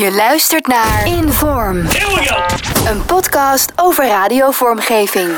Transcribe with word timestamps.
Je 0.00 0.10
luistert 0.10 0.66
naar 0.66 1.06
Inform. 1.06 1.76
Een 2.86 3.04
podcast 3.06 3.72
over 3.76 4.06
radiovormgeving. 4.06 5.28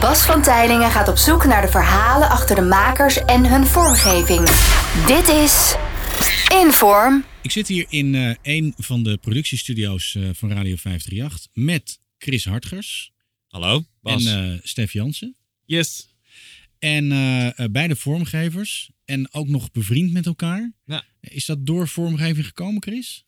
Bas 0.00 0.22
van 0.22 0.42
Tijlingen 0.42 0.90
gaat 0.90 1.08
op 1.08 1.16
zoek 1.16 1.44
naar 1.44 1.62
de 1.62 1.68
verhalen 1.68 2.28
achter 2.28 2.56
de 2.56 2.62
makers 2.62 3.24
en 3.24 3.46
hun 3.48 3.66
vormgeving. 3.66 4.40
Dit 5.06 5.28
is 5.28 5.74
Inform. 6.64 7.24
Ik 7.42 7.50
zit 7.50 7.68
hier 7.68 7.86
in 7.88 8.14
eh, 8.14 8.34
een 8.42 8.74
van 8.76 9.02
de 9.02 9.16
productiestudio's 9.16 10.14
eh, 10.14 10.22
van 10.32 10.48
Radio 10.52 10.76
538 10.76 11.46
met 11.52 12.00
Chris 12.18 12.44
Hartgers 12.44 13.12
Hallo, 13.48 13.84
Bas. 14.02 14.24
en 14.24 14.52
eh 14.52 14.58
Stef 14.62 14.92
Jansen. 14.92 15.36
yes. 15.64 16.08
En 16.78 17.08
beide 17.72 17.96
vormgevers 17.96 18.90
en 19.04 19.32
ook 19.32 19.48
nog 19.48 19.70
bevriend 19.70 20.12
met 20.12 20.26
elkaar. 20.26 20.72
Ja. 20.84 21.04
Is 21.20 21.46
dat 21.46 21.66
door 21.66 21.88
vormgeving 21.88 22.46
gekomen, 22.46 22.82
Chris? 22.82 23.24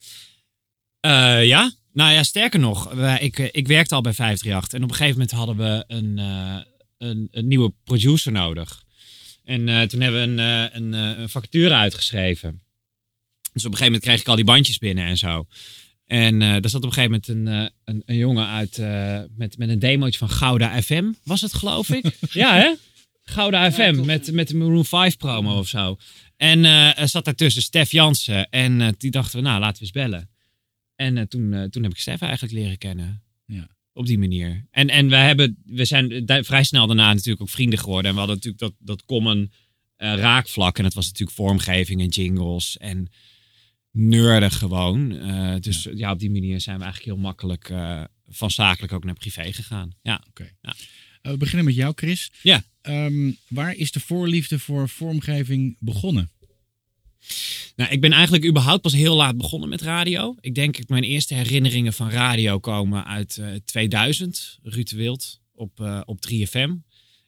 Eh, 1.03 1.45
ja, 1.45 1.73
nou 1.93 2.13
ja, 2.13 2.23
sterker 2.23 2.61
nog, 2.61 2.93
wij- 2.93 3.21
ik, 3.21 3.39
eh, 3.39 3.49
ik 3.51 3.67
werkte 3.67 3.95
al 3.95 4.01
bij 4.01 4.13
538 4.13 4.73
en 4.79 4.83
op 4.85 4.91
een 4.91 4.97
gegeven 4.97 5.19
moment 5.19 5.37
hadden 5.37 5.57
we 5.57 5.85
een, 5.87 6.19
eh, 6.19 6.59
een, 6.99 7.29
een 7.31 7.47
nieuwe 7.47 7.73
producer 7.85 8.33
nodig. 8.33 8.83
En 9.45 9.89
toen 9.89 10.01
hebben 10.01 10.21
we 10.37 10.43
een, 10.43 10.73
een, 10.77 10.93
een 10.93 11.29
vacature 11.29 11.75
uitgeschreven. 11.75 12.63
Dus 13.53 13.65
op 13.65 13.71
een 13.73 13.79
gegeven 13.79 13.85
moment 13.85 14.03
kreeg 14.03 14.21
ik 14.21 14.29
al 14.29 14.37
die 14.37 14.45
bandjes 14.45 14.79
binnen 14.79 15.05
en 15.07 15.19
zo. 15.19 15.47
En 16.07 16.39
daar 16.39 16.69
zat 16.69 16.85
op 16.85 16.85
een 16.85 16.93
gegeven 16.93 17.21
moment 17.27 17.29
een, 17.85 18.03
een, 18.07 18.17
jongen 18.17 18.47
uit 18.47 18.79
met, 19.37 19.59
met 19.59 19.69
een 19.69 19.79
demootje 19.79 20.19
van 20.19 20.31
Gouda 20.31 20.83
FM. 20.83 21.13
Was 21.25 21.41
het, 21.41 21.55
geloof 21.55 21.89
ik? 21.89 22.17
ja, 22.33 22.55
hè? 22.55 22.73
Gouda 23.23 23.73
FM 23.73 24.05
met, 24.05 24.33
met 24.33 24.49
de 24.49 24.57
Maroon 24.57 24.85
5 24.85 25.17
promo 25.17 25.59
of 25.59 25.69
zo. 25.69 25.97
En 26.37 26.65
er 26.65 27.09
zat 27.09 27.25
daartussen 27.25 27.63
Stef 27.63 27.91
Jansen. 27.91 28.49
En 28.51 28.95
die 28.99 29.11
dachten 29.11 29.39
we, 29.39 29.45
nou, 29.45 29.61
laten 29.61 29.77
we 29.77 29.83
eens 29.83 29.91
bellen. 29.91 30.31
En 31.03 31.17
eh, 31.17 31.25
toen, 31.25 31.53
eh, 31.53 31.65
toen 31.65 31.83
heb 31.83 31.93
ik 31.93 31.99
Stef 31.99 32.21
eigenlijk 32.21 32.55
leren 32.55 32.79
kennen. 32.79 33.23
Ja. 33.47 33.69
Op 33.93 34.07
die 34.07 34.19
manier. 34.19 34.67
En, 34.71 34.89
en 34.89 35.09
we, 35.09 35.17
hebben, 35.17 35.63
we 35.65 35.85
zijn 35.85 36.25
vrij 36.27 36.65
snel 36.65 36.87
daarna 36.87 37.13
natuurlijk 37.13 37.41
ook 37.41 37.49
vrienden 37.49 37.79
geworden. 37.79 38.07
En 38.07 38.13
we 38.13 38.19
hadden 38.19 38.37
natuurlijk 38.37 38.63
dat, 38.63 38.75
dat 38.79 39.05
common 39.05 39.53
eh, 39.97 40.15
raakvlak. 40.15 40.77
En 40.77 40.83
dat 40.83 40.95
was 40.95 41.07
natuurlijk 41.07 41.37
vormgeving 41.37 42.01
en 42.01 42.09
jingles. 42.09 42.77
En 42.77 43.09
nerden 43.91 44.51
gewoon. 44.51 45.09
Dus 45.61 45.89
ja. 45.95 46.13
op 46.13 46.19
die 46.19 46.31
manier 46.31 46.61
zijn 46.61 46.79
we 46.79 46.83
eigenlijk 46.85 47.15
heel 47.15 47.23
makkelijk 47.23 47.73
van 48.29 48.51
zakelijk 48.51 48.93
ook 48.93 49.05
naar 49.05 49.15
privé 49.15 49.53
gegaan. 49.53 49.93
Ja. 50.03 50.25
Eh, 51.23 51.31
we 51.31 51.37
beginnen 51.37 51.65
met 51.65 51.75
jou, 51.75 51.93
Chris. 51.97 52.33
Ja. 52.43 52.65
Ehm, 52.81 53.31
waar 53.49 53.75
is 53.75 53.93
de 53.93 54.01
voorliefde 54.01 54.59
voor 54.59 54.89
vormgeving 54.89 55.77
begonnen? 55.79 56.31
Nou, 57.77 57.91
ik 57.91 58.01
ben 58.01 58.13
eigenlijk 58.13 58.47
überhaupt 58.47 58.83
pas 58.83 58.93
heel 58.93 59.17
laat 59.17 59.37
begonnen 59.37 59.69
met 59.69 59.83
radio. 59.83 60.37
Ik 60.41 60.55
denk 60.55 60.77
dat 60.77 60.89
mijn 60.89 61.03
eerste 61.03 61.35
herinneringen 61.35 61.93
van 61.93 62.11
radio 62.11 62.59
komen 62.59 63.07
uit 63.07 63.37
eh, 63.37 63.47
2000. 63.65 64.59
Ruud 64.63 64.89
de 64.89 64.97
Wild 64.97 65.41
op, 65.55 65.81
eh, 65.81 66.01
op 66.05 66.21
3FM. 66.21 66.75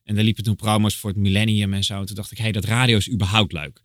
En 0.05 0.15
daar 0.15 0.25
liepen 0.25 0.45
toen 0.45 0.57
promos 0.57 0.97
voor 0.97 1.11
het 1.11 1.19
millennium 1.19 1.75
en 1.75 1.85
zo. 1.85 2.01
En 2.01 2.07
toen 2.07 2.17
dacht 2.17 2.31
ik, 2.31 2.37
hé, 2.37 2.43
hey, 2.43 2.53
dat 2.53 2.65
radio 2.65 2.97
is 2.97 3.11
überhaupt 3.11 3.53
leuk. 3.53 3.81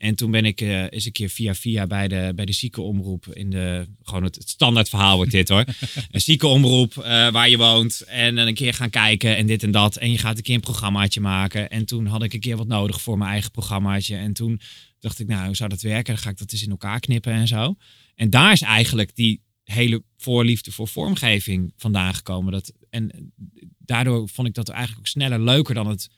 En 0.00 0.14
toen 0.14 0.30
ben 0.30 0.44
ik 0.44 0.60
eh, 0.60 0.84
eens 0.90 1.04
een 1.04 1.12
keer 1.12 1.28
via 1.28 1.54
via 1.54 1.86
bij 1.86 2.08
de, 2.08 2.32
bij 2.34 2.44
de 2.44 2.52
ziekenomroep 2.52 3.26
in 3.26 3.50
de... 3.50 3.86
Gewoon 4.02 4.22
het, 4.22 4.34
het 4.34 4.48
standaard 4.48 4.88
verhaal 4.88 5.16
wordt 5.16 5.30
dit 5.30 5.48
hoor. 5.48 5.64
een 6.10 6.20
ziekenomroep 6.20 6.96
eh, 6.96 7.30
waar 7.30 7.48
je 7.48 7.56
woont. 7.56 8.00
En 8.00 8.34
dan 8.34 8.46
een 8.46 8.54
keer 8.54 8.74
gaan 8.74 8.90
kijken 8.90 9.36
en 9.36 9.46
dit 9.46 9.62
en 9.62 9.70
dat. 9.70 9.96
En 9.96 10.10
je 10.10 10.18
gaat 10.18 10.36
een 10.36 10.42
keer 10.42 10.54
een 10.54 10.60
programmaatje 10.60 11.20
maken. 11.20 11.70
En 11.70 11.84
toen 11.84 12.06
had 12.06 12.22
ik 12.22 12.32
een 12.32 12.40
keer 12.40 12.56
wat 12.56 12.66
nodig 12.66 13.00
voor 13.00 13.18
mijn 13.18 13.30
eigen 13.30 13.50
programmaatje. 13.50 14.16
En 14.16 14.32
toen 14.32 14.60
dacht 15.00 15.18
ik, 15.18 15.26
nou, 15.26 15.46
hoe 15.46 15.56
zou 15.56 15.68
dat 15.68 15.80
werken? 15.80 16.14
Dan 16.14 16.22
ga 16.22 16.30
ik 16.30 16.38
dat 16.38 16.52
eens 16.52 16.62
in 16.62 16.70
elkaar 16.70 17.00
knippen 17.00 17.32
en 17.32 17.48
zo. 17.48 17.76
En 18.14 18.30
daar 18.30 18.52
is 18.52 18.60
eigenlijk 18.60 19.14
die 19.16 19.42
hele 19.64 20.04
voorliefde 20.16 20.72
voor 20.72 20.88
vormgeving 20.88 21.72
vandaan 21.76 22.14
gekomen. 22.14 22.52
Dat, 22.52 22.72
en 22.90 23.32
daardoor 23.78 24.28
vond 24.28 24.48
ik 24.48 24.54
dat 24.54 24.68
eigenlijk 24.68 24.98
ook 24.98 25.06
sneller 25.06 25.40
leuker 25.40 25.74
dan 25.74 25.86
het, 25.86 26.08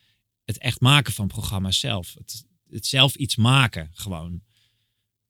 het 0.44 0.58
echt 0.58 0.80
maken 0.80 1.12
van 1.12 1.26
programma's 1.26 1.80
zelf. 1.80 2.14
Het, 2.14 2.86
zelf 2.86 3.14
iets 3.14 3.36
maken, 3.36 3.90
gewoon. 3.92 4.42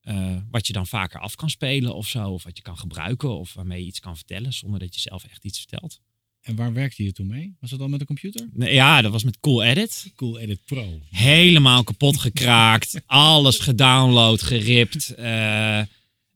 Eh, 0.01 0.37
wat 0.51 0.67
je 0.67 0.73
dan 0.73 0.87
vaker 0.87 1.21
af 1.21 1.35
kan 1.35 1.51
spelen 1.51 1.95
of 1.95 2.09
zo. 2.09 2.31
Of 2.31 2.43
wat 2.43 2.57
je 2.57 2.63
kan 2.63 2.79
gebruiken 2.79 3.39
of 3.39 3.55
waarmee 3.55 3.81
je 3.81 3.87
iets 3.87 4.01
kan 4.01 4.17
vertellen 4.17 4.53
zonder 4.53 4.81
dat 4.81 4.95
je 4.95 5.01
zelf 5.01 5.25
echt 5.25 5.45
iets 5.45 5.59
vertelt. 5.59 6.01
En 6.43 6.57
waar 6.57 6.73
werkte 6.73 7.05
je 7.05 7.13
toen 7.13 7.27
mee? 7.27 7.57
Was 7.61 7.71
dat 7.71 7.81
al 7.81 7.89
met 7.89 8.01
een 8.01 8.07
computer? 8.07 8.49
Nee, 8.53 8.75
ja, 8.75 9.03
dat 9.03 9.13
was 9.13 9.25
met 9.25 9.41
Cool 9.41 9.63
Edit. 9.63 10.13
Cool 10.17 10.39
Edit 10.39 10.61
Pro. 10.65 11.01
helemaal 11.11 11.85
kapot 11.85 12.17
gekraakt. 12.17 13.01
alles 13.07 13.59
gedownload, 13.59 14.43
geript. 14.43 15.15
Eh, 15.15 15.81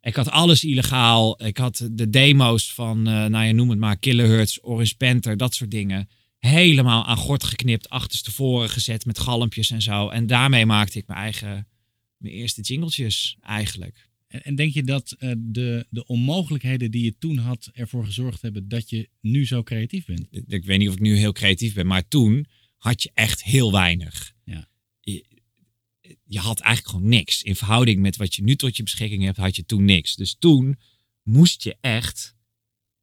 ik 0.01 0.17
had 0.17 0.31
alles 0.31 0.65
illegaal. 0.65 1.45
Ik 1.45 1.57
had 1.57 1.89
de 1.93 2.11
demo's 2.11 2.73
van, 2.73 3.07
eh 3.07 3.25
nou 3.25 3.45
ja, 3.45 3.53
noem 3.53 3.71
het 3.71 3.79
maar, 3.79 3.97
Kilohertz, 3.99 4.59
Orange 4.63 4.97
Panther, 4.97 5.37
dat 5.37 5.55
soort 5.55 5.71
dingen. 5.71 6.09
Helemaal 6.39 7.05
aan 7.05 7.17
gort 7.17 7.45
geknipt, 7.45 7.89
achterstevoren 7.89 8.71
gezet 8.71 9.07
met 9.07 9.19
galmpjes 9.19 9.71
en 9.71 9.83
zo. 9.83 10.09
En 10.09 10.27
daarmee 10.27 10.67
maakte 10.67 10.99
ik 10.99 11.07
mijn 11.07 11.19
eigen, 11.19 11.69
mijn 12.17 12.35
eerste 12.35 12.61
jingletjes 12.61 13.37
eigenlijk. 13.41 14.09
En, 14.37 14.43
en 14.45 14.55
denk 14.55 14.73
je 14.73 14.83
dat 14.83 15.13
eh, 15.19 15.33
de, 15.39 15.87
de 15.91 16.07
onmogelijkheden 16.07 16.91
die 16.91 17.05
je 17.05 17.19
toen 17.19 17.37
had 17.37 17.71
ervoor 17.73 18.05
gezorgd 18.05 18.43
hebben 18.43 18.69
dat 18.69 18.91
je 18.91 19.09
nu 19.21 19.47
zo 19.47 19.63
creatief 19.63 20.05
bent? 20.07 20.27
Ik- 20.31 20.45
Ik 20.47 20.65
weet 20.65 20.79
niet 20.79 20.89
of 20.89 20.95
ik 20.95 21.01
nu 21.01 21.17
heel 21.17 21.33
creatief 21.33 21.75
ben, 21.75 21.87
maar 21.87 22.09
toen 22.09 22.47
had 22.77 23.03
je 23.03 23.11
echt 23.15 23.43
heel 23.45 23.73
weinig. 23.73 24.35
Ja. 24.45 24.69
Je, 25.01 25.25
je 26.25 26.39
had 26.39 26.61
eigenlijk 26.61 26.95
gewoon 26.95 27.11
niks. 27.11 27.43
In 27.43 27.57
verhouding 27.57 28.01
met 28.01 28.17
wat 28.17 28.35
je 28.35 28.43
nu 28.43 28.57
tot 28.57 28.77
je 28.77 28.83
beschikking 28.83 29.25
hebt, 29.25 29.37
had 29.37 29.57
je 29.57 29.65
toen 29.65 29.85
niks. 29.85 30.15
Dus 30.17 30.37
toen 30.39 30.77
moest 31.23 31.63
je 31.63 31.77
echt 31.81 32.35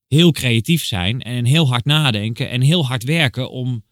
heel 0.08 0.32
creatief 0.32 0.84
zijn 0.86 1.22
en 1.22 1.46
heel 1.46 1.68
hard 1.68 1.86
nadenken 1.86 2.50
en 2.50 2.62
heel 2.62 2.86
hard 2.86 3.04
werken 3.04 3.52
om 3.52 3.84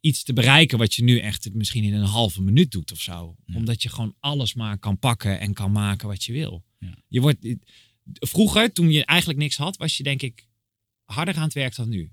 iets 0.00 0.22
te 0.22 0.32
bereiken 0.32 0.78
wat 0.78 0.94
je 0.94 1.02
nu 1.02 1.18
echt 1.18 1.54
misschien 1.54 1.84
in 1.84 1.94
een 1.94 2.02
halve 2.02 2.42
minuut 2.42 2.70
doet 2.70 2.92
of 2.92 3.00
zo. 3.00 3.36
Ja. 3.46 3.56
Omdat 3.56 3.82
je 3.82 3.88
gewoon 3.88 4.14
alles 4.20 4.54
maar 4.54 4.78
kan 4.78 4.98
pakken 4.98 5.40
en 5.40 5.54
kan 5.54 5.72
maken 5.72 6.08
wat 6.08 6.24
je 6.24 6.32
wil. 6.32 6.64
Ja. 6.78 6.94
Je 7.08 7.20
wordt, 7.20 7.56
vroeger, 8.12 8.72
toen 8.72 8.90
je 8.90 9.04
eigenlijk 9.04 9.38
niks 9.38 9.56
had, 9.56 9.76
was 9.76 9.96
je 9.96 10.02
denk 10.02 10.22
ik 10.22 10.46
harder 11.04 11.36
aan 11.36 11.42
het 11.42 11.54
werk 11.54 11.76
dan 11.76 11.88
nu. 11.88 12.10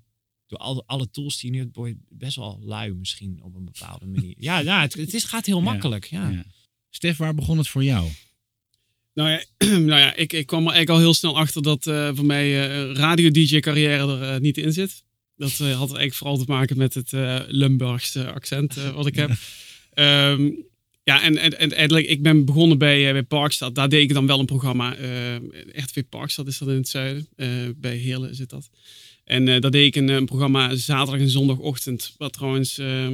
Door 0.47 0.59
al, 0.59 0.83
alle 0.85 1.09
tools 1.09 1.39
die 1.39 1.51
je 1.51 1.55
nu 1.55 1.63
hebt, 1.63 1.75
word 1.75 1.89
je 1.89 1.97
best 2.09 2.35
wel 2.35 2.59
lui 2.63 2.93
misschien 2.93 3.43
op 3.43 3.55
een 3.55 3.65
bepaalde 3.65 4.05
manier. 4.05 4.35
Ja, 4.37 4.59
ja 4.59 4.81
het, 4.81 4.93
het 4.93 5.13
is, 5.13 5.23
gaat 5.23 5.45
heel 5.45 5.61
makkelijk. 5.61 6.05
Ja. 6.05 6.29
Ja. 6.29 6.45
Stef, 6.89 7.17
waar 7.17 7.35
begon 7.35 7.57
het 7.57 7.67
voor 7.67 7.83
jou? 7.83 8.09
Nou 9.13 9.29
ja, 9.29 9.43
nou 9.89 9.99
ja 9.99 10.15
ik, 10.15 10.33
ik 10.33 10.45
kwam 10.45 10.67
er 10.67 10.73
eigenlijk 10.73 10.89
al 10.89 11.05
heel 11.05 11.13
snel 11.13 11.37
achter 11.37 11.61
dat 11.61 11.87
eh, 11.87 12.09
voor 12.13 12.25
mij 12.25 12.69
eh 12.69 12.95
radio-dj-carrière 12.95 14.17
er 14.17 14.33
eh, 14.33 14.39
niet 14.39 14.57
in 14.57 14.73
zit. 14.73 15.03
Dat 15.35 15.51
eh, 15.51 15.57
had 15.59 15.79
eigenlijk 15.79 16.13
vooral 16.13 16.37
te 16.37 16.43
maken 16.47 16.77
met 16.77 16.93
het 16.93 17.13
eh 17.13 17.39
Limburgse 17.47 18.31
accent 18.31 18.77
eh, 18.77 18.89
wat 18.89 19.05
ik 19.05 19.15
heb. 19.15 19.31
Ehm, 19.93 20.51
ja, 21.03 21.21
en, 21.21 21.37
en, 21.37 21.59
en 21.59 21.71
eigenlijk, 21.73 22.07
ik 22.07 22.21
ben 22.21 22.45
begonnen 22.45 22.77
bij, 22.77 23.05
eh, 23.07 23.11
bij 23.11 23.23
Parkstad. 23.23 23.75
Daar 23.75 23.89
deed 23.89 24.01
ik 24.01 24.13
dan 24.13 24.27
wel 24.27 24.39
een 24.39 24.45
programma. 24.45 24.95
eh 24.95 25.35
RTV 25.71 26.03
Parkstad 26.09 26.47
is 26.47 26.57
dat 26.57 26.67
in 26.67 26.75
het 26.75 26.87
zuiden. 26.89 27.27
Eh, 27.35 27.47
bij 27.75 27.95
Heerlen 27.95 28.35
zit 28.35 28.49
dat. 28.49 28.69
En 29.23 29.47
eh 29.47 29.61
daar 29.61 29.71
deed 29.71 29.85
ik 29.85 29.95
een, 29.95 30.07
een 30.07 30.25
programma 30.25 30.75
zaterdag 30.75 31.19
en 31.21 31.29
zondagochtend. 31.29 32.15
Wat 32.17 32.33
trouwens 32.33 32.77
eh, 32.77 33.07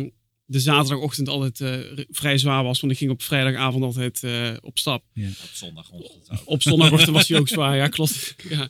de 0.45 0.59
zaterdagochtend 0.59 1.29
altijd 1.29 1.61
eh, 1.61 2.03
vrij 2.09 2.37
zwaar 2.37 2.63
was. 2.63 2.79
Want 2.79 2.93
ik 2.93 2.97
ging 2.99 3.11
op 3.11 3.21
vrijdagavond 3.21 3.83
altijd 3.83 4.23
eh, 4.23 4.51
op 4.61 4.77
stap. 4.77 5.03
Op 5.15 5.49
zondagochtend 5.53 6.29
ook. 6.31 6.41
Op 6.45 6.61
zondagochtend 6.61 7.15
was 7.15 7.27
hij 7.27 7.39
ook 7.39 7.47
zwaar, 7.57 7.75
ja, 7.75 7.87
klopt. 7.87 8.35
Ja. 8.49 8.69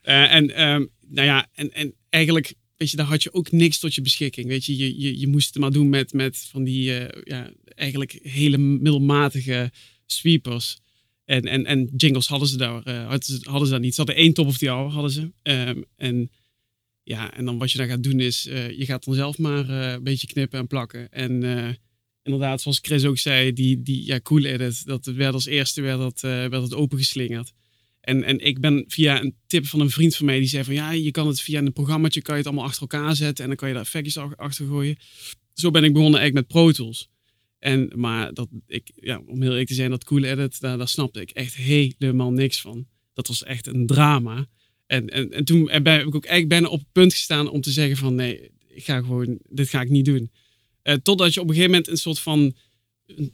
Eh, 0.00 0.34
en, 0.34 0.54
ehm, 0.54 0.84
nou 1.08 1.26
ja, 1.26 1.48
en, 1.54 1.72
en 1.72 1.94
eigenlijk, 2.08 2.54
weet 2.80 2.90
je, 2.90 2.96
daar 2.96 3.06
had 3.06 3.22
je 3.22 3.32
ook 3.32 3.50
niks 3.50 3.78
tot 3.78 3.94
je 3.94 4.02
beschikking. 4.02 4.46
Weet 4.46 4.64
je, 4.64 4.76
je, 4.76 5.00
je, 5.00 5.18
je 5.18 5.26
moest 5.26 5.46
het 5.46 5.58
maar 5.58 5.70
doen 5.70 5.88
met, 5.88 6.12
met 6.12 6.36
van 6.50 6.64
die, 6.64 6.98
eh, 6.98 7.22
ja, 7.24 7.50
eigenlijk 7.74 8.18
hele 8.22 8.58
middelmatige 8.58 9.72
sweepers. 10.06 10.78
En, 11.24 11.42
en, 11.42 11.66
en 11.66 11.90
jingles 11.96 12.26
hadden 12.26 12.48
ze 12.48 12.56
daar, 12.56 12.82
eh, 12.82 13.00
hadden, 13.08 13.22
ze, 13.22 13.40
hadden 13.42 13.68
ze 13.68 13.78
niet. 13.78 13.94
Ze 13.94 14.00
hadden 14.00 14.16
één 14.18 14.32
top 14.32 14.46
of 14.46 14.58
the 14.58 14.68
hour, 14.68 14.90
hadden 14.90 15.10
ze. 15.10 15.32
Ehm, 15.42 15.82
en 15.96 16.30
ja, 17.02 17.34
en 17.34 17.44
dan 17.44 17.58
wat 17.58 17.72
je 17.72 17.78
dan 17.78 17.88
gaat 17.88 18.02
doen 18.02 18.20
is, 18.20 18.46
eh, 18.46 18.78
je 18.78 18.84
gaat 18.84 19.04
dan 19.04 19.14
zelf 19.14 19.38
maar 19.38 19.68
een 19.68 20.02
beetje 20.02 20.26
knippen 20.26 20.58
en 20.58 20.66
plakken. 20.66 21.12
En 21.12 21.32
inderdaad, 22.22 22.60
zoals 22.60 22.78
Chris 22.82 23.04
ook 23.04 23.18
zei, 23.18 23.52
die, 23.52 23.82
die 23.82 24.06
ja, 24.06 24.20
cool 24.20 24.44
edit, 24.44 24.86
dat 24.86 25.04
werd 25.04 25.34
als 25.34 25.46
eerste 25.46 25.80
werd 25.80 25.98
dat, 25.98 26.20
werd 26.20 26.62
het 26.62 26.74
opengeslingerd. 26.74 27.52
En, 28.00 28.24
en 28.24 28.38
ik 28.38 28.60
ben 28.60 28.84
via 28.88 29.20
een 29.20 29.34
tip 29.46 29.66
van 29.66 29.80
een 29.80 29.90
vriend 29.90 30.16
van 30.16 30.26
mij, 30.26 30.38
die 30.38 30.48
zei 30.48 30.64
van 30.64 30.74
ja, 30.74 30.90
je 30.90 31.10
kan 31.10 31.26
het 31.26 31.40
via 31.40 31.58
een 31.58 31.72
programmaatje, 31.72 32.22
kan 32.22 32.34
je 32.34 32.40
het 32.40 32.48
allemaal 32.48 32.68
achter 32.68 32.80
elkaar 32.82 33.16
zetten 33.16 33.42
en 33.44 33.50
dan 33.50 33.58
kan 33.58 33.68
je 33.68 33.74
daar 33.74 33.82
effectjes 33.82 34.16
ach- 34.16 34.36
achter 34.36 34.66
gooien. 34.66 34.96
Zo 35.54 35.70
ben 35.70 35.84
ik 35.84 35.92
begonnen 35.92 36.20
eigenlijk 36.20 36.48
met 36.48 36.56
Pro 36.56 36.72
Tools. 36.72 37.08
En, 37.58 37.92
maar 37.94 38.34
dat 38.34 38.48
ik, 38.66 38.90
ja, 38.94 39.22
om 39.26 39.40
heel 39.40 39.50
eerlijk 39.50 39.68
te 39.68 39.74
zijn, 39.74 39.90
dat 39.90 40.04
cool 40.04 40.22
edit, 40.22 40.60
daar, 40.60 40.78
daar 40.78 40.88
snapte 40.88 41.20
ik 41.20 41.30
echt 41.30 41.54
helemaal 41.54 42.30
niks 42.30 42.60
van. 42.60 42.86
Dat 43.12 43.28
was 43.28 43.42
echt 43.42 43.66
een 43.66 43.86
drama. 43.86 44.46
En, 44.86 45.08
en, 45.08 45.30
en 45.30 45.44
toen 45.44 45.64
ben 45.64 46.00
ik 46.00 46.14
ook 46.14 46.24
eigenlijk 46.24 46.48
bijna 46.48 46.68
op 46.68 46.78
het 46.78 46.92
punt 46.92 47.12
gestaan 47.12 47.50
om 47.50 47.60
te 47.60 47.70
zeggen 47.70 47.96
van 47.96 48.14
nee, 48.14 48.50
ik 48.68 48.84
ga 48.84 49.00
gewoon, 49.00 49.38
dit 49.48 49.68
ga 49.68 49.80
ik 49.80 49.88
niet 49.88 50.04
doen. 50.04 50.30
Eh, 50.82 50.94
totdat 50.94 51.34
je 51.34 51.40
op 51.40 51.48
een 51.48 51.54
gegeven 51.54 51.74
moment 51.74 51.90
een 51.90 51.96
soort 51.96 52.18
van 52.18 52.54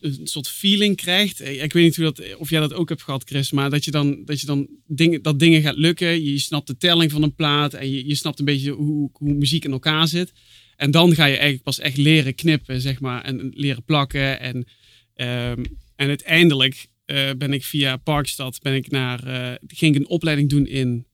een, 0.01 0.21
soort 0.27 0.49
feeling 0.49 0.97
krijgt. 0.97 1.41
Eh, 1.41 1.63
Ik 1.63 1.73
weet 1.73 1.85
niet 1.85 1.97
hoe 1.97 2.05
dat, 2.05 2.37
of 2.37 2.51
jij 2.51 2.61
dat 2.61 2.75
ook 2.75 2.89
hebt 2.89 3.03
gehad, 3.03 3.25
Chris, 3.25 3.51
maar 3.51 3.71
dat 3.71 3.85
je 3.85 3.91
dan, 3.91 4.25
dat, 4.25 4.41
je 4.41 4.47
dan 4.47 4.69
dingen, 4.87 5.23
dat 5.23 5.39
dingen 5.39 5.63
gaat 5.63 5.77
lukken. 5.77 6.25
Je 6.25 6.39
snapt 6.39 6.67
de 6.67 6.77
telling 6.77 7.11
van 7.11 7.23
een 7.23 7.35
plaat 7.35 7.75
en 7.75 7.91
je, 7.91 8.07
je 8.07 8.15
snapt 8.15 8.39
een 8.39 8.45
beetje 8.45 8.71
hoe, 8.71 9.11
hoe 9.13 9.35
muziek 9.35 9.65
in 9.65 9.73
elkaar 9.73 10.09
zit. 10.09 10.33
En 10.77 10.91
dan 10.91 11.15
ga 11.15 11.25
je 11.25 11.33
eigenlijk 11.33 11.63
pas 11.63 11.79
echt 11.79 11.97
leren 11.97 12.35
knippen, 12.35 12.81
zeg 12.81 13.01
maar, 13.01 13.25
en 13.25 13.51
leren 13.55 13.85
plakken. 13.85 14.41
En, 14.41 14.67
ehm, 15.15 15.65
en 15.97 16.09
uiteindelijk 16.09 16.87
eh, 17.05 17.31
ben 17.39 17.53
ik 17.53 17.65
via 17.65 17.97
Parkstad 17.97 18.59
ben 18.63 18.75
ik 18.75 18.91
naar, 18.91 19.27
eh, 19.27 19.55
ging 19.67 19.95
ik 19.95 20.01
een 20.01 20.09
opleiding 20.09 20.49
doen 20.49 20.67
in 20.67 21.07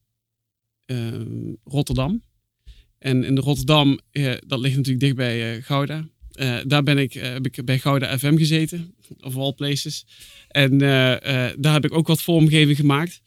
ehm, 0.86 1.52
Rotterdam. 1.64 2.22
En 3.02 3.24
in 3.24 3.38
Rotterdam, 3.38 4.00
eh, 4.10 4.32
dat 4.46 4.58
ligt 4.60 4.76
natuurlijk 4.76 5.04
dicht 5.04 5.16
bij 5.16 5.56
eh, 5.56 5.62
Gouda. 5.62 6.08
Eh, 6.32 6.58
daar 6.66 6.82
ben 6.82 6.98
ik, 6.98 7.12
heb 7.12 7.46
ik 7.46 7.64
bij 7.64 7.78
Gouda 7.78 8.18
FM 8.18 8.36
gezeten, 8.36 8.94
of 9.20 9.36
all 9.36 9.52
places. 9.52 10.06
En 10.48 10.80
eh, 10.80 11.12
eh, 11.46 11.56
daar 11.58 11.72
heb 11.72 11.84
ik 11.84 11.94
ook 11.94 12.06
wat 12.06 12.22
vormgeving 12.22 12.76
gemaakt. 12.76 13.20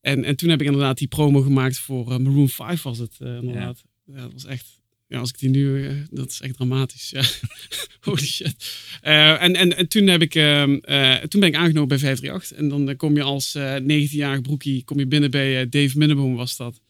En, 0.00 0.24
en 0.24 0.36
toen 0.36 0.48
heb 0.48 0.60
ik 0.60 0.66
inderdaad 0.66 0.98
die 0.98 1.08
promo 1.08 1.40
gemaakt 1.40 1.78
voor 1.78 2.12
eh, 2.12 2.18
Maroon 2.18 2.48
5 2.48 2.82
was 2.82 2.98
het 2.98 3.16
eh, 3.18 3.36
inderdaad. 3.36 3.84
Ja. 4.04 4.20
dat 4.20 4.32
was 4.32 4.44
echt, 4.44 4.80
ja, 5.06 5.18
als 5.18 5.30
ik 5.30 5.38
die 5.38 5.48
nu, 5.48 5.86
eh, 5.86 5.94
dat 6.10 6.30
is 6.30 6.40
echt 6.40 6.54
dramatisch. 6.54 7.10
Ja. 7.10 7.22
Holy 8.00 8.26
shit. 8.26 8.54
Eh, 9.00 9.42
en, 9.42 9.54
en, 9.56 9.76
en 9.76 9.88
toen, 9.88 10.06
heb 10.06 10.22
ik, 10.22 10.34
ehm, 10.34 10.74
eh, 10.74 11.14
toen 11.14 11.40
ben 11.40 11.48
ik 11.48 11.54
aangenomen 11.54 11.88
bij 11.88 11.98
538. 11.98 12.58
En 12.58 12.68
dan 12.68 12.88
eh, 12.88 12.96
kom 12.96 13.14
je 13.14 13.22
als 13.22 13.54
eh 13.54 13.76
19-jarig 13.76 14.40
broekie 14.40 14.84
kom 14.84 14.98
je 14.98 15.06
binnen 15.06 15.30
bij 15.30 15.60
eh, 15.60 15.66
Dave 15.70 15.98
Minneboom 15.98 16.36
was 16.36 16.56
dat. 16.56 16.80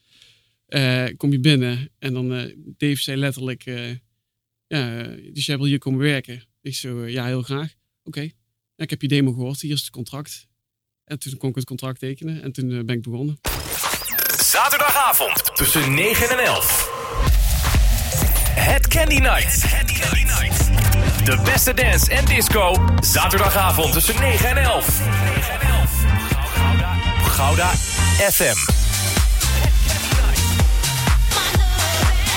Eh, 0.67 1.05
kom 1.17 1.31
je 1.31 1.39
binnen 1.39 1.89
en 1.99 2.13
dan 2.13 2.33
eh, 2.33 2.55
Dave 2.77 3.01
zei 3.01 3.17
letterlijk, 3.17 3.65
eh, 3.65 3.89
ja, 4.69 5.03
eh, 5.03 5.33
dus 5.33 5.45
jij 5.45 5.57
wil 5.57 5.65
hier 5.65 5.77
komen 5.77 5.99
werken? 5.99 6.43
Ik 6.61 6.75
zo, 6.75 7.03
eh, 7.03 7.11
ja, 7.11 7.25
heel 7.25 7.41
graag. 7.41 7.73
Oké, 8.03 8.29
ik 8.75 8.89
heb 8.89 9.01
je 9.01 9.07
demo 9.07 9.31
gehoord, 9.31 9.61
hier 9.61 9.73
is 9.73 9.79
het 9.81 9.89
contract. 9.89 10.47
En 11.03 11.19
toen 11.19 11.37
kon 11.37 11.49
ik 11.49 11.55
het 11.55 11.65
contract 11.65 11.99
tekenen 11.99 12.41
en 12.41 12.51
toen 12.51 12.71
eh, 12.71 12.83
ben 12.83 12.95
ik 12.95 13.01
begonnen. 13.01 13.39
Zaterdagavond 14.43 15.55
tussen 15.55 15.93
9 15.93 16.29
en 16.29 16.45
11. 16.45 16.87
Het 18.55 18.87
Candy 18.87 19.17
Night. 19.19 19.61
De 21.25 21.41
beste 21.43 21.73
dance 21.73 22.11
en 22.11 22.25
disco. 22.25 22.75
Zaterdagavond 22.99 23.93
tussen 23.93 24.19
9 24.19 24.49
en 24.49 24.57
11. 24.57 25.01
Gouda 27.23 27.69
FM. 28.31 28.55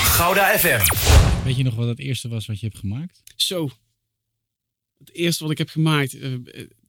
Gouda 0.03 0.57
FM. 0.57 1.32
Weet 1.43 1.55
je 1.55 1.63
nog 1.63 1.75
wat 1.75 1.87
het 1.87 1.99
eerste 1.99 2.27
was 2.27 2.45
wat 2.45 2.59
je 2.59 2.65
hebt 2.65 2.79
gemaakt? 2.79 3.21
Zo, 3.35 3.69
het 4.97 5.13
eerste 5.13 5.43
wat 5.43 5.51
ik 5.51 5.57
heb 5.57 5.69
gemaakt, 5.69 6.13
eh, 6.13 6.33
eh, 6.33 6.39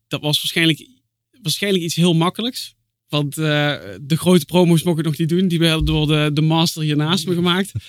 dat 0.08 0.20
was 0.20 0.36
waarschijnlijk, 0.36 0.88
waarschijnlijk 1.42 1.84
iets 1.84 1.94
heel 1.94 2.14
makkelijks. 2.14 2.74
Want 3.08 3.38
eh, 3.38 3.44
de 4.00 4.16
grote 4.16 4.44
promos 4.44 4.82
mocht 4.82 4.98
ik 4.98 5.04
nog 5.04 5.18
niet 5.18 5.28
doen. 5.28 5.48
Die 5.48 5.58
werden 5.58 5.84
door 5.84 6.06
de, 6.06 6.30
de 6.32 6.40
master 6.40 6.82
hier 6.82 6.96
naast 6.96 7.26
me 7.26 7.34
gemaakt. 7.34 7.72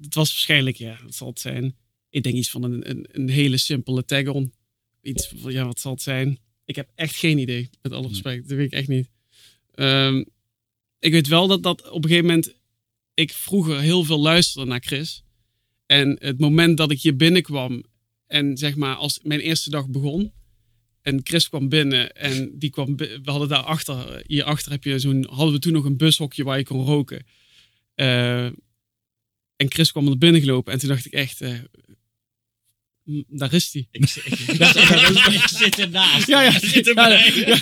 Het 0.00 0.14
was 0.14 0.30
waarschijnlijk, 0.30 0.76
ja, 0.76 0.98
wat 1.02 1.14
zal 1.14 1.28
het 1.28 1.40
zijn? 1.40 1.76
Ik 2.10 2.22
denk 2.22 2.34
iets 2.34 2.50
van 2.50 2.62
een, 2.62 2.90
een, 2.90 3.06
een 3.12 3.28
hele 3.28 3.56
simpele 3.56 4.04
tag-on. 4.04 4.52
Iets 5.02 5.32
van, 5.36 5.52
ja, 5.52 5.64
wat 5.66 5.80
zal 5.80 5.92
het 5.92 6.02
zijn? 6.02 6.38
Ik 6.64 6.76
heb 6.76 6.90
echt 6.94 7.16
geen 7.16 7.38
idee, 7.38 7.70
met 7.82 7.92
alle 7.92 8.08
respect. 8.08 8.48
Dat 8.48 8.56
weet 8.56 8.66
ik 8.66 8.72
echt 8.72 8.88
niet. 8.88 9.08
Ehm, 9.74 10.24
ik 10.98 11.12
weet 11.12 11.28
wel 11.28 11.46
dat, 11.46 11.62
dat 11.62 11.88
op 11.90 12.04
een 12.04 12.10
gegeven 12.10 12.28
moment 12.28 12.54
ik 13.18 13.32
vroeger 13.32 13.80
heel 13.80 14.04
veel 14.04 14.20
luisterde 14.20 14.68
naar 14.68 14.82
Chris. 14.84 15.22
En 15.86 16.16
het 16.20 16.38
moment 16.38 16.76
dat 16.76 16.90
ik 16.90 17.00
hier 17.00 17.16
binnenkwam 17.16 17.84
en 18.26 18.56
zeg 18.56 18.76
maar 18.76 18.94
als 18.94 19.20
mijn 19.22 19.40
eerste 19.40 19.70
dag 19.70 19.88
begon 19.88 20.32
en 21.02 21.20
Chris 21.22 21.48
kwam 21.48 21.68
binnen 21.68 22.12
en 22.12 22.58
die 22.58 22.70
kwam, 22.70 22.96
we 22.96 23.20
hadden 23.24 23.48
daar 23.48 23.62
achter, 23.62 24.22
hierachter 24.26 24.72
heb 24.72 24.84
je 24.84 24.98
zo'n, 24.98 25.26
hadden 25.30 25.54
we 25.54 25.58
toen 25.58 25.72
nog 25.72 25.84
een 25.84 25.96
bushokje 25.96 26.44
waar 26.44 26.58
je 26.58 26.64
kon 26.64 26.84
roken. 26.84 27.26
Eh, 27.94 28.44
en 29.56 29.68
Chris 29.68 29.90
kwam 29.90 30.08
er 30.08 30.18
binnen 30.18 30.40
gelopen 30.40 30.72
en 30.72 30.78
toen 30.78 30.88
dacht 30.88 31.06
ik 31.06 31.12
echt, 31.12 31.40
eh, 31.40 31.58
daar 33.28 33.52
is 33.52 33.72
hij. 33.72 33.88
Ik, 33.90 34.00
ik 34.02 35.48
zit 35.48 35.78
ernaast. 35.78 36.26
Ja, 36.26 36.42
ja. 36.42 36.58
Zit 36.58 36.88
erbij. 36.88 37.32
ja. 37.46 37.58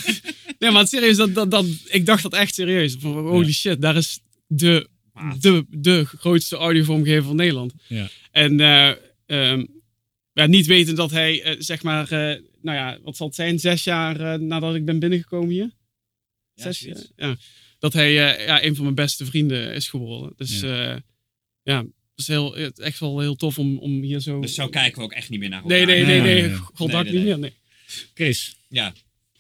Nee, 0.59 0.71
maar 0.71 0.87
serieus, 0.87 1.17
dat, 1.17 1.35
dat, 1.35 1.51
dat, 1.51 1.67
ik 1.85 2.07
dacht 2.07 2.23
dat 2.23 2.33
echt 2.33 2.55
serieus. 2.55 2.97
Van, 2.99 3.13
holy 3.13 3.53
shit, 3.53 3.81
daar 3.81 3.97
is 3.97 4.21
de, 4.47 4.89
de, 5.41 5.65
de 5.71 6.05
grootste 6.05 6.57
audiovormgever 6.57 7.25
van 7.25 7.37
Nederland. 7.37 7.75
Ja. 7.87 8.09
En 8.31 8.61
eh, 8.61 8.93
ehm, 9.27 9.65
ja, 10.33 10.47
niet 10.47 10.67
weten 10.67 10.95
dat 10.95 11.11
hij, 11.11 11.43
eh, 11.43 11.55
zeg 11.59 11.83
maar, 11.83 12.05
eh, 12.11 12.41
nou 12.63 12.77
ja, 12.77 12.99
wat 13.03 13.17
zal 13.17 13.27
het 13.27 13.37
zijn, 13.37 13.59
zes 13.59 13.85
jaar 13.85 14.21
eh, 14.21 14.39
nadat 14.39 14.75
ik 14.75 14.85
ben 14.85 14.99
binnengekomen 14.99 15.51
hier? 15.51 15.71
Ja, 16.55 16.63
Zes 16.63 16.79
jaar? 16.79 17.07
Ja. 17.17 17.37
Dat 17.79 17.93
hij 17.93 18.37
eh, 18.37 18.47
ja, 18.47 18.65
een 18.65 18.75
van 18.75 18.85
mijn 18.85 18.95
beste 18.97 19.25
vrienden 19.25 19.75
is 19.75 19.89
geworden. 19.89 20.33
Dus 20.37 20.61
ja, 20.61 21.03
ja 21.63 21.79
het 21.79 21.89
is 22.17 22.27
heel, 22.27 22.57
echt 22.57 22.99
wel 23.01 23.21
heel 23.21 23.37
tof 23.37 23.59
om, 23.59 23.79
om 23.79 24.03
hier 24.03 24.21
zo... 24.21 24.41
Dus 24.41 24.55
zo 24.55 24.69
kijken 24.69 24.99
we 24.99 25.05
ook 25.05 25.13
echt 25.13 25.31
niet 25.31 25.41
meer 25.41 25.49
naar 25.49 25.63
elkaar. 25.63 25.77
Nee, 25.77 25.87
nee, 25.87 26.05
nee, 26.05 26.21
Nee, 26.21 26.21
nee. 26.21 26.41
nee, 26.41 26.49
nee. 26.51 26.59
Goddank 26.59 27.05
Nee, 27.05 27.13
nee, 27.15 27.23
niet 27.25 27.31
meer, 27.31 27.39
nee. 27.39 27.57
Chris, 28.15 28.57
Ja. 28.69 28.95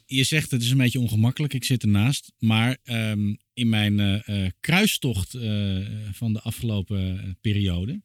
je 0.07 0.25
zegt 0.25 0.51
het 0.51 0.63
is 0.63 0.71
een 0.71 0.77
beetje 0.77 1.01
ongemakkelijk, 1.01 1.55
ik 1.55 1.65
zit 1.65 1.83
ernaast. 1.83 2.33
Maar 2.39 2.77
ehm, 2.83 3.35
in 3.57 3.69
mijn 3.69 4.01
eh, 4.01 4.45
eh, 4.45 4.51
kruistocht 4.61 5.35
eh, 5.35 5.87
van 6.13 6.33
de 6.33 6.41
afgelopen 6.41 7.39
periode 7.41 8.03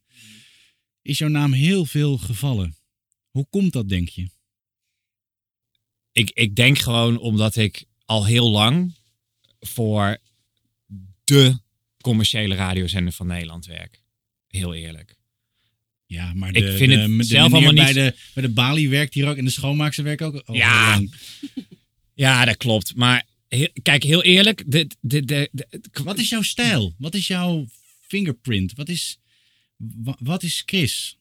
is 1.02 1.18
jouw 1.18 1.30
naam 1.30 1.54
heel 1.54 1.86
veel 1.86 2.18
gevallen. 2.18 2.76
Hoe 3.30 3.48
komt 3.50 3.74
dat, 3.74 3.90
denk 3.90 4.10
je? 4.10 4.30
Ik, 6.12 6.30
ik 6.34 6.56
denk 6.56 6.78
gewoon 6.78 7.20
omdat 7.20 7.56
ik 7.56 7.86
al 8.06 8.26
heel 8.26 8.50
lang 8.52 8.96
voor 9.60 10.18
de 11.24 11.60
commerciële 12.02 12.56
radiozender 12.56 13.14
van 13.14 13.28
Nederland 13.28 13.66
werk. 13.66 14.02
Heel 14.48 14.74
eerlijk. 14.74 15.16
Ja, 16.06 16.34
maar 16.34 16.50
Ik 16.56 16.64
de, 16.66 16.78
vind 16.78 16.92
de, 16.92 16.98
het 16.98 17.18
de 17.18 17.24
zelf 17.24 17.52
allemaal 17.54 17.74
bij 17.74 17.86
niet- 17.86 17.94
de, 17.94 18.16
bij 18.34 18.44
de 18.44 18.50
balie 18.50 18.90
werkt 18.90 19.14
hier 19.14 19.28
ook 19.30 19.38
en 19.38 19.46
de 19.46 19.52
schoonmaakster 19.52 20.04
werkt 20.04 20.22
ook 20.22 20.42
Ja. 20.52 21.02
Ja, 22.14 22.46
dat 22.46 22.58
klopt. 22.58 22.96
Maar 22.96 23.26
heel- 23.58 23.72
kijk, 23.82 24.04
heel 24.04 24.24
eerlijk. 24.24 24.64
De, 24.72 24.88
de, 25.00 25.26
de, 25.26 25.50
de- 25.52 25.82
Wat 26.04 26.18
is 26.20 26.30
jouw 26.30 26.42
stijl? 26.42 26.96
Wat 26.98 27.14
is 27.14 27.28
jouw 27.28 27.66
fingerprint? 28.02 28.74
Wat 28.74 28.90
is, 28.90 29.20
wa- 29.78 30.18
wat 30.20 30.44
is 30.44 30.64
Chris? 30.66 31.18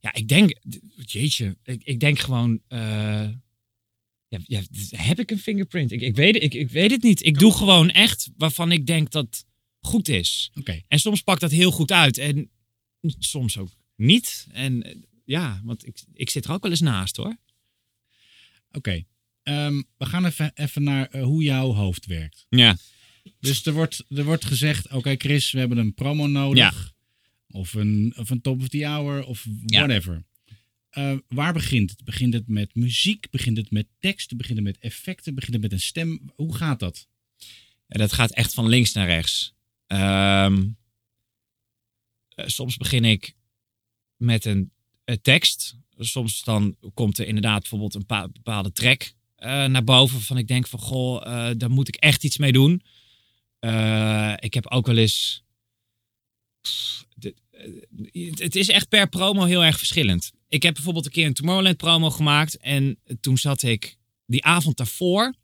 Ja, 0.00 0.14
ik 0.14 0.28
denk, 0.28 0.56
jeetje, 0.96 1.56
ik, 1.64 1.82
ik 1.84 2.00
denk 2.00 2.18
gewoon, 2.18 2.60
eh, 2.68 2.78
ja, 4.28 4.38
ja, 4.46 4.62
heb 4.90 5.18
ik 5.18 5.30
een 5.30 5.38
fingerprint? 5.38 5.92
Ik, 5.92 6.00
ik, 6.00 6.16
weet, 6.16 6.34
het- 6.34 6.42
ik, 6.42 6.54
ik 6.54 6.70
weet 6.70 6.90
het 6.90 7.02
niet. 7.02 7.24
Ik 7.24 7.38
doe 7.38 7.52
gewoon 7.52 7.90
echt 7.90 8.30
waarvan 8.36 8.72
ik 8.72 8.86
denk 8.86 9.10
dat 9.10 9.44
goed 9.80 10.08
is. 10.08 10.50
Oké, 10.54 10.80
En 10.88 10.98
soms 10.98 11.22
pakt 11.22 11.40
dat 11.40 11.50
heel 11.50 11.70
goed 11.70 11.92
uit 11.92 12.18
en 12.18 12.50
soms 13.18 13.58
ook 13.58 13.70
niet. 13.96 14.46
En 14.52 15.04
ja, 15.24 15.60
want 15.64 15.86
ik, 15.86 16.02
ik 16.12 16.30
zit 16.30 16.44
er 16.44 16.52
ook 16.52 16.62
wel 16.62 16.70
eens 16.70 16.80
naast 16.80 17.16
hoor. 17.16 17.36
oké. 18.72 19.04
Ehm, 19.44 19.82
we 19.96 20.06
gaan 20.06 20.24
even, 20.24 20.50
even 20.54 20.82
naar 20.82 21.08
eh, 21.08 21.22
hoe 21.22 21.42
jouw 21.42 21.72
hoofd 21.72 22.06
werkt. 22.06 22.46
Ja, 22.48 22.76
Dus 23.40 23.66
er 23.66 23.72
wordt, 23.72 24.04
er 24.08 24.24
wordt 24.24 24.44
gezegd, 24.44 24.92
oké 24.92 25.14
Chris, 25.16 25.50
we 25.52 25.58
hebben 25.58 25.78
een 25.78 25.94
promo 25.94 26.26
nodig. 26.26 26.92
Of, 27.48 27.72
een, 27.74 28.12
of 28.16 28.30
een 28.30 28.40
top 28.40 28.60
of 28.60 28.68
the 28.68 28.84
hour, 28.86 29.24
of 29.24 29.44
Ja. 29.66 29.78
whatever. 29.78 30.24
Eh, 30.90 31.16
waar 31.28 31.52
begint 31.52 31.90
het? 31.90 32.04
Begint 32.04 32.34
het 32.34 32.48
met 32.48 32.74
muziek? 32.74 33.30
Begint 33.30 33.56
het 33.56 33.70
met 33.70 33.86
tekst? 33.98 34.36
Begint 34.36 34.56
het 34.56 34.66
met 34.66 34.78
effecten? 34.78 35.34
Begint 35.34 35.52
het 35.52 35.62
met 35.62 35.72
een 35.72 35.80
stem? 35.80 36.30
Hoe 36.34 36.54
gaat 36.56 36.80
dat? 36.80 37.08
En 37.86 37.98
dat 37.98 38.12
gaat 38.12 38.30
echt 38.30 38.54
van 38.54 38.68
links 38.68 38.92
naar 38.92 39.06
rechts. 39.06 39.54
Ehm, 39.86 40.68
eh, 42.28 42.46
soms 42.46 42.76
begin 42.76 43.04
ik 43.04 43.34
met 44.16 44.44
een, 44.44 44.72
een 45.04 45.20
tekst. 45.20 45.76
Soms 45.98 46.42
dan 46.44 46.76
komt 46.94 47.18
er 47.18 47.26
inderdaad 47.26 47.60
bijvoorbeeld 47.60 47.94
een 47.94 48.06
pa- 48.06 48.28
bepaalde 48.28 48.72
track 48.72 49.12
naar 49.36 49.84
boven. 49.84 50.16
Waarvan 50.16 50.38
ik 50.38 50.48
denk 50.48 50.66
van, 50.66 50.78
goh, 50.78 51.26
eh, 51.26 51.54
daar 51.56 51.70
moet 51.70 51.88
ik 51.88 51.96
echt 51.96 52.24
iets 52.24 52.38
mee 52.38 52.52
doen. 52.52 52.82
Eh, 53.58 54.34
ik 54.38 54.54
heb 54.54 54.66
ook 54.66 54.86
wel 54.86 54.96
eens... 54.96 55.44
Eh, 57.20 57.30
het 58.34 58.56
is 58.56 58.68
echt 58.68 58.88
per 58.88 59.08
promo 59.08 59.44
heel 59.44 59.64
erg 59.64 59.78
verschillend. 59.78 60.32
Ik 60.48 60.62
heb 60.62 60.74
bijvoorbeeld 60.74 61.06
een 61.06 61.12
keer 61.12 61.26
een 61.26 61.34
Tomorrowland 61.34 61.76
promo 61.76 62.10
gemaakt. 62.10 62.56
En 62.56 63.00
toen 63.20 63.38
zat 63.38 63.62
ik 63.62 63.96
die 64.26 64.44
avond 64.44 64.76
daarvoor 64.76 65.34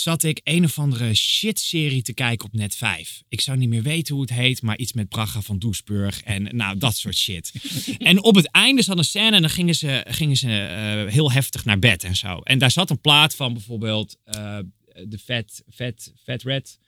zat 0.00 0.22
ik 0.22 0.40
een 0.44 0.64
of 0.64 0.78
andere 0.78 1.14
shit-serie 1.14 2.02
te 2.02 2.12
kijken 2.12 2.46
op 2.46 2.52
Net 2.52 2.76
5. 2.76 3.22
Ik 3.28 3.40
zou 3.40 3.58
niet 3.58 3.68
meer 3.68 3.82
weten 3.82 4.14
hoe 4.14 4.22
het 4.22 4.32
heet, 4.32 4.62
maar 4.62 4.78
iets 4.78 4.92
met 4.92 5.08
Braga 5.08 5.40
van 5.40 5.58
Doesburg 5.58 6.22
en 6.22 6.56
nou, 6.56 6.78
dat 6.78 6.96
soort 6.96 7.16
shit. 7.16 7.52
en 7.98 8.22
op 8.22 8.34
het 8.34 8.50
einde 8.50 8.82
zat 8.82 8.98
een 8.98 9.04
scène 9.04 9.36
en 9.36 9.40
dan 9.40 9.50
gingen 9.50 9.74
ze, 9.74 10.04
gingen 10.08 10.36
ze 10.36 10.50
eh, 10.50 11.12
heel 11.12 11.32
heftig 11.32 11.64
naar 11.64 11.78
bed 11.78 12.04
en 12.04 12.16
zo. 12.16 12.38
En 12.38 12.58
daar 12.58 12.70
zat 12.70 12.90
een 12.90 13.00
plaat 13.00 13.34
van 13.34 13.52
bijvoorbeeld 13.52 14.16
eh, 14.24 14.58
de 15.04 15.18
Fat, 15.18 15.62
Fat, 15.70 16.12
Fat 16.22 16.42
Red 16.42 16.78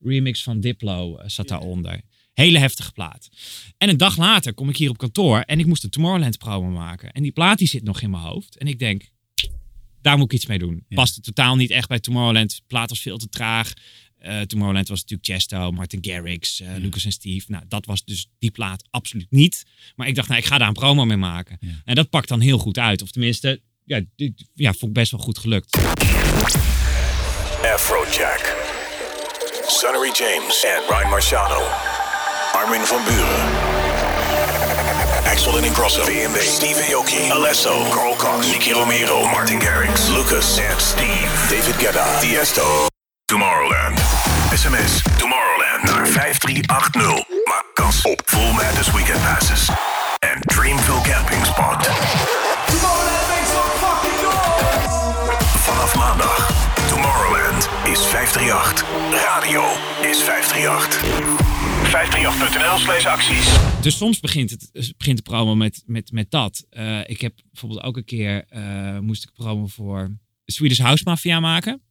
remix 0.00 0.42
van 0.42 0.60
Diplo 0.60 1.16
eh, 1.16 1.28
zat 1.28 1.48
daaronder. 1.48 2.00
Hele 2.32 2.58
heftige 2.58 2.92
plaat. 2.92 3.28
En 3.78 3.88
een 3.88 3.96
dag 3.96 4.16
later 4.16 4.54
kom 4.54 4.68
ik 4.68 4.76
hier 4.76 4.90
op 4.90 4.98
kantoor 4.98 5.40
en 5.40 5.58
ik 5.58 5.66
moest 5.66 5.84
een 5.84 5.90
Tomorrowland 5.90 6.38
promo 6.38 6.68
maken. 6.68 7.12
En 7.12 7.22
die 7.22 7.32
plaat 7.32 7.58
die 7.58 7.68
zit 7.68 7.82
nog 7.82 8.00
in 8.00 8.10
mijn 8.10 8.22
hoofd. 8.22 8.56
En 8.56 8.66
ik 8.66 8.78
denk, 8.78 9.10
daar 10.04 10.16
moet 10.16 10.32
ik 10.32 10.38
iets 10.38 10.46
mee 10.46 10.58
doen. 10.58 10.84
Ja. 10.88 10.96
Paste 10.96 11.20
totaal 11.20 11.56
niet 11.56 11.70
echt 11.70 11.88
bij 11.88 12.00
Tomorrowland. 12.00 12.56
De 12.56 12.62
plaat 12.66 12.88
was 12.88 13.00
veel 13.00 13.18
te 13.18 13.28
traag. 13.28 13.72
Eh, 14.18 14.40
Tomorrowland 14.40 14.88
was 14.88 15.00
natuurlijk 15.00 15.30
Chesto, 15.30 15.72
Martin 15.72 15.98
Garrix, 16.04 16.60
eh, 16.60 16.68
Lucas 16.76 17.04
en 17.04 17.12
Steve. 17.12 17.44
Nou, 17.48 17.64
dat 17.68 17.86
was 17.86 18.04
dus 18.04 18.28
die 18.38 18.50
plaat 18.50 18.84
absoluut 18.90 19.30
niet. 19.30 19.64
Maar 19.96 20.08
ik 20.08 20.14
dacht, 20.14 20.28
nou, 20.28 20.40
ik 20.40 20.46
ga 20.46 20.58
daar 20.58 20.68
een 20.68 20.74
promo 20.74 21.04
mee 21.04 21.16
maken. 21.16 21.56
Ja. 21.60 21.68
En 21.84 21.94
dat 21.94 22.10
pakt 22.10 22.28
dan 22.28 22.40
heel 22.40 22.58
goed 22.58 22.78
uit. 22.78 23.02
Of 23.02 23.10
tenminste, 23.10 23.60
ja, 23.84 24.00
dit, 24.16 24.44
ja 24.54 24.72
vond 24.72 24.82
ik 24.82 24.92
best 24.92 25.10
wel 25.10 25.20
goed 25.20 25.38
gelukt. 25.38 25.76
Afrojack. 27.74 28.56
Sonnery 29.66 30.12
James 30.12 30.64
en 30.64 30.96
Ryan 30.96 31.10
Marciano. 31.10 31.62
Armin 32.52 32.86
van 32.86 33.04
Buren. 33.04 33.63
Axel 35.34 35.58
en 35.58 35.64
Ingrosso. 35.64 36.04
BNB. 36.04 36.40
Steve 36.40 36.94
Aoki. 36.94 37.30
Alesso. 37.30 37.72
Carl 37.90 38.14
Cox. 38.16 38.46
Nicky 38.46 38.72
Romero. 38.72 39.26
Martin 39.26 39.58
Garrix. 39.58 40.08
Lucas 40.08 40.58
en 40.58 40.80
Steve. 40.80 41.28
David 41.48 41.76
Guetta. 41.78 42.04
Tiesto. 42.20 42.86
Tomorrowland. 43.24 43.98
SMS 44.54 45.02
Tomorrowland 45.18 45.82
naar 45.82 46.06
5380. 46.06 47.28
Maak 47.44 47.64
kans 47.74 48.02
op 48.02 48.22
Full 48.24 48.52
Madness 48.52 48.90
Weekend 48.92 49.20
Passes. 49.22 49.68
En 50.18 50.40
Dreamville 50.40 51.00
Camping 51.00 51.46
Spot. 51.46 51.88
Vanaf 55.58 55.94
maandag. 55.94 56.50
Tomorrowland 56.88 57.68
is 57.84 58.06
538. 58.06 58.84
Radio 59.10 59.62
is 60.00 60.22
538. 60.22 61.63
538.nl 61.94 62.78
slash 62.78 63.06
acties. 63.06 63.82
Dus 63.82 63.96
soms 63.96 64.20
begint 64.20 64.50
het, 64.50 64.70
eh, 64.72 64.88
begint 64.96 65.18
het 65.18 65.28
promo 65.28 65.54
met, 65.54 65.82
met, 65.86 66.12
met 66.12 66.30
dat. 66.30 66.66
Eh, 66.70 67.00
ik 67.06 67.20
heb 67.20 67.34
bijvoorbeeld 67.50 67.82
ook 67.82 67.96
een 67.96 68.04
keer, 68.04 68.44
eh, 68.48 68.98
moest 68.98 69.22
ik 69.22 69.32
promo 69.32 69.66
voor 69.66 70.18
Swedish 70.44 70.78
House 70.78 71.02
Mafia 71.04 71.40
maken. 71.40 71.82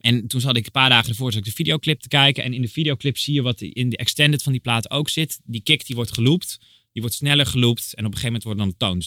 En 0.00 0.26
toen 0.26 0.40
zat 0.40 0.56
ik 0.56 0.66
een 0.66 0.72
paar 0.72 0.88
dagen 0.88 1.08
ervoor 1.08 1.32
zat 1.32 1.40
ik 1.40 1.46
de 1.46 1.54
videoclip 1.54 2.00
te 2.00 2.08
kijken. 2.08 2.44
En 2.44 2.52
in 2.52 2.62
de 2.62 2.68
videoclip 2.68 3.18
zie 3.18 3.34
je 3.34 3.42
wat 3.42 3.60
in 3.60 3.88
de 3.88 3.96
extended 3.96 4.42
van 4.42 4.52
die 4.52 4.60
plaat 4.60 4.90
ook 4.90 5.08
zit. 5.08 5.40
Die 5.44 5.62
kick 5.62 5.86
die 5.86 5.96
wordt 5.96 6.12
geloopt. 6.12 6.58
Die 6.92 7.02
wordt 7.02 7.16
sneller 7.16 7.46
geloopt. 7.46 7.94
En 7.94 8.06
op 8.06 8.12
een 8.14 8.18
gegeven 8.18 8.40
moment 8.40 8.44
wordt 8.44 8.58
dan 8.58 8.68
de 8.68 8.76
toon. 8.76 9.02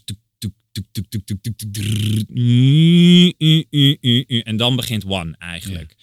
En 4.43 4.57
dan 4.57 4.75
begint 4.75 5.05
One 5.05 5.35
eigenlijk. 5.37 5.95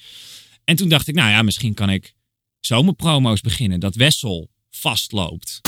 En 0.65 0.77
toen 0.77 0.89
dacht 0.89 1.09
ik, 1.09 1.15
nou 1.15 1.31
ja, 1.31 1.43
misschien 1.43 1.75
kan 1.75 1.91
ik 1.91 2.17
zomerpromo's 2.61 3.41
beginnen. 3.41 3.81
Dat 3.81 3.95
Wessel 3.95 4.49
vastloopt. 4.71 5.61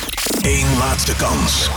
Eén 0.42 0.76
laatste 0.78 1.16
kans. 1.16 1.68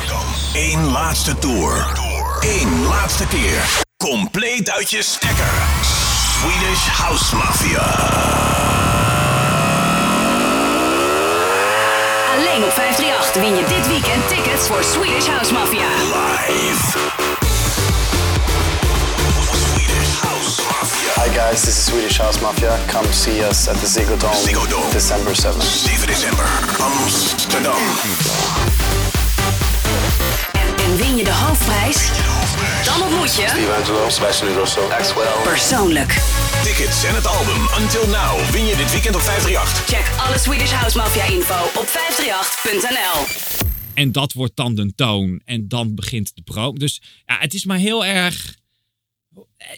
Eén 0.54 0.84
laatste 0.84 1.38
tour. 1.40 2.02
Eén 2.40 2.84
laatste 2.84 3.28
keer. 3.28 3.82
Compleet 3.98 4.70
uit 4.70 4.90
je 4.90 5.02
stekker. 5.02 5.54
Swedish 6.22 6.88
House 6.88 7.36
Mafia. 7.36 7.86
Alleen 12.36 12.64
op 12.64 12.72
538 12.72 13.42
win 13.42 13.56
je 13.56 13.66
dit 13.68 13.88
weekend 13.88 14.28
tickets 14.28 14.68
voor 14.68 14.84
Swedish 14.84 15.28
House 15.28 15.54
Mafia. 15.54 15.88
Live. 15.88 17.43
Guys, 21.34 21.62
this 21.62 21.78
is 21.78 21.86
Swedish 21.86 22.18
House 22.18 22.40
Mafia. 22.42 22.78
Come 22.88 23.06
see 23.12 23.42
us 23.44 23.68
at 23.68 23.76
the 23.78 23.88
Ziggo 23.88 24.18
Dome, 24.20 24.34
Ziggo 24.34 24.66
Dome. 24.70 24.92
December 24.92 25.32
7th. 25.36 25.62
7 25.64 26.08
december. 26.08 26.46
Amsterdam. 26.80 27.82
En 30.86 30.96
win 30.98 31.16
je 31.18 31.24
de 31.24 31.34
hoofdprijs? 31.34 32.10
Dan 32.86 33.02
ontmoet 33.02 33.36
je 33.36 33.48
Steve 33.48 33.74
Angelo, 33.74 34.10
Sebastian 34.10 34.50
Ingrosso, 34.50 34.90
Axwell. 34.90 35.42
persoonlijk. 35.44 36.10
Tickets 36.64 37.04
en 37.04 37.16
het 37.16 37.26
album 37.28 37.62
Until 37.82 38.08
Now 38.08 38.50
win 38.52 38.66
je 38.66 38.76
dit 38.76 38.92
weekend 38.92 39.16
op 39.16 39.22
538. 39.22 39.86
Check 39.86 40.20
alle 40.20 40.38
Swedish 40.40 40.72
House 40.72 40.98
Mafia 40.98 41.24
info 41.26 41.80
op 41.80 41.88
538.nl. 41.88 43.26
En 43.94 44.12
dat 44.12 44.34
wordt 44.34 44.56
dan 44.56 44.76
de 44.76 44.94
toon. 44.96 45.42
En 45.46 45.68
dan 45.68 45.96
begint 45.96 46.32
de 46.36 46.42
pro. 46.42 46.74
Dus 46.74 47.02
ja, 47.26 47.38
het 47.40 47.54
is 47.54 47.66
maar 47.66 47.78
heel 47.78 48.06
erg. 48.06 48.56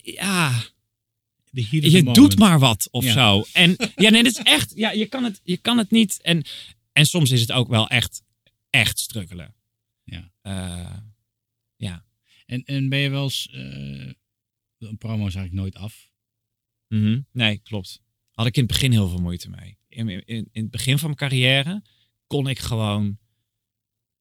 Ja, 0.04 0.52
De 0.52 0.62
heat 0.62 0.62
of 0.62 1.42
the 1.42 1.45
je 1.56 1.98
moment. 1.98 2.16
doet 2.16 2.38
maar 2.40 2.60
wat 2.60 2.88
of 2.92 3.04
Ja. 3.04 3.12
zo. 3.14 3.46
En 3.54 3.76
ja, 3.96 4.10
nee, 4.10 4.24
dat 4.24 4.32
is 4.32 4.44
echt. 4.44 4.72
Ja, 4.76 4.92
je 4.92 5.06
kan 5.06 5.24
het, 5.24 5.40
je 5.44 5.58
kan 5.58 5.78
het 5.78 5.92
niet. 5.92 6.22
En, 6.22 6.44
en 6.92 7.06
soms 7.06 7.32
is 7.32 7.42
het 7.42 7.52
ook 7.52 7.68
wel 7.68 7.88
echt, 7.88 8.22
echt 8.70 9.00
struggelen. 9.00 9.56
Ja. 10.04 10.32
Eh, 10.42 10.98
ja. 11.76 12.06
En, 12.46 12.64
en 12.64 12.90
ben 12.90 13.00
je 13.00 13.10
wel 13.10 13.24
eens... 13.24 13.50
eh, 13.52 14.12
een 14.80 14.98
promo 14.98 15.28
is 15.28 15.36
eigenlijk 15.36 15.54
nooit 15.54 15.76
af. 15.76 16.10
Mhm. 16.88 17.20
Nee, 17.32 17.58
klopt. 17.58 18.02
Had 18.32 18.46
ik 18.46 18.56
in 18.56 18.64
het 18.64 18.72
begin 18.72 18.92
heel 18.92 19.10
veel 19.10 19.22
moeite 19.22 19.50
mee. 19.50 19.78
In, 19.88 20.10
in, 20.10 20.26
in 20.52 20.62
het 20.62 20.72
begin 20.72 20.98
van 20.98 21.08
mijn 21.08 21.20
carrière 21.20 21.84
kon 22.28 22.48
ik 22.48 22.60
gewoon 22.60 23.18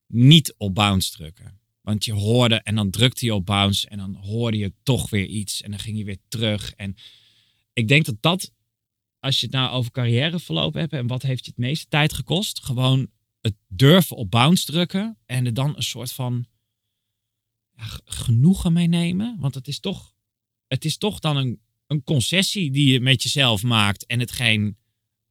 niet 0.06 0.54
op 0.56 0.74
bounce 0.74 1.10
drukken. 1.12 1.60
Want 1.80 2.04
je 2.04 2.12
hoorde 2.12 2.54
en 2.54 2.74
dan 2.74 2.90
drukte 2.90 3.24
je 3.24 3.34
op 3.34 3.46
bounce 3.46 3.88
en 3.88 3.98
dan 3.98 4.14
hoorde 4.14 4.56
je 4.56 4.72
toch 4.82 5.10
weer 5.10 5.26
iets 5.26 5.62
en 5.62 5.70
dan 5.70 5.80
ging 5.80 5.98
je 5.98 6.04
weer 6.04 6.18
terug. 6.28 6.72
En 6.74 6.94
ik 7.74 7.88
denk 7.88 8.04
dat 8.04 8.16
dat, 8.20 8.52
als 9.18 9.40
je 9.40 9.46
het 9.46 9.54
nou 9.54 9.70
over 9.70 9.90
carrièreverloop 9.90 10.74
hebt 10.74 10.92
en 10.92 11.06
wat 11.06 11.22
heeft 11.22 11.44
je 11.44 11.50
het 11.50 11.60
meeste 11.60 11.86
tijd 11.88 12.12
gekost, 12.12 12.64
gewoon 12.64 13.10
het 13.40 13.54
durven 13.66 14.16
op 14.16 14.30
bounce 14.30 14.64
drukken 14.64 15.18
en 15.26 15.46
er 15.46 15.54
dan 15.54 15.76
een 15.76 15.82
soort 15.82 16.12
van 16.12 16.46
ja, 17.76 18.00
genoegen 18.04 18.72
mee 18.72 18.86
nemen. 18.86 19.36
Want 19.38 19.54
het 19.54 19.68
is 19.68 19.80
toch, 19.80 20.14
het 20.66 20.84
is 20.84 20.96
toch 20.96 21.18
dan 21.18 21.36
een, 21.36 21.60
een 21.86 22.04
concessie 22.04 22.70
die 22.70 22.92
je 22.92 23.00
met 23.00 23.22
jezelf 23.22 23.62
maakt 23.62 24.06
en 24.06 24.20
hetgeen, 24.20 24.76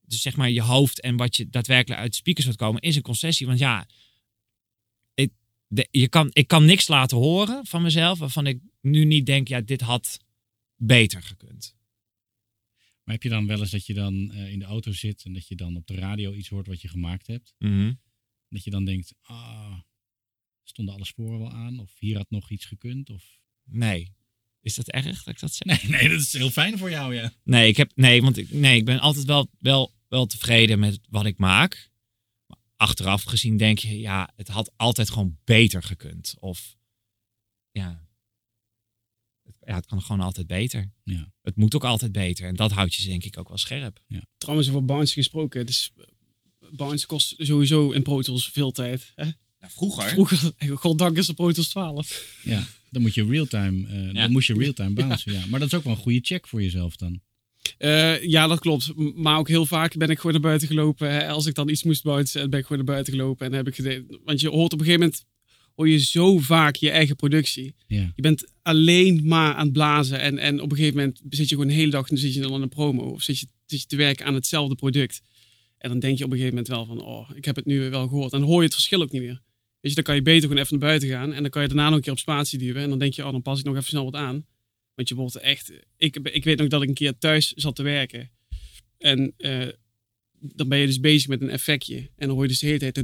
dus 0.01 0.21
zeg 0.21 0.35
maar 0.35 0.50
je 0.50 0.62
hoofd 0.62 1.01
en 1.01 1.17
wat 1.17 1.35
je 1.35 1.50
daadwerkelijk 1.50 2.01
uit 2.01 2.12
de 2.12 2.17
speakers 2.17 2.45
wordt 2.45 2.62
komen, 2.62 2.81
is 2.81 2.95
een 2.95 3.01
concessie. 3.01 3.47
Want 3.47 3.59
ja, 3.59 3.88
ik, 5.13 5.31
je 5.91 6.09
kan, 6.09 6.29
ik 6.33 6.47
kan 6.47 6.65
niks 6.65 6.88
laten 6.88 7.17
horen 7.17 7.65
van 7.65 7.81
mezelf 7.81 8.19
waarvan 8.19 8.47
ik 8.47 8.59
nu 8.81 9.05
niet 9.05 9.25
denk, 9.25 9.47
ja, 9.47 9.62
dit 9.62 9.81
had 9.81 10.19
beter 10.75 11.21
gekund. 11.21 11.75
Maar 13.03 13.13
heb 13.13 13.24
je 13.24 13.29
dan 13.29 13.48
wel 13.48 13.60
eens 13.60 13.72
dat 13.72 13.86
je 13.86 13.93
dan 13.93 14.31
eh, 14.31 14.51
in 14.51 14.60
de 14.60 14.65
auto 14.65 14.91
zit 14.91 15.24
en 15.25 15.33
dat 15.33 15.48
je 15.48 15.55
dan 15.55 15.75
op 15.75 15.88
de 15.88 15.95
radio 15.95 16.33
iets 16.33 16.50
hoort 16.50 16.67
wat 16.67 16.81
je 16.81 16.88
gemaakt 16.88 17.27
hebt? 17.27 17.53
Dat 18.50 18.63
je 18.63 18.69
dan 18.69 18.86
denkt, 18.86 19.13
ah, 19.22 19.79
stonden 20.63 20.95
alle 20.95 21.05
sporen 21.05 21.39
wel 21.39 21.51
aan? 21.51 21.79
Of 21.79 22.00
hier 22.00 22.17
had 22.17 22.29
nog 22.29 22.50
iets 22.50 22.65
gekund? 22.65 23.10
Of... 23.10 23.39
Nee. 23.63 24.12
Is 24.62 24.75
dat 24.75 24.89
erg 24.89 25.24
dat 25.24 25.33
ik 25.33 25.39
dat 25.39 25.53
zeg? 25.53 25.81
Nee, 25.89 26.00
nee, 26.00 26.10
dat 26.10 26.19
is 26.19 26.33
heel 26.33 26.50
fijn 26.50 26.77
voor 26.77 26.89
jou, 26.89 27.15
ja. 27.15 27.33
Nee, 27.43 27.67
ik 27.67 27.77
heb, 27.77 27.91
nee, 27.95 28.22
want 28.22 28.38
ik, 28.38 28.51
nee, 28.51 28.77
ik 28.77 28.86
ben 28.86 29.00
altijd 29.00 29.25
wel, 29.25 29.50
wel, 29.60 29.93
wel 30.07 30.25
tevreden 30.25 30.79
met 30.79 31.00
wat 31.10 31.25
ik 31.25 31.38
maak. 31.38 31.91
Maar 32.45 32.57
achteraf 32.75 33.24
gezien 33.24 33.57
denk 33.57 33.77
je, 33.77 34.00
ja, 34.00 34.33
het 34.36 34.48
had 34.48 34.74
altijd 34.75 35.10
gewoon 35.10 35.38
beter 35.43 35.83
gekund. 35.83 36.36
Of 36.39 36.77
ja, 37.72 38.07
ja, 39.65 39.75
het 39.75 39.85
kan 39.85 40.01
gewoon 40.01 40.21
altijd 40.21 40.47
beter. 40.47 40.91
Ja. 41.03 41.31
Het 41.41 41.55
moet 41.55 41.75
ook 41.75 41.83
altijd 41.83 42.12
beter. 42.12 42.47
En 42.47 42.55
dat 42.55 42.71
houdt 42.71 42.93
je 42.93 43.09
denk 43.09 43.23
ik 43.23 43.38
ook 43.38 43.47
wel 43.47 43.57
scherp. 43.57 44.01
Trouwens, 44.38 44.69
over 44.69 44.85
bounce 44.85 45.13
gesproken. 45.13 45.65
Dus 45.65 45.91
bounce 46.71 47.05
kost 47.05 47.35
sowieso 47.38 47.91
in 47.91 48.03
Pro 48.03 48.21
Tools 48.21 48.50
veel 48.50 48.71
tijd. 48.71 49.12
Hè? 49.15 49.29
vroeger? 49.67 50.09
Vroeger, 50.09 50.53
goddank 50.75 51.17
is 51.17 51.25
de 51.25 51.33
Pro 51.33 51.51
Tools 51.51 51.69
12. 51.69 52.39
Ja, 52.43 52.67
dan 52.89 53.01
moet 53.01 53.13
je 53.13 53.25
real-time, 53.25 53.88
eh, 53.88 54.05
Ja. 54.05 54.21
dan 54.21 54.31
moest 54.31 54.47
je 54.47 54.53
real-time 54.53 54.93
bouncen, 55.01 55.33
ja. 55.33 55.45
Maar 55.50 55.59
dat 55.59 55.67
is 55.71 55.77
ook 55.77 55.83
wel 55.83 55.93
een 55.93 56.00
goede 56.00 56.19
check 56.21 56.47
voor 56.47 56.62
jezelf 56.62 56.95
dan. 56.95 57.21
Eh, 57.77 58.23
ja, 58.23 58.47
dat 58.47 58.59
klopt. 58.59 58.95
Maar 59.15 59.38
ook 59.38 59.47
heel 59.47 59.65
vaak 59.65 59.97
ben 59.97 60.09
ik 60.09 60.17
gewoon 60.17 60.31
naar 60.31 60.41
buiten 60.41 60.67
gelopen. 60.67 61.12
Hè. 61.12 61.27
Als 61.27 61.45
ik 61.45 61.55
dan 61.55 61.69
iets 61.69 61.83
moest 61.83 62.03
bouncen, 62.03 62.50
ben 62.50 62.59
ik 62.59 62.65
gewoon 62.65 62.85
naar 62.85 62.93
buiten 62.93 63.13
gelopen. 63.13 63.45
En 63.45 63.53
heb 63.53 63.67
ik. 63.67 64.03
Want 64.23 64.41
je 64.41 64.50
hoort 64.50 64.73
op 64.73 64.79
een 64.79 64.85
gegeven 64.85 65.00
moment 65.05 65.25
hoor 65.75 65.89
je 65.89 66.00
zo 66.00 66.38
vaak 66.38 66.75
je 66.75 66.89
eigen 66.89 67.15
productie. 67.15 67.75
Je 67.88 68.22
bent 68.22 68.51
alleen 68.62 69.27
maar 69.27 69.53
aan 69.53 69.63
het 69.63 69.74
blazen. 69.74 70.20
En, 70.20 70.38
en 70.38 70.62
op 70.62 70.72
een 70.72 70.77
gegeven 70.77 70.98
moment 70.98 71.22
zit 71.30 71.50
je 71.50 71.56
gewoon 71.56 71.70
een 71.70 71.77
hele 71.77 71.92
dag 71.92 72.10
en 72.10 72.18
zit 72.18 72.34
je 72.34 72.42
dan 72.42 72.53
aan 72.53 72.62
een 72.62 72.70
promo. 72.70 73.03
Of 73.03 73.22
zit 73.22 73.39
je, 73.39 73.48
zit 73.65 73.82
je 73.82 73.88
te 73.88 73.96
werken 73.96 74.25
aan 74.25 74.34
hetzelfde 74.34 74.75
product. 74.75 75.22
En 75.77 75.89
dan 75.89 76.00
denk 76.00 76.18
je 76.18 76.24
op 76.24 76.32
een 76.32 76.38
gegeven 76.38 76.58
moment 76.58 76.75
wel 76.75 76.86
van, 76.86 77.01
oh, 77.01 77.30
ik 77.36 77.46
heb 77.46 77.56
het 77.56 77.65
nu 77.65 77.89
wel 77.89 78.08
gehoord. 78.08 78.34
En 78.34 78.39
dan 78.39 78.48
hoor 78.48 78.58
je 78.58 78.65
het 78.65 78.74
verschil 78.74 79.01
ook 79.01 79.12
niet 79.12 79.22
meer. 79.22 79.42
Weet 79.80 79.92
je, 79.92 79.96
dan 79.96 80.03
kan 80.03 80.15
je 80.15 80.22
beter 80.22 80.42
gewoon 80.42 80.58
even 80.58 80.80
naar 80.80 80.88
buiten 80.88 81.10
gaan. 81.10 81.34
En 81.34 81.42
dan 81.42 81.51
kan 81.51 81.62
je 81.62 81.68
daarna 81.68 81.86
nog 81.86 81.96
een 81.96 82.01
keer 82.01 82.12
op 82.12 82.20
spatie 82.20 82.60
duwen. 82.60 82.84
En 82.84 82.89
dan 82.89 83.00
denk 83.00 83.13
je, 83.13 83.25
oh, 83.25 83.32
dan 83.32 83.42
pas 83.42 83.60
ik 83.60 83.65
nog 83.65 83.75
even 83.75 83.88
snel 83.88 84.03
wat 84.03 84.15
aan. 84.15 84.46
Want 84.96 85.10
je 85.10 85.15
wordt 85.15 85.36
echt... 85.36 85.72
Ik, 85.98 86.15
ik 86.15 86.44
weet 86.44 86.58
nog 86.58 86.68
dat 86.68 86.82
ik 86.82 86.88
een 86.88 86.94
keer 86.94 87.18
thuis 87.18 87.51
zat 87.51 87.75
te 87.75 87.84
werken. 87.84 88.32
En 88.98 89.34
eh, 89.38 89.68
dan 90.39 90.70
ben 90.70 90.77
je 90.77 90.86
dus 90.86 91.00
bezig 91.00 91.27
met 91.27 91.42
een 91.42 91.50
effectje. 91.50 91.96
En 91.98 92.27
dan 92.27 92.30
hoor 92.30 92.42
je 92.42 92.50
dus 92.50 92.60
de 92.60 92.65
hele 92.65 92.92
tijd... 92.92 93.03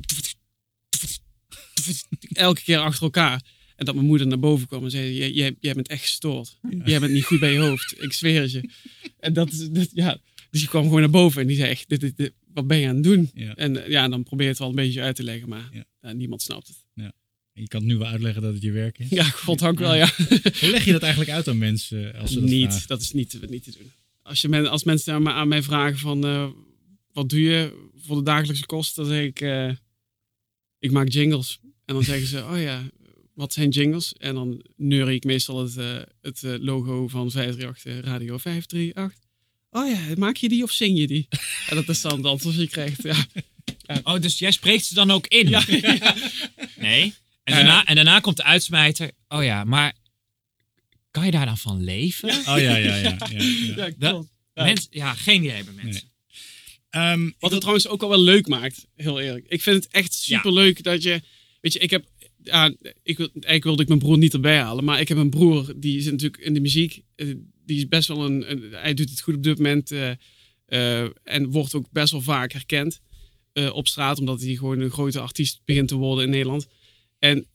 Elke 2.34 2.62
keer 2.62 2.78
achter 2.78 3.04
elkaar. 3.04 3.42
En 3.76 3.86
dat 3.86 3.96
mijn 3.96 4.08
moeder 4.08 4.28
naar 4.28 4.40
boven 4.40 4.68
kwam 4.68 4.84
en 4.84 4.92
zei: 4.92 5.14
Jij, 5.16 5.32
jij, 5.32 5.56
jij 5.60 5.74
bent 5.74 5.88
echt 5.88 6.02
gestoord. 6.02 6.58
Jij 6.86 7.00
bent 7.00 7.12
niet 7.14 7.24
goed 7.24 7.40
bij 7.40 7.52
je 7.54 7.60
hoofd. 7.60 8.04
Ik 8.04 8.14
zweer 8.14 8.42
het 8.42 8.52
je. 8.52 8.70
En 9.20 9.34
dat 9.34 9.52
is, 9.52 9.70
dat, 9.70 9.90
ja. 9.94 10.20
Dus 10.52 10.60
die 10.60 10.70
kwam 10.70 10.84
gewoon 10.84 11.00
naar 11.00 11.10
boven 11.10 11.42
en 11.42 11.48
die 11.48 11.56
zei: 11.58 11.70
echt, 11.70 11.90
dit, 11.90 12.00
dit, 12.00 12.18
dit- 12.18 12.34
wat 12.54 12.68
ben 12.68 12.78
je 12.78 12.88
aan 12.88 12.96
het 12.96 13.04
doen? 13.04 13.32
Ja. 13.34 13.56
En 13.56 13.84
eh, 13.84 13.90
ja, 13.90 14.08
dan 14.10 14.24
probeer 14.24 14.46
je 14.46 14.52
het 14.52 14.60
wel 14.60 14.70
een 14.70 14.76
beetje 14.76 15.02
uit 15.02 15.16
te 15.16 15.24
leggen, 15.24 15.50
maar 15.50 15.70
Ja. 15.74 15.84
ja, 16.02 16.12
niemand 16.12 16.42
snapt 16.42 16.68
het. 16.68 16.78
Je 17.54 17.68
kan 17.68 17.80
het 17.82 17.90
nu 17.90 17.98
wel 17.98 18.08
uitleggen 18.08 18.42
dat 18.42 18.54
het 18.54 18.62
je 18.62 18.72
werk 18.72 19.00
is. 19.00 19.10
Ja, 19.10 19.24
goddank 19.24 19.80
wel, 19.80 19.96
ja. 19.96 20.10
Hoe 20.60 20.70
leg 20.70 20.86
je 20.86 20.92
dat 20.92 21.02
eigenlijk 21.02 21.32
uit 21.32 21.48
aan 21.48 21.58
mensen 21.58 22.14
als 22.16 22.32
ze 22.32 22.40
dat 22.40 22.50
niet, 22.50 22.70
vragen? 22.70 22.88
dat 22.88 23.02
is 23.02 23.12
niet, 23.12 23.50
niet 23.50 23.64
te 23.64 23.72
doen. 23.72 23.92
Als, 24.22 24.42
je 24.42 24.48
men, 24.50 24.68
als 24.70 24.84
mensen 24.84 25.14
aan, 25.14 25.24
mij- 25.24 25.34
aan 25.34 25.48
mij 25.48 25.64
vragen 25.64 25.98
van, 25.98 26.26
eh, 26.26 26.50
wat 27.12 27.30
doe 27.30 27.42
je 27.42 27.90
voor 27.96 28.16
de 28.18 28.24
dagelijkse 28.24 28.66
kosten? 28.66 29.04
Dan 29.04 29.14
zeg 29.14 29.24
ik, 29.26 29.42
eh, 29.42 29.72
ik 30.80 30.92
maak 30.92 31.10
jingles. 31.10 31.60
En 31.90 31.96
dan 31.96 32.04
zeggen 32.04 32.28
ze, 32.28 32.46
oh 32.46 32.62
ja, 32.62 32.90
wat 33.34 33.54
zijn 33.54 33.70
jingles? 33.70 34.14
En 34.18 34.36
dan 34.36 34.66
neur 34.76 35.12
ik 35.12 35.24
meestal 35.24 35.64
het, 35.64 35.78
eh, 35.78 35.98
het 36.22 36.44
eh, 36.44 36.54
logo 36.60 37.08
van 37.08 37.32
538 37.32 37.86
eh, 37.86 38.12
Radio 38.12 38.38
538. 38.38 39.28
Oh 39.70 39.90
ja, 39.90 40.16
maak 40.18 40.36
je 40.36 40.50
die 40.50 40.64
of 40.64 40.72
zing 40.72 40.98
je 40.98 41.08
die? 41.08 41.28
en 41.70 41.76
dat 41.76 41.90
is 41.90 42.02
dan 42.02 42.18
het 42.18 42.26
antwoord 42.26 42.56
dat 42.56 42.64
je 42.64 42.72
krijgt. 42.72 43.04
Ja. 43.04 43.26
Oh, 44.04 44.22
dus 44.22 44.40
jij 44.40 44.52
spreekt 44.52 44.86
ze 44.86 44.94
dan 44.94 45.12
ook 45.12 45.28
in? 45.28 45.50
Ja, 45.50 45.64
Nee. 46.78 47.14
En 47.44 47.54
daarna, 47.54 47.86
en 47.86 47.96
daarna 47.96 48.20
komt 48.20 48.38
de 48.38 48.44
uitsmijter. 48.44 49.12
Oh 49.28 49.44
ja, 49.44 49.64
maar 49.64 49.94
kan 51.12 51.26
je 51.26 51.32
daar 51.32 51.46
dan 51.46 51.58
van 51.58 51.84
leven? 51.84 52.30
Oh 52.30 52.46
ja, 52.46 52.56
ja, 52.56 52.76
ja. 52.76 52.96
ja, 52.96 53.18
ja. 53.30 53.44
Ja, 53.76 53.92
Dat-. 53.98 54.28
Mens, 54.54 54.88
ja, 54.90 55.14
geen 55.14 55.44
idee 55.44 55.56
hebben 55.56 55.76
mensen. 55.76 56.12
Ehm, 56.90 57.30
Wat 57.40 57.52
het 57.52 57.60
trouwens 57.60 57.88
ook 57.88 58.04
al 58.04 58.10
wel 58.10 58.22
leuk 58.22 58.48
maakt, 58.48 58.86
heel 58.96 59.20
eerlijk. 59.20 59.46
Ik 59.48 59.62
vind 59.62 59.84
het 59.84 59.94
echt 59.94 60.14
super 60.14 60.54
leuk 60.54 60.84
dat 60.84 61.04
je. 61.04 61.22
Weet 61.62 61.74
je, 61.74 61.80
ik 61.80 61.90
heb. 61.90 62.06
Ja, 62.44 62.76
ik, 63.04 63.18
wil- 63.18 63.30
eigenlijk 63.32 63.64
wilde 63.64 63.82
ik 63.82 63.88
mijn 63.88 64.00
broer 64.00 64.18
niet 64.18 64.34
erbij 64.34 64.60
halen. 64.60 64.84
Maar 64.84 65.00
ik 65.00 65.08
heb 65.08 65.18
een 65.18 65.30
broer 65.30 65.74
die 65.78 66.02
zit 66.02 66.12
natuurlijk 66.12 66.44
in 66.44 66.54
de 66.54 66.60
muziek. 66.60 67.02
eh, 67.16 67.28
Die 67.66 67.78
is 67.78 67.88
best 67.88 68.08
wel 68.08 68.26
een. 68.26 68.42
hij 68.72 68.94
doet 68.94 69.10
het 69.10 69.22
goed 69.22 69.36
op 69.36 69.44
dit 69.44 69.58
moment. 69.58 69.92
eh, 69.92 70.12
eh, 70.66 71.10
en 71.24 71.52
wordt 71.52 71.74
ook 71.76 71.92
best 71.92 72.12
wel 72.12 72.22
vaak 72.22 72.52
herkend 72.52 73.00
op 73.74 73.88
straat. 73.88 74.20
Omdat 74.20 74.42
hij 74.42 74.56
gewoon 74.56 74.80
een 74.80 74.90
grote 74.92 75.20
artiest 75.20 75.62
begint 75.66 75.88
te 75.88 75.96
worden 75.96 76.24
in 76.24 76.30
Nederland. 76.30 76.68
En 77.20 77.48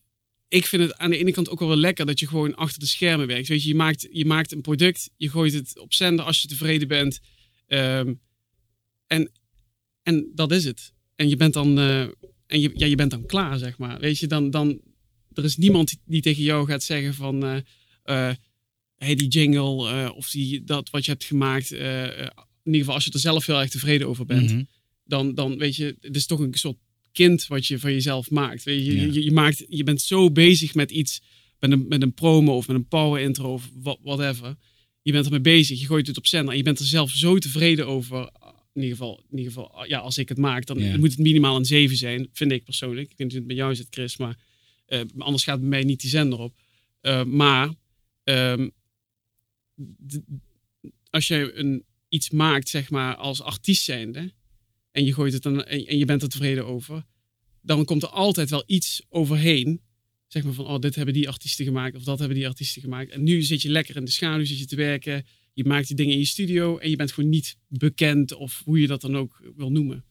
ik 0.49 0.67
vind 0.67 0.83
het 0.83 0.95
aan 0.97 1.11
de 1.11 1.17
ene 1.19 1.33
kant 1.33 1.49
ook 1.49 1.59
wel 1.59 1.69
wel 1.69 1.77
lekker 1.77 2.07
dat 2.07 2.21
je 2.21 2.27
gewoon 2.27 2.55
achter 2.55 2.81
de 2.81 2.87
schermen 2.87 3.27
werkt. 3.27 3.49
Weet 3.49 3.63
je, 3.63 3.69
je 3.69 3.75
maakt, 3.75 4.07
je 4.11 4.25
maakt 4.25 4.53
een 4.53 4.61
product. 4.61 5.11
Je 5.17 5.31
gooit 5.31 5.53
het 5.53 5.79
op 5.79 5.93
zender 5.93 6.25
als 6.25 6.43
je 6.43 6.49
tevreden 6.49 6.89
bent. 6.89 7.21
Ehm, 7.67 8.15
en, 9.07 9.31
en 10.03 10.31
dat 10.35 10.53
is 10.53 10.65
het. 10.65 10.93
En 11.17 11.29
je 11.29 11.37
bent 11.37 11.53
dan, 11.55 11.79
en 12.55 12.61
je, 12.61 12.71
ja, 12.75 12.87
je 12.87 12.95
bent 12.95 13.11
dan 13.11 13.27
klaar, 13.27 13.59
zeg 13.59 13.79
maar. 13.79 14.01
Weet 14.01 14.19
je, 14.19 14.27
dan, 14.27 14.51
dan, 14.51 14.81
er 15.33 15.45
is 15.45 15.57
niemand 15.57 15.97
die, 16.05 16.23
tegen 16.23 16.43
jou 16.43 16.67
gaat 16.67 16.83
zeggen 16.83 17.15
van, 17.15 17.45
eh 17.45 17.57
eh, 18.05 18.31
hey, 18.97 19.15
die 19.15 19.29
jingle 19.29 19.89
eh, 19.89 20.11
of 20.17 20.31
die, 20.31 20.65
dat 20.65 20.91
wat 20.91 21.05
je 21.05 21.11
hebt 21.11 21.25
gemaakt. 21.25 21.71
in 21.71 21.83
ieder 22.63 22.81
geval, 22.81 22.95
als 22.95 23.05
je 23.05 23.13
er 23.13 23.19
zelf 23.19 23.47
heel 23.47 23.61
erg 23.61 23.71
tevreden 23.71 24.09
over 24.09 24.27
bent, 24.27 24.51
mhm. 24.51 24.63
dan, 25.05 25.35
dan 25.35 25.59
weet 25.59 25.77
je, 25.77 25.97
het 26.01 26.17
is 26.17 26.27
toch 26.27 26.39
een 26.39 26.55
soort 26.55 26.77
kind 27.13 27.47
wat 27.47 27.67
je 27.67 27.79
van 27.79 27.93
jezelf 27.93 28.31
maakt. 28.31 28.63
Weet 28.63 28.87
je, 28.87 28.97
Ja. 28.97 29.13
je, 29.13 29.25
je, 29.25 29.33
maakt, 29.33 29.65
je 29.69 29.85
bent 29.85 30.01
zo 30.01 30.31
bezig 30.31 30.75
met 30.75 30.91
iets, 30.91 31.23
met 31.59 31.73
een, 31.73 31.89
met 31.89 32.03
een 32.03 32.15
promo 32.15 32.57
of 32.57 32.67
met 32.67 32.77
een 32.77 32.89
power 32.89 33.21
intro 33.21 33.53
of 33.53 33.71
whatever. 34.03 34.57
Je 35.03 35.13
bent 35.13 35.25
ermee 35.25 35.41
bezig, 35.41 35.81
je 35.81 35.87
gooit 35.87 36.07
het 36.07 36.17
op 36.17 36.27
zender 36.27 36.51
en 36.51 36.57
je 36.57 36.65
bent 36.65 36.79
er 36.79 36.87
zelf 36.87 37.11
zo 37.11 37.39
tevreden 37.39 37.87
over. 37.87 38.31
In 38.75 38.83
ieder 38.83 38.97
geval, 38.97 39.25
in 39.31 39.39
ieder 39.39 39.53
geval 39.53 39.85
ja, 39.87 39.99
als 39.99 40.19
ik 40.19 40.29
het 40.29 40.39
maak, 40.39 40.67
dan 40.67 40.99
moet 40.99 41.11
het 41.11 41.19
minimaal 41.19 41.57
een 41.57 41.65
7 41.65 41.97
zijn, 41.97 42.29
vind 42.33 42.53
ik 42.53 42.65
persoonlijk. 42.65 43.11
Ik 43.11 43.17
weet 43.17 43.19
niet 43.19 43.31
hoe 43.31 43.39
het 43.39 43.47
bij 43.47 43.57
jou 43.57 43.75
zit, 43.75 43.87
Chris, 43.91 44.17
maar 44.17 44.39
eh, 44.87 45.01
anders 45.19 45.45
gaat 45.45 45.61
bij 45.61 45.69
mij 45.69 45.83
niet 45.83 46.01
die 46.01 46.11
zender 46.11 46.39
op. 46.39 46.57
Eh, 47.01 47.25
maar 47.25 47.75
ehm, 48.25 48.69
als 51.11 51.27
je 51.27 51.53
een, 51.55 51.85
iets 52.09 52.31
maakt, 52.31 52.69
zeg 52.69 52.91
maar, 52.91 53.17
als 53.17 53.43
artiest 53.43 53.83
zijnde, 53.83 54.33
en 54.91 55.05
je 55.05 55.15
gooit 55.15 55.33
het 55.33 55.43
dan, 55.43 55.65
en, 55.65 55.87
en 55.87 55.99
je 55.99 56.05
bent 56.05 56.23
er 56.23 56.29
tevreden 56.29 56.67
over, 56.67 57.05
dan 57.61 57.85
komt 57.85 58.03
er 58.03 58.09
altijd 58.09 58.51
wel 58.51 58.63
iets 58.67 59.03
overheen. 59.09 59.81
Zeg 60.27 60.45
maar 60.45 60.53
van, 60.53 60.67
oh, 60.67 60.79
dit 60.79 60.95
hebben 60.95 61.15
die 61.15 61.29
artiesten 61.29 61.65
gemaakt, 61.65 61.97
of 61.97 62.03
dat 62.03 62.19
hebben 62.19 62.37
die 62.37 62.49
artiesten 62.49 62.83
gemaakt. 62.83 63.11
En 63.11 63.23
nu 63.23 63.43
zit 63.43 63.63
je 63.63 63.69
lekker 63.69 63.97
in 63.97 64.05
de 64.05 64.11
schaduw, 64.11 64.45
zit 64.45 64.59
je 64.59 64.67
te 64.67 64.77
werken, 64.77 65.27
je 65.55 65.65
maakt 65.65 65.87
die 65.87 65.97
dingen 65.97 66.13
in 66.13 66.19
je 66.19 66.25
studio, 66.25 66.79
en 66.79 66.91
je 66.91 66.97
bent 66.97 67.13
gewoon 67.13 67.31
niet 67.31 67.59
bekend, 67.69 68.33
of 68.33 68.63
hoe 68.65 68.81
je 68.81 68.87
dat 68.87 69.01
dan 69.01 69.17
ook 69.17 69.53
wil 69.57 69.71
noemen. 69.71 70.05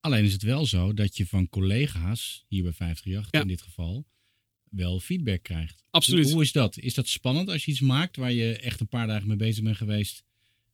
Alleen 0.00 0.24
is 0.24 0.32
het 0.32 0.42
wel 0.42 0.66
zo 0.66 0.92
dat 0.94 1.16
je 1.16 1.26
van 1.26 1.48
collega's, 1.48 2.44
hier 2.48 2.62
bij 2.62 2.72
538 2.72 3.32
Ja. 3.32 3.40
in 3.40 3.48
dit 3.48 3.62
geval, 3.62 4.06
wel 4.70 5.00
feedback 5.00 5.42
krijgt. 5.42 5.84
Absoluut. 5.90 6.24
Hoe, 6.24 6.32
hoe 6.32 6.42
is 6.42 6.52
dat? 6.52 6.78
Is 6.78 6.94
dat 6.94 7.08
spannend 7.08 7.48
als 7.48 7.64
je 7.64 7.70
iets 7.70 7.80
maakt 7.80 8.16
waar 8.16 8.32
je 8.32 8.56
echt 8.58 8.80
een 8.80 8.88
paar 8.88 9.06
dagen 9.06 9.28
mee 9.28 9.36
bezig 9.36 9.64
bent 9.64 9.76
geweest? 9.76 10.24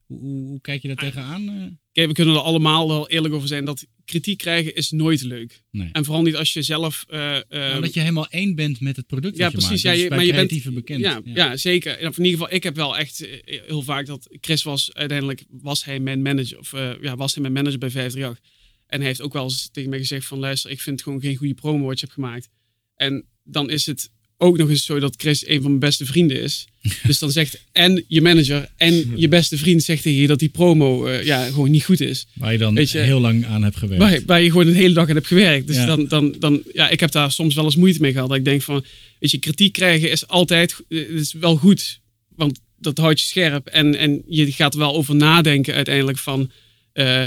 Hoe, 0.08 0.18
hoe, 0.20 0.46
hoe 0.46 0.60
kijk 0.60 0.82
je 0.82 0.88
daar 0.88 0.96
tegenaan? 0.96 1.48
eh? 1.48 1.66
Kijk, 1.92 2.08
we 2.08 2.14
kunnen 2.14 2.34
er 2.34 2.40
allemaal 2.40 2.88
wel 2.88 3.08
eerlijk 3.08 3.34
over 3.34 3.48
zijn 3.48 3.64
dat 3.64 3.86
kritiek 4.04 4.38
krijgen 4.38 4.74
is 4.74 4.90
nooit 4.90 5.22
leuk. 5.22 5.62
Nee. 5.70 5.88
En 5.92 6.04
vooral 6.04 6.22
niet 6.22 6.36
als 6.36 6.52
je 6.52 6.62
zelf... 6.62 7.04
eh, 7.08 7.36
eh, 7.36 7.42
Nou, 7.48 7.74
omdat 7.74 7.94
je 7.94 8.00
helemaal 8.00 8.28
één 8.28 8.54
bent 8.54 8.80
met 8.80 8.96
het 8.96 9.06
product 9.06 9.36
Ja, 9.36 9.42
dat 9.50 9.52
je 9.52 9.58
precies. 9.66 9.84
maakt. 9.84 9.96
Ja, 9.96 10.02
je- 10.02 10.10
maar 10.10 10.24
je 10.24 10.32
bent- 10.32 10.74
bekend. 10.74 11.00
Ja, 11.00 11.20
ja. 11.24 11.56
zeker. 11.56 11.92
En 11.98 12.04
in 12.16 12.24
ieder 12.24 12.30
geval, 12.40 12.52
ik 12.54 12.62
heb 12.62 12.76
wel 12.76 12.96
echt 12.98 13.20
eh, 13.26 13.60
heel 13.66 13.82
vaak 13.82 14.06
dat 14.06 14.36
Chris 14.40 14.62
was 14.62 14.94
uiteindelijk 14.94 15.44
was 15.48 15.84
hij 15.84 16.00
mijn 16.00 16.22
manager 16.22 16.58
of 16.58 16.72
eh, 16.72 16.90
ja, 17.00 17.16
was 17.16 17.32
hij 17.32 17.42
mijn 17.42 17.54
manager 17.54 17.78
bij 17.78 17.90
538. 17.90 18.56
En 18.86 18.98
hij 18.98 19.06
heeft 19.08 19.20
ook 19.20 19.32
wel 19.32 19.42
eens 19.44 19.68
tegen 19.72 19.90
mij 19.90 19.98
gezegd 19.98 20.26
van 20.26 20.38
luister, 20.38 20.70
ik 20.70 20.80
vind 20.80 21.02
gewoon 21.02 21.20
geen 21.20 21.36
goede 21.36 21.54
promo 21.54 21.84
wat 21.86 22.00
je 22.00 22.04
hebt 22.06 22.18
gemaakt. 22.18 22.48
En 22.94 23.26
dan 23.44 23.70
is 23.70 23.86
het 23.86 24.10
ook 24.40 24.56
nog 24.58 24.68
eens 24.68 24.84
zo 24.84 24.98
dat 24.98 25.14
Chris 25.16 25.46
een 25.46 25.54
van 25.60 25.66
mijn 25.70 25.78
beste 25.78 26.06
vrienden 26.06 26.42
is. 26.42 26.66
Dus 27.06 27.18
dan 27.18 27.30
zegt 27.30 27.60
en 27.72 28.04
je 28.08 28.20
manager 28.22 28.68
en 28.76 29.10
je 29.20 29.28
beste 29.28 29.56
vriend 29.58 29.82
zegt 29.82 30.02
tegen 30.02 30.20
je 30.20 30.26
dat 30.26 30.38
die 30.38 30.48
promo 30.48 31.06
eh, 31.06 31.24
ja, 31.24 31.46
gewoon 31.46 31.70
niet 31.70 31.84
goed 31.84 32.00
is. 32.00 32.26
Waar 32.34 32.52
je 32.52 32.58
dan 32.58 32.74
Weet 32.74 32.90
je- 32.90 32.98
heel 32.98 33.20
lang 33.20 33.46
aan 33.46 33.62
hebt 33.62 33.76
gewerkt. 33.76 34.02
Waar, 34.02 34.20
waar 34.26 34.42
je 34.42 34.50
gewoon 34.50 34.66
een 34.66 34.74
hele 34.74 34.94
dag 34.94 35.08
aan 35.08 35.14
hebt 35.14 35.26
gewerkt. 35.26 35.66
Dus 35.66 35.76
Ja. 35.76 35.86
dan, 35.86 36.06
dan, 36.08 36.34
dan, 36.38 36.62
ja, 36.72 36.88
ik 36.88 37.00
heb 37.00 37.10
daar 37.10 37.32
soms 37.32 37.54
wel 37.54 37.64
eens 37.64 37.76
moeite 37.76 38.00
mee 38.00 38.12
gehad. 38.12 38.28
Dat 38.28 38.38
ik 38.38 38.44
denk 38.44 38.62
van, 38.62 38.84
weet 39.18 39.30
je, 39.30 39.38
kritiek 39.38 39.72
krijgen 39.72 40.10
is 40.10 40.26
altijd, 40.28 40.76
eh, 40.88 40.98
is 40.98 41.32
wel 41.32 41.56
goed. 41.56 42.00
Want 42.36 42.60
dat 42.78 42.98
houdt 42.98 43.20
je 43.20 43.26
scherp. 43.26 43.66
En, 43.66 43.94
en 43.94 44.22
je 44.28 44.52
gaat 44.52 44.72
er 44.72 44.78
wel 44.78 44.94
over 44.94 45.14
nadenken 45.16 45.74
uiteindelijk 45.74 46.18
van, 46.18 46.50
eh, 46.92 47.26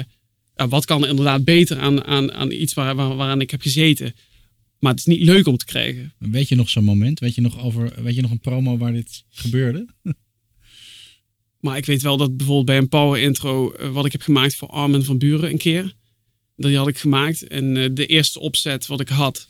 wat 0.55 0.85
kan 0.85 1.03
er 1.03 1.09
inderdaad 1.09 1.43
beter 1.43 1.77
aan, 1.79 2.03
aan, 2.03 2.31
aan 2.31 2.51
iets 2.51 2.73
waar, 2.73 2.95
waar, 2.95 3.15
waaraan 3.15 3.41
ik 3.41 3.51
heb 3.51 3.61
gezeten. 3.61 4.13
Maar 4.81 4.91
het 4.91 4.99
is 4.99 5.05
niet 5.05 5.21
leuk 5.21 5.47
om 5.47 5.57
te 5.57 5.65
krijgen. 5.65 6.13
Weet 6.17 6.47
je 6.47 6.55
nog 6.55 6.69
zo'n 6.69 6.83
moment? 6.83 7.19
Weet 7.19 7.35
je 7.35 7.41
nog, 7.41 7.59
over, 7.59 8.03
weet 8.03 8.15
je 8.15 8.21
nog 8.21 8.31
een 8.31 8.39
promo 8.39 8.77
waar 8.77 8.93
dit 8.93 9.23
gebeurde? 9.29 9.87
Maar 11.59 11.77
ik 11.77 11.85
weet 11.85 12.01
wel 12.01 12.17
dat 12.17 12.37
bijvoorbeeld 12.37 12.65
bij 12.65 12.77
een 12.77 12.89
power 12.89 13.21
intro, 13.21 13.71
eh, 13.71 13.91
wat 13.91 14.05
ik 14.05 14.11
heb 14.11 14.21
gemaakt 14.21 14.55
voor 14.55 14.67
Armin 14.67 15.03
van 15.03 15.17
Buren 15.17 15.49
een 15.49 15.57
keer. 15.57 15.95
Die 16.55 16.77
had 16.77 16.87
ik 16.87 16.97
gemaakt. 16.97 17.47
En 17.47 17.77
eh, 17.77 17.89
de 17.93 18.05
eerste 18.05 18.39
opzet 18.39 18.87
wat 18.87 18.99
ik 18.99 19.07
had, 19.07 19.49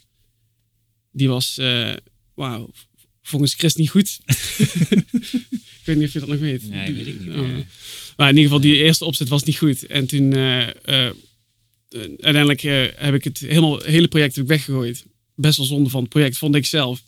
die 1.11 1.27
was, 1.27 1.57
eh 1.57 1.93
wauw, 2.33 2.71
volgens 3.21 3.53
Chris 3.53 3.75
niet 3.75 3.89
goed. 3.89 4.19
ik 5.81 5.85
weet 5.85 5.95
niet 5.95 6.07
of 6.07 6.13
je 6.13 6.19
dat 6.19 6.27
nog 6.27 6.39
weet. 6.39 6.69
Nee, 6.69 6.93
weet 6.93 7.07
ik 7.07 7.19
niet 7.19 7.29
Oh. 7.29 7.57
Maar 8.17 8.29
in 8.29 8.37
ieder 8.37 8.51
geval, 8.51 8.61
die 8.61 8.75
eerste 8.83 9.05
opzet 9.05 9.29
was 9.29 9.43
niet 9.43 9.57
goed. 9.57 9.85
En 9.85 10.07
toen, 10.07 10.33
eh, 10.33 10.67
eh, 10.67 11.13
uiteindelijk 11.89 12.61
heb 12.95 13.13
ik 13.13 13.23
het 13.23 13.39
helemaal, 13.39 13.79
hele 13.79 14.07
project 14.07 14.35
heb 14.35 14.43
ik 14.43 14.49
weggegooid. 14.49 15.05
Best 15.41 15.57
wel 15.57 15.65
zonde 15.65 15.89
van 15.89 16.01
het 16.01 16.09
project, 16.09 16.37
vond 16.37 16.55
ik 16.55 16.65
zelf. 16.65 17.03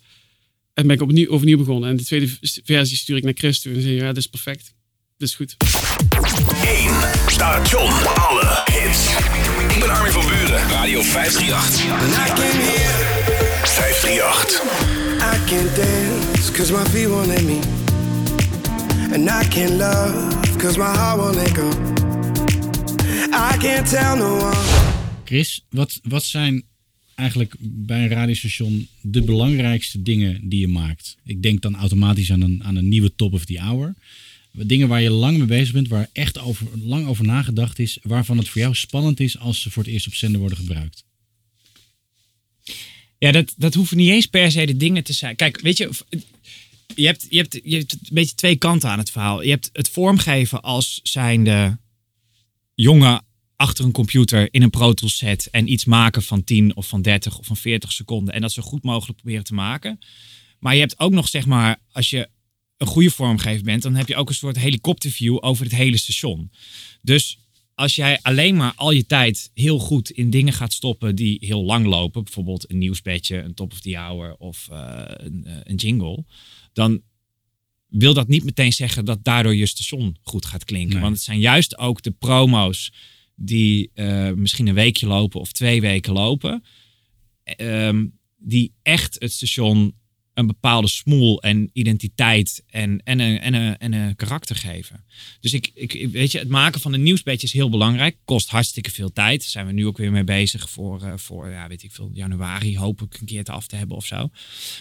En 0.74 0.86
ben 0.86 0.96
ik 0.96 1.02
opnieuw, 1.02 1.28
overnieuw 1.28 1.58
begonnen. 1.58 1.90
En 1.90 1.96
de 1.96 2.04
tweede 2.04 2.38
versie 2.64 2.96
stuur 2.96 3.16
ik 3.16 3.24
naar 3.24 3.32
Chris 3.36 3.60
toe. 3.60 3.74
En 3.74 3.80
zei 3.80 3.94
ja, 3.94 4.08
dit 4.08 4.16
is 4.16 4.26
perfect. 4.26 4.74
Dit 5.16 5.28
is 5.28 5.34
goed. 5.34 5.56
1. 6.64 6.90
Station. 7.26 7.90
Alle 8.28 8.62
hits. 8.72 9.08
Ik 9.74 9.80
ben 9.80 9.90
Armin 9.90 10.12
van 10.12 10.26
Buren. 10.26 10.68
Radio 10.68 11.02
538. 11.02 11.84
538. 13.68 14.62
I 15.20 15.50
can't 15.50 15.76
dance 15.76 16.52
cause 16.52 16.72
my 16.72 16.84
feet 16.84 17.08
won't 17.08 17.26
let 17.26 17.42
me. 17.42 17.58
And 19.12 19.30
I 19.30 19.48
can't 19.48 19.70
love 19.70 20.58
cause 20.58 20.78
my 20.78 20.96
heart 20.96 21.18
won't 21.18 21.34
let 21.34 21.54
go. 21.54 21.68
I 23.32 23.56
can't 23.58 23.90
tell 23.90 24.16
no 24.16 24.36
one. 24.36 24.56
Chris, 25.24 25.66
wat, 25.70 26.00
wat 26.02 26.24
zijn 26.24 26.64
eigenlijk 27.14 27.54
bij 27.60 28.02
een 28.02 28.08
radiostation 28.08 28.88
de 29.00 29.22
belangrijkste 29.22 30.02
dingen 30.02 30.48
die 30.48 30.60
je 30.60 30.68
maakt? 30.68 31.16
Ik 31.24 31.42
denk 31.42 31.62
dan 31.62 31.76
automatisch 31.76 32.32
aan 32.32 32.40
een, 32.40 32.64
aan 32.64 32.76
een 32.76 32.88
nieuwe 32.88 33.14
top 33.14 33.32
of 33.32 33.44
the 33.44 33.58
hour. 33.58 33.94
Dingen 34.52 34.88
waar 34.88 35.02
je 35.02 35.10
lang 35.10 35.38
mee 35.38 35.46
bezig 35.46 35.72
bent, 35.72 35.88
waar 35.88 36.08
echt 36.12 36.38
over, 36.38 36.66
lang 36.82 37.06
over 37.06 37.24
nagedacht 37.24 37.78
is, 37.78 37.98
waarvan 38.02 38.38
het 38.38 38.48
voor 38.48 38.60
jou 38.60 38.74
spannend 38.74 39.20
is 39.20 39.38
als 39.38 39.60
ze 39.60 39.70
voor 39.70 39.82
het 39.82 39.92
eerst 39.92 40.06
op 40.06 40.14
zender 40.14 40.40
worden 40.40 40.58
gebruikt. 40.58 41.04
Ja, 43.18 43.32
dat, 43.32 43.54
dat 43.56 43.74
hoeven 43.74 43.96
niet 43.96 44.10
eens 44.10 44.26
per 44.26 44.50
se 44.50 44.66
de 44.66 44.76
dingen 44.76 45.04
te 45.04 45.12
zijn. 45.12 45.36
Kijk, 45.36 45.60
weet 45.60 45.76
je, 45.76 45.90
je 46.94 47.06
hebt, 47.06 47.26
je, 47.28 47.36
hebt, 47.36 47.60
je 47.62 47.76
hebt 47.76 47.92
een 47.92 47.98
beetje 48.10 48.34
twee 48.34 48.56
kanten 48.56 48.90
aan 48.90 48.98
het 48.98 49.10
verhaal. 49.10 49.42
Je 49.42 49.50
hebt 49.50 49.70
het 49.72 49.88
vormgeven 49.88 50.62
als 50.62 51.00
zijnde 51.02 51.78
jongen 52.74 53.24
achter 53.56 53.84
een 53.84 53.92
computer 53.92 54.48
in 54.50 54.62
een 54.62 54.70
Pro 54.70 54.92
Tools 54.92 55.16
set 55.16 55.48
en 55.50 55.72
iets 55.72 55.84
maken 55.84 56.22
van 56.22 56.44
10 56.44 56.76
of 56.76 56.88
van 56.88 57.02
30 57.02 57.38
of 57.38 57.46
van 57.46 57.56
40 57.56 57.92
seconden 57.92 58.34
en 58.34 58.40
dat 58.40 58.52
zo 58.52 58.62
goed 58.62 58.82
mogelijk 58.82 59.18
proberen 59.18 59.44
te 59.44 59.54
maken. 59.54 59.98
Maar 60.58 60.74
je 60.74 60.80
hebt 60.80 61.00
ook 61.00 61.12
nog, 61.12 61.28
zeg 61.28 61.46
maar, 61.46 61.80
als 61.92 62.10
je 62.10 62.28
een 62.76 62.86
goede 62.86 63.10
vormgever 63.10 63.64
bent, 63.64 63.82
dan 63.82 63.94
heb 63.94 64.08
je 64.08 64.16
ook 64.16 64.28
een 64.28 64.34
soort 64.34 64.58
helikopterview 64.58 65.36
over 65.40 65.64
het 65.64 65.74
hele 65.74 65.96
station. 65.96 66.50
Dus 67.02 67.38
als 67.74 67.94
jij 67.94 68.18
alleen 68.22 68.56
maar 68.56 68.72
al 68.76 68.90
je 68.90 69.06
tijd 69.06 69.50
heel 69.54 69.78
goed 69.78 70.10
in 70.10 70.30
dingen 70.30 70.52
gaat 70.52 70.72
stoppen 70.72 71.14
die 71.14 71.36
heel 71.40 71.64
lang 71.64 71.86
lopen, 71.86 72.24
bijvoorbeeld 72.24 72.70
een 72.70 72.78
nieuwsbedje, 72.78 73.36
een 73.36 73.54
top 73.54 73.72
of 73.72 73.80
the 73.80 73.96
hour 73.96 74.36
of 74.36 74.68
eh, 74.70 75.02
een, 75.06 75.44
eh, 75.44 75.56
een 75.62 75.76
jingle, 75.76 76.24
dan 76.72 77.02
wil 77.86 78.14
dat 78.14 78.28
niet 78.28 78.44
meteen 78.44 78.72
zeggen 78.72 79.04
dat 79.04 79.24
daardoor 79.24 79.54
je 79.54 79.66
station 79.66 80.16
goed 80.22 80.44
gaat 80.44 80.64
klinken. 80.64 80.92
Nee. 80.92 81.02
Want 81.02 81.14
het 81.14 81.24
zijn 81.24 81.40
juist 81.40 81.78
ook 81.78 82.02
de 82.02 82.10
promo's 82.10 82.92
die 83.34 83.90
eh, 83.94 84.30
misschien 84.30 84.66
een 84.66 84.74
weekje 84.74 85.06
lopen 85.06 85.40
of 85.40 85.52
twee 85.52 85.80
weken 85.80 86.12
lopen, 86.12 86.64
ehm, 87.44 88.06
die 88.36 88.72
echt 88.82 89.16
het 89.18 89.32
station 89.32 89.94
een 90.34 90.46
bepaalde 90.46 90.88
smoel 90.88 91.42
en 91.42 91.70
identiteit 91.72 92.62
en, 92.66 93.00
en, 93.04 93.20
een, 93.20 93.40
en, 93.40 93.54
een, 93.54 93.78
en 93.78 93.92
een 93.92 94.16
karakter 94.16 94.56
geven. 94.56 95.04
Dus 95.40 95.52
ik, 95.52 95.70
ik, 95.74 96.08
weet 96.10 96.32
je, 96.32 96.38
het 96.38 96.48
maken 96.48 96.80
van 96.80 96.92
een 96.92 97.02
nieuwsbedje 97.02 97.46
is 97.46 97.52
heel 97.52 97.70
belangrijk. 97.70 98.16
Kost 98.24 98.50
hartstikke 98.50 98.90
veel 98.90 99.12
tijd. 99.12 99.40
Daar 99.40 99.48
zijn 99.48 99.66
we 99.66 99.72
nu 99.72 99.86
ook 99.86 99.96
weer 99.96 100.12
mee 100.12 100.24
bezig 100.24 100.70
voor, 100.70 101.02
eh, 101.02 101.12
voor 101.16 101.48
ja, 101.48 101.68
weet 101.68 101.82
ik 101.82 101.92
veel, 101.92 102.10
januari 102.12 102.78
hoop 102.78 103.02
ik 103.02 103.20
een 103.20 103.26
keer 103.26 103.44
te 103.44 103.52
af 103.52 103.66
te 103.66 103.76
hebben 103.76 103.96
of 103.96 104.06
zo. 104.06 104.30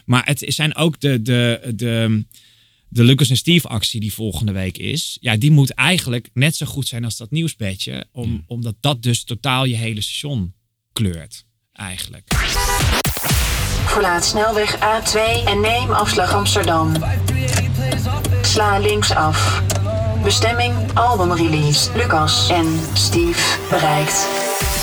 Maar 0.05 0.25
het 0.25 0.43
zijn 0.47 0.75
ook 0.75 0.99
de, 0.99 1.21
de, 1.21 1.71
de, 1.75 2.25
de 2.93 3.03
Lucas 3.03 3.29
en 3.29 3.37
Steve 3.37 3.67
actie 3.67 3.99
die 3.99 4.13
volgende 4.13 4.51
week 4.51 4.77
is. 4.77 5.17
Ja, 5.21 5.37
die 5.37 5.51
moet 5.51 5.73
eigenlijk 5.73 6.29
net 6.33 6.55
zo 6.55 6.65
goed 6.65 6.87
zijn 6.87 7.03
als 7.03 7.17
dat 7.17 7.31
nieuwsbedje. 7.31 8.05
Om, 8.11 8.43
Omdat 8.47 8.75
dat 8.79 9.01
dus 9.01 9.23
totaal 9.23 9.65
je 9.65 9.75
hele 9.75 10.01
station 10.01 10.53
kleurt. 10.93 11.45
Eigenlijk. 11.73 12.27
Verlaat 13.85 14.25
snelweg 14.25 14.75
A2 14.75 15.45
en 15.45 15.61
neem 15.61 15.91
afslag 15.91 16.33
Amsterdam. 16.33 16.93
Sla 18.41 18.77
links 18.77 19.11
af. 19.11 19.63
Bestemming 20.23 20.73
albumrelease. 20.93 21.91
Lucas 21.95 22.49
en 22.49 22.79
Steve 22.93 23.57
bereikt. 23.69 24.27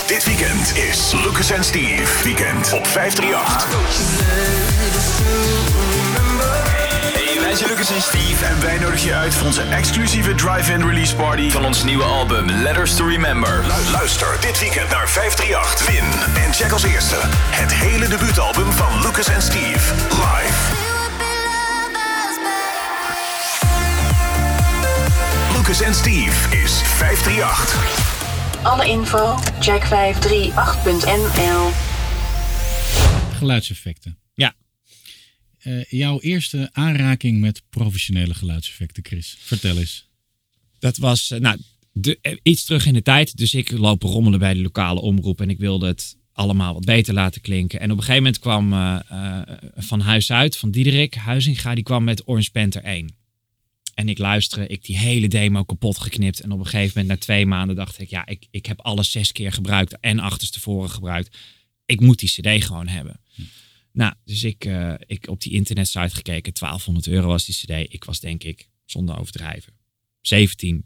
Dit 0.06 0.24
weekend 0.24 0.76
is 0.76 1.12
Lucas 1.24 1.50
en 1.50 1.64
Steve 1.64 2.24
Weekend 2.24 2.72
op 2.72 2.86
538. 2.86 4.59
Wij 7.50 7.58
zijn 7.58 7.70
Lucas 7.70 7.90
en 7.90 8.02
Steve 8.02 8.44
en 8.44 8.60
wij 8.60 8.78
nodigen 8.78 9.06
je 9.06 9.14
uit 9.14 9.34
voor 9.34 9.46
onze 9.46 9.62
exclusieve 9.62 10.34
drive-in 10.34 10.82
release 10.86 11.14
party 11.16 11.50
van 11.50 11.64
ons 11.64 11.84
nieuwe 11.84 12.02
album 12.04 12.50
Letters 12.50 12.96
to 12.96 13.06
Remember. 13.06 13.60
Lu- 13.66 13.90
Luister 13.90 14.36
dit 14.40 14.58
weekend 14.60 14.90
naar 14.90 15.08
538. 15.08 15.86
Win 15.86 16.04
en 16.44 16.52
check 16.52 16.72
als 16.72 16.82
eerste 16.82 17.16
het 17.50 17.72
hele 17.72 18.08
debuutalbum 18.08 18.72
van 18.72 19.00
Lucas 19.02 19.28
en 19.28 19.42
Steve. 19.42 19.94
Live. 20.10 20.58
Lucas 25.56 25.80
en 25.80 25.94
Steve 25.94 26.56
is 26.56 26.72
538. 26.84 28.62
Alle 28.62 28.86
info 28.88 29.38
check 29.60 29.82
538.nl. 29.84 31.70
Geluidseffecten. 33.38 34.19
Eh, 35.60 35.84
jouw 35.84 36.20
eerste 36.20 36.70
aanraking 36.72 37.40
met 37.40 37.62
professionele 37.70 38.34
geluidseffecten, 38.34 39.04
Chris. 39.04 39.36
Vertel 39.38 39.76
eens. 39.76 40.08
Dat 40.78 40.96
was 40.96 41.30
eh, 41.30 41.40
nou, 41.40 41.58
eh, 42.20 42.36
iets 42.42 42.64
terug 42.64 42.86
in 42.86 42.94
de 42.94 43.02
tijd. 43.02 43.36
Dus 43.36 43.54
ik 43.54 43.70
loop 43.70 44.02
rommelen 44.02 44.38
bij 44.38 44.54
de 44.54 44.62
lokale 44.62 45.00
omroep. 45.00 45.40
En 45.40 45.50
ik 45.50 45.58
wilde 45.58 45.86
het 45.86 46.16
allemaal 46.32 46.74
wat 46.74 46.84
beter 46.84 47.14
laten 47.14 47.40
klinken. 47.40 47.80
En 47.80 47.90
op 47.90 47.96
een 47.96 48.04
gegeven 48.04 48.22
moment 48.22 48.38
kwam 48.38 48.70
van 49.76 50.00
Huis 50.00 50.32
Uit, 50.32 50.56
van 50.56 50.70
Diederik 50.70 51.14
Huizinga, 51.14 51.74
die 51.74 51.84
kwam 51.84 52.04
met 52.04 52.28
Orange 52.28 52.50
Panther 52.50 52.82
1. 52.82 53.14
En 53.94 54.08
ik 54.08 54.18
luisterde, 54.18 54.66
ik 54.66 54.84
die 54.84 54.98
hele 54.98 55.28
demo 55.28 55.64
kapot 55.64 55.98
geknipt. 55.98 56.40
En 56.40 56.52
op 56.52 56.58
een 56.58 56.66
gegeven 56.66 57.00
moment, 57.00 57.08
na 57.08 57.24
twee 57.24 57.46
maanden, 57.46 57.76
dacht 57.76 58.00
ik, 58.00 58.10
ja, 58.10 58.26
ik, 58.26 58.46
ik 58.50 58.66
heb 58.66 58.80
alles 58.80 59.10
zes 59.10 59.32
keer 59.32 59.52
gebruikt 59.52 60.00
en 60.00 60.18
achterstevoren 60.18 60.90
gebruikt. 60.90 61.36
Ik 61.86 62.00
moet 62.00 62.18
die 62.18 62.28
CD 62.28 62.64
gewoon 62.64 62.88
hebben. 62.88 63.20
Nou, 63.92 64.14
dus 64.24 64.44
ik, 64.44 64.64
eh, 64.64 64.94
ik 65.06 65.28
op 65.28 65.40
die 65.40 65.52
internetsite 65.52 66.14
gekeken, 66.14 66.52
1200 66.52 67.06
euro 67.06 67.26
was 67.26 67.44
die 67.44 67.54
CD. 67.54 67.92
Ik 67.92 68.04
was 68.04 68.20
denk 68.20 68.44
ik, 68.44 68.68
zonder 68.84 69.18
overdrijven, 69.18 69.72
17. 70.20 70.84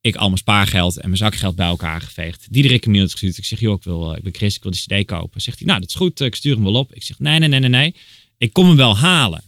Ik 0.00 0.16
al 0.16 0.26
mijn 0.26 0.38
spaargeld 0.38 0.96
en 0.96 1.04
mijn 1.06 1.16
zakgeld 1.16 1.56
bij 1.56 1.66
elkaar 1.66 2.00
geveegd. 2.00 2.52
Diederik 2.52 2.84
een 2.84 2.90
mailtje 2.90 3.12
gestuurd. 3.12 3.38
Ik 3.38 3.44
zeg, 3.44 3.60
joh, 3.60 3.76
ik, 3.76 3.82
wil, 3.84 4.10
eh, 4.10 4.16
ik 4.16 4.22
ben 4.22 4.34
Chris, 4.34 4.56
ik 4.56 4.62
wil 4.62 4.72
die 4.72 4.80
cd 4.80 5.06
kopen. 5.06 5.40
Zegt 5.40 5.58
hij, 5.58 5.66
nou, 5.66 5.80
dat 5.80 5.88
is 5.88 5.94
goed, 5.94 6.20
eh, 6.20 6.26
ik 6.26 6.34
stuur 6.34 6.54
hem 6.54 6.64
wel 6.64 6.74
op. 6.74 6.94
Ik 6.94 7.02
zeg, 7.02 7.18
nee, 7.18 7.38
nee, 7.38 7.48
nee, 7.48 7.60
nee, 7.60 7.68
nee. 7.68 7.94
Ik 8.38 8.52
kom 8.52 8.66
hem 8.66 8.76
wel 8.76 8.96
halen. 8.96 9.42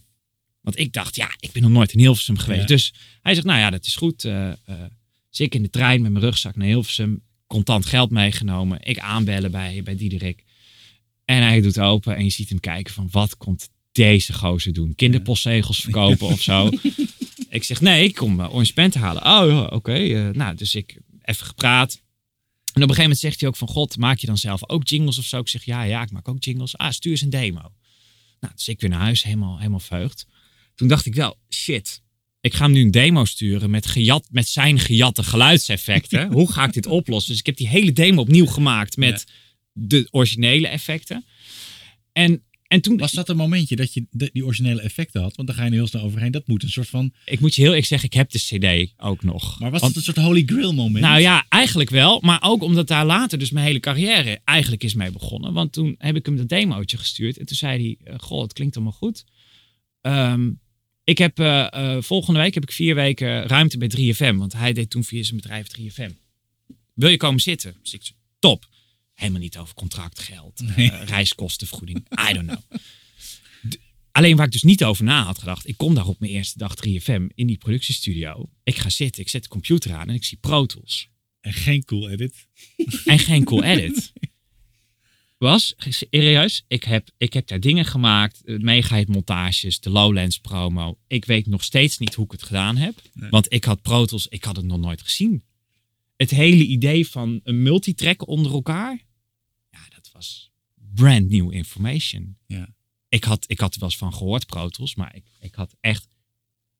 Want 0.61 0.79
ik 0.79 0.93
dacht, 0.93 1.15
ja, 1.15 1.35
ik 1.39 1.51
ben 1.51 1.61
nog 1.61 1.71
nooit 1.71 1.93
in 1.93 1.99
Hilversum 1.99 2.37
geweest. 2.37 2.61
Ja. 2.61 2.67
Dus 2.67 2.93
hij 3.21 3.33
zegt, 3.33 3.45
nou 3.45 3.59
ja, 3.59 3.69
dat 3.69 3.85
is 3.85 3.95
goed. 3.95 4.25
eh, 4.25 4.51
dus 5.29 5.39
ik 5.39 5.55
in 5.55 5.61
de 5.61 5.69
trein 5.69 6.01
met 6.01 6.11
mijn 6.11 6.23
rugzak 6.23 6.55
naar 6.55 6.67
Hilversum. 6.67 7.23
Contant 7.47 7.85
geld 7.85 8.09
meegenomen. 8.09 8.77
Ik 8.81 8.99
aanbellen 8.99 9.51
bij, 9.51 9.83
bij 9.83 9.95
Diederik. 9.95 10.43
En 11.31 11.43
hij 11.43 11.61
doet 11.61 11.79
open 11.79 12.15
en 12.15 12.23
je 12.23 12.29
ziet 12.29 12.49
hem 12.49 12.59
kijken 12.59 12.93
van, 12.93 13.07
wat 13.11 13.37
komt 13.37 13.69
deze 13.91 14.33
gozer 14.33 14.73
doen? 14.73 14.95
Kinderpostzegels 14.95 15.81
verkopen 15.81 16.27
of 16.27 16.41
zo? 16.41 16.69
Ik 17.49 17.63
zeg, 17.63 17.81
nee, 17.81 18.03
ik 18.03 18.15
kom 18.15 18.39
uh, 18.39 18.53
Orange 18.53 18.73
Panther 18.73 19.01
halen. 19.01 19.25
Oh, 19.25 19.49
ja, 19.49 19.63
oké. 19.63 19.93
eh, 19.93 20.29
nou, 20.29 20.55
dus 20.55 20.75
ik 20.75 20.97
even 21.21 21.45
gepraat. 21.45 21.93
En 21.93 22.01
op 22.03 22.73
een 22.73 22.81
gegeven 22.81 23.01
moment 23.01 23.19
zegt 23.19 23.39
hij 23.39 23.49
ook 23.49 23.55
van, 23.55 23.67
god, 23.67 23.97
maak 23.97 24.17
je 24.17 24.27
dan 24.27 24.37
zelf 24.37 24.69
ook 24.69 24.87
jingles 24.87 25.17
of 25.17 25.25
zo? 25.25 25.39
Ik 25.39 25.47
zeg, 25.49 25.63
ja, 25.63 25.83
ja, 25.83 26.01
ik 26.01 26.11
maak 26.11 26.27
ook 26.27 26.43
jingles. 26.43 26.77
Ah, 26.77 26.91
stuur 26.91 27.11
eens 27.11 27.21
een 27.21 27.29
demo. 27.29 27.61
Nou, 28.39 28.53
dus 28.55 28.67
ik 28.67 28.81
weer 28.81 28.89
naar 28.89 28.99
huis, 28.99 29.23
helemaal, 29.23 29.57
helemaal 29.57 29.79
veugd. 29.79 30.27
Toen 30.75 30.87
dacht 30.87 31.05
ik 31.05 31.15
wel, 31.15 31.37
shit, 31.49 32.01
ik 32.41 32.53
ga 32.53 32.63
hem 32.63 32.73
nu 32.73 32.81
een 32.81 32.91
demo 32.91 33.25
sturen 33.25 33.69
met, 33.69 33.85
gejat, 33.85 34.27
met 34.29 34.47
zijn 34.47 34.79
gejatte 34.79 35.23
geluidseffecten. 35.23 36.31
Hoe 36.37 36.51
ga 36.51 36.65
ik 36.65 36.73
dit 36.73 36.85
oplossen? 36.85 37.31
Dus 37.31 37.39
ik 37.39 37.45
heb 37.45 37.57
die 37.57 37.67
hele 37.67 37.93
demo 37.93 38.21
opnieuw 38.21 38.47
gemaakt 38.47 38.97
met 38.97 39.25
de 39.73 40.07
originele 40.11 40.67
effecten. 40.67 41.25
En, 42.11 42.43
en 42.67 42.81
toen 42.81 42.97
Was 42.97 43.11
dat 43.11 43.29
een 43.29 43.37
momentje 43.37 43.75
dat 43.75 43.93
je 43.93 44.05
die 44.11 44.45
originele 44.45 44.81
effecten 44.81 45.21
had? 45.21 45.35
Want 45.35 45.47
daar 45.47 45.57
ga 45.57 45.63
je 45.63 45.69
nu 45.69 45.75
heel 45.75 45.87
snel 45.87 46.03
overheen. 46.03 46.31
Dat 46.31 46.47
moet 46.47 46.63
een 46.63 46.69
soort 46.69 46.89
van... 46.89 47.13
ik 47.25 47.39
moet 47.39 47.55
je 47.55 47.61
heel 47.61 47.75
ik 47.75 47.85
zeg, 47.85 48.03
ik 48.03 48.13
heb 48.13 48.29
de 48.29 48.39
CD 48.39 48.93
ook 48.97 49.23
nog. 49.23 49.59
Maar 49.59 49.71
was 49.71 49.81
dat 49.81 49.95
een 49.95 50.01
soort 50.01 50.17
holy 50.17 50.43
grail 50.45 50.73
moment? 50.73 51.05
Nou 51.05 51.19
ja, 51.19 51.45
eigenlijk 51.49 51.89
wel. 51.89 52.19
Maar 52.21 52.39
ook 52.41 52.63
omdat 52.63 52.87
daar 52.87 53.05
later 53.05 53.39
dus 53.39 53.51
mijn 53.51 53.65
hele 53.65 53.79
carrière 53.79 54.39
eigenlijk 54.43 54.83
is 54.83 54.93
mee 54.93 55.11
begonnen. 55.11 55.53
Want 55.53 55.73
toen 55.73 55.95
heb 55.97 56.15
ik 56.15 56.25
hem 56.25 56.37
dat 56.37 56.49
demootje 56.49 56.97
gestuurd. 56.97 57.37
En 57.37 57.45
toen 57.45 57.57
zei 57.57 57.97
hij, 58.03 58.13
eh, 58.13 58.19
goh, 58.19 58.41
het 58.41 58.53
klinkt 58.53 58.75
allemaal 58.75 58.93
goed. 58.93 59.23
Ehm, 60.01 60.49
ik 61.03 61.17
heb, 61.17 61.39
eh, 61.39 61.73
eh, 61.73 62.01
volgende 62.01 62.39
week 62.39 62.53
heb 62.53 62.63
ik 62.63 62.71
vier 62.71 62.95
weken 62.95 63.47
ruimte 63.47 63.77
bij 63.77 63.87
3FM. 63.87 64.37
Want 64.37 64.53
hij 64.53 64.73
deed 64.73 64.89
toen 64.89 65.03
via 65.03 65.23
zijn 65.23 65.35
bedrijf 65.35 65.67
3FM. 65.67 66.11
Wil 66.93 67.09
je 67.09 67.17
komen 67.17 67.41
zitten? 67.41 67.75
Dus 67.81 67.93
ik 67.93 68.11
top. 68.39 68.69
Helemaal 69.21 69.41
niet 69.41 69.57
over 69.57 69.73
contractgeld, 69.75 70.61
eh, 70.75 71.03
reiskostenvergoeding. 71.05 71.97
I 72.29 72.33
don't 72.33 72.47
know. 72.47 72.79
Alleen 74.11 74.35
waar 74.35 74.45
ik 74.45 74.51
dus 74.51 74.63
niet 74.63 74.83
over 74.83 75.03
na 75.03 75.23
had 75.23 75.39
gedacht. 75.39 75.67
Ik 75.67 75.77
kom 75.77 75.93
daar 75.95 76.07
op 76.07 76.19
mijn 76.19 76.31
eerste 76.31 76.57
dag 76.57 76.75
3FM 76.75 77.27
in 77.35 77.47
die 77.47 77.57
productiestudio. 77.57 78.49
Ik 78.63 78.77
ga 78.77 78.89
zitten, 78.89 79.21
ik 79.21 79.29
zet 79.29 79.43
de 79.43 79.49
computer 79.49 79.93
aan 79.93 80.07
en 80.09 80.15
ik 80.15 80.23
zie 80.23 80.37
Pro 80.41 80.65
Tools. 80.65 81.09
En 81.41 81.53
geen 81.53 81.85
cool 81.85 82.09
edit. 82.09 82.47
En 83.05 83.19
geen 83.19 83.43
cool 83.43 83.63
edit. 83.63 84.11
Was, 85.37 85.73
serieus, 85.77 86.63
ik 86.67 86.83
heb, 86.83 87.09
ik 87.17 87.33
heb 87.33 87.47
daar 87.47 87.59
dingen 87.59 87.85
gemaakt. 87.85 88.41
eh, 88.45 88.57
Mega 88.59 89.03
montages, 89.07 89.79
de 89.79 89.89
Lowlands 89.89 90.39
promo. 90.39 90.97
Ik 91.07 91.25
weet 91.25 91.45
nog 91.47 91.63
steeds 91.63 91.97
niet 91.97 92.13
hoe 92.13 92.25
ik 92.25 92.31
het 92.31 92.43
gedaan 92.43 92.77
heb. 92.77 93.01
Want 93.29 93.53
ik 93.53 93.63
had 93.63 93.81
Pro 93.81 94.05
Tools, 94.05 94.27
ik 94.27 94.43
had 94.43 94.55
het 94.55 94.65
nog 94.65 94.79
nooit 94.79 95.01
gezien. 95.01 95.43
Het 96.17 96.29
hele 96.29 96.63
idee 96.65 97.07
van 97.07 97.39
een 97.43 97.61
multitrack 97.61 98.27
onder 98.27 98.51
elkaar. 98.51 98.99
Was 100.21 100.49
brand 100.93 101.29
new 101.29 101.53
information. 101.53 102.37
Ja. 102.47 102.67
Ik 103.09 103.23
had, 103.23 103.43
ik 103.47 103.59
had 103.59 103.73
er 103.73 103.79
wel 103.79 103.89
eens 103.89 103.97
van 103.97 104.13
gehoord, 104.13 104.45
Pro 104.45 104.69
Tools. 104.69 104.95
Maar 104.95 105.15
ik, 105.15 105.23
ik 105.39 105.55
had 105.55 105.75
echt 105.79 106.07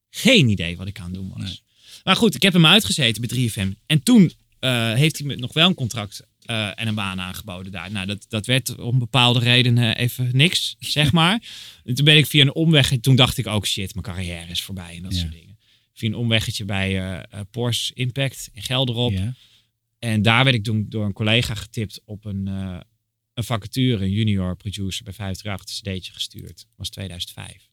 geen 0.09 0.49
idee 0.49 0.77
wat 0.77 0.87
ik 0.87 0.99
aan 0.99 1.05
het 1.05 1.13
doen 1.13 1.29
was. 1.29 1.43
Nee. 1.43 1.59
Maar 2.03 2.15
goed, 2.15 2.35
ik 2.35 2.41
heb 2.41 2.53
hem 2.53 2.65
uitgezeten 2.65 3.27
bij 3.27 3.49
3FM. 3.49 3.71
En 3.85 4.03
toen 4.03 4.31
eh, 4.59 4.93
heeft 4.93 5.17
hij 5.17 5.27
me 5.27 5.35
nog 5.35 5.53
wel 5.53 5.67
een 5.67 5.73
contract 5.73 6.23
eh, 6.41 6.79
en 6.79 6.87
een 6.87 6.95
baan 6.95 7.19
aangeboden 7.21 7.71
daar. 7.71 7.91
Nou, 7.91 8.07
dat, 8.07 8.25
dat 8.29 8.45
werd 8.45 8.79
om 8.79 8.99
bepaalde 8.99 9.39
redenen 9.39 9.97
even 9.97 10.29
niks, 10.33 10.75
zeg 10.79 11.11
maar. 11.11 11.43
En 11.83 11.95
toen 11.95 12.05
ben 12.05 12.17
ik 12.17 12.25
via 12.25 12.41
een 12.41 12.53
omweg, 12.53 12.97
toen 13.01 13.15
dacht 13.15 13.37
ik 13.37 13.47
ook, 13.47 13.67
shit, 13.67 13.93
mijn 13.93 14.05
carrière 14.05 14.51
is 14.51 14.61
voorbij 14.61 14.95
en 14.95 15.01
dat 15.03 15.13
Ja. 15.13 15.19
soort 15.19 15.31
dingen. 15.31 15.57
Via 15.93 16.09
een 16.09 16.15
omweggetje 16.15 16.65
bij 16.65 17.19
eh, 17.21 17.39
Porsche 17.51 17.93
Impact 17.93 18.49
in 18.53 18.61
Gelderop. 18.61 19.11
Ja. 19.11 19.33
En 19.99 20.21
daar 20.21 20.43
werd 20.43 20.55
ik 20.55 20.63
toen 20.63 20.85
door 20.89 21.05
een 21.05 21.13
collega 21.13 21.55
getipt 21.55 22.01
op 22.05 22.25
een, 22.25 22.47
een 23.41 23.47
vacature, 23.47 24.03
een 24.03 24.11
junior 24.11 24.55
producer 24.55 25.03
bij 25.03 25.13
538 25.13 25.85
een 25.85 25.97
cd'tje 25.97 26.13
gestuurd. 26.13 26.65
Was 26.75 26.89
2005. 26.89 27.69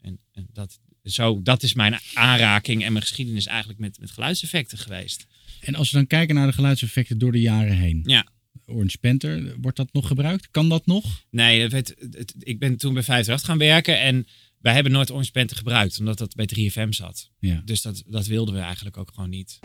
En, 0.00 0.18
en 0.32 0.46
dat, 0.52 0.78
zo, 1.04 1.42
dat 1.42 1.62
is 1.62 1.74
mijn 1.74 1.98
aanraking 2.14 2.84
en 2.84 2.92
mijn 2.92 3.04
geschiedenis 3.04 3.46
eigenlijk 3.46 3.78
met, 3.78 3.98
met 4.00 4.10
geluidseffecten 4.10 4.78
geweest. 4.78 5.26
En 5.60 5.74
als 5.74 5.90
we 5.90 5.96
dan 5.96 6.06
kijken 6.06 6.34
naar 6.34 6.46
de 6.46 6.52
geluidseffecten 6.52 7.18
door 7.18 7.32
de 7.32 7.40
jaren 7.40 7.76
heen. 7.76 8.02
Ja. 8.06 8.26
Orange 8.66 8.98
Panther, 8.98 9.60
wordt 9.60 9.76
dat 9.76 9.92
nog 9.92 10.06
gebruikt? 10.06 10.50
Kan 10.50 10.68
dat 10.68 10.86
nog? 10.86 11.24
Nee, 11.30 11.68
het- 11.68 11.94
ik 12.38 12.58
ben 12.58 12.76
toen 12.76 12.94
bij 12.94 13.02
538 13.02 13.46
gaan 13.46 13.58
werken 13.58 14.00
en 14.00 14.26
wij 14.60 14.74
hebben 14.74 14.92
nooit 14.92 15.10
Orange 15.10 15.30
Panther 15.30 15.56
gebruikt, 15.56 15.98
omdat 15.98 16.18
dat 16.18 16.34
bij 16.34 16.48
3FM 16.56 16.88
zat. 16.88 17.30
Ja. 17.38 17.62
Dus 17.64 17.82
dat, 17.82 18.02
dat 18.06 18.26
wilden 18.26 18.54
we 18.54 18.60
eigenlijk 18.60 18.96
ook 18.96 19.10
gewoon 19.14 19.30
niet. 19.30 19.58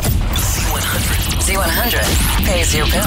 Z100 1.40 2.44
pays 2.46 2.72
your 2.72 2.90
bill. 2.90 3.06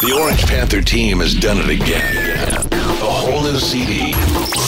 The 0.00 0.14
Orange 0.14 0.46
Panther 0.46 0.84
team 0.84 1.20
has 1.20 1.38
done 1.38 1.60
it 1.60 1.80
again. 1.80 2.16
A 3.02 3.04
whole 3.04 3.42
new 3.42 3.58
CD 3.58 4.14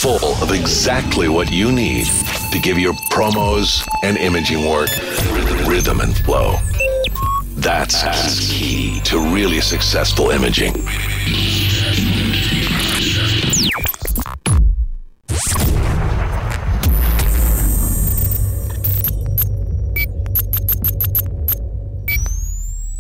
full 0.00 0.42
of 0.42 0.52
exactly 0.52 1.28
what 1.28 1.48
you 1.48 1.72
need 1.72 2.06
to 2.50 2.58
give 2.60 2.80
your 2.80 2.96
promos 3.08 3.84
and 4.02 4.16
imaging 4.18 4.64
work 4.64 4.90
rhythm 5.66 6.00
and 6.00 6.16
flow. 6.24 6.58
That's 7.56 8.02
key 8.50 9.00
to 9.04 9.18
really 9.18 9.60
successful 9.60 10.30
imaging. 10.30 10.74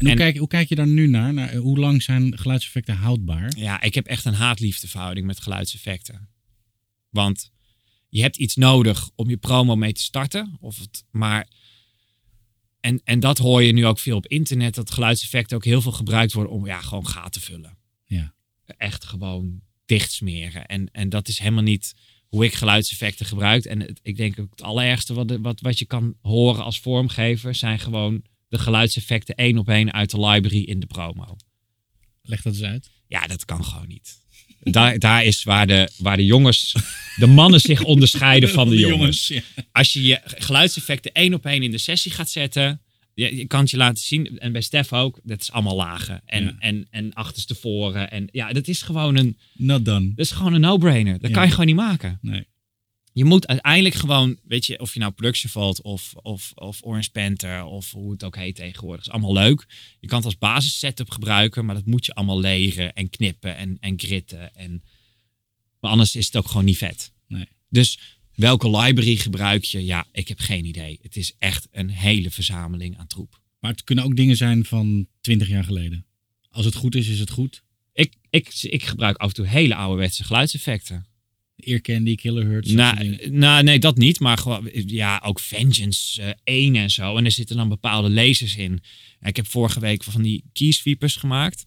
En 0.04 0.10
hoe, 0.10 0.20
kijk, 0.20 0.36
hoe 0.36 0.48
kijk 0.48 0.68
je 0.68 0.74
daar 0.74 0.86
nu 0.86 1.06
naar? 1.06 1.34
naar 1.34 1.48
eh, 1.48 1.58
hoe 1.60 1.78
lang 1.78 2.02
zijn 2.02 2.38
geluidseffecten 2.38 2.94
houdbaar? 2.96 3.52
Ja, 3.56 3.80
ik 3.80 3.94
heb 3.94 4.06
echt 4.06 4.24
een 4.24 4.34
haat-liefde 4.34 4.88
verhouding 4.88 5.26
met 5.26 5.40
geluidseffecten. 5.40 6.28
Want 7.10 7.50
je 8.08 8.22
hebt 8.22 8.36
iets 8.36 8.54
nodig 8.56 9.10
om 9.14 9.28
je 9.28 9.36
promo 9.36 9.76
mee 9.76 9.92
te 9.92 10.02
starten. 10.02 10.56
Of 10.60 10.78
het, 10.78 11.04
maar, 11.10 11.48
en, 12.80 13.00
en 13.04 13.20
dat 13.20 13.38
hoor 13.38 13.62
je 13.62 13.72
nu 13.72 13.86
ook 13.86 13.98
veel 13.98 14.16
op 14.16 14.26
internet. 14.26 14.74
Dat 14.74 14.90
geluidseffecten 14.90 15.56
ook 15.56 15.64
heel 15.64 15.82
veel 15.82 15.92
gebruikt 15.92 16.32
worden 16.32 16.52
om 16.52 16.66
ja, 16.66 16.80
gewoon 16.80 17.06
gaten 17.06 17.30
te 17.30 17.40
vullen. 17.40 17.76
Ja. 18.04 18.34
Echt 18.76 19.04
gewoon 19.04 19.60
dichtsmeren. 19.86 20.66
En, 20.66 20.90
en 20.92 21.08
dat 21.08 21.28
is 21.28 21.38
helemaal 21.38 21.62
niet 21.62 21.94
hoe 22.28 22.44
ik 22.44 22.54
geluidseffecten 22.54 23.26
gebruik. 23.26 23.64
En 23.64 23.80
het- 23.80 24.00
ik 24.02 24.16
denk 24.16 24.38
ook 24.40 24.50
het 24.50 24.62
allerergste 24.62 25.14
wat, 25.14 25.36
wat, 25.40 25.60
wat 25.60 25.78
je 25.78 25.84
kan 25.86 26.14
horen 26.20 26.64
als 26.64 26.80
vormgever... 26.80 27.54
zijn 27.54 27.78
gewoon 27.78 28.24
de 28.54 28.60
geluidseffecten 28.62 29.34
één 29.34 29.58
op 29.58 29.68
één 29.68 29.92
uit 29.92 30.10
de 30.10 30.20
library 30.26 30.62
in 30.62 30.80
de 30.80 30.86
promo. 30.86 31.36
Leg 32.22 32.42
dat 32.42 32.52
eens 32.52 32.62
uit. 32.62 32.90
Ja, 33.06 33.26
dat 33.26 33.44
kan 33.44 33.64
gewoon 33.64 33.88
niet. 33.88 34.22
Daar, 34.60 34.98
daar 34.98 35.24
is 35.24 35.42
waar 35.42 35.66
de, 35.66 35.90
waar 35.98 36.16
de 36.16 36.24
jongens, 36.24 36.74
de 37.16 37.26
mannen 37.26 37.60
zich 37.60 37.82
onderscheiden 37.94 38.48
van 38.48 38.68
de, 38.68 38.76
jongens. 38.78 39.28
jongens, 39.28 39.46
Als 39.72 39.92
je 39.92 40.02
je 40.02 40.20
geluidseffecten 40.24 41.12
één 41.12 41.34
op 41.34 41.46
één 41.46 41.62
in 41.62 41.70
de 41.70 41.78
sessie 41.78 42.12
gaat 42.12 42.30
zetten, 42.30 42.80
je, 43.14 43.36
je 43.36 43.46
kan 43.46 43.60
het 43.60 43.70
je 43.70 43.76
laten 43.76 44.04
zien. 44.04 44.38
En 44.38 44.52
bij 44.52 44.60
Stef 44.60 44.92
ook, 44.92 45.20
dat 45.22 45.40
is 45.40 45.52
allemaal 45.52 45.76
lagen. 45.76 46.22
En, 46.26 46.44
Ja. 46.44 46.56
en, 46.58 46.86
en 46.90 47.12
achterstevoren. 47.14 48.10
En 48.10 48.28
ja, 48.32 48.52
dat 48.52 48.68
is 48.68 48.82
gewoon 48.82 49.16
een, 49.16 49.38
Not 49.54 49.84
done. 49.84 50.08
dat 50.14 50.24
is 50.24 50.30
gewoon 50.32 50.52
een 50.54 50.60
no-brainer. 50.60 51.18
Dat 51.18 51.30
Ja. 51.30 51.36
kan 51.36 51.44
je 51.44 51.50
gewoon 51.50 51.66
niet 51.66 51.76
maken. 51.76 52.18
Nee. 52.22 52.46
Je 53.14 53.24
moet 53.24 53.46
uiteindelijk 53.46 53.94
gewoon, 53.94 54.38
weet 54.44 54.66
je, 54.66 54.80
of 54.80 54.94
je 54.94 55.00
nou 55.00 55.12
Production 55.12 55.50
Vault 55.50 55.82
of, 55.82 56.14
of, 56.14 56.52
of 56.54 56.78
Orange 56.82 57.10
Panther 57.10 57.64
of 57.64 57.90
hoe 57.90 58.12
het 58.12 58.24
ook 58.24 58.36
heet 58.36 58.56
tegenwoordig, 58.56 59.04
is 59.06 59.10
allemaal 59.12 59.32
leuk. 59.32 59.66
Je 60.00 60.06
kan 60.06 60.16
het 60.16 60.26
als 60.26 60.38
basis 60.38 60.78
setup 60.78 61.10
gebruiken, 61.10 61.64
maar 61.64 61.74
dat 61.74 61.86
moet 61.86 62.06
je 62.06 62.14
allemaal 62.14 62.40
leren 62.40 62.94
en 62.94 63.10
knippen 63.10 63.56
en, 63.56 63.76
en 63.80 64.00
gritten. 64.00 64.54
En, 64.54 64.82
maar 65.80 65.90
anders 65.90 66.16
is 66.16 66.26
het 66.26 66.36
ook 66.36 66.46
gewoon 66.46 66.64
niet 66.64 66.76
vet. 66.76 67.12
Nee. 67.28 67.48
Dus 67.68 67.98
welke 68.34 68.70
library 68.70 69.16
gebruik 69.16 69.64
je? 69.64 69.84
Ja, 69.84 70.06
ik 70.12 70.28
heb 70.28 70.38
geen 70.38 70.64
idee. 70.64 70.98
Het 71.02 71.16
is 71.16 71.34
echt 71.38 71.68
een 71.70 71.90
hele 71.90 72.30
verzameling 72.30 72.98
aan 72.98 73.06
troep. 73.06 73.40
Maar 73.60 73.70
het 73.70 73.84
kunnen 73.84 74.04
ook 74.04 74.16
dingen 74.16 74.36
zijn 74.36 74.64
van 74.64 75.06
20 75.20 75.48
jaar 75.48 75.64
geleden. 75.64 76.06
Als 76.50 76.64
het 76.64 76.74
goed 76.74 76.94
is, 76.94 77.08
is 77.08 77.18
het 77.18 77.30
goed. 77.30 77.62
Ik, 77.92 78.14
ik, 78.30 78.54
ik 78.62 78.82
gebruik 78.82 79.16
af 79.16 79.28
en 79.28 79.34
toe 79.34 79.46
hele 79.46 79.74
ouderwetse 79.74 80.24
geluidseffecten. 80.24 81.06
Ear 81.56 81.80
Candy, 81.80 82.14
Killer 82.14 82.44
Hurts. 82.44 82.70
Nou, 82.70 83.28
nou, 83.30 83.62
nee, 83.62 83.78
dat 83.78 83.96
niet. 83.96 84.20
Maar 84.20 84.38
gewoon, 84.38 84.70
ja, 84.72 85.22
ook 85.24 85.40
Vengeance 85.40 86.22
eh 86.22 86.32
1 86.44 86.76
en 86.76 86.90
zo. 86.90 87.16
En 87.16 87.24
er 87.24 87.30
zitten 87.30 87.56
dan 87.56 87.68
bepaalde 87.68 88.10
lasers 88.10 88.56
in. 88.56 88.82
En 89.18 89.28
ik 89.28 89.36
heb 89.36 89.46
vorige 89.46 89.80
week 89.80 90.02
van 90.02 90.22
die 90.22 90.44
keysweepers 90.52 91.16
gemaakt. 91.16 91.66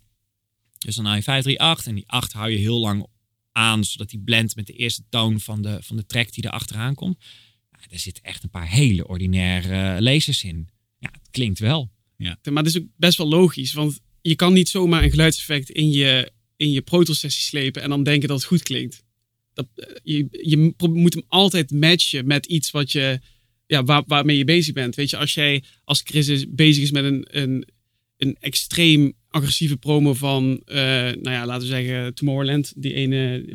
Dus 0.77 0.95
dan 0.95 1.05
hou 1.05 1.17
je 1.17 1.23
538 1.23 1.87
en 1.87 1.95
die 1.95 2.07
8 2.07 2.33
hou 2.33 2.51
je 2.51 2.57
heel 2.57 2.79
lang 2.79 3.07
aan, 3.51 3.83
zodat 3.83 4.09
die 4.09 4.19
blendt 4.19 4.55
met 4.55 4.67
de 4.67 4.73
eerste 4.73 5.03
toon 5.09 5.39
van 5.39 5.61
de, 5.61 5.77
van 5.81 5.97
de 5.97 6.05
track 6.05 6.31
die 6.31 6.43
er 6.43 6.49
achteraan 6.49 6.95
komt. 6.95 7.17
Ja, 7.71 7.77
er 7.89 7.99
zitten 7.99 8.23
echt 8.23 8.43
een 8.43 8.49
paar 8.49 8.69
hele 8.69 9.07
ordinaire 9.07 10.01
lasers 10.01 10.43
in. 10.43 10.69
Ja, 10.99 11.09
het 11.11 11.29
klinkt 11.31 11.59
wel. 11.59 11.91
Maar 12.17 12.63
dat 12.63 12.65
is 12.65 12.77
ook 12.77 12.87
best 12.95 13.17
wel 13.17 13.27
logisch, 13.27 13.73
want 13.73 13.99
je 14.21 14.35
kan 14.35 14.53
niet 14.53 14.69
zomaar 14.69 15.03
een 15.03 15.09
geluidseffect 15.09 15.69
in 15.69 15.89
je, 15.89 16.31
in 16.55 16.71
je 16.71 16.81
Pro 16.81 17.03
Tools 17.03 17.19
sessie 17.19 17.43
slepen 17.43 17.81
en 17.81 17.89
dan 17.89 18.03
denken 18.03 18.27
dat 18.27 18.37
het 18.37 18.47
goed 18.47 18.63
klinkt. 18.63 19.03
Dat, 19.57 19.67
eh, 19.75 19.95
je, 20.03 20.27
je 20.31 20.73
moet 20.79 21.13
hem 21.13 21.23
altijd 21.27 21.71
matchen 21.71 22.27
met 22.27 22.45
iets 22.45 22.71
wat 22.71 22.91
je, 22.91 23.19
ja, 23.67 23.83
waar, 23.83 24.03
waarmee 24.07 24.37
je 24.37 24.43
bezig 24.43 24.73
bent. 24.73 24.95
Weet 24.95 25.09
je, 25.09 25.17
als 25.17 25.33
jij, 25.33 25.63
als 25.83 26.01
Chris 26.03 26.27
is, 26.27 26.45
bezig 26.49 26.83
is 26.83 26.91
met 26.91 27.03
een, 27.03 27.27
een, 27.29 27.67
een 28.17 28.37
extreem 28.39 29.13
agressieve 29.29 29.77
promo 29.77 30.13
van, 30.13 30.61
eh, 30.65 30.77
nou 31.01 31.29
ja, 31.29 31.45
laten 31.45 31.67
we 31.67 31.73
zeggen 31.73 32.13
Tomorrowland, 32.13 32.73
die 32.75 32.93
ene, 32.93 33.45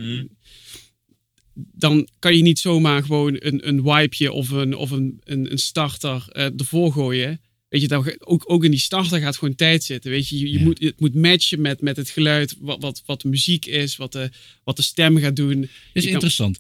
dan 1.55 2.09
kan 2.19 2.37
je 2.37 2.43
niet 2.43 2.59
zomaar 2.59 3.03
gewoon 3.03 3.37
een, 3.39 3.69
een 3.69 3.83
wipeje 3.83 4.33
of 4.33 4.51
een, 4.51 4.77
of 4.77 4.91
een, 4.91 5.21
een, 5.25 5.53
een 5.53 5.59
starter 5.59 6.29
eh, 6.29 6.45
ervoor 6.45 6.93
gooien. 6.93 7.41
Weet 7.73 7.81
je, 7.81 7.89
dan, 7.89 8.15
ook, 8.19 8.43
ook 8.51 8.65
in 8.65 8.71
die 8.71 8.81
starter 8.81 9.21
gaat 9.21 9.37
gewoon 9.37 9.55
tijd 9.55 9.85
zitten. 9.85 10.11
Weet 10.11 10.29
je, 10.29 10.39
je, 10.39 10.47
je 10.51 10.59
Ja. 10.59 10.65
moet, 10.65 10.81
het 10.81 11.01
moet 11.01 11.15
matchen 11.15 11.61
met, 11.61 11.81
met 11.81 11.97
het 11.97 12.11
geluid, 12.11 12.55
wat, 12.61 12.81
wat, 12.81 13.03
wat 13.07 13.21
de 13.21 13.29
muziek 13.29 13.67
is, 13.67 13.97
wat 13.97 14.13
de, 14.13 14.31
wat 14.65 14.77
de 14.77 14.83
stem 14.83 15.17
gaat 15.19 15.37
doen. 15.37 15.61
Dit 15.61 15.69
is 15.93 16.05
Je 16.05 16.11
interessant. 16.11 16.59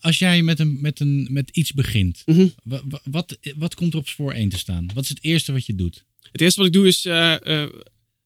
Als 0.00 0.18
jij 0.18 0.42
met, 0.42 0.58
een, 0.58 0.78
met, 0.80 1.00
een, 1.00 1.28
met 1.30 1.50
iets 1.52 1.72
begint, 1.72 2.22
Mhm. 2.26 2.46
wa- 2.64 2.82
wa- 2.88 3.00
wat, 3.10 3.38
wat 3.56 3.74
komt 3.74 3.92
er 3.92 3.98
op 3.98 4.08
spoor 4.08 4.32
1 4.32 4.48
te 4.48 4.58
staan? 4.58 4.90
Wat 4.94 5.02
is 5.02 5.08
het 5.08 5.18
eerste 5.24 5.52
wat 5.52 5.66
je 5.66 5.74
doet? 5.74 6.04
Het 6.32 6.40
eerste 6.40 6.58
wat 6.58 6.68
ik 6.68 6.74
doe 6.74 6.86
is, 6.86 7.04
eh, 7.04 7.32
eh, 7.62 7.62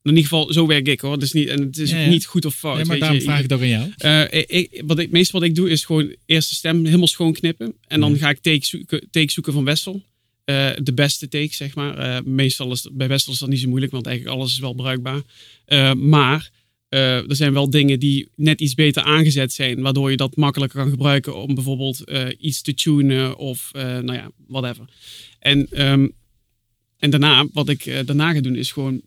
in 0.02 0.08
ieder 0.16 0.22
geval, 0.22 0.52
zo 0.52 0.66
werk 0.66 0.86
ik 0.88 1.00
hoor. 1.00 1.22
Is 1.22 1.32
niet, 1.32 1.48
en 1.48 1.60
het 1.62 1.78
is 1.78 1.90
Ja, 1.90 1.98
ja. 1.98 2.08
niet 2.08 2.26
goed 2.26 2.44
of 2.44 2.54
fout. 2.54 2.76
Nee, 2.76 2.84
maar 2.84 2.98
daarom 2.98 3.18
je. 3.18 3.24
vraag 3.24 3.36
ik 3.36 3.42
het 3.42 3.52
ook 3.52 3.60
aan 3.60 3.68
jou. 3.68 3.92
Eh, 3.96 4.44
ik, 4.58 4.82
wat 4.86 4.98
ik, 4.98 5.10
meestal 5.10 5.40
wat 5.40 5.48
ik 5.48 5.54
doe 5.54 5.70
is 5.70 5.84
gewoon 5.84 6.16
eerst 6.26 6.48
de 6.48 6.54
stem 6.54 6.84
helemaal 6.84 7.06
schoon 7.06 7.32
knippen. 7.32 7.74
En 7.86 8.00
dan 8.00 8.12
Ja. 8.12 8.18
ga 8.18 8.30
ik 8.30 8.38
take 8.38 8.66
zoeken, 8.66 9.08
take 9.10 9.30
zoeken 9.32 9.52
van 9.52 9.64
Wessel. 9.64 10.02
Eh, 10.50 10.70
de 10.82 10.94
beste 10.94 11.28
take, 11.28 11.54
zeg 11.54 11.74
maar. 11.74 11.98
Eh, 11.98 12.22
meestal 12.24 12.72
is 12.72 12.88
bij 12.92 13.08
Wessel 13.08 13.32
is 13.32 13.38
dat 13.38 13.48
niet 13.48 13.60
zo 13.60 13.68
moeilijk, 13.68 13.92
want 13.92 14.06
eigenlijk 14.06 14.36
alles 14.36 14.52
is 14.52 14.58
wel 14.58 14.74
bruikbaar. 14.74 15.22
Eh, 15.64 15.92
maar 15.92 16.50
er 16.88 17.36
zijn 17.36 17.52
wel 17.52 17.70
dingen 17.70 18.00
die 18.00 18.28
net 18.36 18.60
iets 18.60 18.74
beter 18.74 19.02
aangezet 19.02 19.52
zijn, 19.52 19.80
waardoor 19.80 20.10
je 20.10 20.16
dat 20.16 20.36
makkelijker 20.36 20.80
kan 20.80 20.90
gebruiken 20.90 21.36
om 21.36 21.54
bijvoorbeeld 21.54 22.04
iets 22.38 22.62
te 22.62 22.74
tunen 22.74 23.36
of 23.36 23.70
nou 23.72 24.12
ja, 24.12 24.30
whatever. 24.46 24.84
En, 25.38 25.66
ehm, 25.70 26.08
en 26.98 27.10
daarna, 27.10 27.46
wat 27.52 27.68
ik 27.68 28.06
daarna 28.06 28.32
ga 28.32 28.40
doen, 28.40 28.56
is 28.56 28.72
gewoon 28.72 29.02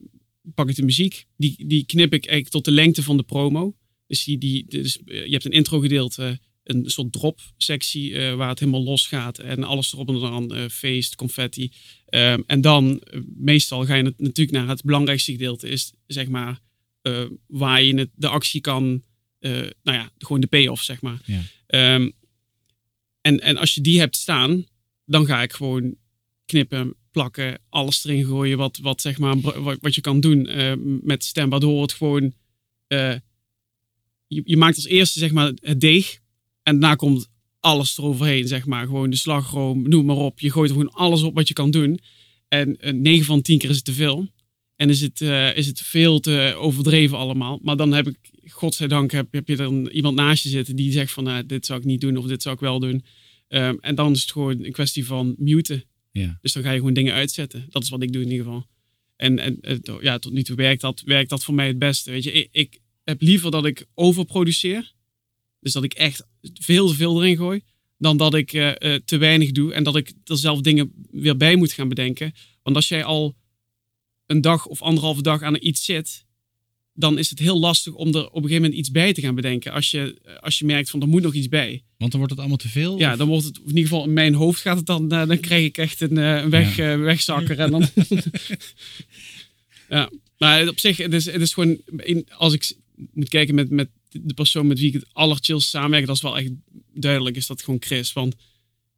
pak 0.56 0.70
ik 0.70 0.76
de 0.76 0.84
muziek. 0.84 1.26
Die, 1.38 1.68
die 1.68 1.86
knip 1.86 2.14
ik 2.14 2.26
eigenlijk 2.26 2.50
tot 2.50 2.66
de 2.66 2.72
lengte 2.72 3.04
van 3.04 3.18
de 3.18 3.24
promo. 3.24 3.76
Dus, 4.08 4.24
die, 4.24 4.38
die, 4.38 4.66
dus 4.68 5.00
je 5.06 5.28
hebt 5.30 5.46
een 5.46 5.52
intro 5.52 5.80
gedeelte, 5.80 6.40
een 6.64 6.90
soort 6.90 7.12
drop 7.12 7.40
sectie 7.58 8.18
eh, 8.18 8.36
waar 8.36 8.50
het 8.50 8.60
helemaal 8.60 8.84
los 8.84 9.08
gaat 9.08 9.40
en 9.40 9.64
alles 9.64 9.94
erop 9.94 10.10
en 10.10 10.16
eraan, 10.16 10.56
eh, 10.56 10.70
feest, 10.70 11.16
confetti. 11.16 11.72
Ehm, 12.06 12.42
en 12.48 12.62
dan, 12.62 13.00
eh, 13.00 13.20
meestal 13.36 13.86
ga 13.86 13.96
je 13.96 14.04
het 14.04 14.20
natuurlijk 14.20 14.58
naar 14.58 14.68
het 14.68 14.84
belangrijkste 14.84 15.32
gedeelte, 15.32 15.70
is 15.70 15.94
zeg 16.08 16.28
maar 16.28 16.62
waar 17.48 17.84
je 17.84 17.96
het, 17.96 18.10
de 18.16 18.28
actie 18.28 18.62
kan, 18.62 19.04
nou 19.40 19.72
ja, 19.84 20.12
gewoon 20.18 20.42
de 20.42 20.48
payoff 20.48 20.84
zeg 20.84 21.02
maar. 21.02 21.22
Ja. 21.26 21.42
Ehm, 21.68 22.10
en, 23.22 23.40
en 23.40 23.58
als 23.58 23.74
je 23.74 23.82
die 23.82 24.00
hebt 24.00 24.16
staan, 24.16 24.66
dan 25.06 25.26
ga 25.26 25.42
ik 25.42 25.54
gewoon 25.54 25.96
knippen, 26.46 26.96
plakken, 27.12 27.60
alles 27.70 28.06
erin 28.06 28.26
gooien 28.26 28.58
wat, 28.58 28.78
wat, 28.78 29.02
zeg 29.02 29.18
maar, 29.18 29.42
wat, 29.42 29.78
wat 29.82 29.96
je 29.96 30.02
kan 30.02 30.20
doen 30.20 30.50
met 31.04 31.24
stem, 31.24 31.50
waardoor 31.50 31.82
het 31.82 31.94
gewoon... 31.94 32.34
je, 34.28 34.42
je 34.46 34.58
maakt 34.58 34.76
als 34.76 34.88
eerste 34.88 35.20
zeg 35.20 35.32
maar 35.32 35.52
het 35.62 35.82
deeg 35.82 36.22
en 36.64 36.80
daarna 36.80 36.96
komt 36.96 37.30
alles 37.60 37.98
eroverheen, 37.98 38.48
zeg 38.48 38.66
maar. 38.66 38.86
Gewoon 38.86 39.10
de 39.10 39.16
slagroom, 39.16 39.90
noem 39.90 40.06
maar 40.06 40.16
op. 40.16 40.40
Je 40.40 40.52
gooit 40.52 40.70
er 40.70 40.76
gewoon 40.76 40.94
alles 40.94 41.22
op 41.22 41.36
wat 41.36 41.48
je 41.48 41.54
kan 41.54 41.72
doen. 41.72 42.00
En 42.48 42.78
eh, 42.78 42.94
9 42.94 43.26
van 43.26 43.42
10 43.42 43.58
keer 43.58 43.70
is 43.70 43.76
het 43.76 43.86
te 43.86 43.94
veel. 43.94 44.28
En 44.76 44.90
is 44.90 45.02
het, 45.02 45.22
eh, 45.22 45.58
is 45.58 45.68
het 45.68 45.82
veel 45.82 46.20
te 46.20 46.56
overdreven 46.58 47.18
allemaal. 47.18 47.60
Maar 47.62 47.78
dan 47.78 47.92
heb 47.92 48.08
ik, 48.08 48.18
godzijdank, 48.48 49.12
heb, 49.12 49.34
heb 49.34 49.48
je 49.48 49.56
dan 49.56 49.88
iemand 49.88 50.16
naast 50.16 50.44
je 50.44 50.50
zitten 50.50 50.76
die 50.76 50.92
zegt 50.92 51.12
van, 51.12 51.24
nou, 51.24 51.46
dit 51.46 51.66
zou 51.66 51.80
ik 51.80 51.86
niet 51.86 52.02
doen 52.02 52.18
of 52.18 52.26
dit 52.26 52.42
zou 52.42 52.56
ik 52.56 52.62
wel 52.62 52.80
doen. 52.80 53.06
Ehm, 53.48 53.76
en 53.80 53.96
dan 53.96 54.12
is 54.12 54.22
het 54.22 54.32
gewoon 54.32 54.64
een 54.64 54.72
kwestie 54.72 55.06
van 55.06 55.36
muten. 55.38 55.84
Ja. 56.12 56.38
Dus 56.42 56.54
dan 56.54 56.64
ga 56.64 56.72
je 56.72 56.78
gewoon 56.78 56.94
dingen 56.94 57.14
uitzetten. 57.14 57.66
Dat 57.70 57.84
is 57.84 57.90
wat 57.90 58.02
ik 58.02 58.14
doe 58.14 58.22
in 58.22 58.32
ieder 58.32 58.46
geval. 58.46 58.68
En, 59.16 59.40
en 59.40 59.82
ja, 60.02 60.20
tot 60.20 60.34
nu 60.34 60.44
toe 60.44 60.56
werkt 60.56 60.82
dat, 60.82 61.02
werkt 61.06 61.30
dat 61.30 61.44
voor 61.44 61.54
mij 61.54 61.68
het 61.68 61.80
beste. 61.80 62.12
Weet 62.12 62.24
je, 62.24 62.32
ik, 62.32 62.50
ik 62.52 62.80
heb 63.04 63.22
liever 63.22 63.52
dat 63.52 63.66
ik 63.66 63.86
overproduceer. 63.94 64.94
Dus 65.60 65.74
dat 65.74 65.84
ik 65.84 65.94
echt 65.94 66.28
veel 66.54 66.88
te 66.88 66.96
veel 66.96 67.24
erin 67.24 67.38
gooi. 67.38 67.62
Dan 67.98 68.18
dat 68.18 68.34
ik 68.34 68.54
eh, 68.54 68.94
eh, 68.94 69.02
te 69.06 69.18
weinig 69.18 69.52
doe. 69.52 69.74
En 69.74 69.84
dat 69.84 69.96
ik 69.96 70.14
er 70.26 70.38
zelf 70.38 70.62
dingen 70.62 70.94
weer 71.12 71.38
bij 71.38 71.56
moet 71.56 71.72
gaan 71.72 71.90
bedenken. 71.90 72.34
Want 72.64 72.76
als 72.76 72.88
jij 72.88 73.04
al 73.04 73.36
een 74.26 74.42
dag 74.42 74.66
of 74.66 74.82
anderhalve 74.82 75.22
dag 75.22 75.42
aan 75.42 75.58
iets 75.60 75.86
zit. 75.86 76.26
dan 76.96 77.18
is 77.18 77.30
het 77.30 77.40
heel 77.40 77.60
lastig 77.60 77.94
om 77.94 78.08
er 78.08 78.26
op 78.26 78.36
een 78.36 78.42
gegeven 78.42 78.62
moment 78.62 78.74
iets 78.80 78.92
bij 78.92 79.14
te 79.14 79.22
gaan 79.22 79.36
bedenken. 79.36 79.72
Als 79.72 79.92
je, 79.92 80.22
als 80.40 80.60
je 80.60 80.66
merkt 80.66 80.90
van 80.90 81.02
er 81.02 81.08
moet 81.08 81.22
nog 81.22 81.34
iets 81.34 81.48
bij. 81.48 81.84
Want 81.98 82.12
dan 82.12 82.20
wordt 82.20 82.32
het 82.32 82.40
allemaal 82.40 82.58
te 82.58 82.70
veel? 82.70 83.00
Ja, 83.00 83.16
dan 83.16 83.28
wordt 83.28 83.46
het 83.46 83.58
in 83.58 83.68
ieder 83.68 83.84
geval 83.84 84.04
in 84.04 84.14
mijn 84.14 84.34
hoofd 84.34 84.62
gaat 84.62 84.78
het 84.78 84.86
dan, 84.86 85.12
eh, 85.12 85.28
dan 85.28 85.40
krijg 85.40 85.66
ik 85.66 85.78
echt 85.78 86.02
een, 86.02 86.18
eh, 86.18 86.36
een 86.36 86.50
weg, 86.50 86.78
eh, 86.78 87.00
wegzakker. 87.00 87.60
En 87.60 87.72
dan, 87.72 87.88
ja, 89.90 90.10
maar 90.38 90.68
op 90.68 90.80
zich, 90.80 90.98
het 90.98 91.14
is, 91.14 91.26
het 91.26 91.42
is 91.42 91.54
gewoon, 91.54 91.78
als 92.38 92.54
ik 92.54 92.76
moet 93.14 93.30
kijken 93.30 93.56
met, 93.56 93.70
met 93.70 93.90
de 94.22 94.34
persoon 94.34 94.68
met 94.68 94.80
wie 94.80 94.88
ik 94.88 94.94
het 94.94 95.14
allerchillst 95.14 95.70
samenwerk, 95.70 96.06
dat 96.06 96.16
is 96.16 96.22
wel 96.22 96.38
echt 96.38 96.52
duidelijk, 96.94 97.36
is 97.36 97.48
dat 97.48 97.64
gewoon 97.64 97.82
Chris. 97.82 98.14
Want 98.14 98.36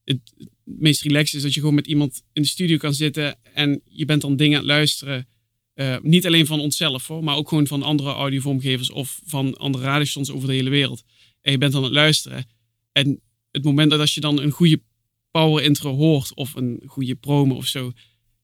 het, 0.04 0.20
het 0.38 0.50
meest 0.64 1.02
relaxed 1.02 1.34
is 1.34 1.42
dat 1.42 1.54
je 1.54 1.60
gewoon 1.60 1.76
met 1.76 1.88
iemand 1.88 2.24
in 2.34 2.42
de 2.42 2.48
studio 2.48 2.78
kan 2.78 2.94
zitten 2.94 3.38
en 3.54 3.82
je 3.90 4.06
bent 4.06 4.22
dan 4.22 4.36
dingen 4.36 4.58
aan 4.58 4.64
het 4.64 4.72
luisteren. 4.72 5.28
eh, 5.74 5.98
niet 6.02 6.26
alleen 6.26 6.46
van 6.46 6.60
onszelf 6.60 7.08
hoor, 7.08 7.24
maar 7.24 7.36
ook 7.36 7.50
gewoon 7.50 7.68
van 7.68 7.84
andere 7.84 8.12
audiovormgevers 8.12 8.92
of 8.92 9.22
van 9.26 9.58
andere 9.58 9.84
radiostations 9.84 10.32
over 10.32 10.48
de 10.48 10.54
hele 10.54 10.70
wereld. 10.70 11.04
En 11.42 11.52
je 11.52 11.58
bent 11.58 11.72
dan 11.72 11.82
aan 11.82 11.88
het 11.88 11.98
luisteren. 11.98 12.46
En 12.92 13.22
het 13.52 13.64
moment 13.64 13.90
dat 13.90 14.00
als 14.00 14.14
je 14.14 14.22
dan 14.22 14.40
een 14.40 14.52
goede 14.52 14.82
power 15.32 15.64
intro 15.64 15.96
hoort 15.96 16.36
of 16.36 16.56
een 16.56 16.84
goede 16.86 17.16
promo 17.16 17.56
of 17.56 17.68
zo, 17.68 17.92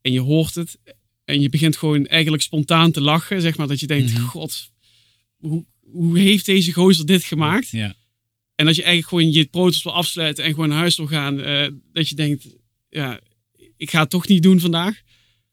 en 0.01 0.11
je 0.11 0.19
hoort 0.19 0.55
het 0.55 0.79
en 1.25 1.41
je 1.41 1.49
begint 1.49 1.77
gewoon 1.77 2.05
eigenlijk 2.05 2.43
spontaan 2.43 2.91
te 2.91 3.01
lachen, 3.01 3.41
zeg 3.41 3.57
maar, 3.57 3.67
dat 3.67 3.79
je 3.79 3.87
denkt, 3.87 4.19
god, 4.19 4.71
hoe, 5.37 5.65
hoe 5.91 6.19
heeft 6.19 6.45
deze 6.45 6.73
gozer 6.73 7.05
dit 7.05 7.23
gemaakt? 7.23 7.69
Ja. 7.69 7.95
En 8.55 8.65
dat 8.65 8.75
je 8.75 8.83
eigenlijk 8.83 9.13
gewoon 9.13 9.31
je 9.31 9.45
protos 9.45 9.83
wil 9.83 9.93
afsluiten 9.93 10.43
en 10.43 10.49
gewoon 10.53 10.69
naar 10.69 10.77
huis 10.77 10.97
wil 10.97 11.07
gaan, 11.07 11.41
eh, 11.41 11.67
dat 11.93 12.09
je 12.09 12.15
denkt, 12.15 12.47
ja, 12.89 13.19
ik 13.77 13.89
ga 13.89 13.99
het 13.99 14.09
toch 14.09 14.27
niet 14.27 14.43
doen 14.43 14.59
vandaag. 14.59 15.01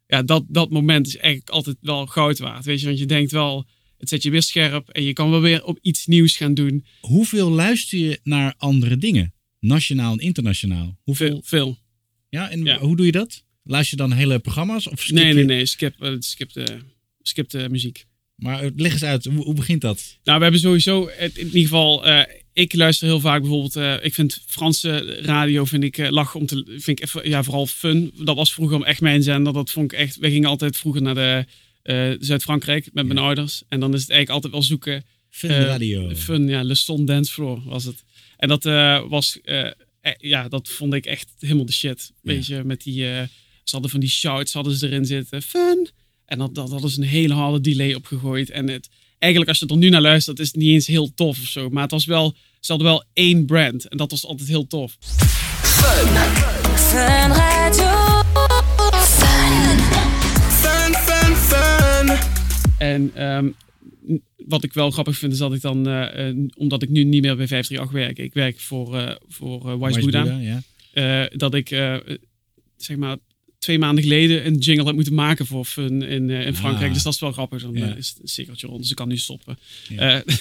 Ja, 0.07 0.23
dat, 0.23 0.45
dat 0.49 0.71
moment 0.71 1.07
is 1.07 1.17
eigenlijk 1.17 1.51
altijd 1.51 1.77
wel 1.81 2.07
goud 2.07 2.39
waard, 2.39 2.65
weet 2.65 2.81
je, 2.81 2.87
want 2.87 2.99
je 2.99 3.07
denkt 3.07 3.33
wel, 3.33 3.67
het 3.99 4.09
zet 4.09 4.23
je 4.23 4.31
weer 4.31 4.43
scherp 4.43 4.89
en 4.89 5.03
je 5.03 5.13
kan 5.13 5.31
wel 5.31 5.41
weer 5.41 5.65
op 5.65 5.79
iets 5.83 6.07
nieuws 6.07 6.37
gaan 6.37 6.55
doen. 6.55 6.85
Hoeveel 7.01 7.51
luister 7.51 7.99
je 7.99 8.21
naar 8.23 8.55
andere 8.57 8.97
dingen? 8.97 9.35
Nationaal 9.61 10.13
en 10.13 10.19
internationaal? 10.19 10.99
Hoeveel? 11.03 11.29
Veel, 11.29 11.41
veel. 11.45 11.79
Ja, 12.29 12.51
en 12.51 12.65
Ja. 12.65 12.79
hoe 12.79 12.97
doe 12.97 13.07
je 13.07 13.13
dat? 13.13 13.45
Luister 13.63 13.99
je 13.99 14.09
dan 14.09 14.19
hele 14.19 14.39
programma's? 14.39 14.89
Of 14.89 15.01
skip 15.01 15.15
Nee, 15.15 15.33
nee, 15.33 15.45
nee, 15.45 15.67
skip, 15.67 16.03
eh, 16.03 16.15
skip, 16.19 16.53
de, 16.53 16.79
skip 17.23 17.51
de 17.51 17.69
muziek. 17.71 18.07
Maar 18.39 18.63
eh, 18.63 18.71
leg 18.77 18.93
eens 18.93 19.05
uit, 19.05 19.25
hoe, 19.25 19.45
hoe 19.45 19.55
begint 19.55 19.81
dat? 19.81 20.19
Nou, 20.25 20.37
we 20.37 20.43
hebben 20.43 20.61
sowieso, 20.61 21.07
in 21.07 21.33
ieder 21.37 21.61
geval, 21.61 22.07
eh, 22.07 22.23
ik 22.53 22.75
luister 22.75 23.07
heel 23.07 23.21
vaak 23.21 23.41
bijvoorbeeld, 23.41 23.77
eh, 23.77 23.95
ik 24.03 24.15
vind 24.15 24.43
Franse 24.47 25.21
radio, 25.23 25.65
vind 25.65 25.85
ik 25.85 26.11
lachen 26.11 26.41
om 26.41 26.47
te, 26.47 26.77
vind 26.79 27.01
ik 27.01 27.25
ja, 27.25 27.43
vooral 27.43 27.67
fun. 27.67 28.13
Dat 28.15 28.37
was 28.37 28.53
vroeger 28.53 28.83
echt 28.83 29.01
mijn 29.01 29.23
zender, 29.23 29.53
dat 29.53 29.71
vond 29.71 29.93
ik 29.93 29.99
echt, 29.99 30.17
we 30.17 30.31
gingen 30.31 30.49
altijd 30.49 30.77
vroeger 30.77 31.03
naar 31.03 31.15
de 31.15 31.47
Zuid-Frankrijk 32.21 32.89
met 32.93 33.07
mijn 33.07 33.19
ouders. 33.19 33.63
En 33.69 33.81
dan 33.81 33.95
is 33.95 34.01
het 34.01 34.11
eigenlijk 34.11 34.31
altijd 34.31 34.53
wel 34.53 34.63
zoeken. 34.63 35.05
Fun 35.31 35.51
radio. 35.51 36.15
Fun, 36.15 36.49
ja, 36.49 36.63
Le 36.63 36.75
Son 36.75 37.05
Dance 37.05 37.33
Floor 37.33 37.63
was 37.65 37.85
het. 37.85 38.05
En 38.37 38.49
dat 38.49 38.63
was, 39.09 39.39
ja, 40.19 40.49
dat 40.49 40.69
vond 40.69 40.95
ik 40.95 41.07
echt 41.07 41.35
helemaal 41.39 41.67
de 41.67 41.73
shit. 41.73 42.13
Weet 42.23 42.47
je, 42.47 42.63
met 42.65 42.83
die, 42.83 43.01
ze 43.05 43.29
hadden 43.71 43.91
van 43.91 44.01
die 44.01 44.09
shouts 44.09 44.53
hadden 44.53 44.77
ze 44.77 44.87
erin 44.87 45.05
zitten. 45.05 45.43
Fun! 45.43 45.89
En 46.29 46.39
dat, 46.39 46.55
dat 46.55 46.71
hadden 46.71 46.91
ze 46.91 47.01
een 47.01 47.09
hele 47.09 47.35
harde 47.35 47.61
delay 47.61 47.95
opgegooid. 47.95 48.51
En 48.51 48.69
het, 48.69 48.89
eigenlijk 49.19 49.51
als 49.51 49.61
je 49.61 49.67
er 49.67 49.77
nu 49.77 49.89
naar 49.89 50.01
luistert, 50.01 50.39
is 50.39 50.47
het 50.47 50.57
niet 50.57 50.73
eens 50.73 50.87
heel 50.87 51.15
tof 51.15 51.41
of 51.41 51.47
zo. 51.47 51.69
Maar 51.71 51.83
het 51.83 51.91
was 51.91 52.05
wel, 52.05 52.35
ze 52.61 52.73
hadden 52.73 52.91
wel 52.91 53.05
één 53.13 53.47
brand. 53.47 53.89
En 53.89 53.97
dat 53.97 54.11
was 54.11 54.27
altijd 54.27 54.49
heel 54.49 54.67
tof. 54.67 54.97
Fun 56.75 57.33
Radio. 57.33 58.23
Fun. 58.93 59.79
Fun, 60.51 60.95
fun, 60.95 61.37
fun. 61.37 62.19
En 62.79 63.11
ehm, 63.15 63.49
wat 64.37 64.65
ik 64.65 64.73
wel 64.73 64.91
grappig 64.91 65.19
vind, 65.19 65.33
is 65.33 65.39
dat 65.39 65.55
ik 65.55 65.61
dan, 65.61 65.89
eh, 65.89 66.29
eh, 66.29 66.37
omdat 66.57 66.83
ik 66.83 66.89
nu 66.89 67.05
niet 67.05 67.23
meer 67.23 67.37
bij 67.37 67.47
538 67.47 67.91
werk, 67.93 68.19
ik 68.19 68.35
werk 68.35 68.61
voor, 68.61 68.99
eh 68.99 69.15
voor 69.29 69.79
Wise, 69.79 69.85
Wise 69.85 70.01
Buddha, 70.01 70.23
Buddha, 70.23 70.39
ja. 70.39 70.63
eh, 71.31 71.39
dat 71.39 71.55
ik, 71.55 71.71
eh, 71.71 71.97
zeg 72.77 72.97
maar, 72.97 73.17
twee 73.69 73.81
maanden 73.81 74.05
geleden 74.05 74.47
een 74.47 74.57
jingle 74.59 74.85
heb 74.85 74.95
moeten 74.95 75.15
maken 75.15 75.47
voor 75.47 75.67
in, 75.77 76.31
eh, 76.31 76.47
in 76.47 76.55
Frankrijk. 76.55 76.89
Ah. 76.89 76.95
Dus 76.95 77.03
dat 77.03 77.13
is 77.15 77.21
wel 77.21 77.33
grappig. 77.33 77.63
Dan 77.63 77.75
Ja. 77.75 77.91
eh, 77.91 77.97
is 77.97 78.09
het 78.09 78.19
een 78.23 78.29
cirkeltje 78.29 78.67
rond, 78.67 78.81
dus 78.81 78.91
ik 78.91 78.97
kan 78.97 79.09
nu 79.09 79.17
stoppen. 79.17 79.59
Ja. 79.89 80.23
Eh, 80.25 80.35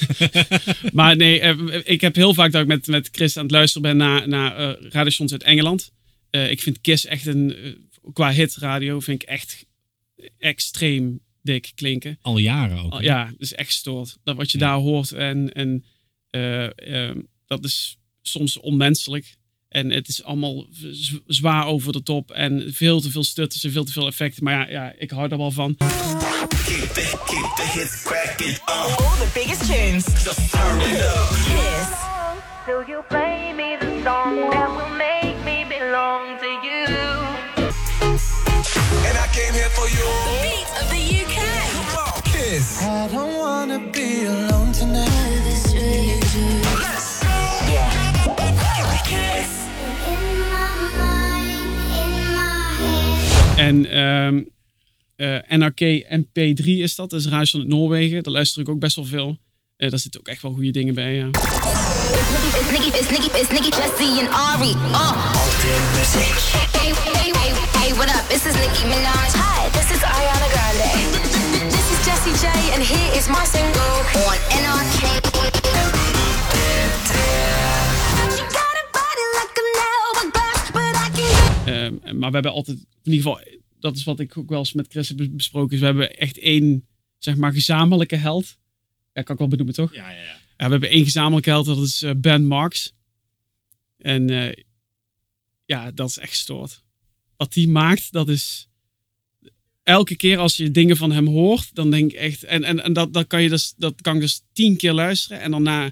maar 0.93 1.15
nee, 1.15 1.39
ik 1.83 2.01
heb 2.01 2.15
heel 2.15 2.33
vaak 2.33 2.51
dat 2.51 2.61
ik 2.61 2.67
met, 2.67 2.87
met 2.87 3.09
Chris 3.11 3.37
aan 3.37 3.43
het 3.43 3.51
luisteren 3.51 3.81
ben 3.81 3.97
naar, 3.97 4.27
naar 4.27 4.55
radiostations 4.79 5.31
uit 5.31 5.43
Engeland. 5.43 5.91
Ik 6.31 6.61
vind 6.61 6.81
Kiss 6.81 7.05
echt 7.05 7.25
een, 7.25 7.55
qua 8.13 8.31
hit 8.31 8.55
radio, 8.55 8.99
vind 8.99 9.21
ik 9.21 9.29
echt 9.29 9.65
extreem 10.37 11.19
dik 11.41 11.71
klinken. 11.75 12.17
Al 12.21 12.37
jaren 12.37 12.83
ook. 12.83 13.01
Ja, 13.01 13.33
is 13.37 13.53
echt 13.53 13.67
gestoord. 13.67 14.17
Dat 14.23 14.35
wat 14.35 14.51
je 14.51 14.57
daar 14.57 14.77
hoort 14.77 15.11
en, 15.11 15.53
en 15.53 15.83
eh, 16.29 17.09
eh, 17.09 17.15
dat 17.45 17.65
is 17.65 17.97
soms 18.21 18.59
onmenselijk. 18.59 19.35
En 19.77 19.91
het 19.91 20.07
is 20.07 20.23
allemaal 20.23 20.65
zwaar 21.27 21.65
over 21.65 21.91
de 21.91 22.03
top 22.03 22.31
en 22.31 22.73
veel 22.73 23.01
te 23.01 23.11
veel 23.11 23.23
stutters 23.23 23.63
en 23.63 23.71
veel 23.71 23.83
te 23.83 23.91
veel 23.91 24.07
effecten. 24.07 24.43
Maar 24.43 24.53
ja, 24.53 24.69
ja 24.69 24.93
ik 24.97 25.11
hou 25.11 25.27
daar 25.27 25.37
wel 25.37 25.51
van. 25.51 25.75
All 28.65 28.87
the 29.17 29.29
biggest 29.33 29.65
tunes. 29.65 30.03
Kiss. 30.03 30.25
Till 32.65 32.83
you 32.87 33.03
play 33.07 33.53
me 33.55 33.77
the 33.79 34.01
song 34.03 34.49
that 34.49 34.69
will 34.75 34.95
make 34.97 35.35
me 35.43 35.65
belong 35.67 36.39
to 36.39 36.49
you. 36.67 36.85
And 39.07 39.17
I 39.17 39.27
came 39.31 39.53
here 39.53 39.69
for 39.69 39.87
you. 39.89 40.07
The 40.23 40.39
beat 40.41 40.69
of 40.81 40.87
the 40.89 41.01
UK. 41.21 41.37
Kiss. 42.23 42.81
I 42.81 43.07
don't 43.11 43.35
wanna 43.37 43.79
be 43.91 44.25
alone 44.25 44.56
En 53.57 53.85
ehm 53.91 54.41
eh, 55.15 55.57
NRK 55.57 55.81
MP3 56.09 56.65
is 56.65 56.95
dat, 56.95 57.09
dat 57.09 57.19
is 57.19 57.27
Radio 57.27 57.59
van 57.59 57.67
Noorwegen. 57.67 58.23
Daar 58.23 58.33
luister 58.33 58.61
ik 58.61 58.69
ook 58.69 58.79
best 58.79 58.95
wel 58.95 59.05
veel. 59.05 59.37
Eh 59.77 59.89
daar 59.89 59.99
zitten 59.99 60.19
ook 60.19 60.27
echt 60.27 60.41
wel 60.41 60.53
goede 60.53 60.71
dingen 60.71 60.93
bij, 60.93 61.13
ja. 61.13 61.25
Uh. 61.25 61.31
Hey, 66.71 66.93
hey, 67.13 67.31
hey, 67.31 67.51
hey, 67.79 67.93
what 67.95 68.07
up? 68.07 68.29
This 68.29 68.45
is 68.45 68.53
Nicki 68.53 68.85
Minaj. 68.85 69.31
Hi, 69.33 69.69
this 69.71 69.91
is 69.95 70.01
Ariana 70.03 70.47
Grande. 70.53 70.89
This 71.69 71.91
is 71.91 72.05
Jessie 72.05 72.47
J, 72.47 72.73
and 72.73 72.83
here 72.83 73.17
is 73.17 73.27
my 73.27 73.45
single 73.45 74.03
on 74.25 74.37
NRK. 74.63 75.36
Ehm, 81.67 82.17
maar 82.17 82.29
we 82.29 82.35
hebben 82.35 82.51
altijd, 82.51 82.77
in 82.77 83.11
ieder 83.11 83.31
geval, 83.31 83.41
dat 83.79 83.95
is 83.95 84.03
wat 84.03 84.19
ik 84.19 84.37
ook 84.37 84.49
wel 84.49 84.59
eens 84.59 84.73
met 84.73 84.87
Chris 84.89 85.09
heb 85.09 85.27
besproken, 85.31 85.73
is 85.73 85.79
we 85.79 85.85
hebben 85.85 86.17
echt 86.17 86.37
één, 86.37 86.87
zeg 87.17 87.35
maar, 87.35 87.53
gezamenlijke 87.53 88.15
held. 88.15 88.57
Ja, 89.13 89.21
kan 89.21 89.33
ik 89.33 89.39
wel 89.39 89.49
benoemen, 89.49 89.75
toch? 89.75 89.93
Ja, 89.93 90.09
ja, 90.09 90.21
ja. 90.21 90.35
we 90.57 90.71
hebben 90.71 90.89
één 90.89 91.03
gezamenlijke 91.03 91.49
held, 91.49 91.65
dat 91.65 91.77
is 91.77 92.01
eh, 92.01 92.11
Ben 92.17 92.45
Marks. 92.45 92.93
En 93.97 94.29
eh, 94.29 94.63
ja, 95.65 95.91
dat 95.91 96.09
is 96.09 96.17
echt 96.17 96.29
gestoord. 96.29 96.83
Wat 97.37 97.53
hij 97.53 97.65
maakt, 97.65 98.11
dat 98.11 98.29
is... 98.29 98.67
Elke 99.83 100.15
keer 100.15 100.37
als 100.37 100.57
je 100.57 100.71
dingen 100.71 100.97
van 100.97 101.11
hem 101.11 101.27
hoort, 101.27 101.75
dan 101.75 101.91
denk 101.91 102.11
ik 102.11 102.17
echt... 102.17 102.43
En, 102.43 102.63
en, 102.63 102.83
en 102.83 102.93
dat, 102.93 103.13
dat, 103.13 103.27
kan 103.27 103.43
je 103.43 103.49
dus, 103.49 103.73
dat 103.77 104.01
kan 104.01 104.15
ik 104.15 104.21
dus 104.21 104.41
tien 104.53 104.77
keer 104.77 104.93
luisteren. 104.93 105.41
En 105.41 105.51
dan 105.51 105.63
na 105.63 105.91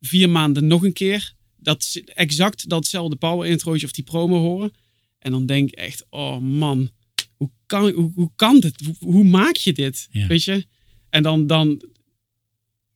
vier 0.00 0.30
maanden 0.30 0.66
nog 0.66 0.84
een 0.84 0.92
keer. 0.92 1.34
Dat 1.56 2.00
exact 2.14 2.68
datzelfde 2.68 3.16
power 3.16 3.48
introotje 3.48 3.86
of 3.86 3.92
die 3.92 4.04
promo 4.04 4.38
horen. 4.38 4.72
En 5.20 5.30
dan 5.30 5.46
denk 5.46 5.68
ik 5.68 5.74
echt, 5.74 6.06
oh 6.10 6.38
man, 6.38 6.90
hoe 7.36 7.50
kan, 7.66 7.90
hoe, 7.90 8.12
hoe 8.14 8.30
kan 8.36 8.60
dit? 8.60 8.82
Hoe, 8.84 8.96
hoe 8.98 9.24
maak 9.24 9.56
je 9.56 9.72
dit? 9.72 10.08
Ja. 10.10 10.26
Weet 10.26 10.44
je? 10.44 10.66
En 11.10 11.22
dan, 11.22 11.46
dan 11.46 11.82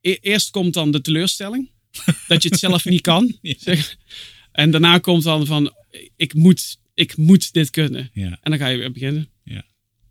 e- 0.01 0.19
eerst 0.21 0.51
komt 0.51 0.75
dan 0.75 0.91
de 0.91 1.01
teleurstelling. 1.01 1.71
dat 2.29 2.43
je 2.43 2.49
het 2.49 2.59
zelf 2.59 2.85
niet 2.85 3.01
kan. 3.01 3.39
Zeg. 3.43 3.97
En 4.53 4.71
daarna 4.71 4.99
komt 4.99 5.23
dan 5.23 5.47
van, 5.47 5.75
ik 6.17 6.35
moet, 6.35 6.79
ik 6.95 7.17
moet 7.17 7.53
dit 7.53 7.71
kunnen. 7.71 8.11
Ja. 8.13 8.39
En 8.43 8.51
dan 8.51 8.59
ga 8.59 8.67
je 8.67 8.79
weer 8.79 8.93
beginnen. 8.93 9.29
Ja. 9.45 9.65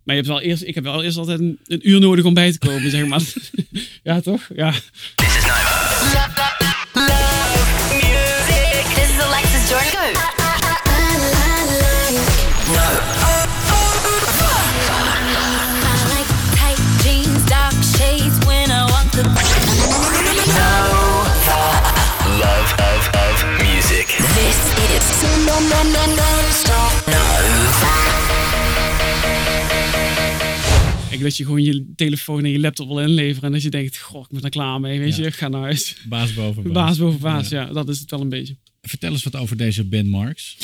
Maar 0.04 0.16
je 0.16 0.22
hebt 0.22 0.28
wel 0.28 0.42
eerst, 0.42 0.64
ik 0.64 0.76
heb 0.76 0.84
wel 0.84 1.04
eerst 1.04 1.18
altijd 1.18 1.40
een, 1.40 1.60
een 1.66 1.90
uur 1.90 2.00
nodig 2.00 2.26
om 2.26 2.34
bij 2.34 2.52
te 2.52 2.58
komen, 2.58 2.90
zeg 2.90 3.08
maar. 3.08 3.22
ja, 4.04 4.22
toch? 4.22 4.50
Ja. 4.56 4.74
Dat 31.24 31.38
je 31.38 31.44
gewoon 31.44 31.64
je 31.64 31.94
telefoon 31.96 32.44
en 32.44 32.50
je 32.52 32.60
laptop 32.60 32.88
wil 32.88 33.00
inleveren. 33.00 33.44
En 33.44 33.52
dat 33.52 33.62
je 33.62 33.70
denkt, 33.70 33.98
goh, 33.98 34.22
ik 34.22 34.28
ben 34.30 34.42
er 34.42 34.50
klaar 34.50 34.80
mee. 34.80 35.00
Weet 35.00 35.16
Ja. 35.16 35.24
je, 35.24 35.32
ga 35.32 35.48
naar 35.48 35.62
huis. 35.62 35.96
Baas 36.08 36.34
boven 36.34 36.64
baas. 36.64 36.74
Baas 36.74 36.98
boven 36.98 37.20
baas, 37.20 37.50
ja. 37.50 37.66
Dat 37.66 37.90
is 37.90 38.00
het 38.00 38.12
wel 38.12 38.22
een 38.22 38.30
beetje. 38.30 38.58
Vertel 38.82 39.12
eens 39.12 39.24
wat 39.24 39.36
over 39.36 39.58
deze 39.58 39.86
Ben 39.88 40.08
Marks. 40.10 40.58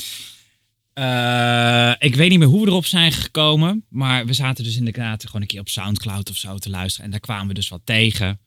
Eh, 0.94 1.94
ik 2.00 2.16
weet 2.16 2.30
niet 2.30 2.40
meer 2.40 2.48
hoe 2.48 2.62
we 2.62 2.68
erop 2.68 2.86
zijn 2.86 3.12
gekomen. 3.12 3.86
Maar 3.90 4.26
we 4.26 4.34
zaten 4.34 4.64
dus 4.64 4.76
inderdaad 4.78 5.26
gewoon 5.26 5.42
een 5.42 5.48
keer 5.48 5.60
op 5.60 5.70
Soundcloud 5.70 6.30
of 6.30 6.36
zo 6.38 6.58
te 6.58 6.70
luisteren. 6.70 7.06
En 7.06 7.12
daar 7.12 7.20
kwamen 7.20 7.48
we 7.48 7.54
dus 7.54 7.70
wat 7.70 7.82
tegen. 7.84 8.40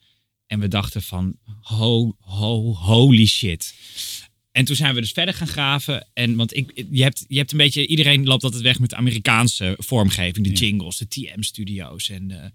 En 0.46 0.60
we 0.60 0.68
dachten 0.68 1.02
van, 1.02 1.34
ho, 1.60 2.16
ho, 2.20 2.74
holy 2.74 3.26
shit. 3.26 3.74
En 4.52 4.64
toen 4.64 4.76
zijn 4.76 4.94
we 4.94 5.00
dus 5.00 5.12
verder 5.12 5.34
gaan 5.34 5.46
graven. 5.46 6.08
En 6.12 6.36
want 6.36 6.56
ik, 6.56 6.84
je, 6.90 7.02
hebt, 7.02 7.24
je 7.28 7.36
hebt 7.36 7.52
een 7.52 7.58
beetje, 7.58 7.86
iedereen 7.86 8.24
loopt 8.24 8.44
altijd 8.44 8.62
weg 8.62 8.78
met 8.78 8.90
de 8.90 8.96
Amerikaanse 8.96 9.76
vormgeving. 9.78 10.46
De 10.46 10.52
jingles, 10.52 10.96
de 10.96 11.08
TM-studio's. 11.08 12.08
En 12.08 12.30
eh, 12.30 12.50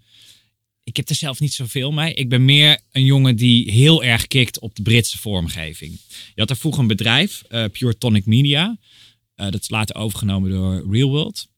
ik 0.82 0.96
heb 0.96 1.08
er 1.08 1.14
zelf 1.14 1.40
niet 1.40 1.52
zoveel 1.52 1.92
mee. 1.92 2.14
Ik 2.14 2.28
ben 2.28 2.44
meer 2.44 2.80
een 2.92 3.04
jongen 3.04 3.36
die 3.36 3.70
heel 3.70 4.04
erg 4.04 4.26
kikt 4.26 4.58
op 4.58 4.74
de 4.74 4.82
Britse 4.82 5.18
vormgeving. 5.18 5.92
Je 6.34 6.40
had 6.40 6.50
er 6.50 6.56
vroeger 6.56 6.80
een 6.80 6.86
bedrijf, 6.86 7.42
eh, 7.48 7.64
Pure 7.72 7.98
Tonic 7.98 8.26
Media. 8.26 8.78
Eh, 9.34 9.50
dat 9.50 9.60
is 9.60 9.70
later 9.70 9.96
overgenomen 9.96 10.50
door 10.50 10.86
Real 10.90 11.08
World. 11.08 11.48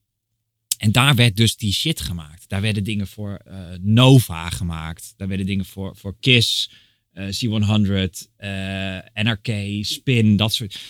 En 0.79 0.93
daar 0.93 1.15
werd 1.15 1.37
dus 1.37 1.57
die 1.57 1.73
shit 1.73 2.01
gemaakt. 2.01 2.49
Daar 2.49 2.61
werden 2.61 2.85
dingen 2.85 3.07
voor 3.07 3.41
Nova 3.81 4.51
gemaakt. 4.51 5.15
Daar 5.17 5.29
werden 5.29 5.47
dingen 5.47 5.65
voor, 5.65 5.97
voor 5.97 6.17
Kiss, 6.21 6.71
C100, 7.15 8.29
eh, 8.37 8.99
NRK, 9.15 9.85
Spin, 9.85 10.37
dat 10.37 10.53
soort. 10.53 10.81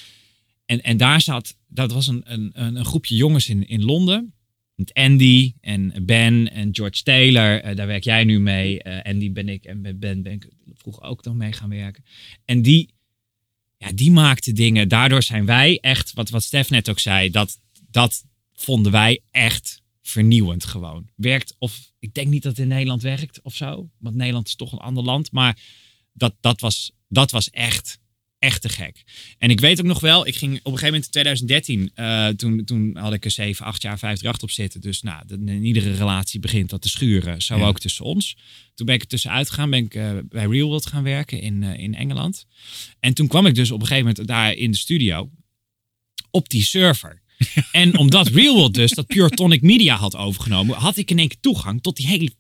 En, 0.67 0.83
en 0.83 0.97
daar 0.97 1.21
zat, 1.21 1.57
dat 1.69 1.93
was 1.93 2.07
een, 2.07 2.23
een, 2.25 2.51
een 2.77 2.85
groepje 2.85 3.17
jongens 3.17 3.49
in, 3.49 3.69
in 3.69 3.85
Londen. 3.85 4.35
Met 4.75 4.95
Andy 4.95 5.55
en 5.61 5.93
Ben 6.07 6.53
en 6.53 6.69
George 6.75 7.03
Taylor. 7.03 7.63
eh, 7.63 7.77
daar 7.77 7.87
werk 7.87 8.05
jij 8.05 8.25
nu 8.25 8.41
mee. 8.41 8.83
Eh, 8.83 9.13
Andy 9.13 9.33
ben 9.33 9.49
ik 9.49 9.65
en 9.65 9.81
met 9.81 10.01
Ben 10.01 10.23
ben 10.23 10.33
ik 10.33 10.49
vroeger 10.75 11.03
ook 11.03 11.25
nog 11.25 11.35
mee 11.35 11.53
gaan 11.53 11.69
werken. 11.69 12.05
En 12.45 12.63
die, 12.63 12.95
ja, 13.77 13.93
die 13.93 14.11
maakte 14.11 14.53
dingen. 14.53 14.89
Daardoor 14.89 15.23
zijn 15.23 15.47
wij 15.47 15.79
echt, 15.81 16.13
wat, 16.13 16.31
wat 16.31 16.43
Stef 16.43 16.71
net 16.71 16.89
ook 16.91 16.99
zei, 16.99 17.31
dat, 17.31 17.61
dat 17.91 18.25
vonden 18.53 18.93
wij 18.93 19.21
echt 19.31 19.83
vernieuwend 20.03 20.65
gewoon. 20.65 21.09
Werkt, 21.15 21.55
of 21.59 21.93
ik 21.99 22.15
denk 22.15 22.29
niet 22.29 22.43
dat 22.43 22.53
het 22.53 22.61
in 22.61 22.69
Nederland 22.69 23.03
werkt 23.03 23.41
of 23.43 23.55
zo. 23.55 23.91
Want 23.99 24.15
Nederland 24.15 24.47
is 24.49 24.57
toch 24.57 24.73
een 24.73 24.79
ander 24.79 25.05
land. 25.05 25.33
Maar 25.33 25.59
dat, 26.13 26.35
dat, 26.41 26.61
was, 26.61 26.93
dat 27.09 27.31
was 27.31 27.51
echt, 27.51 27.99
echt 28.39 28.63
te 28.63 28.69
gek. 28.69 29.05
En 29.39 29.51
ik 29.51 29.61
weet 29.61 29.81
ook 29.81 29.87
nog 29.87 30.01
wel, 30.01 30.27
ik 30.27 30.37
ging 30.37 30.53
op 30.53 30.73
een 30.73 30.79
gegeven 30.79 30.87
moment 30.87 31.05
in 31.05 31.11
2013, 31.11 31.91
eh, 31.95 32.29
toen, 32.29 32.65
toen 32.65 32.97
had 32.97 33.13
ik 33.13 33.25
er 33.25 33.31
7, 33.31 33.65
8 33.67 33.83
jaar 33.83 33.99
538 33.99 34.43
op 34.43 34.51
zitten. 34.51 34.81
Dus 34.81 35.03
nou, 35.03 35.23
in 35.29 35.65
iedere 35.65 35.95
relatie 35.95 36.41
begint 36.41 36.71
dat 36.71 36.83
te 36.83 36.89
schuren. 36.89 37.43
Zo 37.43 37.57
Ja. 37.57 37.67
ook 37.67 37.81
tussen 37.81 38.05
ons. 38.05 38.37
Toen 38.75 38.87
ben 38.87 38.95
ik 38.95 39.01
er 39.03 39.09
tussenuit 39.09 39.49
gegaan, 39.49 39.71
ben 39.71 39.85
ik 39.85 39.95
eh, 39.95 40.13
bij 40.29 40.47
Real 40.47 40.69
World 40.69 40.87
gaan 40.87 41.03
werken 41.03 41.41
in, 41.41 41.63
eh, 41.63 41.79
in 41.79 41.95
Engeland. 41.95 42.47
En 43.01 43.15
toen 43.15 43.27
kwam 43.29 43.47
ik 43.47 43.55
dus 43.55 43.71
op 43.71 43.81
een 43.81 43.87
gegeven 43.87 44.09
moment 44.09 44.29
daar 44.29 44.53
in 44.53 44.71
de 44.71 44.77
studio 44.77 45.31
op 46.31 46.49
die 46.49 46.63
server. 46.65 47.23
En 47.73 47.99
omdat 47.99 48.29
Real 48.29 48.55
World 48.55 48.75
dus 48.75 48.93
dat 48.93 49.07
Pure 49.07 49.29
Tonic 49.31 49.63
Media 49.63 49.97
had 49.97 50.17
overgenomen, 50.17 50.77
had 50.77 50.97
ik 50.97 51.11
in 51.11 51.19
één 51.19 51.29
keer 51.29 51.41
toegang 51.41 51.83
tot 51.83 51.97
die 51.97 52.07
hele 52.07 52.31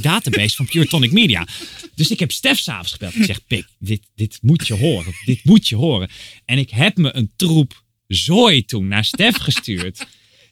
database 0.00 0.56
van 0.56 0.66
Pure 0.66 0.86
Tonic 0.86 1.12
Media. 1.12 1.46
Dus 1.94 2.10
ik 2.10 2.18
heb 2.20 2.32
Stef 2.32 2.58
s'avonds 2.58 2.92
gebeld. 2.92 3.14
Ik 3.14 3.24
zeg, 3.24 3.46
Pik, 3.46 3.66
dit, 3.78 4.00
dit 4.14 4.38
moet 4.42 4.66
je 4.66 4.74
horen. 4.74 5.12
Dit 5.24 5.44
moet 5.44 5.68
je 5.68 5.76
horen. 5.76 6.08
En 6.44 6.58
ik 6.58 6.70
heb 6.70 6.96
me 6.96 7.16
een 7.16 7.32
troep 7.36 7.82
zooi 8.06 8.64
toen 8.64 8.88
naar 8.88 9.04
Stef 9.04 9.36
gestuurd. 9.36 10.06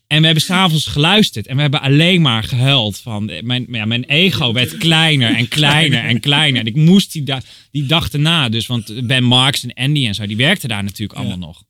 En 0.06 0.18
we 0.20 0.24
hebben 0.24 0.44
s'avonds 0.44 0.86
geluisterd 0.86 1.46
en 1.46 1.56
we 1.56 1.62
hebben 1.62 1.80
alleen 1.80 2.20
maar 2.20 2.44
gehuild. 2.44 3.00
Van, 3.00 3.30
mijn, 3.40 3.66
ja, 3.70 3.84
mijn 3.84 4.04
ego 4.04 4.52
werd 4.52 4.76
kleiner 4.76 5.34
en 5.36 5.48
kleiner 5.48 6.04
en 6.04 6.20
kleiner. 6.20 6.60
En 6.60 6.66
ik 6.66 6.76
moest 6.76 7.12
die, 7.12 7.22
da- 7.22 7.42
die 7.70 7.86
dag 7.86 8.10
erna, 8.10 8.48
dus, 8.48 8.66
want 8.66 9.06
Ben 9.06 9.24
Marks 9.24 9.62
en 9.64 9.74
Andy 9.74 10.06
en 10.06 10.14
zo, 10.14 10.26
die 10.26 10.36
werkten 10.36 10.68
daar 10.68 10.84
natuurlijk 10.84 11.18
allemaal 11.18 11.38
nog. 11.38 11.64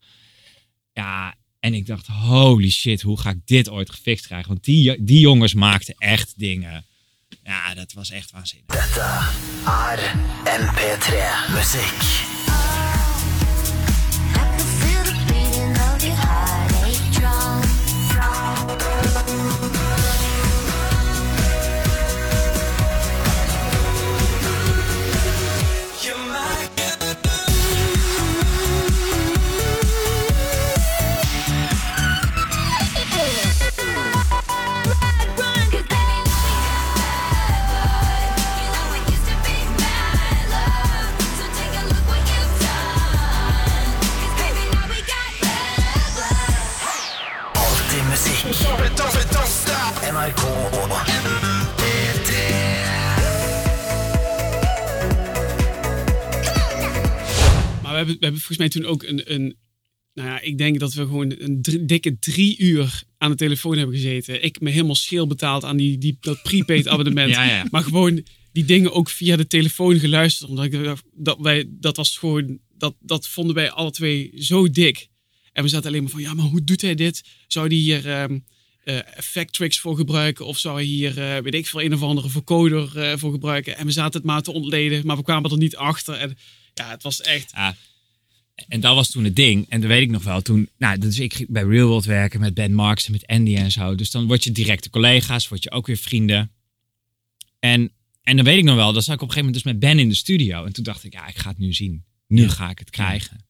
Ja, 0.92 1.34
en 1.61 1.74
ik 1.74 1.86
dacht, 1.86 2.07
holy 2.07 2.70
shit, 2.70 3.03
hoe 3.03 3.20
ga 3.20 3.30
ik 3.30 3.38
dit 3.44 3.70
ooit 3.70 3.90
gefixt 3.90 4.26
krijgen? 4.26 4.48
Want 4.48 4.64
die, 4.64 5.05
die 5.05 5.20
jongens 5.20 5.55
maakten 5.55 5.94
echt 5.98 6.34
dingen. 6.36 6.84
Ja, 7.45 7.74
dat 7.74 7.93
was 7.93 8.11
echt 8.11 8.30
waanzinnig. 8.30 8.66
Dette 8.66 9.01
er 9.64 10.12
MP3 10.45 11.14
musikk. 11.55 12.32
NRK 50.23 50.45
P3. 51.81 52.31
Maar 57.83 57.91
we 57.91 57.97
hebben, 57.97 58.14
we 58.14 58.25
hebben 58.25 58.41
volgens 58.41 58.59
mij 58.59 58.68
toen 58.68 58.85
ook 58.85 59.03
een, 59.03 59.33
een 59.33 59.57
nou 60.14 60.29
ja, 60.29 60.41
ik 60.41 60.59
denk 60.59 60.81
dat 60.81 60.95
we 60.95 61.03
gewoon 61.03 61.35
een 61.39 61.62
drie- 61.62 61.85
dikke 61.85 62.18
drie 62.18 62.59
uur 62.59 63.03
aan 63.18 63.31
de 63.31 63.37
telefoon 63.37 63.77
hebben 63.77 63.97
gezeten. 63.97 64.43
Ik 64.43 64.61
me 64.61 64.70
helemaal 64.70 64.95
scheel 64.95 65.27
betaald 65.27 65.64
aan 65.64 65.77
die, 65.77 65.99
die, 65.99 66.16
dat 66.20 66.43
prepaid 66.43 66.89
abonnement. 66.89 67.31
Ja, 67.35 67.45
ja. 67.45 67.66
Maar 67.70 67.83
gewoon 67.83 68.25
die 68.53 68.64
dingen 68.64 68.93
ook 68.93 69.11
via 69.11 69.37
de 69.37 69.47
telefoon 69.47 69.99
geluisterd. 69.99 70.51
Omdat 70.51 70.64
ik, 70.64 70.95
dat 71.14 71.39
wij, 71.39 71.66
dat 71.68 71.97
was 71.97 72.16
gewoon, 72.16 72.59
dat, 72.79 72.95
dat 73.01 73.29
vonden 73.29 73.55
wij 73.55 73.70
alle 73.70 73.91
twee 73.91 74.33
zo 74.35 74.70
dik. 74.70 75.09
En 75.53 75.62
we 75.62 75.68
zaten 75.68 75.89
alleen 75.89 76.03
maar 76.03 76.11
van, 76.11 76.20
ja, 76.20 76.35
maar 76.35 76.45
hoe 76.45 76.64
doet 76.64 76.81
hij 76.81 76.95
dit? 76.95 77.23
Zou 77.47 77.66
hij 77.66 77.77
hier 77.77 78.09
ehm 78.09 78.33
eh, 78.33 78.39
effect 78.85 79.53
tricks 79.53 79.80
voor 79.80 79.97
gebruiken? 79.97 80.47
Of 80.47 80.59
zou 80.59 80.74
hij 80.74 80.85
hier, 80.85 81.22
eh, 81.22 81.43
weet 81.43 81.55
ik 81.55 81.66
veel, 81.66 81.83
een 81.83 81.95
of 81.95 82.03
andere 82.03 82.28
vocoder 82.28 82.99
eh, 82.99 83.18
voor 83.18 83.33
gebruiken? 83.33 83.76
En 83.76 83.87
we 83.87 83.93
zaten 83.93 84.20
het 84.20 84.24
maar 84.28 84.43
te 84.43 84.53
ontleden, 84.53 85.07
maar 85.07 85.16
we 85.16 85.22
kwamen 85.22 85.51
er 85.51 85.57
niet 85.57 85.76
achter. 85.76 86.14
En 86.14 86.39
ja, 86.74 86.91
het 86.91 87.03
was 87.03 87.20
echt... 87.20 87.53
En 88.68 88.80
dat 88.80 88.95
was 88.95 89.11
toen 89.11 89.24
het 89.24 89.37
ding. 89.37 89.66
En 89.68 89.80
dat 89.80 89.91
weet 89.91 90.03
ik 90.03 90.11
nog 90.11 90.22
wel. 90.22 90.43
Toen, 90.43 90.68
nou, 90.78 90.99
dus 90.99 91.18
ik 91.18 91.35
ging 91.35 91.49
bij 91.49 91.62
Real 91.62 91.89
World 91.89 92.05
werken 92.05 92.41
met 92.41 92.55
Ben 92.55 92.74
Marks 92.74 93.07
en 93.07 93.12
met 93.12 93.26
Andy 93.26 93.57
en 93.57 93.70
zo. 93.70 93.95
Dus 93.95 94.11
dan 94.11 94.26
word 94.26 94.45
je 94.45 94.53
directe 94.53 94.91
collega's, 94.91 95.49
word 95.49 95.62
je 95.62 95.70
ook 95.70 95.87
weer 95.87 95.97
vrienden. 95.97 96.53
En, 97.59 97.93
en 98.22 98.37
dan 98.37 98.45
weet 98.45 98.59
ik 98.59 98.64
nog 98.64 98.76
wel, 98.76 98.93
dan 98.93 99.03
zat 99.03 99.14
ik 99.14 99.22
op 99.22 99.28
een 99.28 99.35
gegeven 99.35 99.53
moment 99.55 99.64
dus 99.64 99.72
met 99.72 99.80
Ben 99.80 99.99
in 99.99 100.09
de 100.09 100.14
studio. 100.14 100.64
En 100.64 100.72
toen 100.72 100.85
dacht 100.85 101.05
ik, 101.05 101.12
ja, 101.12 101.26
ik 101.26 101.37
ga 101.37 101.49
het 101.49 101.59
nu 101.59 101.72
zien. 101.72 102.05
Nu 102.26 102.49
ga 102.49 102.70
ik 102.70 102.78
het 102.78 102.91
krijgen. 102.91 103.47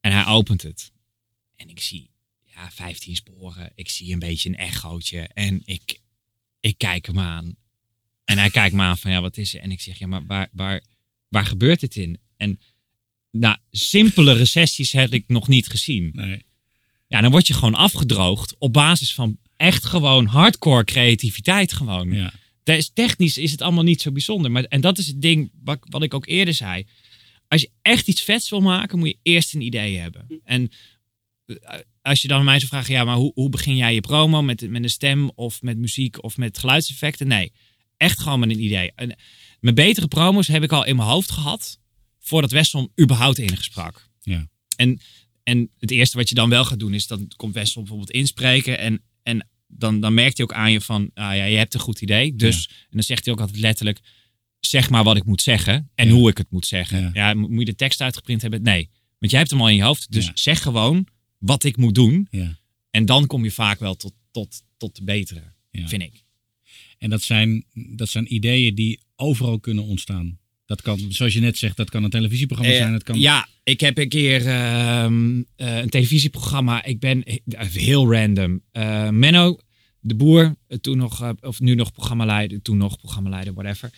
En 0.00 0.12
hij 0.12 0.26
opent 0.26 0.62
het. 0.62 0.92
En 1.56 1.68
ik 1.68 1.80
zie, 1.80 2.10
ja, 2.58 2.70
15 2.70 3.16
sporen. 3.16 3.72
Ik 3.74 3.88
zie 3.88 4.12
een 4.12 4.18
beetje 4.18 4.48
een 4.48 4.56
echootje. 4.56 5.28
En 5.34 5.62
ik, 5.64 6.00
ik 6.60 6.78
kijk 6.78 7.06
hem 7.06 7.18
aan. 7.18 7.56
En 8.24 8.38
hij 8.38 8.50
kijkt 8.50 8.74
me 8.74 8.82
aan 8.82 8.98
van, 8.98 9.10
ja, 9.10 9.20
wat 9.20 9.36
is 9.36 9.54
er? 9.54 9.60
En 9.60 9.70
ik 9.70 9.80
zeg, 9.80 9.98
ja, 9.98 10.06
maar 10.06 10.26
waar, 10.26 10.48
waar, 10.52 10.82
waar 11.28 11.46
gebeurt 11.46 11.80
het 11.80 11.96
in? 11.96 12.18
En 12.36 12.60
nou, 13.30 13.56
simpele 13.70 14.32
recessies 14.32 14.92
heb 14.92 15.12
ik 15.12 15.24
nog 15.26 15.48
niet 15.48 15.68
gezien. 15.68 16.10
Nee. 16.12 16.42
Ja, 17.06 17.20
dan 17.20 17.30
word 17.30 17.46
je 17.46 17.54
gewoon 17.54 17.74
afgedroogd 17.74 18.54
op 18.58 18.72
basis 18.72 19.14
van 19.14 19.38
echt 19.56 19.84
gewoon 19.84 20.26
hardcore 20.26 20.84
creativiteit 20.84 21.72
gewoon. 21.72 22.12
Ja. 22.12 22.32
Is, 22.64 22.90
technisch 22.94 23.38
is 23.38 23.50
het 23.50 23.62
allemaal 23.62 23.84
niet 23.84 24.00
zo 24.00 24.12
bijzonder. 24.12 24.50
Maar, 24.50 24.64
en 24.64 24.80
dat 24.80 24.98
is 24.98 25.06
het 25.06 25.22
ding 25.22 25.50
wat, 25.64 25.78
wat 25.80 26.02
ik 26.02 26.14
ook 26.14 26.26
eerder 26.26 26.54
zei. 26.54 26.86
Als 27.48 27.60
je 27.60 27.70
echt 27.82 28.08
iets 28.08 28.22
vets 28.22 28.50
wil 28.50 28.60
maken, 28.60 28.98
moet 28.98 29.08
je 29.08 29.18
eerst 29.22 29.54
een 29.54 29.60
idee 29.60 29.96
hebben. 29.96 30.40
En 30.44 30.70
eh, 31.46 31.78
als 32.08 32.22
je 32.22 32.28
dan 32.28 32.44
mij 32.44 32.58
zou 32.58 32.68
vragen, 32.70 32.94
ja, 32.94 33.04
maar 33.04 33.16
hoe, 33.16 33.32
hoe 33.34 33.48
begin 33.48 33.76
jij 33.76 33.94
je 33.94 34.00
promo? 34.00 34.42
Met, 34.42 34.70
met 34.70 34.82
een 34.82 34.90
stem 34.90 35.30
of 35.34 35.62
met 35.62 35.78
muziek 35.78 36.22
of 36.22 36.36
met 36.36 36.58
geluidseffecten? 36.58 37.26
Nee, 37.28 37.52
echt 37.96 38.20
gewoon 38.20 38.40
met 38.40 38.50
een 38.50 38.62
idee. 38.62 38.92
En 38.94 39.16
mijn 39.60 39.74
betere 39.74 40.08
promos 40.08 40.46
heb 40.46 40.62
ik 40.62 40.72
al 40.72 40.84
in 40.84 40.96
mijn 40.96 41.08
hoofd 41.08 41.30
gehad 41.30 41.78
voordat 42.18 42.50
Wesselm 42.50 42.92
überhaupt 43.00 43.38
ingesprak. 43.38 44.08
Ja. 44.20 44.48
En, 44.76 45.00
en 45.42 45.70
het 45.78 45.90
eerste 45.90 46.16
wat 46.16 46.28
je 46.28 46.34
dan 46.34 46.48
wel 46.48 46.64
gaat 46.64 46.78
doen 46.78 46.94
is, 46.94 47.06
dan 47.06 47.28
komt 47.36 47.54
Wesselm 47.54 47.84
bijvoorbeeld 47.84 48.16
inspreken 48.16 48.78
en, 48.78 49.02
en 49.22 49.48
dan, 49.66 50.00
dan 50.00 50.14
merkt 50.14 50.36
hij 50.36 50.46
ook 50.46 50.52
aan 50.52 50.72
je 50.72 50.80
van, 50.80 51.10
ah 51.14 51.36
ja, 51.36 51.44
je 51.44 51.56
hebt 51.56 51.74
een 51.74 51.80
goed 51.80 52.00
idee. 52.00 52.36
Dus, 52.36 52.66
en 52.68 52.74
dan 52.90 53.02
zegt 53.02 53.24
hij 53.24 53.34
ook 53.34 53.40
altijd 53.40 53.58
letterlijk, 53.58 54.00
zeg 54.60 54.90
maar 54.90 55.04
wat 55.04 55.16
ik 55.16 55.24
moet 55.24 55.42
zeggen 55.42 55.90
en 55.94 56.06
Ja. 56.08 56.12
hoe 56.14 56.30
ik 56.30 56.38
het 56.38 56.50
moet 56.50 56.66
zeggen. 56.66 57.00
Ja. 57.00 57.10
Ja. 57.12 57.34
mo- 57.34 57.48
moet 57.48 57.58
je 57.58 57.64
de 57.64 57.74
tekst 57.74 58.00
uitgeprint 58.00 58.42
hebben? 58.42 58.62
Nee, 58.62 58.90
want 59.18 59.30
jij 59.30 59.40
hebt 59.40 59.50
hem 59.52 59.60
al 59.60 59.68
in 59.68 59.74
je 59.76 59.82
hoofd. 59.82 60.12
Dus 60.12 60.30
zeg 60.34 60.62
gewoon 60.62 61.06
wat 61.38 61.64
ik 61.64 61.76
moet 61.76 61.94
doen. 61.94 62.26
Ja. 62.30 62.58
En 62.90 63.04
dan 63.06 63.26
kom 63.26 63.44
je 63.44 63.50
vaak 63.50 63.78
wel 63.78 63.96
tot, 63.96 64.12
tot, 64.30 64.62
tot 64.76 64.96
de 64.96 65.04
betere, 65.04 65.42
Ja. 65.70 65.88
vind 65.88 66.02
ik. 66.02 66.24
En 66.98 67.10
dat 67.10 67.22
zijn, 67.22 67.64
dat 67.74 68.08
zijn 68.08 68.34
ideeën 68.34 68.74
die 68.74 69.00
overal 69.16 69.60
kunnen 69.60 69.84
ontstaan. 69.84 70.38
Dat 70.66 70.82
kan, 70.82 71.04
zoals 71.08 71.32
je 71.34 71.40
net 71.40 71.58
zegt, 71.58 71.76
dat 71.76 71.90
kan 71.90 72.04
een 72.04 72.10
televisieprogramma 72.10 72.72
Eh, 72.74 72.80
zijn. 72.80 72.92
Het 72.92 73.02
kan... 73.02 73.18
Ja, 73.20 73.48
ik 73.62 73.80
heb 73.80 73.98
een 73.98 74.08
keer 74.08 74.46
ehm, 74.46 75.42
eh, 75.56 75.76
een 75.78 75.88
televisieprogramma. 75.88 76.84
Ik 76.84 77.00
ben 77.00 77.22
heel 77.72 78.12
random. 78.12 78.62
Eh, 78.72 79.08
Menno, 79.08 79.58
de 80.00 80.14
boer, 80.14 80.56
toen 80.80 80.96
nog, 80.96 81.32
of 81.40 81.60
nu 81.60 81.74
nog 81.74 81.92
programmaleider, 81.92 82.62
toen 82.62 82.76
nog 82.76 82.96
programmaleider, 82.98 83.54
whatever. 83.54 83.90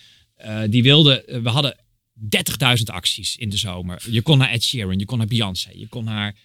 die 0.70 0.82
wilde, 0.82 1.40
we 1.42 1.48
hadden 1.48 1.76
30.000 2.14 2.82
acties 2.84 3.36
in 3.36 3.48
de 3.48 3.56
zomer. 3.56 4.02
Je 4.10 4.22
kon 4.22 4.38
naar 4.38 4.50
Ed 4.50 4.62
Sheeran, 4.62 4.98
je 4.98 5.04
kon 5.04 5.18
naar 5.18 5.26
Beyoncé, 5.26 5.70
je 5.74 5.88
kon 5.88 6.04
naar 6.04 6.36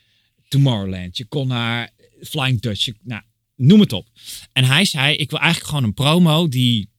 Tomorrowland, 0.48 1.18
je 1.18 1.26
kon 1.26 1.48
naar 1.48 1.90
Flying 2.22 2.62
Dutch. 2.62 2.86
je- 2.86 2.96
nou, 3.02 3.22
noem 3.56 3.80
het 3.80 3.94
op. 3.94 4.08
En 4.54 4.64
hij 4.64 4.86
zei, 4.86 5.16
ik 5.16 5.30
wil 5.30 5.40
eigenlijk 5.40 5.70
gewoon 5.70 5.84
een 5.84 5.94
promo 5.94 6.48
die... 6.48 6.90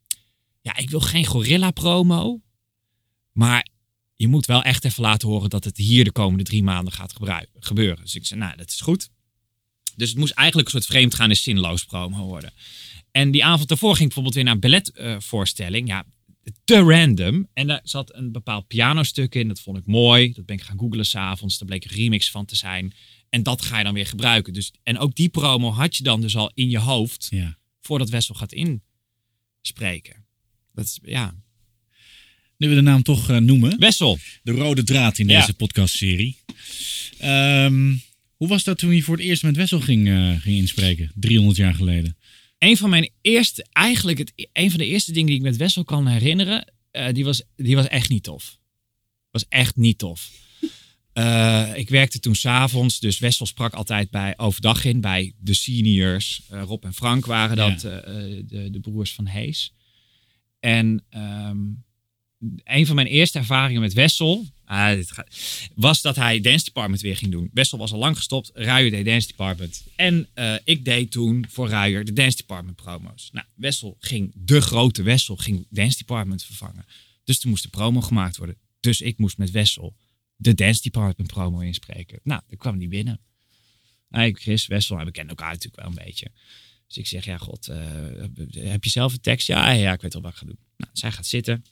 Ja, 0.61 0.77
ik 0.77 0.91
wil 0.91 1.01
geen 1.01 1.25
gorilla 1.27 1.71
promo. 1.71 2.41
Maar 3.33 3.67
je 4.15 4.29
moet 4.29 4.47
wel 4.47 4.63
echt 4.63 4.85
even 4.85 5.03
laten 5.03 5.29
horen 5.29 5.51
dat 5.51 5.65
het 5.65 5.77
hier 5.77 6.05
de 6.05 6.13
komende 6.13 6.45
drie 6.45 6.63
maanden 6.63 6.93
gaat 6.93 7.15
gebeuren. 7.59 8.03
Dus 8.03 8.15
ik 8.15 8.27
zei, 8.27 8.41
nou, 8.41 8.57
dat 8.57 8.71
is 8.71 8.81
goed. 8.81 9.09
Dus 9.97 10.09
het 10.09 10.19
moest 10.19 10.33
eigenlijk 10.33 10.69
een 10.69 10.75
soort 10.75 10.87
vreemdgaande 10.93 11.35
zinloos 11.35 11.85
promo 11.85 12.25
worden. 12.25 12.53
En 13.11 13.31
die 13.31 13.45
avond 13.45 13.69
daarvoor 13.69 13.97
ging 13.97 14.09
ik 14.11 14.15
bijvoorbeeld 14.15 14.35
weer 14.35 14.45
naar 14.45 14.55
een 14.55 14.61
balletvoorstelling. 14.95 15.89
ja, 15.89 16.05
te 16.65 16.79
random. 16.81 17.49
En 17.53 17.67
daar 17.67 17.81
zat 17.83 18.15
een 18.15 18.33
bepaald 18.33 18.67
pianostuk 18.67 19.35
in. 19.35 19.49
Dat 19.49 19.61
vond 19.61 19.79
ik 19.79 19.87
mooi. 19.87 20.33
Dat 20.33 20.47
ben 20.47 20.57
ik 20.57 20.63
gaan 20.63 20.79
googlen 20.79 21.07
s'avonds. 21.07 21.59
Daar 21.59 21.69
bleek 21.69 21.85
een 21.85 21.97
remix 21.97 22.31
van 22.31 22.45
te 22.45 22.57
zijn. 22.57 22.93
En 23.31 23.43
dat 23.43 23.63
ga 23.63 23.79
je 23.79 23.85
dan 23.85 23.95
weer 23.95 24.07
gebruiken. 24.07 24.53
Dus, 24.53 24.73
en 24.83 24.99
ook 24.99 25.15
die 25.15 25.29
promo 25.29 25.71
had 25.71 25.97
je 25.97 26.03
dan 26.03 26.21
dus 26.21 26.37
al 26.37 26.51
in 26.55 26.71
je 26.71 26.79
hoofd. 26.79 27.27
Ja. 27.31 27.59
Voordat 27.81 28.09
Wessel 28.09 28.35
gaat 28.35 28.53
inspreken. 28.53 30.25
Dat 30.75 30.85
is, 30.85 30.99
ja. 31.03 31.35
Nu 32.57 32.69
we 32.69 32.75
de 32.75 32.81
naam 32.81 33.03
toch 33.03 33.31
eh, 33.31 33.37
noemen. 33.37 33.79
Wessel. 33.79 34.19
De 34.43 34.53
rode 34.53 34.83
draad 34.83 35.19
in 35.19 35.29
Ja. 35.29 35.41
deze 35.41 35.55
podcastserie. 35.55 36.37
Ehm, 37.19 37.95
hoe 38.37 38.49
was 38.49 38.65
dat 38.65 38.79
toen 38.79 38.95
je 38.95 39.03
voor 39.03 39.17
het 39.17 39.25
eerst 39.27 39.43
met 39.43 39.57
Wessel 39.57 39.81
ging, 39.81 40.09
eh, 40.09 40.41
ging 40.41 40.57
inspreken? 40.57 41.11
300 41.15 41.57
jaar 41.57 41.75
geleden. 41.75 42.17
een 42.59 42.77
van 42.77 42.91
mijn 42.91 43.11
eerste, 43.21 43.67
eigenlijk 43.73 44.19
het, 44.19 44.33
een 44.53 44.71
van 44.71 44.79
de 44.79 44.87
eerste 44.87 45.13
dingen 45.13 45.27
die 45.27 45.37
ik 45.37 45.43
met 45.43 45.57
Wessel 45.57 45.85
kan 45.85 46.07
herinneren, 46.07 46.73
eh, 46.91 47.13
die, 47.13 47.25
was, 47.25 47.43
die 47.57 47.75
was 47.77 47.89
echt 47.89 48.09
niet 48.09 48.23
tof. 48.23 48.59
Was 49.31 49.45
echt 49.49 49.77
niet 49.77 49.99
tof. 49.99 50.31
Eh, 51.17 51.71
ik 51.77 51.89
werkte 51.89 52.21
toen 52.21 52.35
s'avonds, 52.35 52.99
dus 52.99 53.19
Wessel 53.19 53.47
sprak 53.47 53.75
altijd 53.75 54.11
bij 54.11 54.35
overdag 54.39 54.85
in 54.85 55.01
bij 55.01 55.33
de 55.39 55.55
seniors. 55.55 56.43
Eh, 56.51 56.63
Rob 56.63 56.85
en 56.85 56.95
Frank 56.95 57.27
waren 57.27 57.57
dat, 57.57 57.83
Ja. 57.83 58.01
eh, 58.01 58.15
de, 58.47 58.69
de 58.71 58.81
broers 58.81 59.13
van 59.15 59.27
Hees. 59.27 59.73
En 60.61 61.05
ehm, 61.11 61.59
een 62.65 62.87
van 62.87 62.95
mijn 62.95 63.07
eerste 63.07 63.39
ervaringen 63.39 63.81
met 63.81 63.93
Wessel 63.93 64.47
ah, 64.65 64.99
gaat- 65.07 65.37
was 65.75 66.01
dat 66.03 66.17
hij 66.17 66.41
Dance 66.41 66.65
Department 66.65 67.01
weer 67.03 67.17
ging 67.17 67.31
doen. 67.31 67.51
Wessel 67.53 67.79
was 67.79 67.93
al 67.93 67.99
lang 67.99 68.17
gestopt, 68.17 68.51
Ruijer 68.55 68.91
deed 68.91 69.05
Dance 69.05 69.27
Department. 69.27 69.85
En 69.97 70.29
ik 70.65 70.85
deed 70.85 71.11
toen 71.11 71.47
voor 71.49 71.69
Ruijer 71.69 72.05
de 72.05 72.13
Dance 72.13 72.37
Department 72.37 72.77
promo's. 72.77 73.29
Nou, 73.33 73.47
Wessel 73.55 73.97
ging, 74.01 74.33
de 74.35 74.61
grote 74.61 75.03
Wessel, 75.03 75.37
ging 75.37 75.67
Dance 75.71 75.99
Department 75.99 76.45
vervangen. 76.45 76.85
Dus 77.25 77.41
er 77.43 77.49
moest 77.49 77.65
een 77.65 77.71
promo 77.71 78.01
gemaakt 78.01 78.37
worden. 78.37 78.57
Dus 78.81 79.01
ik 79.01 79.19
moest 79.19 79.39
met 79.39 79.51
Wessel 79.51 79.97
de 80.37 80.55
Dance 80.55 80.83
Department 80.83 81.33
promo 81.33 81.61
inspreken. 81.61 82.21
Nou, 82.23 82.41
daar 82.49 82.59
kwam 82.59 82.79
die 82.79 82.89
binnen. 82.89 83.21
Ik, 84.11 84.39
Chris, 84.39 84.67
Wessel, 84.67 84.97
we 84.97 85.11
kennen 85.11 85.37
elkaar 85.37 85.53
natuurlijk 85.53 85.77
wel 85.83 85.87
een 85.87 86.05
beetje. 86.05 86.31
Dus 86.87 86.97
ik 86.97 87.07
zeg, 87.07 87.25
ja 87.25 87.37
god, 87.39 87.69
eh, 87.69 87.79
heb 88.53 88.85
je 88.85 88.91
zelf 88.91 89.13
een 89.13 89.21
tekst? 89.21 89.47
Ja, 89.47 89.71
ja, 89.71 89.93
ik 89.93 90.01
weet 90.01 90.13
wel 90.13 90.23
wat 90.23 90.33
ik 90.33 90.37
ga 90.39 90.47
doen. 90.47 90.59
Nou, 90.77 90.91
zij 90.93 91.13
gaat 91.13 91.27
zitten. 91.27 91.65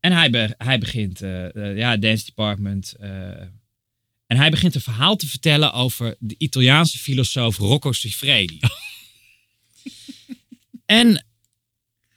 En 0.00 0.12
hij, 0.12 0.30
be- 0.30 0.54
hij 0.58 0.78
begint, 0.78 1.22
eh, 1.22 1.76
ja, 1.76 1.96
Dance 1.96 2.24
Department. 2.24 2.92
en 4.26 4.36
hij 4.36 4.50
begint 4.50 4.74
een 4.74 4.80
verhaal 4.80 5.16
te 5.16 5.26
vertellen 5.26 5.72
over 5.72 6.16
de 6.18 6.34
Italiaanse 6.38 6.98
filosoof 6.98 7.56
Rocco 7.56 7.92
Siffredi. 7.92 8.60
en 10.86 11.24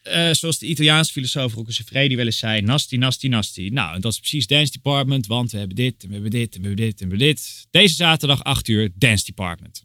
eh, 0.03 0.31
zoals 0.31 0.57
de 0.57 0.67
Italiaanse 0.67 1.11
filosoof 1.11 1.53
Rocco 1.53 1.71
Siffredi 1.71 2.15
wel 2.15 2.25
eens 2.25 2.37
zei, 2.37 2.61
nasty, 2.61 2.95
nasty, 2.95 3.27
nasty. 3.27 3.69
Nou, 3.71 3.95
en 3.95 4.01
dat 4.01 4.11
is 4.11 4.19
precies 4.19 4.47
Dance 4.47 4.71
Department, 4.71 5.27
want 5.27 5.51
we 5.51 5.57
hebben 5.57 5.75
dit, 5.75 6.03
en 6.03 6.07
we 6.07 6.13
hebben 6.13 6.31
dit, 6.31 6.55
en 6.55 6.61
we 6.61 6.67
hebben 6.67 6.85
dit, 6.85 7.01
en 7.01 7.09
we 7.09 7.15
hebben 7.15 7.35
dit. 7.35 7.67
Deze 7.71 7.95
zaterdag 7.95 8.43
8 8.43 8.67
uur, 8.67 8.91
Dance 8.95 9.25
Department. 9.25 9.83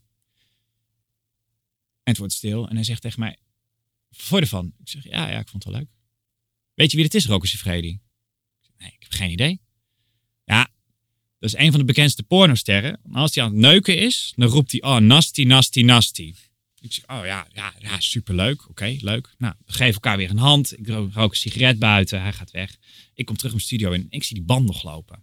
En 2.03 2.15
het 2.15 2.19
wordt 2.19 2.33
stil 2.33 2.69
en 2.69 2.75
hij 2.75 2.85
zegt 2.85 3.03
tegen 3.03 3.21
mij, 3.21 3.37
je 4.09 4.37
ervan? 4.41 4.73
Ik 4.81 4.89
zeg, 4.89 5.05
ja, 5.05 5.31
ja, 5.31 5.39
ik 5.39 5.49
vond 5.49 5.65
het 5.65 5.73
wel 5.73 5.83
leuk. 5.83 5.91
Weet 6.75 6.91
je 6.91 6.97
wie 6.97 7.09
dit 7.09 7.15
is, 7.15 7.27
Rocco 7.27 7.47
zeg, 7.47 7.65
Nee, 7.65 7.93
ik 8.79 8.97
heb 8.99 9.13
geen 9.13 9.31
idee. 9.31 9.61
Ja, 10.45 10.71
dat 11.39 11.53
is 11.53 11.57
een 11.57 11.71
van 11.71 11.81
de 11.81 11.87
bekendste 11.87 12.23
pornosterren. 12.23 13.01
En 13.05 13.15
Als 13.15 13.35
hij 13.35 13.45
aan 13.45 13.51
het 13.51 13.61
neuken 13.61 13.99
is, 13.99 14.33
dan 14.37 14.49
roept 14.49 14.73
hij, 14.73 14.83
oh, 14.83 14.97
nasty, 14.97 15.43
nasty, 15.43 15.83
nasty. 15.83 16.35
Ik 16.81 16.93
zeg, 16.93 17.05
oh 17.07 17.25
ja, 17.25 17.47
ja, 17.53 17.75
ja 17.79 18.01
superleuk. 18.01 18.69
Oké, 18.69 18.97
leuk. 19.01 19.35
Nou, 19.39 19.55
we 19.67 19.73
geven 19.73 19.95
elkaar 19.95 20.17
weer 20.17 20.31
een 20.31 20.39
hand. 20.39 20.79
Ik 20.79 20.89
ro- 20.89 21.11
rook 21.13 21.31
een 21.31 21.37
sigaret 21.37 21.79
buiten. 21.79 22.23
Hij 22.23 22.33
gaat 22.33 22.51
weg. 22.51 22.77
Ik 23.15 23.27
kom 23.27 23.37
terug 23.37 23.53
mijn 23.53 23.65
studio 23.65 23.93
in. 23.93 24.07
Ik 24.11 24.25
zie 24.25 24.37
die 24.37 24.45
band 24.45 24.67
nog 24.67 24.83
lopen. 24.83 25.23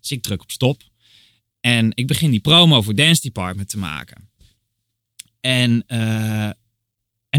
Dus 0.00 0.10
ik 0.10 0.22
druk 0.22 0.42
op 0.42 0.50
stop. 0.50 0.82
En 1.60 1.90
ik 1.94 2.06
begin 2.06 2.30
die 2.30 2.40
promo 2.40 2.82
voor 2.82 2.94
Dance 2.94 3.20
Department 3.22 3.68
te 3.68 3.78
maken. 3.78 4.30
En, 5.40 5.84
eh, 5.86 6.44
en 6.44 6.52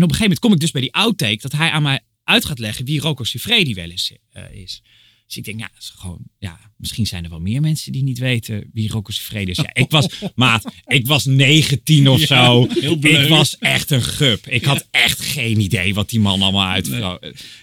op 0.03 0.09
een 0.09 0.15
gegeven 0.15 0.21
moment 0.21 0.39
kom 0.39 0.53
ik 0.53 0.59
dus 0.59 0.71
bij 0.71 0.81
die 0.81 0.93
outtake 0.93 1.37
dat 1.41 1.51
hij 1.51 1.69
aan 1.69 1.83
mij 1.83 1.99
uit 2.23 2.45
gaat 2.45 2.59
leggen 2.59 2.85
wie 2.85 2.99
Rocco 2.99 3.23
Siffredi 3.23 3.73
wel 3.73 3.89
eens 3.89 4.13
eh, 4.29 4.51
is. 4.51 4.81
Dus 5.27 5.37
ik 5.37 5.43
denk, 5.43 5.59
ja, 5.59 5.71
is 5.77 5.89
gewoon, 5.89 6.23
ja, 6.39 6.59
misschien 6.77 7.07
zijn 7.07 7.23
er 7.23 7.29
wel 7.29 7.39
meer 7.39 7.61
mensen 7.61 7.91
die 7.91 8.03
niet 8.03 8.17
weten 8.17 8.69
wie 8.73 8.91
Rocco 8.91 9.11
Siffredi 9.11 9.51
is. 9.51 9.57
Ja, 9.57 9.73
ik 9.73 9.91
was, 9.91 10.07
maat, 10.35 10.73
ik 10.85 11.07
was 11.07 11.25
19 11.25 12.07
of 12.07 12.19
Ja, 12.19 12.25
zo. 12.25 12.67
ik 12.99 13.27
was 13.29 13.57
echt 13.57 13.91
een 13.91 14.03
gup. 14.03 14.47
Ik 14.47 14.65
had 14.65 14.87
echt 14.91 15.19
geen 15.19 15.59
idee 15.59 15.93
wat 15.93 16.09
die 16.09 16.19
man 16.19 16.41
allemaal 16.41 16.67
uit. 16.67 16.87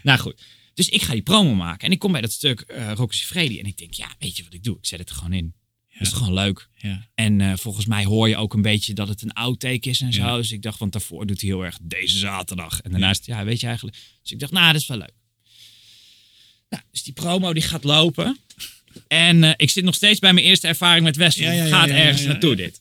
Nou 0.02 0.18
goed. 0.18 0.42
Dus 0.74 0.88
ik 0.88 1.02
ga 1.02 1.12
die 1.12 1.22
promo 1.22 1.54
maken. 1.54 1.86
En 1.86 1.92
ik 1.92 1.98
kom 1.98 2.12
bij 2.12 2.20
dat 2.20 2.32
stuk 2.32 2.60
eh 2.60 2.86
Rocco 2.94 3.12
Siffredi. 3.12 3.58
En 3.58 3.66
ik 3.66 3.76
denk, 3.76 3.94
ja, 3.94 4.14
weet 4.18 4.36
je 4.36 4.44
wat 4.44 4.54
ik 4.54 4.64
doe? 4.64 4.76
Ik 4.76 4.86
zet 4.86 4.98
het 4.98 5.08
er 5.10 5.14
gewoon 5.14 5.32
in. 5.32 5.54
Dat 5.98 6.06
is 6.06 6.12
gewoon 6.12 6.34
leuk. 6.34 6.68
Ja. 6.76 7.08
En 7.14 7.40
eh, 7.40 7.52
volgens 7.56 7.86
mij 7.86 8.04
hoor 8.04 8.28
je 8.28 8.36
ook 8.36 8.54
een 8.54 8.62
beetje 8.62 8.92
dat 8.94 9.08
het 9.08 9.22
een 9.22 9.32
outtake 9.32 9.88
is 9.88 10.00
en 10.00 10.12
zo. 10.12 10.22
Ja. 10.22 10.36
Dus 10.36 10.52
ik 10.52 10.62
dacht, 10.62 10.78
want 10.78 10.92
daarvoor 10.92 11.26
doet 11.26 11.40
hij 11.40 11.50
heel 11.50 11.64
erg 11.64 11.78
deze 11.82 12.18
zaterdag. 12.18 12.80
En 12.80 12.90
daarnaast, 12.90 13.26
ja, 13.26 13.44
weet 13.44 13.60
je 13.60 13.66
eigenlijk. 13.66 13.96
Dus 14.22 14.32
ik 14.32 14.38
dacht, 14.38 14.52
nou, 14.52 14.72
dat 14.72 14.80
is 14.80 14.86
wel 14.86 14.96
leuk. 14.98 15.14
Nou, 16.72 16.84
dus 16.90 17.02
die 17.02 17.12
promo 17.12 17.52
die 17.52 17.62
gaat 17.62 17.84
lopen. 17.84 18.38
En 19.08 19.44
eh, 19.44 19.52
ik 19.56 19.70
zit 19.70 19.84
nog 19.84 19.94
steeds 19.94 20.18
bij 20.18 20.32
mijn 20.32 20.46
eerste 20.46 20.68
ervaring 20.68 21.04
met 21.04 21.16
Wessel. 21.16 21.44
Ja, 21.44 21.52
ja, 21.52 21.64
ja, 21.64 21.68
gaat 21.68 21.88
ergens 21.88 22.24
naartoe 22.24 22.56
dit. 22.56 22.80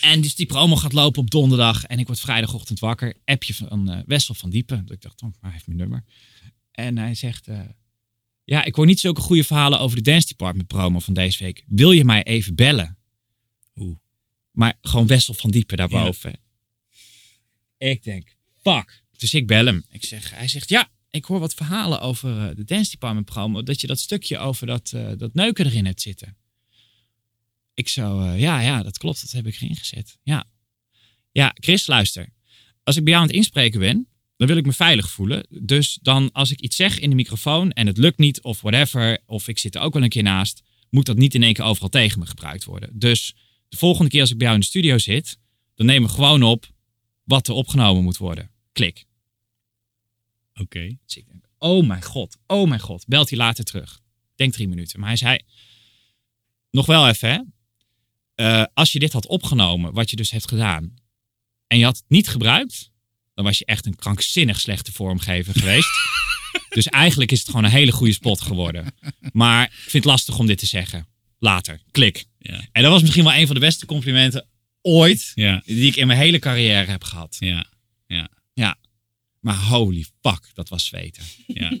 En 0.00 0.20
dus 0.20 0.34
die 0.34 0.46
promo 0.46 0.76
gaat 0.76 0.92
lopen 0.92 1.22
op 1.22 1.30
donderdag. 1.30 1.84
En 1.84 1.98
ik 1.98 2.06
word 2.06 2.20
vrijdagochtend 2.20 2.78
wakker. 2.78 3.14
Appje 3.24 3.54
van 3.54 3.90
eh, 3.90 4.00
Wessel 4.06 4.34
van 4.34 4.50
Diepen. 4.50 4.86
Dat 4.86 4.96
ik 4.96 5.02
dacht, 5.02 5.22
oh, 5.22 5.28
hij 5.40 5.50
heeft 5.52 5.66
mijn 5.66 5.78
nummer. 5.78 6.04
En 6.70 6.98
hij 6.98 7.14
zegt... 7.14 7.48
eh, 7.48 7.60
ja, 8.44 8.64
ik 8.64 8.74
hoor 8.74 8.86
niet 8.86 9.00
zulke 9.00 9.20
goede 9.20 9.44
verhalen 9.44 9.78
over 9.78 9.96
de 9.96 10.02
Dance 10.02 10.26
Department 10.26 10.68
promo 10.68 10.98
van 10.98 11.14
deze 11.14 11.44
week. 11.44 11.64
Wil 11.66 11.90
je 11.92 12.04
mij 12.04 12.22
even 12.22 12.54
bellen? 12.54 12.98
Oeh. 13.76 13.96
Maar 14.50 14.78
gewoon 14.80 15.06
Wessel 15.06 15.34
van 15.34 15.50
Diepen 15.50 15.76
daarboven. 15.76 16.32
Ik 17.78 18.02
denk, 18.02 18.36
fuck. 18.62 19.02
Dus 19.16 19.34
ik 19.34 19.46
bel 19.46 19.66
hem. 19.66 19.84
Ik 19.90 20.04
zeg, 20.04 20.30
hij 20.30 20.48
zegt, 20.48 20.68
ja, 20.68 20.88
ik 21.14 21.24
hoor 21.24 21.40
wat 21.40 21.54
verhalen 21.54 22.00
over 22.00 22.48
eh, 22.48 22.56
de 22.56 22.64
Dance 22.64 22.90
Department 22.90 23.26
promo. 23.26 23.62
Dat 23.62 23.80
je 23.80 23.86
dat 23.86 24.00
stukje 24.00 24.38
over 24.38 24.66
dat, 24.66 24.92
eh, 24.94 25.12
dat 25.16 25.34
neuken 25.34 25.66
erin 25.66 25.86
hebt 25.86 26.00
zitten. 26.00 26.36
Ik 27.74 27.88
zo, 27.88 28.20
eh, 28.20 28.40
ja, 28.40 28.60
ja, 28.60 28.82
dat 28.82 28.98
klopt. 28.98 29.20
Dat 29.20 29.30
heb 29.30 29.46
ik 29.46 29.54
erin 29.54 29.76
gezet. 29.76 30.18
Ja. 30.22 30.44
Ja, 31.32 31.52
Chris, 31.54 31.86
luister. 31.86 32.28
Als 32.82 32.96
ik 32.96 33.04
bij 33.04 33.12
jou 33.12 33.24
aan 33.24 33.30
het 33.30 33.38
inspreken 33.38 33.80
ben, 33.80 34.08
dan 34.36 34.48
wil 34.48 34.56
ik 34.56 34.66
me 34.66 34.72
veilig 34.72 35.10
voelen. 35.10 35.46
Dus 35.48 35.98
dan 36.02 36.32
als 36.32 36.50
ik 36.50 36.60
iets 36.60 36.76
zeg 36.76 36.98
in 36.98 37.10
de 37.10 37.16
microfoon 37.16 37.70
en 37.72 37.86
het 37.86 37.98
lukt 37.98 38.18
niet 38.18 38.42
of 38.42 38.60
whatever, 38.60 39.18
of 39.26 39.48
ik 39.48 39.58
zit 39.58 39.74
er 39.74 39.80
ook 39.80 39.94
wel 39.94 40.02
een 40.02 40.08
keer 40.08 40.22
naast, 40.22 40.62
moet 40.90 41.06
dat 41.06 41.16
niet 41.16 41.34
in 41.34 41.42
één 41.42 41.52
keer 41.52 41.64
overal 41.64 41.88
tegen 41.88 42.18
me 42.18 42.26
gebruikt 42.26 42.64
worden. 42.64 42.98
Dus 42.98 43.34
de 43.68 43.76
volgende 43.76 44.10
keer 44.10 44.20
als 44.20 44.30
ik 44.30 44.36
bij 44.36 44.46
jou 44.46 44.58
in 44.58 44.64
de 44.64 44.70
studio 44.70 44.98
zit, 44.98 45.38
dan 45.74 45.86
nemen 45.86 46.08
we 46.08 46.14
gewoon 46.14 46.42
op 46.42 46.66
wat 47.24 47.48
er 47.48 47.54
opgenomen 47.54 48.02
moet 48.02 48.16
worden. 48.16 48.50
Klik. 48.72 49.06
Oké. 50.54 50.96
Dus 51.06 51.16
ik 51.16 51.26
denk, 51.26 51.44
oh 51.58 51.86
mijn 51.86 52.02
god, 52.02 52.36
oh 52.46 52.68
mijn 52.68 52.80
god. 52.80 53.06
Belt 53.06 53.28
hij 53.30 53.38
later 53.38 53.64
terug. 53.64 54.00
Denk 54.34 54.52
drie 54.52 54.68
minuten. 54.68 55.00
Maar 55.00 55.08
hij 55.08 55.16
zei, 55.16 55.38
nog 56.70 56.86
wel 56.86 57.08
even 57.08 57.28
hè. 57.30 57.40
Eh, 58.34 58.64
als 58.74 58.92
je 58.92 58.98
dit 58.98 59.12
had 59.12 59.26
opgenomen, 59.26 59.92
wat 59.92 60.10
je 60.10 60.16
dus 60.16 60.30
hebt 60.30 60.48
gedaan, 60.48 60.94
en 61.66 61.78
je 61.78 61.84
had 61.84 61.96
het 61.96 62.04
niet 62.08 62.28
gebruikt, 62.28 62.90
dan 63.34 63.44
was 63.44 63.58
je 63.58 63.64
echt 63.64 63.86
een 63.86 63.96
krankzinnig 63.96 64.60
slechte 64.60 64.92
vormgever 64.92 65.54
geweest. 65.54 65.88
dus 66.68 66.86
eigenlijk 66.86 67.32
is 67.32 67.38
het 67.38 67.48
gewoon 67.48 67.64
een 67.64 67.70
hele 67.70 67.92
goede 67.92 68.12
spot 68.12 68.40
geworden. 68.40 68.94
Maar 69.32 69.64
ik 69.64 69.72
vind 69.72 69.92
het 69.92 70.04
lastig 70.04 70.38
om 70.38 70.46
dit 70.46 70.58
te 70.58 70.66
zeggen. 70.66 71.06
Later, 71.38 71.80
klik. 71.90 72.24
Ja. 72.38 72.68
En 72.72 72.82
dat 72.82 72.92
was 72.92 73.02
misschien 73.02 73.24
wel 73.24 73.34
een 73.34 73.46
van 73.46 73.54
de 73.54 73.60
beste 73.60 73.86
complimenten 73.86 74.46
ooit 74.82 75.32
Ja. 75.34 75.62
die 75.64 75.86
ik 75.86 75.96
in 75.96 76.06
mijn 76.06 76.18
hele 76.18 76.38
carrière 76.38 76.90
heb 76.90 77.04
gehad. 77.04 77.36
Ja. 77.38 77.66
Maar 79.44 79.56
holy 79.56 80.04
fuck, 80.22 80.50
dat 80.54 80.68
was 80.68 80.84
zweten. 80.84 81.22
Ja. 81.46 81.78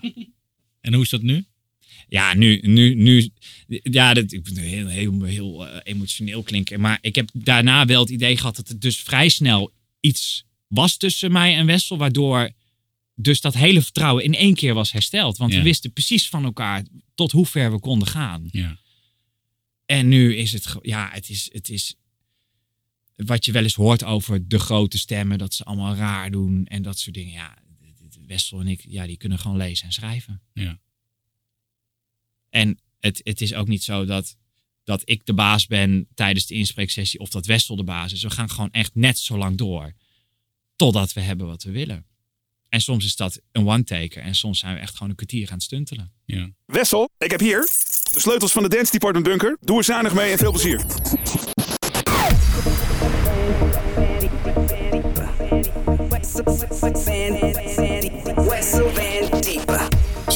En 0.80 0.94
hoe 0.94 1.02
is 1.02 1.08
dat 1.08 1.22
nu? 1.22 1.44
Ja, 2.08 2.34
nu, 2.34 2.60
nu, 2.62 2.94
nu 2.94 3.30
ja, 3.66 4.14
dat, 4.14 4.32
ik 4.32 4.46
heel, 4.54 4.86
heel, 4.86 5.22
heel 5.22 5.68
eh, 5.68 5.80
emotioneel 5.82 6.42
klinken. 6.42 6.80
Maar 6.80 6.98
ik 7.00 7.14
heb 7.14 7.30
daarna 7.32 7.86
wel 7.86 8.00
het 8.00 8.10
idee 8.10 8.36
gehad 8.36 8.56
dat 8.56 8.68
het 8.68 8.80
dus 8.80 9.00
vrij 9.00 9.28
snel 9.28 9.72
iets 10.00 10.44
was 10.68 10.96
tussen 10.96 11.32
mij 11.32 11.54
en 11.56 11.66
Wessel. 11.66 11.98
Waardoor 11.98 12.50
dus 13.14 13.40
dat 13.40 13.54
hele 13.54 13.82
vertrouwen 13.82 14.24
in 14.24 14.34
één 14.34 14.54
keer 14.54 14.74
was 14.74 14.92
hersteld. 14.92 15.36
Want 15.36 15.52
Ja. 15.52 15.58
we 15.58 15.64
wisten 15.64 15.92
precies 15.92 16.28
van 16.28 16.44
elkaar 16.44 16.84
tot 17.14 17.32
hoe 17.32 17.46
ver 17.46 17.72
we 17.72 17.80
konden 17.80 18.08
gaan. 18.08 18.48
Ja. 18.50 18.78
En 19.86 20.08
nu 20.08 20.36
is 20.36 20.52
het, 20.52 20.74
ja, 20.82 21.10
het 21.12 21.28
is, 21.28 21.48
het 21.52 21.68
is 21.68 21.94
wat 23.16 23.44
je 23.44 23.52
wel 23.52 23.62
eens 23.62 23.74
hoort 23.74 24.04
over 24.04 24.48
de 24.48 24.58
grote 24.58 24.98
stemmen, 24.98 25.38
dat 25.38 25.54
ze 25.54 25.64
allemaal 25.64 25.94
raar 25.94 26.30
doen 26.30 26.66
en 26.66 26.82
dat 26.82 26.98
soort 26.98 27.14
dingen. 27.14 27.32
Ja, 27.32 27.58
Wessel 28.26 28.60
en 28.60 28.68
ik, 28.68 28.84
ja, 28.88 29.06
die 29.06 29.16
kunnen 29.16 29.38
gewoon 29.38 29.56
lezen 29.56 29.86
en 29.86 29.92
schrijven. 29.92 30.42
Ja. 30.52 30.80
En 32.50 32.78
het, 33.00 33.20
het 33.24 33.40
is 33.40 33.54
ook 33.54 33.68
niet 33.68 33.82
zo 33.82 34.04
dat, 34.04 34.36
dat 34.84 35.02
ik 35.04 35.26
de 35.26 35.34
baas 35.34 35.66
ben 35.66 36.08
tijdens 36.14 36.46
de 36.46 36.54
inspreeksessie 36.54 37.20
of 37.20 37.28
dat 37.28 37.46
Wessel 37.46 37.76
de 37.76 37.84
baas 37.84 38.12
is. 38.12 38.22
We 38.22 38.30
gaan 38.30 38.50
gewoon 38.50 38.70
echt 38.70 38.94
net 38.94 39.18
zo 39.18 39.38
lang 39.38 39.56
door 39.56 39.92
totdat 40.76 41.12
we 41.12 41.20
hebben 41.20 41.46
wat 41.46 41.62
we 41.62 41.70
willen. 41.70 42.06
En 42.68 42.80
soms 42.80 43.04
is 43.04 43.16
dat 43.16 43.40
een 43.52 43.66
one-taker 43.66 44.22
en 44.22 44.34
soms 44.34 44.58
zijn 44.58 44.74
we 44.74 44.80
echt 44.80 44.92
gewoon 44.92 45.10
een 45.10 45.16
kwartier 45.16 45.48
aan 45.48 45.54
het 45.54 45.62
stuntelen. 45.62 46.12
Ja. 46.24 46.50
Wessel, 46.66 47.10
ik 47.18 47.30
heb 47.30 47.40
hier 47.40 47.60
de 48.12 48.20
sleutels 48.20 48.52
van 48.52 48.62
de 48.62 48.68
Dance 48.68 48.92
Department 48.92 49.26
Bunker. 49.26 49.56
Doe 49.60 49.78
er 49.78 49.84
zuinig 49.84 50.14
mee 50.14 50.30
en 50.30 50.38
veel 50.38 50.52
plezier. 50.52 50.84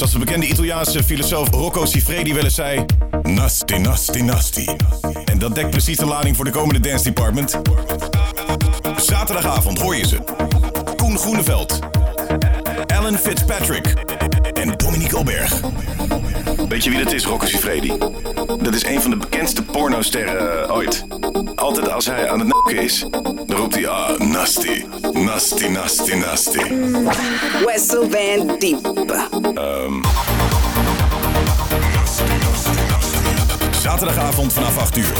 Zoals 0.09 0.27
de 0.27 0.33
bekende 0.33 0.53
Italiaanse 0.53 1.03
filosoof 1.03 1.51
Rocco 1.51 1.85
Siffredi 1.85 2.35
wel 2.35 2.45
eens 2.45 2.55
zei... 2.55 2.85
Nasty, 3.23 3.75
nasty, 3.75 4.21
nasty. 4.21 4.67
En 5.25 5.39
dat 5.39 5.55
dekt 5.55 5.71
precies 5.71 5.97
de 5.97 6.07
lading 6.07 6.37
voor 6.37 6.45
de 6.45 6.51
komende 6.51 6.81
Dance 6.89 7.05
Department. 7.05 7.61
Zaterdagavond 8.97 9.79
hoor 9.79 9.97
je 9.97 10.07
ze. 10.07 10.19
Koen 10.97 11.19
Groeneveld. 11.19 11.79
Alan 12.87 13.17
Fitzpatrick. 13.19 13.95
En 14.53 14.77
Dominique 14.77 15.17
Alberg. 15.17 15.61
Weet 16.69 16.85
je 16.85 16.91
wie 16.91 17.05
dat 17.05 17.13
is, 17.13 17.25
Rocco 17.25 17.47
Siffredi? 17.47 17.93
Dat 18.63 18.75
is 18.75 18.85
een 18.85 19.01
van 19.01 19.11
de 19.11 19.17
bekendste 19.17 19.63
pornosterren 19.63 20.63
eh, 20.65 20.75
ooit. 20.75 21.07
Altijd 21.55 21.91
als 21.91 22.07
hij 22.07 22.31
aan 22.31 22.39
het 22.39 22.49
n***en 22.49 22.83
is, 22.83 23.05
dan 23.47 23.57
roept 23.57 23.75
hij... 23.75 23.89
Ah, 23.89 24.21
nasty, 24.21 24.85
nasty, 25.13 25.67
nasty, 25.67 26.15
nasty. 26.15 26.59
Wessel 27.65 28.11
Van 28.11 28.57
Diep. 28.59 28.87
Ehm. 29.55 30.03
Zaterdagavond 33.83 34.53
vanaf 34.53 34.79
8 34.79 34.97
uur. 34.97 35.15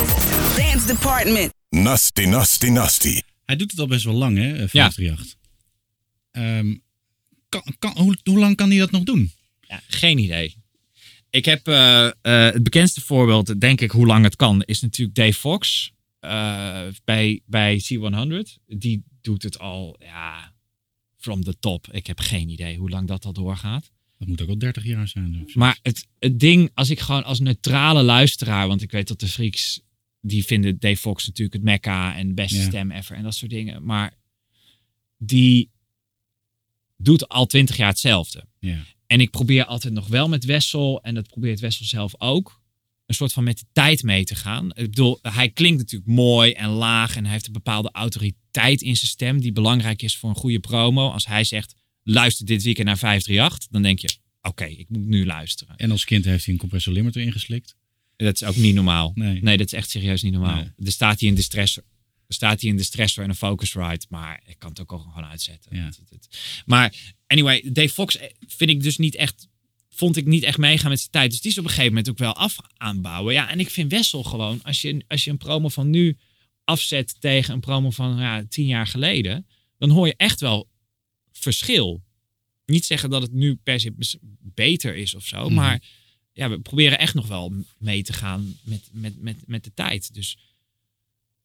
Dance 0.55 0.87
Department. 0.87 1.53
Nasty, 1.69 2.25
nasty, 2.25 2.67
nasty. 2.67 3.21
Hij 3.45 3.55
doet 3.55 3.71
het 3.71 3.79
al 3.79 3.87
best 3.87 4.03
wel 4.03 4.13
lang, 4.13 4.37
hè, 4.37 4.51
eh, 4.51 4.67
538. 4.69 5.35
Ehm, 6.31 6.75
kan, 7.49 7.63
kan, 7.79 7.91
hoe, 7.95 8.17
hoe 8.23 8.39
lang 8.39 8.55
kan 8.55 8.69
hij 8.69 8.79
dat 8.79 8.91
nog 8.91 9.03
doen? 9.03 9.31
Ja, 9.61 9.81
geen 9.87 10.17
idee. 10.17 10.58
Ik 11.29 11.45
heb 11.45 11.67
eh, 11.67 12.05
eh, 12.07 12.13
het 12.53 12.63
bekendste 12.63 13.01
voorbeeld, 13.01 13.61
denk 13.61 13.81
ik, 13.81 13.91
hoe 13.91 14.05
lang 14.05 14.23
het 14.23 14.35
kan, 14.35 14.61
is 14.63 14.81
natuurlijk 14.81 15.17
Dave 15.17 15.33
Fox 15.39 15.91
eh, 16.19 16.87
bij, 17.03 17.41
bij 17.45 17.81
C100. 17.93 18.63
Die 18.67 19.03
doet 19.21 19.43
het 19.43 19.59
al, 19.59 19.95
ja, 19.99 20.53
from 21.17 21.43
the 21.43 21.59
top. 21.59 21.87
Ik 21.91 22.07
heb 22.07 22.19
geen 22.19 22.49
idee 22.49 22.77
hoe 22.77 22.89
lang 22.89 23.07
dat 23.07 23.25
al 23.25 23.33
doorgaat. 23.33 23.91
Dat 24.17 24.27
moet 24.27 24.41
ook 24.41 24.49
al 24.49 24.57
30 24.57 24.83
jaar 24.83 25.07
zijn. 25.07 25.49
Maar 25.53 25.79
het, 25.81 26.07
het 26.19 26.39
ding, 26.39 26.71
als 26.73 26.89
ik 26.89 26.99
gewoon 26.99 27.23
als 27.23 27.39
neutrale 27.39 28.03
luisteraar, 28.03 28.67
want 28.67 28.81
ik 28.81 28.91
weet 28.91 29.07
dat 29.07 29.19
de 29.19 29.27
freaks, 29.27 29.81
die 30.21 30.45
vinden 30.45 30.79
Dave 30.79 30.97
Fox 30.97 31.25
natuurlijk 31.27 31.53
het 31.53 31.63
mekka 31.63 32.15
en 32.15 32.27
de 32.27 32.33
beste 32.33 32.57
Ja. 32.57 32.63
stem 32.63 32.91
ever 32.91 33.15
en 33.15 33.23
dat 33.23 33.35
soort 33.35 33.51
dingen. 33.51 33.83
Maar 33.83 34.13
die 35.17 35.69
doet 36.97 37.27
al 37.27 37.45
twintig 37.45 37.77
jaar 37.77 37.89
hetzelfde. 37.89 38.45
Ja. 38.59 38.83
En 39.09 39.21
ik 39.21 39.29
probeer 39.29 39.65
altijd 39.65 39.93
nog 39.93 40.07
wel 40.07 40.29
met 40.29 40.45
Wessel, 40.45 41.01
en 41.01 41.15
dat 41.15 41.27
probeert 41.27 41.59
Wessel 41.59 41.85
zelf 41.85 42.13
ook, 42.17 42.61
een 43.05 43.15
soort 43.15 43.33
van 43.33 43.43
met 43.43 43.57
de 43.57 43.65
tijd 43.71 44.03
mee 44.03 44.23
te 44.23 44.35
gaan. 44.35 44.65
Ik 44.65 44.89
bedoel, 44.89 45.19
hij 45.21 45.49
klinkt 45.49 45.77
natuurlijk 45.77 46.11
mooi 46.11 46.51
en 46.51 46.69
laag 46.69 47.15
en 47.15 47.23
hij 47.23 47.33
heeft 47.33 47.47
een 47.47 47.53
bepaalde 47.53 47.89
autoriteit 47.91 48.81
in 48.81 48.95
zijn 48.95 49.11
stem 49.11 49.41
die 49.41 49.51
belangrijk 49.51 50.01
is 50.01 50.17
voor 50.17 50.29
een 50.29 50.35
goede 50.35 50.59
promo. 50.59 51.09
Als 51.09 51.25
hij 51.25 51.43
zegt, 51.43 51.75
luister 52.03 52.45
dit 52.45 52.63
weekend 52.63 52.87
naar 52.87 52.97
538, 52.97 53.69
dan 53.71 53.81
denk 53.81 53.99
je, 53.99 54.09
oké, 54.41 54.65
ik 54.65 54.89
moet 54.89 55.05
nu 55.05 55.25
luisteren. 55.25 55.75
En 55.77 55.91
als 55.91 56.05
kind 56.05 56.25
heeft 56.25 56.45
hij 56.45 56.53
een 56.53 56.59
compressor 56.59 56.93
limiter 56.93 57.21
ingeslikt. 57.21 57.75
Dat 58.15 58.41
is 58.41 58.43
ook 58.43 58.55
niet 58.55 58.75
normaal. 58.75 59.11
Nee. 59.15 59.57
dat 59.57 59.65
is 59.65 59.73
echt 59.73 59.89
serieus 59.89 60.21
niet 60.21 60.33
normaal. 60.33 60.55
Nee. 60.55 60.71
Er 60.85 60.91
staat 60.91 61.19
hij 61.19 61.29
in 61.29 61.35
de 61.35 61.41
stressor. 61.41 61.83
Staat 62.31 62.61
hij 62.61 62.69
in 62.69 62.77
de 62.77 62.83
stressor 62.83 63.23
en 63.23 63.29
een 63.29 63.35
Focusrite, 63.35 64.05
maar 64.09 64.41
ik 64.45 64.59
kan 64.59 64.69
het 64.69 64.79
ook 64.81 64.91
al 64.91 64.99
gewoon 64.99 65.25
uitzetten. 65.25 65.75
Ja. 65.75 65.91
Maar 66.65 66.93
anyway, 67.27 67.63
Dave 67.73 67.89
Fox 67.89 68.17
eh, 68.17 68.29
vind 68.47 68.69
ik 68.69 68.83
dus 68.83 68.97
niet 68.97 69.15
echt, 69.15 69.47
vond 69.89 70.15
ik 70.17 70.25
niet 70.25 70.43
echt 70.43 70.57
meegaan 70.57 70.89
met 70.89 70.99
zijn 70.99 71.11
tijd. 71.11 71.31
Dus 71.31 71.41
die 71.41 71.51
is 71.51 71.57
op 71.57 71.63
een 71.63 71.69
gegeven 71.69 71.89
moment 71.89 72.09
ook 72.09 72.17
wel 72.17 72.33
af 72.35 72.55
aanbouwen. 72.77 73.33
Ja, 73.33 73.49
en 73.49 73.59
ik 73.59 73.69
vind 73.69 73.91
Wessel 73.91 74.23
gewoon, 74.23 74.63
als 74.63 74.81
je, 74.81 75.03
als 75.07 75.23
je 75.23 75.29
een 75.31 75.37
promo 75.37 75.69
van 75.69 75.89
nu 75.89 76.17
afzet 76.63 77.15
tegen 77.19 77.53
een 77.53 77.59
promo 77.59 77.89
van 77.91 78.17
ja, 78.17 78.43
tien 78.49 78.65
jaar 78.67 78.87
geleden, 78.87 79.47
dan 79.77 79.89
hoor 79.89 80.07
je 80.07 80.15
echt 80.17 80.39
wel 80.39 80.69
verschil. 81.31 82.03
Niet 82.65 82.85
zeggen 82.85 83.09
dat 83.09 83.21
het 83.21 83.31
nu 83.33 83.55
per 83.55 83.79
se 83.79 83.93
beter 84.41 84.95
is 84.95 85.15
of 85.15 85.25
zo, 85.27 85.45
Mhm. 85.45 85.53
maar 85.53 85.81
ja, 86.33 86.49
we 86.49 86.59
proberen 86.59 86.99
echt 86.99 87.13
nog 87.13 87.27
wel 87.27 87.53
mee 87.77 88.03
te 88.03 88.13
gaan 88.13 88.57
met, 88.63 88.89
met, 88.91 89.21
met, 89.21 89.37
met 89.47 89.63
de 89.63 89.73
tijd. 89.73 90.13
Dus 90.13 90.37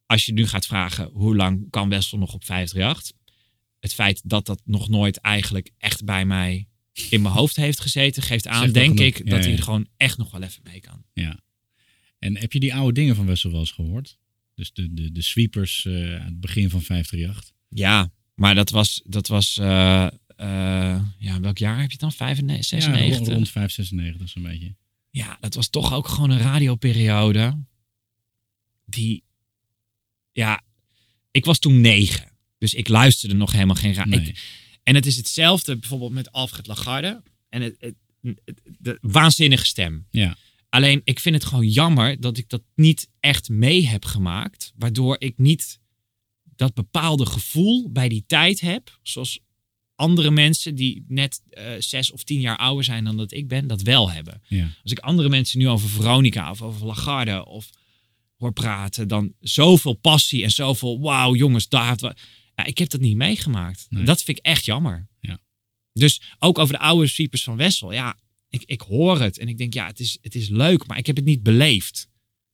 als 0.06 0.24
je 0.24 0.32
nu 0.32 0.46
gaat 0.46 0.66
vragen 0.66 1.10
hoe 1.12 1.36
lang 1.36 1.70
kan 1.70 1.88
Wessel 1.88 2.18
nog 2.18 2.34
op 2.34 2.44
538, 2.44 3.16
het 3.80 3.94
feit 3.94 4.20
dat 4.24 4.46
dat 4.46 4.60
nog 4.64 4.88
nooit 4.88 5.16
eigenlijk 5.16 5.70
echt 5.78 6.04
bij 6.04 6.24
mij 6.24 6.66
in 7.10 7.22
mijn 7.22 7.34
hoofd 7.34 7.56
heeft 7.56 7.80
gezeten, 7.80 8.22
geeft 8.22 8.46
aan, 8.46 8.72
denk 8.72 9.00
ik, 9.00 9.18
Ja, 9.18 9.24
dat 9.24 9.38
hij 9.38 9.50
ja. 9.50 9.56
er 9.56 9.62
gewoon 9.62 9.86
echt 9.96 10.18
nog 10.18 10.30
wel 10.30 10.42
even 10.42 10.60
mee 10.62 10.80
kan. 10.80 11.04
Ja. 11.12 11.40
En 12.18 12.36
heb 12.36 12.52
je 12.52 12.60
die 12.60 12.74
oude 12.74 12.92
dingen 12.92 13.16
van 13.16 13.26
Wessel 13.26 13.50
wel 13.50 13.60
eens 13.60 13.70
gehoord? 13.70 14.18
Dus 14.54 14.72
de, 14.72 14.94
de, 14.94 15.12
de 15.12 15.22
sweepers 15.22 15.84
eh, 15.84 16.20
aan 16.20 16.26
het 16.26 16.40
begin 16.40 16.70
van 16.70 16.82
538. 16.82 17.52
Ja, 17.68 18.12
maar 18.34 18.54
dat 18.54 18.70
was, 18.70 19.02
dat 19.04 19.26
was 19.26 19.58
eh, 19.58 20.06
eh, 20.36 21.02
ja, 21.18 21.40
welk 21.40 21.58
jaar 21.58 21.80
heb 21.80 21.90
je 21.90 21.98
dan? 21.98 22.12
95, 22.12 22.70
Ja, 22.70 22.80
96? 22.80 23.18
rond, 23.18 23.28
rond 23.28 23.50
596 23.50 24.28
zo'n 24.28 24.42
beetje. 24.42 24.74
Ja, 25.10 25.36
dat 25.40 25.54
was 25.54 25.68
toch 25.68 25.92
ook 25.92 26.08
gewoon 26.08 26.30
een 26.30 26.38
radioperiode. 26.38 27.64
Die, 28.84 29.24
ja, 30.34 30.62
ik 31.30 31.44
was 31.44 31.58
toen 31.58 31.80
negen. 31.80 32.32
Dus 32.58 32.74
ik 32.74 32.88
luisterde 32.88 33.34
nog 33.34 33.52
helemaal 33.52 33.76
geen. 33.76 34.08
Nee. 34.08 34.34
En 34.82 34.94
het 34.94 35.06
is 35.06 35.16
hetzelfde 35.16 35.76
bijvoorbeeld 35.78 36.12
met 36.12 36.32
Alfred 36.32 36.66
Lagarde. 36.66 37.22
En 37.48 37.62
het, 37.62 37.74
het, 37.78 37.94
het- 38.44 38.60
de 38.78 38.98
waanzinnige 39.00 39.66
stem. 39.66 40.06
Ja. 40.10 40.36
Alleen, 40.68 41.00
ik 41.04 41.20
vind 41.20 41.34
het 41.34 41.44
gewoon 41.44 41.68
jammer 41.68 42.20
dat 42.20 42.38
ik 42.38 42.48
dat 42.48 42.62
niet 42.74 43.08
echt 43.20 43.48
mee 43.48 43.86
heb 43.86 44.04
gemaakt. 44.04 44.72
Waardoor 44.76 45.16
ik 45.18 45.38
niet 45.38 45.80
dat 46.56 46.74
bepaalde 46.74 47.26
gevoel 47.26 47.90
bij 47.92 48.08
die 48.08 48.24
tijd 48.26 48.60
heb. 48.60 48.98
Zoals 49.02 49.38
andere 49.94 50.30
mensen 50.30 50.74
die 50.74 51.04
net 51.08 51.42
eh, 51.50 51.72
zes 51.78 52.12
of 52.12 52.24
tien 52.24 52.40
jaar 52.40 52.56
ouder 52.56 52.84
zijn 52.84 53.04
dan 53.04 53.16
dat 53.16 53.32
ik 53.32 53.48
ben, 53.48 53.66
dat 53.66 53.82
wel 53.82 54.10
hebben. 54.10 54.42
Ja. 54.48 54.70
Als 54.82 54.92
ik 54.92 54.98
andere 54.98 55.28
mensen 55.28 55.58
nu 55.58 55.68
over 55.68 55.88
Veronica 55.88 56.50
of 56.50 56.62
over 56.62 56.86
Lagarde 56.86 57.46
of 57.46 57.70
hoor 58.36 58.52
praten, 58.52 59.08
dan 59.08 59.34
zoveel 59.40 59.94
passie 59.94 60.42
en 60.42 60.50
zoveel, 60.50 61.00
wauw 61.00 61.34
jongens, 61.34 61.68
daar. 61.68 61.88
heeft 61.88 62.00
wa-" 62.00 62.16
Ja, 62.54 62.64
ik 62.64 62.78
heb 62.78 62.90
dat 62.90 63.00
niet 63.00 63.16
meegemaakt. 63.16 63.86
Nee. 63.88 64.04
Dat 64.04 64.22
vind 64.22 64.38
ik 64.38 64.44
echt 64.44 64.64
jammer. 64.64 65.08
Ja. 65.20 65.38
Dus 65.92 66.22
ook 66.38 66.58
over 66.58 66.74
de 66.74 66.80
oude 66.80 67.06
sweepers 67.06 67.44
van 67.44 67.56
Wessel. 67.56 67.92
Ja, 67.92 68.18
ik, 68.48 68.62
ik 68.64 68.80
hoor 68.80 69.20
het 69.20 69.38
en 69.38 69.48
ik 69.48 69.58
denk, 69.58 69.74
ja, 69.74 69.86
het 69.86 70.00
is, 70.00 70.18
het 70.20 70.34
is 70.34 70.48
leuk, 70.48 70.86
maar 70.86 70.98
ik 70.98 71.06
heb 71.06 71.16
het 71.16 71.24
niet 71.24 71.42
beleefd. 71.42 72.08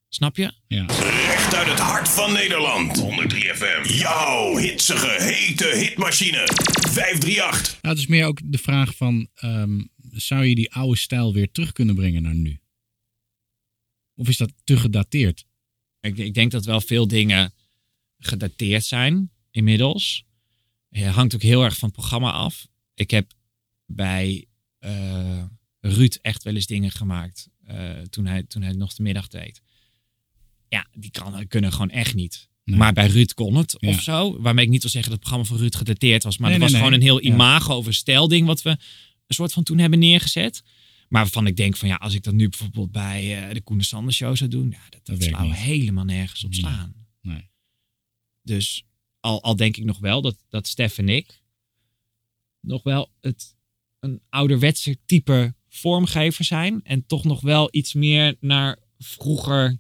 Snap 0.09 0.37
je? 0.37 0.53
Ja. 0.66 0.87
Recht 0.87 1.55
uit 1.55 1.68
het 1.68 1.78
hart 1.78 2.09
van 2.09 2.33
Nederland. 2.33 2.99
103 2.99 3.55
FM. 3.55 3.93
Jouw 3.93 4.57
hitsige, 4.57 5.22
hete 5.22 5.76
hitmachine. 5.76 6.49
538. 6.91 7.78
Nou, 7.83 7.95
het 7.95 7.99
is 7.99 8.07
meer 8.07 8.26
ook 8.26 8.41
de 8.45 8.59
vraag 8.59 8.97
van, 8.97 9.28
ehm, 9.35 9.81
zou 10.11 10.45
je 10.45 10.55
die 10.55 10.72
oude 10.72 10.99
stijl 10.99 11.33
weer 11.33 11.51
terug 11.51 11.72
kunnen 11.72 11.95
brengen 11.95 12.22
naar 12.22 12.35
nu? 12.35 12.61
Of 14.14 14.28
is 14.28 14.37
dat 14.37 14.53
te 14.64 14.76
gedateerd? 14.76 15.45
Ik, 16.01 16.16
ik 16.18 16.34
denk 16.34 16.51
dat 16.51 16.64
wel 16.64 16.80
veel 16.80 17.09
dingen 17.09 17.53
gedateerd 18.18 18.84
zijn 18.84 19.30
inmiddels. 19.51 20.24
Het 20.90 21.14
hangt 21.14 21.34
ook 21.34 21.42
heel 21.42 21.64
erg 21.64 21.76
van 21.76 21.88
het 21.88 21.96
programma 21.98 22.30
af. 22.32 22.66
Ik 22.94 23.11
heb 23.11 23.32
bij 23.86 24.46
eh, 24.78 25.42
Ruud 25.80 26.18
echt 26.22 26.42
wel 26.42 26.55
eens 26.55 26.66
dingen 26.66 26.90
gemaakt 26.90 27.48
eh, 27.64 27.98
toen, 28.01 28.26
hij, 28.26 28.42
toen 28.42 28.62
hij 28.62 28.72
nog 28.72 28.94
de 28.94 29.03
middag 29.03 29.28
deed. 29.28 29.62
Ja, 30.68 30.86
die 30.92 31.11
kan, 31.11 31.46
kunnen 31.48 31.72
gewoon 31.72 31.90
echt 31.90 32.14
niet. 32.14 32.48
Maar 32.64 32.92
bij 32.92 33.07
Ruud 33.07 33.32
kon 33.34 33.55
het 33.57 33.76
Ja. 33.78 33.88
of 33.88 34.03
zo. 34.03 34.40
Waarmee 34.40 34.64
ik 34.64 34.70
niet 34.70 34.82
wil 34.82 34.90
zeggen 34.90 35.11
dat 35.11 35.20
het 35.20 35.28
programma 35.28 35.55
van 35.57 35.64
Ruud 35.66 35.76
gedateerd 35.76 36.22
was. 36.22 36.38
Maar 36.38 36.51
Nee, 36.51 36.59
dat 36.59 36.68
was 36.70 36.78
gewoon 36.78 36.92
een 36.92 37.01
heel 37.03 37.22
Ja. 37.24 37.32
imago 37.32 37.74
over 37.74 37.94
stijlding 37.94 38.46
wat 38.46 38.62
we 38.62 38.70
een 38.70 38.78
soort 39.34 39.53
van 39.53 39.62
toen 39.62 39.78
hebben 39.78 39.98
neergezet. 39.98 40.62
Maar 41.11 41.22
waarvan 41.22 41.46
ik 41.46 41.56
denk 41.56 41.76
van 41.76 41.88
ja, 41.88 41.94
als 41.94 42.14
ik 42.14 42.22
dat 42.22 42.34
nu 42.34 42.48
bijvoorbeeld 42.48 42.92
bij 42.92 43.48
eh, 43.48 43.54
de 43.54 43.61
Koen 43.61 43.78
de 43.78 43.84
Sander 43.84 44.12
show 44.14 44.36
zou 44.36 44.50
doen. 44.50 44.70
Ja, 44.70 45.00
dat, 45.02 45.22
zou 45.22 45.52
helemaal 45.52 46.04
nergens 46.04 46.44
op 46.44 46.54
slaan. 46.54 46.94
Nee. 47.20 47.50
Dus 48.42 48.84
al, 49.20 49.42
al 49.42 49.56
denk 49.56 49.76
ik 49.76 49.84
nog 49.84 49.98
wel 49.98 50.22
dat, 50.22 50.36
dat 50.48 50.66
Stef 50.66 50.98
en 50.98 51.08
ik 51.08 51.40
nog 52.61 52.82
wel 52.82 53.11
het, 53.20 53.56
een 54.00 54.20
ouderwetse 54.28 54.98
type 55.06 55.54
vormgever 55.68 56.44
zijn. 56.44 56.80
En 56.82 57.06
toch 57.06 57.24
nog 57.24 57.40
wel 57.40 57.68
iets 57.70 57.94
meer 57.94 58.36
naar 58.40 58.78
vroeger 58.98 59.78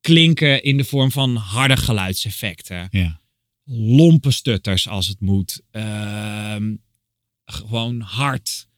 klinken 0.00 0.62
in 0.62 0.76
de 0.76 0.84
vorm 0.84 1.10
van 1.10 1.36
harde 1.36 1.76
geluidseffecten. 1.76 2.88
Ja. 2.90 3.20
Lompe 3.64 4.30
stutters 4.30 4.88
als 4.88 5.08
het 5.08 5.20
moet. 5.20 5.62
Ehm, 5.70 6.74
gewoon 7.44 8.00
hard. 8.00 8.68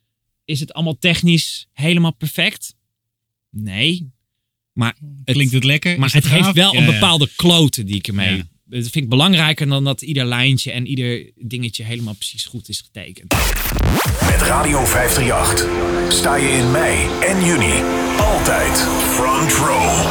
Is 0.46 0.60
het 0.60 0.72
allemaal 0.72 0.98
technisch 0.98 1.66
helemaal 1.72 2.14
perfect? 2.14 2.74
Nee. 3.50 4.10
Maar 4.72 4.94
het, 5.24 5.34
Klinkt 5.34 5.52
het 5.52 5.64
lekker? 5.64 5.98
Maar 5.98 6.12
het, 6.12 6.22
het 6.24 6.32
heeft 6.32 6.52
wel 6.52 6.72
Ja, 6.72 6.78
een 6.78 6.86
ja. 6.86 6.92
bepaalde 6.92 7.28
klote 7.36 7.84
die 7.84 7.94
ik 7.96 8.06
ermee. 8.08 8.36
Ja. 8.36 8.42
Dat 8.64 8.82
vind 8.82 8.94
ik 9.04 9.08
belangrijker 9.08 9.68
dan 9.68 9.84
dat 9.84 10.02
ieder 10.02 10.24
lijntje 10.24 10.72
en 10.72 10.86
ieder 10.86 11.30
dingetje 11.34 11.84
helemaal 11.84 12.14
precies 12.14 12.44
goed 12.44 12.68
is 12.68 12.80
getekend. 12.80 13.34
Met 14.30 14.42
Radio 14.42 14.84
538 14.84 16.12
sta 16.12 16.34
je 16.36 16.48
in 16.48 16.70
mei 16.70 17.06
en 17.20 17.44
juni 17.44 17.82
altijd 18.18 18.78
front 19.14 19.52
row. 19.52 20.06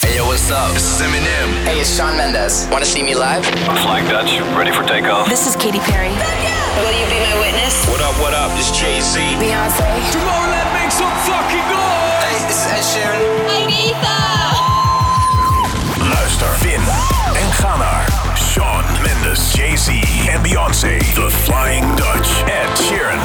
Hey 0.00 0.14
yo, 0.14 0.24
what's 0.24 0.50
up? 0.50 0.74
This 0.74 0.82
is 0.94 1.00
Eminem. 1.00 1.48
Hey, 1.64 1.78
it's 1.80 1.94
Sean 1.96 2.16
Mendes. 2.16 2.68
Want 2.68 2.84
to 2.84 2.90
see 2.90 3.02
me 3.02 3.18
live? 3.18 3.44
Flying 3.80 4.08
Dutch, 4.08 4.56
ready 4.56 4.72
for 4.72 4.86
takeoff. 4.86 5.28
This 5.28 5.46
is 5.46 5.56
Katy 5.56 5.78
Perry. 5.90 6.59
Will 6.78 6.94
you 6.94 7.06
be 7.10 7.18
my 7.18 7.34
witness? 7.40 7.74
What 7.90 8.00
up, 8.00 8.14
what 8.22 8.34
up? 8.34 8.50
This 8.56 8.70
Jay-Z. 8.70 9.18
Beyonce. 9.42 9.86
Tomorrowland 10.14 10.70
make 10.78 10.90
some 10.90 11.10
fucking 11.26 11.66
noise! 11.66 12.22
Hey, 12.22 12.38
this 12.46 12.60
is 12.62 12.70
Ed 12.76 12.84
Sheeran. 12.90 13.20
Ibiza. 13.58 14.16
Luister, 16.14 16.50
win 16.62 16.82
en 17.42 17.52
ga 17.52 17.76
naar 17.76 18.06
Sean 18.34 18.84
Mendes, 19.02 19.52
Jay-Z 19.52 19.88
en 20.28 20.42
Beyoncé. 20.42 20.96
The 20.98 21.30
Flying 21.30 21.94
Dutch, 21.96 22.42
Ed 22.44 22.78
Sheeran, 22.78 23.20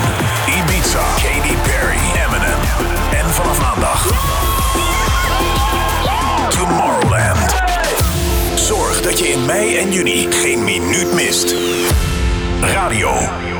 Ibiza, 0.48 1.04
Katy 1.22 1.56
Perry, 1.64 2.02
Eminem. 2.26 2.60
En 3.20 3.30
vanaf 3.34 3.60
maandag 3.62 4.02
Tomorrowland. 6.50 7.56
Zorg 8.56 9.02
dat 9.02 9.20
je 9.20 9.28
in 9.28 9.46
mei 9.46 9.78
en 9.78 9.91
juni 9.91 10.28
geen 10.32 10.64
minuut 10.64 11.14
mist. 11.14 11.56
Radio 12.74 13.09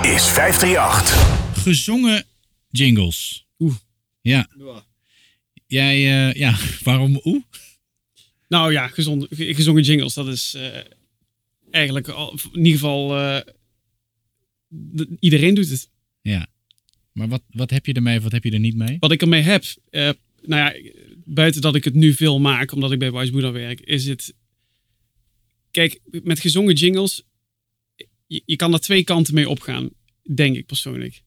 is 0.02 0.28
538. 0.28 1.64
Gezongen 1.64 2.24
jingles. 2.70 3.48
Oeh. 3.60 3.76
Ja. 4.22 4.48
Jij, 5.68 5.96
eh, 5.96 6.34
ja, 6.34 6.58
waarom 6.84 7.22
oeh? 7.24 7.44
Nou 8.48 8.72
ja, 8.72 8.88
gezond, 8.88 9.28
gezongen 9.30 9.84
jingles, 9.84 10.14
dat 10.14 10.28
is 10.28 10.54
eh, 10.54 10.78
eigenlijk 11.72 12.08
al, 12.08 12.40
in 12.52 12.66
ieder 12.66 12.72
geval. 12.72 13.18
eh, 13.18 13.42
iedereen 15.20 15.54
doet 15.54 15.70
het. 15.70 15.90
Ja. 16.22 16.48
Maar 17.12 17.28
wat, 17.28 17.42
wat 17.50 17.70
heb 17.70 17.86
je 17.86 17.94
ermee 17.94 18.18
of 18.18 18.24
wat 18.24 18.32
heb 18.32 18.44
je 18.44 18.52
er 18.52 18.60
niet 18.60 18.76
mee? 18.76 18.98
Wat 19.00 19.12
ik 19.12 19.22
ermee 19.22 19.42
heb, 19.42 19.64
eh, 19.90 20.10
nou 20.42 20.74
ja, 20.74 20.92
buiten 21.26 21.62
dat 21.62 21.76
ik 21.76 21.84
het 21.84 21.94
nu 21.94 22.14
veel 22.14 22.40
maak, 22.40 22.72
omdat 22.72 22.92
ik 22.92 23.00
bij 23.00 23.12
Wise 23.12 23.32
Buddha 23.32 23.52
werk, 23.52 23.80
is 23.80 24.06
het. 24.08 24.34
Kijk, 25.72 26.00
met 26.24 26.40
gezongen 26.40 26.74
jingles, 26.74 27.24
je, 28.28 28.42
je 28.46 28.56
kan 28.56 28.74
er 28.74 28.80
twee 28.80 29.04
kanten 29.04 29.34
mee 29.34 29.50
opgaan, 29.50 29.90
denk 30.36 30.56
ik 30.56 30.66
persoonlijk. 30.66 31.24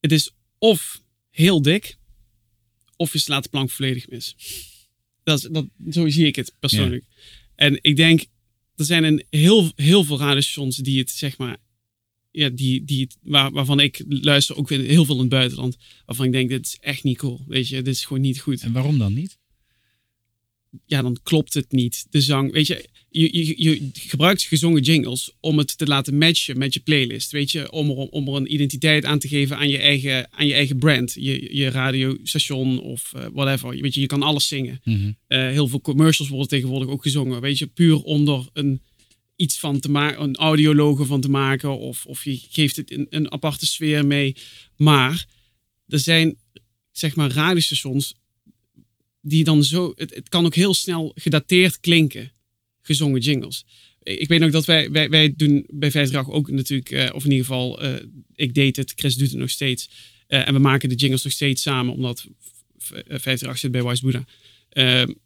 Het 0.00 0.12
is 0.12 0.30
of 0.58 1.02
heel 1.30 1.62
dik, 1.62 1.98
of 2.96 3.12
je 3.12 3.18
slaat 3.18 3.42
de 3.42 3.48
plank 3.48 3.70
volledig 3.70 4.08
mis. 4.08 4.34
Dat 5.22 5.38
is, 5.38 5.48
dat, 5.52 5.66
zo 5.90 6.08
zie 6.08 6.26
ik 6.26 6.36
het 6.36 6.54
persoonlijk. 6.58 7.04
En 7.54 7.78
ik 7.82 7.96
denk, 7.96 8.26
er 8.74 8.84
zijn 8.84 9.04
een 9.04 9.24
heel, 9.30 9.72
heel 9.74 10.04
veel 10.04 10.18
radiostations 10.18 10.76
die 10.76 10.98
het, 10.98 11.10
zeg 11.10 11.38
maar, 11.38 11.56
ja, 12.30 12.48
die, 12.48 12.84
die, 12.84 13.00
het- 13.00 13.16
waar, 13.22 13.50
waarvan 13.50 13.80
ik 13.80 14.04
luister 14.08 14.56
ook 14.56 14.70
heel 14.70 15.04
veel 15.04 15.14
in 15.14 15.20
het 15.20 15.28
buitenland. 15.30 15.76
Waarvan 16.06 16.26
ik 16.26 16.32
denk, 16.32 16.48
dit 16.48 16.66
is 16.66 16.76
echt 16.80 17.02
niet 17.02 17.18
cool. 17.18 17.44
Weet 17.46 17.68
je, 17.68 17.82
dit 17.82 17.94
is 17.94 18.04
gewoon 18.04 18.22
niet 18.22 18.40
goed. 18.40 18.62
En 18.62 18.72
waarom 18.72 18.98
dan 18.98 19.14
niet? 19.14 19.38
Ja, 20.86 21.02
dan 21.02 21.18
klopt 21.22 21.54
het 21.54 21.72
niet. 21.72 22.06
De 22.10 22.20
zang, 22.20 22.52
weet 22.52 22.66
je, 22.66 22.88
je, 23.10 23.46
je, 23.46 23.62
je 23.62 23.90
gebruikt 23.92 24.42
gezongen 24.42 24.82
jingles 24.82 25.32
om 25.40 25.58
het 25.58 25.78
te 25.78 25.86
laten 25.86 26.18
matchen 26.18 26.58
met 26.58 26.74
je 26.74 26.80
playlist. 26.80 27.30
Weet 27.30 27.50
je, 27.50 27.72
om 27.72 27.90
er, 27.90 27.96
om 27.96 28.28
er 28.28 28.34
een 28.34 28.52
identiteit 28.52 29.04
aan 29.04 29.18
te 29.18 29.28
geven 29.28 29.56
aan 29.56 29.68
je 29.68 29.78
eigen, 29.78 30.32
aan 30.32 30.46
je 30.46 30.54
eigen 30.54 30.78
brand. 30.78 31.14
Je, 31.14 31.56
je 31.56 31.68
radiostation 31.68 32.80
of 32.80 33.12
eh, 33.14 33.26
whatever. 33.32 33.80
Weet 33.80 33.94
je, 33.94 34.00
je 34.00 34.06
kan 34.06 34.22
alles 34.22 34.48
zingen. 34.48 34.80
Mhm. 34.84 35.12
Eh, 35.26 35.38
heel 35.38 35.68
veel 35.68 35.80
commercials 35.80 36.30
worden 36.30 36.48
tegenwoordig 36.48 36.88
ook 36.88 37.02
gezongen. 37.02 37.40
Weet 37.40 37.58
je, 37.58 37.66
puur 37.66 38.02
om 38.02 38.28
er 38.28 38.48
een, 38.52 38.82
iets 39.36 39.58
van 39.58 39.80
te 39.80 39.90
maken, 39.90 40.22
een 40.22 40.36
audiologo 40.36 41.04
van 41.04 41.20
te 41.20 41.30
maken. 41.30 41.78
Of, 41.78 42.06
of 42.06 42.24
je 42.24 42.40
geeft 42.50 42.76
het 42.76 42.90
een, 42.90 43.06
een 43.10 43.32
aparte 43.32 43.66
sfeer 43.66 44.06
mee. 44.06 44.36
Maar 44.76 45.26
er 45.86 45.98
zijn, 45.98 46.36
zeg 46.92 47.16
maar, 47.16 47.30
radiostations 47.30 48.14
die 49.20 49.44
dan 49.44 49.64
zo. 49.64 49.92
Het, 49.96 50.14
het 50.14 50.28
kan 50.28 50.44
ook 50.44 50.54
heel 50.54 50.74
snel 50.74 51.12
gedateerd 51.14 51.80
klinken, 51.80 52.32
gezongen 52.82 53.20
jingles. 53.20 53.64
Ik 54.02 54.28
weet 54.28 54.42
ook 54.42 54.52
dat 54.52 54.64
wij, 54.64 54.90
wij, 54.90 55.08
wij 55.08 55.34
doen 55.36 55.66
bij 55.68 55.90
538 55.90 56.34
ook 56.34 56.50
natuurlijk, 56.56 56.90
eh, 56.90 57.14
of 57.14 57.24
in 57.24 57.30
ieder 57.30 57.46
geval, 57.46 57.82
eh, 57.82 57.94
ik 58.34 58.54
deed 58.54 58.76
het, 58.76 58.92
Chris 58.96 59.14
doet 59.14 59.30
het 59.30 59.38
nog 59.38 59.50
steeds. 59.50 59.90
Eh, 60.26 60.48
en 60.48 60.54
we 60.54 60.60
maken 60.60 60.88
de 60.88 60.94
jingles 60.94 61.22
nog 61.22 61.32
steeds 61.32 61.62
samen, 61.62 61.94
omdat 61.94 62.26
v- 62.78 62.88
538 62.88 63.58
zit 63.58 63.70
bij 63.70 63.82
Wise 63.82 64.04
Buddha. 64.04 64.24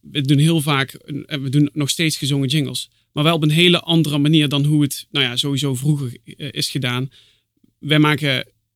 We 0.00 0.20
doen 0.20 0.38
heel 0.38 0.60
vaak, 0.60 0.92
we 1.26 1.48
doen 1.48 1.70
nog 1.72 1.90
steeds 1.90 2.16
gezongen 2.16 2.48
jingles. 2.48 2.90
Maar 3.12 3.24
wel 3.24 3.34
op 3.34 3.42
een 3.42 3.50
hele 3.50 3.80
andere 3.80 4.18
manier 4.18 4.48
dan 4.48 4.64
hoe 4.64 4.82
het, 4.82 5.06
nou 5.10 5.24
ja, 5.24 5.36
sowieso 5.36 5.74
vroeger 5.74 6.16
is 6.36 6.70
gedaan. 6.70 7.10
Wij 7.78 7.98
maken, 7.98 8.28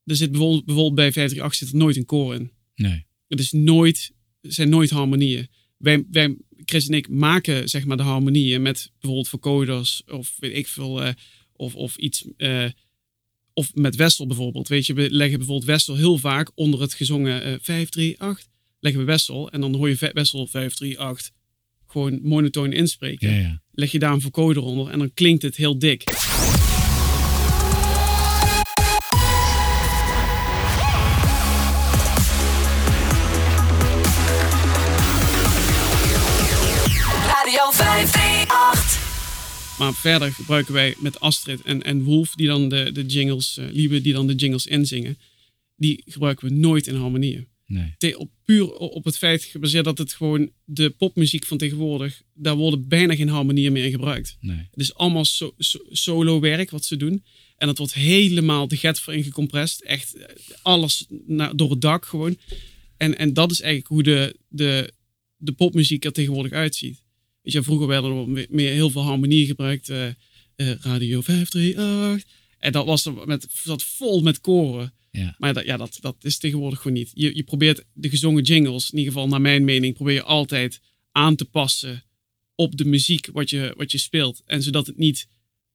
er 0.04 0.16
zit 0.16 0.30
bijvoorbeeld, 0.30 0.64
bijvoorbeeld 0.64 0.94
bij 0.94 1.12
538 1.12 1.58
zit 1.58 1.68
er 1.68 1.84
nooit 1.84 1.96
een 1.96 2.04
koor 2.04 2.34
in. 2.34 2.50
Nee. 2.74 3.06
Het 3.28 3.40
is 3.40 3.52
nooit, 3.52 4.12
zijn 4.41 4.68
nooit 4.68 4.91
harmonieën. 4.91 5.49
Wij, 5.76 6.05
wij, 6.11 6.36
Chris 6.64 6.89
en 6.89 6.95
ik 6.95 7.09
maken 7.09 7.68
zeg 7.68 7.84
maar 7.84 7.97
de 7.97 8.03
harmonieën 8.03 8.62
met 8.62 8.91
bijvoorbeeld 8.93 9.28
vocoders 9.28 10.03
of 10.07 10.36
weet 10.39 10.57
ik 10.57 10.66
veel, 10.66 11.03
eh, 11.03 11.12
of, 11.53 11.74
of 11.74 11.97
iets, 11.97 12.24
eh, 12.36 12.64
of 13.53 13.74
met 13.74 13.97
Wessel 13.97 14.26
bijvoorbeeld. 14.26 14.68
Weet 14.68 14.86
je, 14.86 14.95
we 14.95 15.11
leggen 15.11 15.39
bijvoorbeeld 15.39 15.70
Wessel 15.70 15.97
heel 15.97 16.18
vaak 16.18 16.51
onder 16.55 16.80
het 16.80 16.95
gezongen 16.95 17.43
eh 17.43 17.55
538, 17.61 18.47
leggen 18.80 19.01
we 19.01 19.07
Wessel 19.07 19.51
en 19.51 19.61
dan 19.61 19.74
hoor 19.74 19.89
je 19.89 20.11
Wessel 20.12 20.47
538 20.47 21.36
gewoon 21.86 22.20
monotoon 22.22 22.72
inspreken. 22.72 23.30
Ja, 23.30 23.41
ja. 23.41 23.62
Leg 23.72 23.93
je 23.93 23.99
daar 23.99 24.12
een 24.12 24.20
vocoder 24.20 24.62
onder 24.62 24.89
en 24.89 24.99
dan 24.99 25.14
klinkt 25.14 25.43
het 25.43 25.57
heel 25.57 25.78
dik. 25.78 26.05
538. 37.78 39.76
Maar 39.78 39.94
verder 39.94 40.32
gebruiken 40.32 40.72
wij 40.74 40.94
met 40.98 41.20
Astrid 41.20 41.62
en, 41.62 41.82
en 41.82 42.02
Wolf, 42.02 42.34
die 42.34 42.46
dan 42.46 42.68
de, 42.68 42.92
de 42.92 43.06
jingles, 43.06 43.56
eh 43.56 43.66
Liebe, 43.72 44.00
die 44.00 44.12
dan 44.12 44.26
de 44.26 44.34
jingles 44.34 44.66
inzingen, 44.66 45.18
die 45.76 46.02
gebruiken 46.06 46.48
we 46.48 46.54
nooit 46.54 46.86
in 46.86 46.94
harmonieën. 46.94 47.46
Nee. 47.66 47.94
Te- 47.98 48.18
op, 48.18 48.30
puur 48.44 48.72
op 48.72 49.04
het 49.04 49.18
feit 49.18 49.42
gebaseerd 49.44 49.84
dat 49.84 49.98
het 49.98 50.12
gewoon 50.12 50.50
de 50.64 50.90
popmuziek 50.90 51.44
van 51.46 51.58
tegenwoordig, 51.58 52.22
daar 52.34 52.56
worden 52.56 52.88
bijna 52.88 53.14
geen 53.14 53.28
harmonieën 53.28 53.72
meer 53.72 53.84
in 53.84 53.90
gebruikt. 53.90 54.36
Nee. 54.40 54.56
Het 54.56 54.80
is 54.80 54.94
allemaal 54.94 55.24
so, 55.24 55.54
so- 55.58 55.84
solo 55.90 56.40
werk 56.40 56.70
wat 56.70 56.84
ze 56.84 56.96
doen. 56.96 57.24
En 57.56 57.66
dat 57.66 57.78
wordt 57.78 57.94
helemaal 57.94 58.68
de 58.68 58.76
get 58.76 59.00
voor 59.00 59.14
ingecompressed. 59.14 59.84
Echt 59.84 60.14
eh, 60.14 60.26
alles 60.62 61.06
naar, 61.26 61.56
door 61.56 61.70
het 61.70 61.80
dak 61.80 62.04
gewoon. 62.06 62.36
En, 62.96 63.18
en 63.18 63.32
dat 63.32 63.50
is 63.50 63.60
eigenlijk 63.60 63.90
hoe 63.92 64.02
de, 64.02 64.36
de, 64.48 64.92
de 65.36 65.52
popmuziek 65.52 66.04
er 66.04 66.12
tegenwoordig 66.12 66.52
uitziet. 66.52 67.02
Weet 67.43 67.53
je, 67.53 67.62
vroeger 67.62 67.86
werden 67.86 68.11
er 68.36 68.47
meer, 68.51 68.72
heel 68.72 68.91
veel 68.91 69.03
harmonie 69.03 69.47
gebruikt. 69.47 69.89
eh, 69.89 70.07
eh, 70.07 70.14
Radio 70.57 71.20
538. 71.20 72.24
En 72.59 72.72
dat 72.72 72.86
was 72.86 73.05
er 73.07 73.26
met, 73.26 73.47
zat 73.64 73.82
vol 73.82 74.20
met 74.22 74.41
koren. 74.41 74.93
Ja. 75.11 75.34
Maar 75.39 75.55
dat, 75.55 75.64
ja, 75.64 75.76
dat, 75.76 75.99
dat 76.01 76.16
is 76.20 76.39
tegenwoordig 76.39 76.80
gewoon 76.80 76.97
niet. 76.97 77.11
Je, 77.14 77.36
je 77.36 77.43
probeert 77.43 77.84
de 77.93 78.09
gezongen 78.09 78.43
jingles, 78.43 78.91
in 78.91 78.99
ieder 78.99 79.12
geval 79.12 79.28
naar 79.28 79.41
mijn 79.41 79.64
mening, 79.64 79.95
probeer 79.95 80.14
je 80.14 80.22
altijd 80.22 80.80
aan 81.12 81.36
te 81.36 81.45
passen 81.45 82.05
op 82.55 82.76
de 82.76 82.84
muziek 82.84 83.28
wat 83.32 83.51
je, 83.51 83.74
wat 83.76 83.93
je 83.93 83.99
speelt. 83.99 84.43
En 84.47 84.62
zodat 84.62 84.86
het 84.86 84.97
niet 84.97 85.26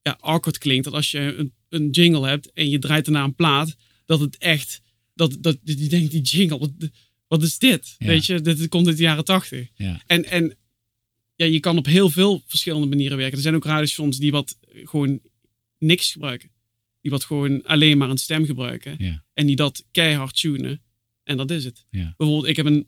ja, 0.02 0.16
awkward 0.20 0.58
klinkt. 0.58 0.84
Dat 0.84 0.94
als 0.94 1.10
je 1.10 1.18
een, 1.18 1.52
een 1.68 1.90
jingle 1.90 2.26
hebt 2.28 2.52
en 2.52 2.70
je 2.70 2.78
draait 2.78 3.06
erna 3.06 3.24
een 3.24 3.34
plaat, 3.34 3.76
dat 4.06 4.20
het 4.20 4.36
echt, 4.38 4.80
dat, 5.14 5.36
dat 5.40 5.58
je 5.64 5.86
denkt, 5.86 6.10
die 6.10 6.22
jingle, 6.22 6.58
wat, 6.58 6.72
wat 7.28 7.42
is 7.42 7.58
dit? 7.58 7.94
Ja. 7.98 8.06
Weet 8.06 8.26
je, 8.26 8.40
dit 8.40 8.68
komt 8.68 8.86
uit 8.86 8.96
de 8.96 9.02
jaren 9.02 9.24
tachtig. 9.24 9.68
Ja. 9.74 10.02
En, 10.06 10.24
en 10.24 10.56
ja, 11.34 11.46
je 11.46 11.60
kan 11.60 11.78
op 11.78 11.86
heel 11.86 12.10
veel 12.10 12.42
verschillende 12.46 12.86
manieren 12.86 13.16
werken. 13.16 13.36
Er 13.36 13.42
zijn 13.42 13.54
ook 13.54 13.64
radiostations 13.64 14.18
die 14.18 14.30
wat 14.30 14.58
gewoon 14.70 15.20
niks 15.78 16.12
gebruiken. 16.12 16.50
Die 17.00 17.10
wat 17.10 17.24
gewoon 17.24 17.62
alleen 17.62 17.98
maar 17.98 18.10
een 18.10 18.18
stem 18.18 18.44
gebruiken. 18.44 18.94
Ja. 18.98 19.24
En 19.32 19.46
die 19.46 19.56
dat 19.56 19.84
keihard 19.90 20.40
tunen. 20.40 20.82
En 21.22 21.36
dat 21.36 21.50
is 21.50 21.64
het. 21.64 21.86
Ja. 21.90 22.14
Bijvoorbeeld, 22.16 22.48
ik 22.48 22.56
heb 22.56 22.66
een 22.66 22.86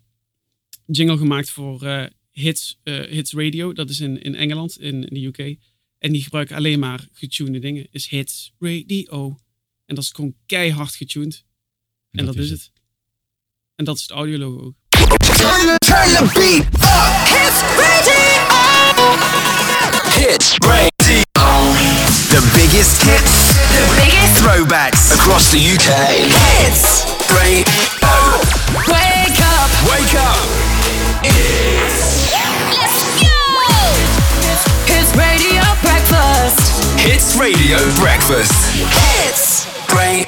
jingle 0.86 1.16
gemaakt 1.16 1.50
voor 1.50 1.82
eh, 1.82 2.06
Hits, 2.30 2.78
eh, 2.82 3.00
Hits 3.00 3.32
Radio. 3.32 3.72
Dat 3.72 3.90
is 3.90 4.00
in, 4.00 4.22
in 4.22 4.34
Engeland, 4.34 4.80
in, 4.80 5.08
in 5.08 5.14
de 5.14 5.26
UK. 5.26 5.58
En 5.98 6.12
die 6.12 6.22
gebruiken 6.22 6.56
alleen 6.56 6.78
maar 6.78 7.08
getunede 7.12 7.58
dingen. 7.58 7.86
Is 7.90 8.08
Hits 8.08 8.52
Radio. 8.58 9.36
En 9.84 9.94
dat 9.94 10.04
is 10.04 10.10
gewoon 10.10 10.34
keihard 10.46 10.94
getuned. 10.94 11.44
En, 12.10 12.24
dat, 12.24 12.36
is 12.36 12.50
het. 12.50 12.72
En 13.74 13.84
dat 13.84 13.96
is 13.96 14.02
het 14.02 14.10
audiologo 14.10 14.64
ook. 14.64 14.74
Turn 15.36 16.08
the 16.16 16.32
beat 16.32 16.64
up. 16.82 17.12
Hits 17.28 17.60
radio. 17.76 18.16
Hits 20.16 20.56
radio. 20.64 21.24
The 22.32 22.40
biggest 22.56 23.02
hits. 23.04 23.52
The 23.72 23.84
biggest 24.00 24.40
throwbacks 24.40 25.12
across 25.14 25.52
the 25.52 25.60
UK. 25.60 26.32
Hits 26.32 27.04
radio. 27.36 27.68
Wake 28.88 29.40
up. 29.44 29.70
Wake 29.84 30.14
up. 30.16 30.40
Let's 32.72 32.96
go! 33.20 33.36
Hits 34.86 35.16
Radio 35.16 35.62
Breakfast. 35.82 36.58
Hits 36.98 37.36
radio 37.36 37.78
breakfast. 38.00 38.56
Hits 38.72 39.66
radio. 39.92 40.24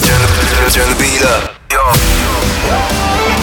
Turn 0.00 0.20
the, 0.20 0.28
turn 0.72 0.88
the 0.88 0.96
beat 0.98 1.22
up. 1.24 1.60
Hits 1.70 3.39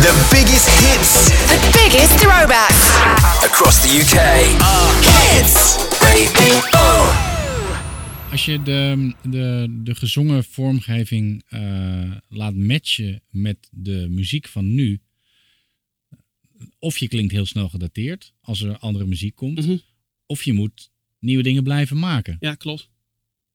The 0.00 0.28
biggest 0.30 0.68
hits 0.68 1.24
The 1.46 1.58
biggest 1.72 2.18
throwbacks. 2.18 2.84
across 3.44 3.80
the 3.82 3.90
UK. 4.00 4.18
Hits 5.04 5.76
radio. 6.00 6.58
Als 8.30 8.44
je 8.44 8.62
de, 8.62 9.14
de, 9.22 9.66
de 9.82 9.94
gezongen 9.94 10.44
vormgeving 10.44 11.42
eh, 11.48 12.12
laat 12.28 12.54
matchen 12.54 13.22
met 13.30 13.68
de 13.70 14.06
muziek 14.10 14.48
van 14.48 14.74
nu, 14.74 15.00
of 16.78 16.98
je 16.98 17.08
klinkt 17.08 17.32
heel 17.32 17.46
snel 17.46 17.68
gedateerd 17.68 18.32
als 18.40 18.62
er 18.62 18.78
andere 18.78 19.06
muziek 19.06 19.34
komt, 19.34 19.82
of 20.26 20.42
je 20.42 20.52
moet 20.52 20.90
nieuwe 21.18 21.42
dingen 21.42 21.62
blijven 21.62 21.98
maken. 21.98 22.36
Ja, 22.40 22.54
klopt. 22.54 22.88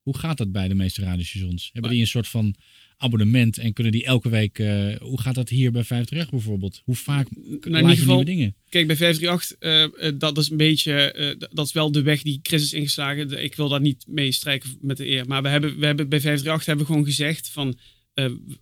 Hoe 0.06 0.18
gaat 0.18 0.38
dat 0.38 0.52
bij 0.52 0.68
de 0.68 0.74
meeste 0.74 1.02
radiostations? 1.02 1.70
Hebben 1.72 1.90
die 1.90 2.00
een 2.00 2.06
soort 2.06 2.28
van 2.28 2.54
abonnement 2.96 3.58
en 3.58 3.72
kunnen 3.72 3.92
die 3.92 4.04
elke 4.04 4.28
week... 4.28 4.58
eh, 4.58 4.96
hoe 4.96 5.20
gaat 5.20 5.34
dat 5.34 5.48
hier 5.48 5.72
bij 5.72 5.84
50 5.84 6.30
bijvoorbeeld? 6.30 6.82
Hoe 6.84 6.94
vaak 6.94 7.28
Nou, 7.30 7.58
in 7.60 7.74
ieder 7.74 7.96
geval, 7.96 8.06
nieuwe 8.06 8.24
dingen? 8.24 8.54
Kijk, 8.68 8.86
bij 8.86 8.96
538, 8.96 9.58
eh, 9.58 10.08
eh, 10.08 10.14
dat 10.18 10.38
is 10.38 10.50
een 10.50 10.56
beetje, 10.56 11.36
dat 11.52 11.66
is 11.66 11.72
wel 11.72 11.92
de 11.92 12.02
weg 12.02 12.22
die 12.22 12.40
Chris 12.42 12.62
is 12.62 12.72
ingeslagen. 12.72 13.44
Ik 13.44 13.54
wil 13.54 13.68
daar 13.68 13.80
niet 13.80 14.04
mee 14.08 14.32
strijken 14.32 14.78
met 14.80 14.96
de 14.96 15.08
eer. 15.08 15.26
Maar 15.26 15.42
we 15.42 15.48
hebben, 15.48 15.78
we 15.78 15.86
hebben 15.86 16.08
bij 16.08 16.20
538 16.20 16.66
hebben 16.66 16.86
we 16.86 16.92
gewoon 16.92 17.06
gezegd 17.06 17.48
van, 17.48 17.78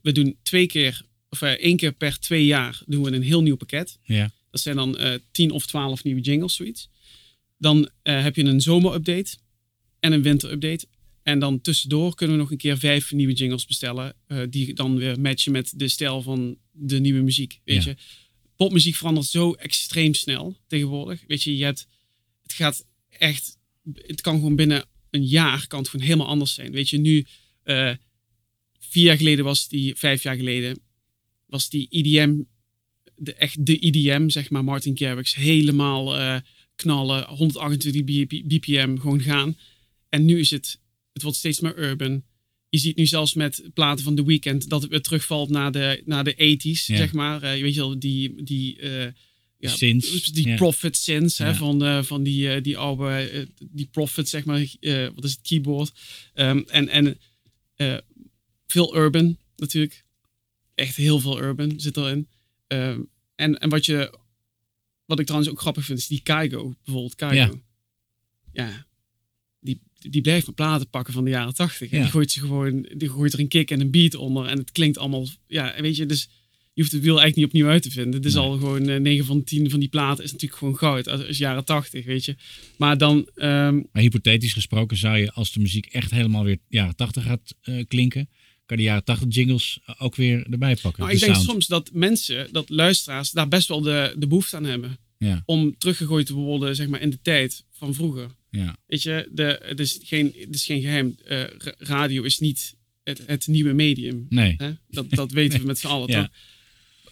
we 0.03 0.13
doen 0.13 0.37
twee 0.43 0.67
keer, 0.67 1.03
of 1.29 1.43
één 1.43 1.77
keer 1.77 1.93
per 1.93 2.19
twee 2.19 2.45
jaar 2.45 2.83
doen 2.87 3.03
we 3.03 3.13
een 3.13 3.23
heel 3.23 3.43
nieuw 3.43 3.57
pakket. 3.57 3.99
Ja. 4.03 4.31
Dat 4.51 4.61
zijn 4.61 4.77
dan 4.77 5.21
10 5.31 5.51
of 5.51 5.67
12 5.67 6.05
nieuwe 6.05 6.21
jingles, 6.21 6.55
zoiets. 6.55 6.91
Dan 7.59 7.89
heb 8.03 8.37
je 8.37 8.45
een 8.45 8.61
zomerupdate 8.61 9.37
en 10.01 10.13
een 10.13 10.23
winterupdate. 10.23 10.87
En 11.25 11.39
dan 11.39 11.61
tussendoor 11.61 12.15
kunnen 12.15 12.37
we 12.37 12.43
nog 12.43 12.51
een 12.51 12.57
keer 12.57 12.79
vijf 12.79 13.13
nieuwe 13.13 13.33
jingles 13.33 13.67
bestellen. 13.67 14.15
eh, 14.27 14.41
die 14.51 14.75
dan 14.75 14.97
weer 14.97 15.21
matchen 15.21 15.53
met 15.53 15.73
de 15.77 15.89
stijl 15.89 16.23
van 16.23 16.57
de 16.73 17.01
nieuwe 17.01 17.21
muziek. 17.23 17.61
Weet 17.65 17.85
Ja. 17.85 17.91
je, 17.91 17.97
popmuziek 18.57 18.95
verandert 18.95 19.27
zo 19.27 19.53
extreem 19.53 20.15
snel 20.15 20.57
tegenwoordig. 20.67 21.25
Weet 21.27 21.43
je, 21.43 21.57
je 21.57 21.65
hebt, 21.65 21.87
het 22.43 22.53
gaat 22.53 22.87
echt, 23.09 23.59
het 23.95 24.21
kan 24.21 24.35
gewoon 24.35 24.57
binnen 24.57 24.85
een 25.11 25.25
jaar 25.27 25.67
kan 25.67 25.79
het 25.79 25.89
gewoon 25.89 26.07
helemaal 26.07 26.27
anders 26.27 26.55
zijn. 26.55 26.73
Weet 26.73 26.89
je, 26.89 26.99
nu, 26.99 27.27
eh, 27.63 27.93
vier 28.79 29.05
jaar 29.05 29.17
geleden 29.17 29.45
was 29.45 29.69
die, 29.69 29.95
vijf 29.95 30.23
jaar 30.23 30.37
geleden, 30.37 30.79
was 31.47 31.69
die 31.69 31.87
EDM, 31.91 32.43
de, 33.17 33.35
echt 33.35 33.67
de 33.67 33.79
EDM, 33.79 34.29
zeg 34.29 34.51
maar, 34.51 34.65
Martin 34.65 34.99
Garrix, 34.99 35.35
helemaal 35.35 36.19
eh, 36.19 36.37
knallen, 36.77 37.25
128 37.29 38.05
B- 38.27 38.49
BPM 38.49 38.97
gewoon 38.99 39.21
gaan. 39.21 39.59
En 40.09 40.25
nu 40.25 40.39
is 40.39 40.51
het, 40.51 40.81
het 41.15 41.23
wordt 41.23 41.39
steeds 41.39 41.61
meer 41.61 41.79
urban. 41.79 42.23
Je 42.69 42.79
ziet 42.79 42.97
nu 42.97 43.07
zelfs 43.07 43.35
met 43.35 43.71
platen 43.75 44.05
van 44.05 44.15
The 44.15 44.25
Weeknd 44.25 44.69
dat 44.69 44.83
het 44.83 44.91
weer 44.91 45.03
terugvalt 45.03 45.51
naar 45.51 45.73
de, 45.73 46.03
naar 46.05 46.25
de 46.25 46.35
80s, 46.35 46.87
Ja. 46.87 46.97
zeg 46.97 47.13
maar. 47.13 47.43
Eh, 47.43 47.57
je 47.57 47.63
weet 47.63 47.75
je 47.75 47.81
wel, 47.81 47.99
die, 47.99 48.43
die, 48.43 48.79
eh, 48.79 49.13
ja, 49.59 49.77
die 49.77 50.49
ja. 50.49 50.57
Prophet 50.57 50.97
synths, 50.97 51.39
hè, 51.39 51.55
van, 51.55 51.85
eh, 51.85 52.03
van 52.03 52.23
die, 52.23 52.61
die 52.61 52.79
oude, 52.79 53.49
die 53.71 53.89
Prophet, 53.91 54.29
zeg 54.29 54.45
maar, 54.45 54.59
wat 55.15 55.25
is 55.25 55.31
het, 55.31 55.41
keyboard. 55.43 55.93
Ehm, 56.35 56.63
en 56.67 56.89
en 56.89 57.19
veel 58.67 58.97
urban 58.97 59.39
natuurlijk. 59.57 60.05
Echt 60.75 60.97
heel 60.97 61.21
veel 61.21 61.41
urban 61.41 61.81
zit 61.81 61.97
erin. 61.97 62.29
Ehm, 62.67 63.01
en, 63.35 63.59
en 63.59 63.69
wat 63.69 63.87
je, 63.87 64.19
wat 65.05 65.19
ik 65.19 65.27
trouwens 65.27 65.53
ook 65.53 65.61
grappig 65.61 65.85
vind, 65.85 65.99
is 65.99 66.07
die 66.07 66.23
Kaigo, 66.23 66.75
bijvoorbeeld 66.85 67.15
Kaigo. 67.15 67.63
Ja. 68.53 68.65
Ja. 68.65 68.87
Die, 70.11 70.21
blijft 70.21 70.47
maar 70.47 70.55
platen 70.55 70.91
pakken 70.91 71.13
van 71.13 71.25
de 71.25 71.31
jaren 71.31 71.55
tachtig. 71.55 71.91
En 71.91 71.97
Ja. 71.97 72.03
Die 72.03 72.13
gooit 72.13 72.31
ze 72.31 72.41
gewoon, 72.41 72.89
die 72.97 73.09
gooit 73.09 73.33
er 73.33 73.39
een 73.39 73.49
kick 73.49 73.71
en 73.71 73.81
een 73.81 73.91
beat 73.91 74.15
onder. 74.15 74.47
En 74.47 74.59
het 74.59 74.73
klinkt 74.73 74.99
allemaal, 74.99 75.27
ja, 75.47 75.75
weet 75.81 75.97
je, 75.97 76.07
dus 76.07 76.29
je 76.75 76.81
hoeft 76.81 76.93
het 76.93 77.03
wiel 77.03 77.21
eigenlijk 77.21 77.37
niet 77.37 77.47
opnieuw 77.47 77.73
uit 77.73 77.83
te 77.83 77.91
vinden. 77.91 78.15
Het 78.15 78.25
is 78.25 78.37
al 78.37 78.53
gewoon 78.53 78.89
eh, 78.89 79.01
9 79.01 79.25
van 79.25 79.45
10 79.45 79.71
van 79.71 79.81
die 79.81 79.89
platen 79.89 80.25
is 80.25 80.33
natuurlijk 80.33 80.59
gewoon 80.59 80.77
goud. 80.77 81.09
Als, 81.09 81.27
als 81.27 81.39
jaren 81.39 81.65
80, 81.65 82.05
weet 82.05 82.25
je. 82.25 82.37
Maar 82.77 82.99
dan, 82.99 83.29
ehm, 83.35 83.75
Maar 83.93 84.03
hypothetisch 84.03 84.53
gesproken 84.53 84.97
zou 84.97 85.19
je, 85.19 85.33
als 85.33 85.53
de 85.53 85.61
muziek 85.61 85.87
echt 85.87 86.11
helemaal 86.11 86.45
weer 86.45 86.59
jaren 86.69 86.97
80 86.97 87.25
gaat 87.25 87.55
eh, 87.63 87.85
klinken, 87.89 88.29
kan 88.67 88.77
de 88.77 88.83
jaren 88.83 89.05
80 89.05 89.35
jingles 89.35 89.81
ook 89.99 90.17
weer 90.17 90.47
erbij 90.51 90.77
pakken. 90.77 91.03
Nou, 91.03 91.19
de 91.19 91.27
ik 91.27 91.33
denk 91.33 91.45
soms 91.45 91.67
dat 91.67 91.91
mensen, 91.93 92.49
dat 92.53 92.69
luisteraars, 92.69 93.31
daar 93.31 93.49
best 93.49 93.69
wel 93.69 93.81
de, 93.81 94.15
de 94.19 94.27
behoefte 94.27 94.57
aan 94.57 94.65
hebben. 94.65 94.99
Ja. 95.19 95.43
Om 95.47 95.79
teruggegooid 95.79 96.27
te 96.27 96.35
worden, 96.35 96.77
zeg 96.77 96.89
maar, 96.89 97.01
in 97.01 97.11
de 97.11 97.21
tijd 97.23 97.65
van 97.71 97.95
vroeger. 97.95 98.29
Ja. 98.57 98.77
Weet 98.87 99.03
je, 99.03 99.29
de, 99.33 99.61
het, 99.65 99.81
is 99.81 99.99
geen, 100.03 100.35
het 100.39 100.55
is 100.55 100.65
geen 100.65 100.81
geheim. 100.81 101.17
eh, 101.25 101.41
ra- 101.59 101.75
radio 101.79 102.23
is 102.23 102.39
niet 102.39 102.75
het, 103.03 103.23
het 103.27 103.47
nieuwe 103.47 103.73
medium. 103.73 104.27
Nee. 104.29 104.55
Hè? 104.57 104.73
Dat, 104.89 105.11
dat 105.11 105.31
weten 105.33 105.61
we 105.61 105.67
met 105.67 105.79
z'n 105.79 105.87
allen, 105.87 106.09
Ja. 106.13 106.21
toch? 106.23 106.31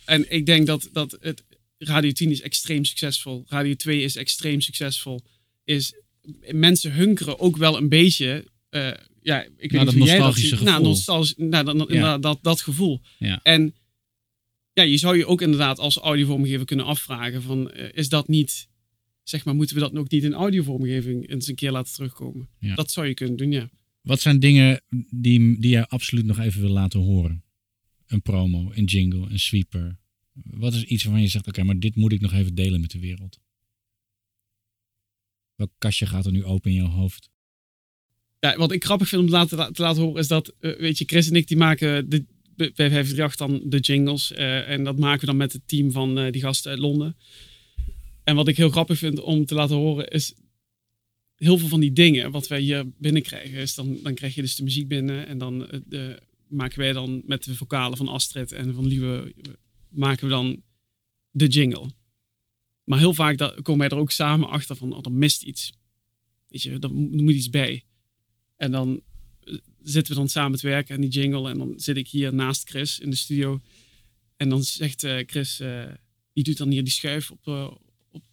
En 0.05 0.32
ik 0.32 0.47
denk 0.47 0.66
dat, 0.66 0.88
dat 0.93 1.16
het, 1.20 1.45
Radio 1.78 2.11
10 2.12 2.30
is 2.30 2.40
extreem 2.40 2.84
succesvol. 2.84 3.45
Radio 3.49 3.74
2 3.74 4.03
is 4.03 4.16
extreem 4.16 4.61
succesvol. 4.61 5.20
Is, 5.64 5.95
mensen 6.51 6.93
hunkeren 6.93 7.38
ook 7.38 7.57
wel 7.57 7.76
een 7.76 7.88
beetje... 7.88 8.47
eh, 8.68 8.90
ja, 9.22 9.43
ik 9.43 9.51
weet 9.59 9.72
Naar 9.72 9.84
niet 9.84 9.95
hoe 9.95 10.05
jij 10.07 10.18
dat 10.18 10.34
ziet. 10.36 10.51
Nou, 10.51 10.64
gevoel. 10.66 10.82
nostalgisch, 10.88 11.34
nou, 11.36 11.64
dat, 11.64 11.74
Ja. 11.76 11.82
inderdaad, 11.86 12.22
dat, 12.22 12.38
dat 12.43 12.61
gevoel. 12.61 13.01
Ja. 13.18 13.40
En 13.43 13.74
ja, 14.72 14.82
je 14.82 14.97
zou 14.97 15.16
je 15.16 15.26
ook 15.26 15.43
inderdaad 15.43 15.78
als 15.78 15.97
audiovormgever 15.97 16.66
kunnen 16.66 16.86
afvragen 16.86 17.43
van, 17.43 17.70
eh, 17.70 17.88
is 17.93 18.09
dat 18.09 18.28
niet, 18.28 18.68
zeg 19.23 19.45
maar, 19.45 19.55
moeten 19.55 19.77
we 19.77 19.83
dat 19.83 19.97
ook 19.97 20.11
niet 20.11 20.23
in 20.25 20.33
audiovormgeving 20.33 21.29
eens 21.29 21.49
een 21.49 21.55
keer 21.55 21.70
laten 21.70 21.93
terugkomen? 21.95 22.49
Ja. 22.59 22.75
Dat 22.75 22.91
zou 22.91 23.07
je 23.07 23.14
kunnen 23.14 23.37
doen, 23.37 23.53
ja. 23.53 23.70
Wat 24.01 24.20
zijn 24.20 24.41
dingen 24.41 24.83
die, 25.11 25.61
die 25.61 25.70
je 25.70 25.89
absoluut 25.89 26.25
nog 26.25 26.39
even 26.39 26.61
wil 26.61 26.70
laten 26.70 27.01
horen? 27.01 27.45
Een 28.07 28.23
promo, 28.23 28.70
een 28.75 28.85
jingle, 28.85 29.31
een 29.31 29.39
sweeper. 29.39 29.99
Wat 30.33 30.75
is 30.75 30.85
iets 30.85 31.05
waarvan 31.05 31.23
je 31.23 31.29
zegt, 31.29 31.47
oké, 31.47 31.62
maar 31.62 31.79
dit 31.79 31.97
moet 31.97 32.12
ik 32.12 32.20
nog 32.20 32.33
even 32.33 32.55
delen 32.55 32.81
met 32.81 32.91
de 32.91 32.99
wereld? 32.99 33.41
Welk 35.55 35.70
kastje 35.79 36.07
gaat 36.07 36.27
er 36.27 36.33
nu 36.33 36.45
open 36.45 36.70
in 36.70 36.77
jouw 36.77 36.89
hoofd? 36.89 37.31
ja. 38.41 38.57
Wat 38.57 38.73
ik 38.73 38.85
grappig 38.85 39.09
vind 39.09 39.20
om 39.20 39.27
te 39.27 39.33
laten, 39.33 39.73
te 39.73 39.83
laten 39.83 40.03
horen 40.03 40.20
is 40.20 40.29
dat, 40.29 40.55
eh, 40.61 40.79
weet 40.79 40.99
je, 40.99 41.05
Chris 41.05 41.29
en 41.29 41.37
ik 41.37 41.49
die 41.49 41.57
maken 41.57 42.11
de, 42.11 42.25
bij 42.57 42.73
538 42.75 43.37
dan 43.37 43.70
de 43.70 43.79
jingles. 43.79 44.33
eh, 44.33 44.68
en 44.68 44.85
dat 44.85 44.99
maken 44.99 45.20
we 45.20 45.27
dan 45.27 45.37
met 45.37 45.53
het 45.53 45.68
team 45.68 45.91
van 45.91 46.18
eh, 46.18 46.33
die 46.33 46.41
gasten 46.41 46.70
uit 46.70 46.81
Londen. 46.81 47.16
En 48.25 48.37
wat 48.37 48.49
ik 48.49 48.57
heel 48.57 48.70
grappig 48.70 48.99
vind 48.99 49.20
om 49.20 49.45
te 49.47 49.55
laten 49.55 49.77
horen 49.77 50.09
is 50.09 50.35
heel 51.37 51.59
veel 51.59 51.68
van 51.68 51.81
die 51.81 51.93
dingen 51.93 52.31
wat 52.31 52.49
wij 52.49 52.61
hier 52.61 52.91
binnenkrijgen. 52.99 53.59
Is 53.59 53.75
dan, 53.75 53.99
dan 54.03 54.14
krijg 54.14 54.35
je 54.35 54.41
dus 54.43 54.57
de 54.57 54.62
muziek 54.62 54.89
binnen 54.89 55.27
en 55.27 55.39
dan 55.39 55.70
eh, 55.70 56.11
maken 56.49 56.79
wij 56.79 56.93
dan 56.93 57.23
met 57.27 57.45
de 57.45 57.55
vocalen 57.55 57.97
van 57.97 58.09
Astrid 58.09 58.53
en 58.53 58.75
van 58.75 58.87
Lieve 58.87 59.35
maken 59.89 60.25
we 60.25 60.31
dan 60.31 60.62
de 61.31 61.47
jingle. 61.47 61.91
Maar 62.85 62.99
heel 62.99 63.14
vaak 63.14 63.39
da- 63.39 63.55
komen 63.62 63.79
wij 63.89 63.89
er 63.89 64.03
ook 64.03 64.11
samen 64.11 64.49
achter 64.49 64.77
van, 64.77 64.93
oh, 64.93 64.99
er 65.03 65.12
mist 65.12 65.43
iets. 65.43 65.73
Weet 66.49 66.62
je, 66.62 66.70
er 66.79 66.95
mo- 66.95 67.23
moet 67.23 67.35
iets 67.35 67.51
bij. 67.51 67.85
En 68.57 68.70
dan 68.70 69.01
eh, 69.41 69.55
zitten 69.83 70.12
we 70.12 70.18
dan 70.18 70.29
samen 70.29 70.59
te 70.59 70.66
werken 70.66 70.95
aan 70.95 71.01
die 71.01 71.11
jingle. 71.11 71.51
En 71.51 71.59
dan 71.59 71.73
zit 71.77 71.97
ik 71.97 72.09
hier 72.09 72.35
naast 72.35 72.68
Chris 72.68 72.99
in 72.99 73.11
de 73.11 73.16
studio. 73.16 73.61
En 74.37 74.49
dan 74.49 74.62
zegt 74.62 75.05
eh, 75.05 75.18
Chris, 75.27 75.62
die 76.33 76.45
doet 76.45 76.57
dan 76.57 76.70
hier 76.70 76.85
die 76.85 76.93
schuif 76.93 77.31
op, 77.31 77.47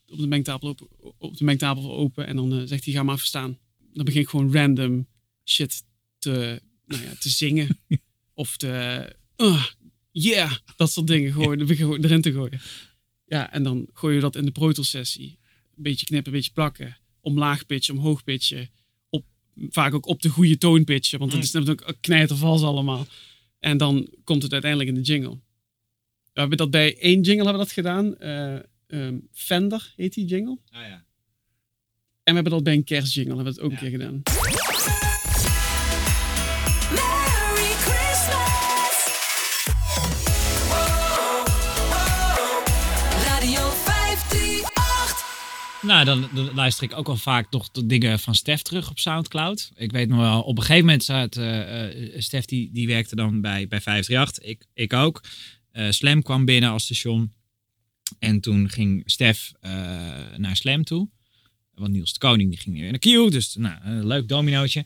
op, 0.09 0.15
op, 0.15 0.19
de, 0.19 0.27
mengtafel 0.27 0.67
open, 0.67 0.87
op 1.17 1.37
de 1.37 1.43
mengtafel 1.43 1.95
open. 1.95 2.27
En 2.27 2.35
dan 2.35 2.53
eh, 2.53 2.61
zegt 2.65 2.85
hij, 2.85 2.93
ga 2.93 3.03
maar 3.03 3.15
even 3.15 3.27
staan. 3.27 3.57
Dan 3.93 4.05
begin 4.05 4.21
ik 4.21 4.29
gewoon 4.29 4.53
random 4.53 5.07
shit 5.45 5.83
te, 6.17 6.61
nou 6.85 7.03
ja, 7.03 7.13
te 7.19 7.29
zingen. 7.29 7.79
of 8.33 8.57
de 8.57 9.15
uh, 9.37 9.65
yeah, 10.11 10.51
dat 10.75 10.91
soort 10.91 11.07
dingen 11.07 11.33
gooien, 11.33 11.75
gewoon 11.75 12.03
erin 12.03 12.21
te 12.21 12.31
gooien. 12.31 12.61
Ja, 13.25 13.51
en 13.51 13.63
dan 13.63 13.87
gooi 13.93 14.15
je 14.15 14.21
dat 14.21 14.35
in 14.35 14.45
de 14.45 14.51
Pro 14.51 14.71
Tools 14.71 14.89
sessie. 14.89 15.37
Een 15.75 15.83
beetje 15.83 16.05
knippen, 16.05 16.31
een 16.31 16.37
beetje 16.37 16.53
plakken. 16.53 16.97
Omlaag 17.21 17.65
pitchen, 17.65 17.97
omhoog 17.97 18.23
pitchen. 18.23 18.69
Op, 19.09 19.25
vaak 19.69 19.93
ook 19.93 20.05
op 20.05 20.21
de 20.21 20.29
goede 20.29 20.57
toon 20.57 20.83
pitchen, 20.83 21.19
want 21.19 21.33
het 21.33 21.43
is 21.43 21.51
natuurlijk 21.51 21.97
knijtervals 22.01 22.61
allemaal. 22.61 23.07
En 23.59 23.77
dan 23.77 24.09
komt 24.23 24.43
het 24.43 24.51
uiteindelijk 24.51 24.89
in 24.89 24.95
de 24.95 25.11
jingle. 25.11 25.39
We 26.33 26.39
hebben 26.39 26.57
dat 26.57 26.71
bij 26.71 26.97
één 26.97 27.21
jingle 27.21 27.43
hebben 27.43 27.53
we 27.53 27.57
dat 27.57 27.71
gedaan. 27.71 28.17
Eh, 28.17 28.59
ehm, 28.89 29.17
Fender 29.31 29.93
heet 29.95 30.13
die 30.13 30.25
jingle. 30.25 30.59
Ah, 30.69 30.81
ja. 30.81 31.05
En 32.23 32.35
we 32.35 32.41
hebben 32.41 32.51
dat 32.51 32.63
bij 32.63 32.73
een 32.73 32.83
kerstjingle 32.83 33.35
hebben 33.35 33.53
we 33.53 33.59
het 33.59 33.67
ook 33.67 33.71
een 33.71 33.77
keer 33.77 33.89
gedaan. 33.89 34.21
Merry 36.95 37.71
Christmas. 37.85 38.97
Radio 43.25 43.69
538. 43.69 45.81
Nou, 45.81 46.05
dan, 46.05 46.29
dan 46.33 46.53
luister 46.53 46.83
ik 46.83 46.97
ook 46.97 47.07
wel 47.07 47.15
vaak 47.17 47.51
nog 47.51 47.69
de 47.71 47.85
dingen 47.85 48.19
van 48.19 48.35
Stef 48.35 48.61
terug 48.61 48.89
op 48.89 48.99
Soundcloud. 48.99 49.71
Ik 49.75 49.91
weet 49.91 50.09
nog 50.09 50.19
wel, 50.19 50.41
op 50.41 50.57
een 50.57 50.63
gegeven 50.63 50.85
moment 50.85 51.03
zat 51.03 51.37
uh, 51.37 52.13
uh, 52.13 52.21
Stef, 52.21 52.45
die, 52.45 52.71
die 52.71 52.87
werkte 52.87 53.15
dan 53.15 53.41
bij, 53.41 53.67
bij 53.67 53.81
538. 53.81 54.43
Ik, 54.43 54.65
ik 54.73 54.93
ook. 54.93 55.23
Eh, 55.71 55.89
Slam 55.89 56.21
kwam 56.21 56.45
binnen 56.45 56.69
als 56.69 56.83
station. 56.83 57.33
En 58.19 58.39
toen 58.39 58.69
ging 58.69 59.01
Stef 59.05 59.51
eh, 59.59 59.71
naar 60.37 60.55
Slam 60.55 60.83
toe. 60.83 61.09
Want 61.73 61.91
Niels 61.91 62.13
de 62.13 62.19
Koning 62.19 62.49
die 62.49 62.59
ging 62.59 62.79
weer 62.79 62.91
naar 62.91 62.99
Q. 62.99 63.31
Dus 63.31 63.55
nou, 63.55 63.83
een 63.83 64.07
leuk 64.07 64.27
dominootje. 64.27 64.85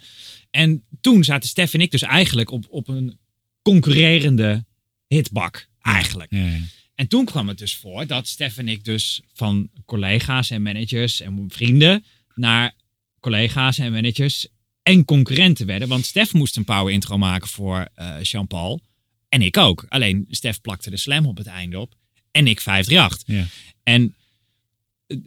En 0.49 0.83
toen 1.01 1.23
zaten 1.23 1.49
Stef 1.49 1.73
en 1.73 1.81
ik 1.81 1.91
dus 1.91 2.01
eigenlijk 2.01 2.51
op, 2.51 2.65
op 2.69 2.87
een 2.87 3.19
concurrerende 3.61 4.65
hitbak. 5.07 5.67
Eigenlijk. 5.81 6.31
En 6.95 7.07
toen 7.07 7.25
kwam 7.25 7.47
het 7.47 7.57
dus 7.57 7.75
voor 7.75 8.07
dat 8.07 8.27
Stef 8.27 8.57
en 8.57 8.67
ik 8.67 8.83
dus 8.83 9.21
van 9.33 9.69
collega's 9.85 10.49
en 10.49 10.61
managers 10.61 11.21
en 11.21 11.45
vrienden 11.47 12.05
naar 12.35 12.75
collega's 13.19 13.77
en 13.77 13.91
managers 13.91 14.47
en 14.83 15.05
concurrenten 15.05 15.65
werden. 15.65 15.87
Want 15.87 16.05
Stef 16.05 16.33
moest 16.33 16.57
een 16.57 16.63
power 16.63 16.93
intro 16.93 17.17
maken 17.17 17.47
voor 17.47 17.89
eh 17.93 18.21
Jean-Paul. 18.21 18.81
En 19.29 19.41
ik 19.41 19.57
ook. 19.57 19.85
Alleen 19.87 20.25
Stef 20.29 20.61
plakte 20.61 20.89
de 20.89 20.97
slam 20.97 21.25
op 21.25 21.37
het 21.37 21.47
einde 21.47 21.79
op. 21.79 21.95
En 22.33 22.47
ik 22.47 22.61
538. 22.61 23.35
Ja. 23.35 23.45
En 23.83 24.15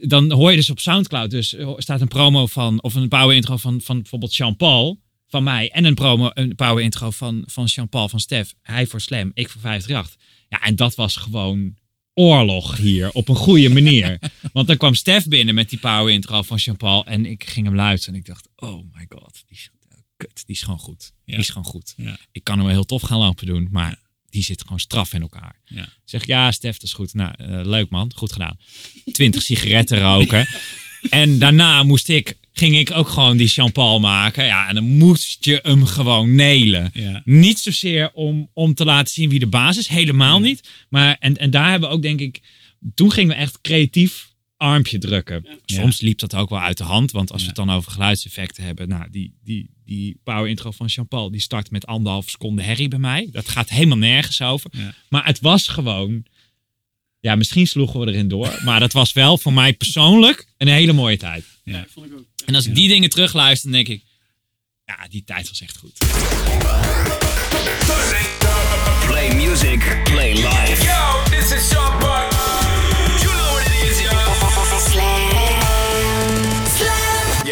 dan 0.08 0.32
hoor 0.32 0.50
je 0.50 0.56
dus 0.56 0.70
op 0.70 0.80
Soundcloud 0.80 1.30
dus 1.30 1.54
eh, 1.54 1.72
staat 1.76 2.00
een 2.00 2.08
promo 2.08 2.46
van 2.46 2.82
of 2.82 2.94
een 2.94 3.08
power 3.08 3.36
intro 3.36 3.56
van, 3.56 3.80
van 3.80 3.96
bijvoorbeeld 4.00 4.36
Jean-Paul 4.36 5.00
van 5.28 5.42
mij 5.42 5.70
en 5.70 5.84
een 5.84 5.94
promo 5.94 6.30
een 6.34 6.54
power 6.54 6.84
intro 6.84 7.10
van 7.10 7.42
van 7.46 7.64
Jean-Paul 7.64 8.08
van 8.08 8.20
Stef. 8.20 8.54
Hij 8.62 8.86
voor 8.86 9.00
Slam, 9.00 9.30
ik 9.34 9.48
voor 9.48 9.60
538. 9.60 10.26
Ja, 10.48 10.62
en 10.62 10.76
dat 10.76 10.94
was 10.94 11.16
gewoon 11.16 11.74
oorlog 12.14 12.76
hier 12.76 13.10
op 13.10 13.28
een 13.28 13.36
goede 13.36 13.68
manier. 13.68 14.18
Want 14.52 14.66
dan 14.66 14.76
kwam 14.76 14.94
Stef 14.94 15.28
binnen 15.28 15.54
met 15.54 15.70
die 15.70 15.78
power 15.78 16.12
intro 16.12 16.42
van 16.42 16.56
Jean-Paul 16.56 17.06
en 17.06 17.26
ik 17.26 17.44
ging 17.44 17.66
hem 17.66 17.74
luisteren 17.74 18.14
en 18.14 18.20
ik 18.20 18.26
dacht, 18.26 18.48
oh 18.56 18.84
my 18.94 19.06
god, 19.08 19.42
die 19.46 19.56
is, 19.56 19.70
kut, 20.16 20.42
die 20.46 20.54
is 20.54 20.62
gewoon 20.62 20.78
goed. 20.78 21.12
Die 21.24 21.36
is 21.36 21.48
gewoon 21.48 21.64
goed. 21.64 21.94
Ja. 21.96 22.18
Ik 22.32 22.44
kan 22.44 22.56
hem 22.56 22.64
wel 22.64 22.74
heel 22.74 22.84
tof 22.84 23.02
gaan 23.02 23.18
lopen 23.18 23.46
doen, 23.46 23.68
maar 23.70 23.98
die 24.36 24.44
zit 24.44 24.62
gewoon 24.62 24.80
straf 24.80 25.12
in 25.12 25.20
elkaar. 25.20 25.60
Ja. 25.64 25.88
Zeg, 26.04 26.26
ja, 26.26 26.52
Stef, 26.52 26.72
dat 26.72 26.82
is 26.82 26.92
goed. 26.92 27.14
Nou, 27.14 27.34
eh, 27.36 27.60
leuk 27.62 27.90
man, 27.90 28.12
goed 28.14 28.32
gedaan. 28.32 28.58
Twintig 29.12 29.42
sigaretten 29.48 30.00
roken. 30.00 30.46
En 31.10 31.38
daarna 31.38 31.82
moest 31.82 32.08
ik, 32.08 32.36
ging 32.52 32.78
ik 32.78 32.90
ook 32.90 33.08
gewoon 33.08 33.36
die 33.36 33.46
Jean-Paul 33.46 34.00
maken. 34.00 34.44
Ja, 34.44 34.68
en 34.68 34.74
dan 34.74 34.84
moest 34.84 35.44
je 35.44 35.60
hem 35.62 35.86
gewoon 35.86 36.34
nelen. 36.34 36.90
Ja. 36.92 37.22
Niet 37.24 37.58
zozeer 37.58 38.10
om, 38.12 38.50
om 38.52 38.74
te 38.74 38.84
laten 38.84 39.14
zien 39.14 39.28
wie 39.28 39.38
de 39.38 39.46
baas 39.46 39.76
is, 39.76 39.88
helemaal 39.88 40.40
niet. 40.40 40.68
Maar, 40.88 41.16
en, 41.20 41.36
en 41.36 41.50
daar 41.50 41.70
hebben 41.70 41.88
we 41.88 41.94
ook, 41.94 42.02
denk 42.02 42.20
ik, 42.20 42.40
toen 42.94 43.12
gingen 43.12 43.36
we 43.36 43.42
echt 43.42 43.60
creatief 43.60 44.30
armpje 44.56 44.98
drukken. 44.98 45.46
Soms 45.64 46.00
liep 46.00 46.18
dat 46.18 46.34
ook 46.34 46.50
wel 46.50 46.60
uit 46.60 46.76
de 46.76 46.84
hand, 46.84 47.10
want 47.10 47.32
als 47.32 47.40
we 47.40 47.46
het 47.46 47.56
dan 47.56 47.70
over 47.70 47.92
geluidseffecten 47.92 48.64
hebben, 48.64 48.88
nou, 48.88 49.10
die, 49.10 49.34
die, 49.44 49.70
die 49.84 50.20
power 50.24 50.48
intro 50.48 50.70
van 50.70 50.86
Jean-Paul, 50.86 51.30
die 51.30 51.40
start 51.40 51.70
met 51.70 51.86
anderhalf 51.86 52.30
seconde 52.30 52.62
herrie 52.62 52.88
bij 52.88 52.98
mij. 52.98 53.28
Dat 53.32 53.48
gaat 53.48 53.68
helemaal 53.68 53.96
nergens 53.96 54.42
over. 54.42 54.70
Maar 55.08 55.26
het 55.26 55.40
was 55.40 55.68
gewoon, 55.68 56.24
ja, 57.20 57.34
misschien 57.34 57.66
sloegen 57.66 58.00
we 58.00 58.06
erin 58.06 58.28
door, 58.28 58.60
maar 58.64 58.80
dat 58.80 58.92
was 58.92 59.12
wel 59.12 59.38
voor 59.38 59.52
mij 59.52 59.72
persoonlijk 59.72 60.46
een 60.56 60.68
hele 60.68 60.92
mooie 60.92 61.16
tijd. 61.16 61.44
Ja. 61.64 61.86
En 62.44 62.54
als 62.54 62.66
ik 62.66 62.74
die 62.74 62.88
dingen 62.88 63.10
terugluister, 63.10 63.70
dan 63.70 63.84
denk 63.84 63.98
ik, 63.98 64.04
ja, 64.84 65.08
die 65.08 65.24
tijd 65.24 65.48
was 65.48 65.60
echt 65.60 65.76
goed. 65.76 65.98
Play 69.06 69.34
music, 69.34 70.00
play 70.04 70.32
live. 70.32 70.84
Yo, 70.84 71.22
this 71.30 71.52
is 71.52 71.68
Sean 71.68 72.05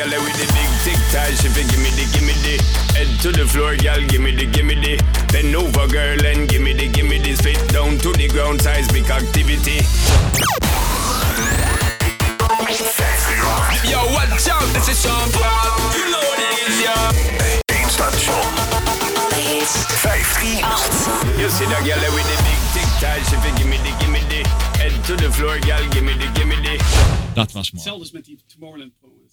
Girl, 0.04 0.20
with 0.20 0.36
the 0.36 0.44
big 0.52 0.68
tic 0.84 1.00
tac, 1.08 1.32
she 1.32 1.48
fi 1.48 1.64
gimme 1.64 1.88
the, 1.96 2.04
gimme 2.12 2.36
the. 2.44 2.60
Head 2.92 3.08
to 3.24 3.32
the 3.32 3.48
floor, 3.48 3.72
girl, 3.80 4.04
gimme 4.04 4.36
the, 4.36 4.44
gimme 4.44 4.76
the. 4.76 5.00
Bend 5.32 5.56
over, 5.56 5.88
girl, 5.88 6.20
and 6.20 6.44
gimme 6.44 6.76
the, 6.76 6.92
gimme 6.92 7.16
the. 7.24 7.32
Spit 7.32 7.56
down 7.72 7.96
to 8.04 8.12
the 8.12 8.28
ground, 8.28 8.60
seismic 8.60 9.08
activity. 9.08 9.80
Yo, 13.88 14.04
watch 14.12 14.44
out, 14.52 14.68
this 14.76 14.92
is 14.92 15.00
Sean 15.00 15.24
Paul. 15.32 15.72
You 15.96 16.04
know 16.12 16.20
what 16.20 16.36
it 16.36 16.52
is, 16.68 16.84
yo. 16.84 16.92
Eén 17.72 17.88
station. 17.88 18.44
538. 20.04 21.40
You 21.40 21.48
see 21.48 21.64
that 21.64 21.80
girl 21.80 22.04
with 22.12 22.28
the 22.28 22.36
big 22.44 22.60
tic 22.76 22.84
tac, 23.00 23.24
she 23.24 23.40
fi 23.40 23.48
gimme 23.56 23.80
the, 23.80 23.88
gimme 24.04 24.20
the. 24.28 24.44
Head 24.76 24.92
to 25.08 25.16
the 25.16 25.32
floor, 25.32 25.56
girl, 25.64 25.80
gimme 25.96 26.12
the, 26.12 26.28
gimme 26.36 26.60
the. 26.60 26.76
Dat 27.32 27.52
was 27.56 27.72
mooi. 27.72 27.84
Hetzelfde 27.84 28.04
is 28.04 28.12
met 28.12 28.24
die 28.24 28.38
Tomorrowland 28.46 28.92
promo. 29.00 29.24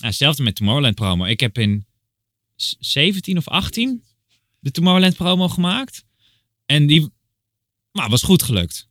Hetzelfde 0.00 0.42
met 0.42 0.54
Tomorrowland 0.54 0.94
promo. 0.94 1.24
Ik 1.24 1.40
heb 1.40 1.58
in 1.58 1.86
s- 2.56 2.76
17 2.78 3.36
of 3.36 3.48
18 3.48 4.04
de 4.60 4.70
Tomorrowland 4.70 5.16
promo 5.16 5.48
gemaakt. 5.48 6.04
En 6.66 6.86
die 6.86 7.08
maar, 7.92 8.08
was 8.08 8.22
goed 8.22 8.42
gelukt. 8.42 8.88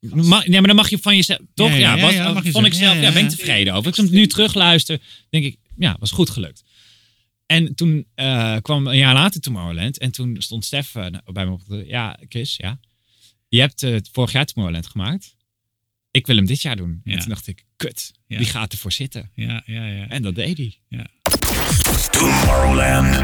Ma 0.00 0.38
nee, 0.46 0.50
maar 0.58 0.66
dan 0.66 0.76
mag 0.76 0.90
je 0.90 0.98
van 0.98 1.16
jezelf... 1.16 1.38
Toch? 1.54 1.70
Ja, 1.70 1.76
Ja, 1.76 1.78
ja, 1.78 1.96
ja, 1.96 2.02
was, 2.32 2.44
ja, 2.44 2.50
vond 2.52 2.66
ik 2.66 2.74
zelf... 2.74 3.00
Ja, 3.00 3.12
ben 3.12 3.24
ik 3.24 3.30
tevreden 3.30 3.74
over. 3.74 3.90
Als 3.90 3.98
ik 3.98 4.04
hem 4.04 4.14
nu 4.14 4.26
terugluister, 4.26 5.00
denk 5.30 5.44
ik... 5.44 5.56
Ja, 5.76 5.96
was 5.98 6.10
goed 6.10 6.30
gelukt. 6.30 6.64
En 7.46 7.74
toen 7.74 8.06
eh, 8.14 8.56
kwam 8.62 8.86
een 8.86 8.96
jaar 8.96 9.14
later 9.14 9.40
Tomorrowland. 9.40 9.98
En 9.98 10.10
toen 10.10 10.36
stond 10.42 10.64
Stef 10.64 10.94
eh, 10.94 11.06
bij 11.24 11.46
me 11.46 11.52
op 11.52 11.62
de... 11.66 11.84
Ja, 11.86 12.18
Chris, 12.28 12.56
ja. 12.56 12.80
Je 13.48 13.60
hebt 13.60 13.82
eh, 13.82 13.96
vorig 14.12 14.32
jaar 14.32 14.44
Tomorrowland 14.44 14.86
gemaakt. 14.86 15.36
Ik 16.10 16.26
wil 16.26 16.36
hem 16.36 16.46
dit 16.46 16.62
jaar 16.62 16.76
doen. 16.76 17.00
En 17.04 17.18
toen 17.18 17.28
dacht 17.28 17.46
ik, 17.46 17.64
kut. 17.76 18.12
Ja. 18.26 18.38
Die 18.38 18.46
gaat 18.46 18.72
ervoor 18.72 18.92
zitten. 18.92 19.30
Ja, 19.34 19.62
ja, 19.66 19.86
ja. 19.86 20.08
En 20.08 20.22
dat 20.22 20.34
deed 20.34 20.56
hij. 20.56 20.78
Ja. 20.88 21.06
Tomorrowland. 22.10 23.16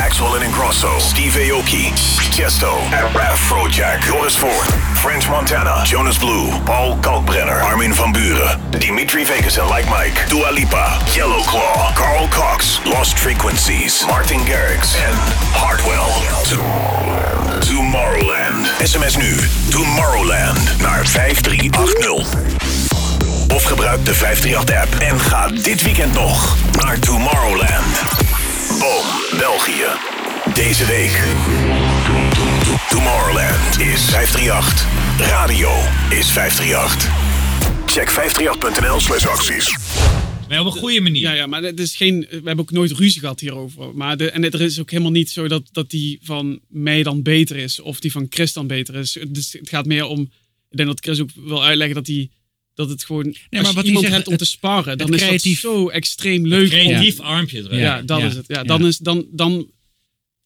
Axel 0.00 0.26
and 0.26 0.42
Ingrosso, 0.42 0.98
Steve 0.98 1.38
Aoki, 1.38 1.92
Tiesto, 2.30 2.78
Afrojack, 3.12 4.02
Joris 4.04 4.34
Ford, 4.34 4.68
French 4.94 5.28
Montana, 5.28 5.84
Jonas 5.84 6.18
Blue, 6.18 6.60
Paul 6.64 6.96
Kalkbrenner, 6.96 7.60
Armin 7.60 7.94
van 7.94 8.12
Buren, 8.12 8.60
Dimitri 8.78 9.24
Vegas 9.24 9.56
en 9.56 9.68
Like 9.68 9.88
Mike, 9.88 10.28
Dua 10.28 10.50
Lipa, 10.50 10.98
Yellow 11.14 11.44
Claw, 11.44 11.94
Carl 11.94 12.28
Cox, 12.28 12.80
Lost 12.84 13.18
Frequencies, 13.18 14.04
Martin 14.06 14.40
Garrix 14.46 14.94
en 14.94 15.16
Hardwell. 15.52 17.49
To- 17.60 17.66
Tomorrowland. 17.66 18.70
SMS 18.82 19.16
nu 19.16 19.36
Tomorrowland 19.70 20.78
naar 20.80 21.06
5380. 21.06 22.28
Of 23.54 23.62
gebruik 23.62 24.04
de 24.04 24.14
538-app 24.14 24.94
en 24.98 25.20
ga 25.20 25.48
dit 25.48 25.82
weekend 25.82 26.12
nog 26.12 26.56
naar 26.72 26.98
Tomorrowland. 26.98 28.02
Boom, 28.78 29.38
België. 29.38 29.84
Deze 30.54 30.84
week. 30.84 31.20
Tomorrowland 32.88 33.78
is 33.78 34.04
538. 34.04 34.84
Radio 35.18 35.70
is 36.08 36.30
538. 36.30 37.08
Check 37.86 38.10
538.nl 38.10 39.00
slash 39.00 39.26
acties. 39.26 39.76
Maar 40.50 40.66
op 40.66 40.72
een 40.74 40.78
goede 40.80 41.00
manier. 41.00 41.20
Ja, 41.22 41.32
ja, 41.32 41.46
maar 41.46 41.62
het 41.62 41.80
is 41.80 41.96
geen, 41.96 42.20
we 42.20 42.34
hebben 42.34 42.58
ook 42.58 42.70
nooit 42.70 42.90
ruzie 42.92 43.20
gehad 43.20 43.40
hierover. 43.40 43.94
Maar 43.94 44.16
de, 44.16 44.30
en 44.30 44.44
er 44.50 44.60
is 44.60 44.78
ook 44.80 44.90
helemaal 44.90 45.10
niet 45.12 45.30
zo 45.30 45.48
dat, 45.48 45.68
dat 45.72 45.90
die 45.90 46.18
van 46.22 46.60
mij 46.68 47.02
dan 47.02 47.22
beter 47.22 47.56
is. 47.56 47.80
Of 47.80 48.00
die 48.00 48.12
van 48.12 48.26
Chris 48.30 48.52
dan 48.52 48.66
beter 48.66 48.94
is. 48.94 49.16
Dus 49.28 49.52
het 49.52 49.68
gaat 49.68 49.86
meer 49.86 50.04
om... 50.06 50.20
Ik 50.70 50.76
denk 50.76 50.88
dat 50.88 51.00
Chris 51.00 51.20
ook 51.20 51.30
wil 51.34 51.64
uitleggen 51.64 51.94
dat, 51.96 52.04
die, 52.06 52.30
dat 52.74 52.88
het 52.88 53.04
gewoon... 53.04 53.24
Nee, 53.24 53.34
maar 53.50 53.60
als 53.60 53.68
je 53.68 53.74
wat 53.74 53.84
iemand 53.84 54.04
zegt, 54.04 54.16
hebt 54.16 54.26
om 54.26 54.32
het- 54.32 54.42
te 54.42 54.48
sparren, 54.48 54.98
dan 54.98 55.06
het 55.12 55.20
is 55.20 55.26
creatief- 55.26 55.60
dat 55.60 55.72
zo 55.72 55.88
extreem 55.88 56.46
leuk. 56.46 56.68
creatief 56.68 57.18
om- 57.18 57.24
armpje. 57.24 57.62
Ja, 57.62 57.76
Ja, 57.78 58.02
dat 58.02 58.20
ja, 58.20 58.26
is 58.26 58.34
het. 58.34 58.46
Ja, 58.48 58.56
ja. 58.56 58.62
dan 58.64 58.86
is 58.86 58.98
dan... 58.98 59.26
dan 59.32 59.70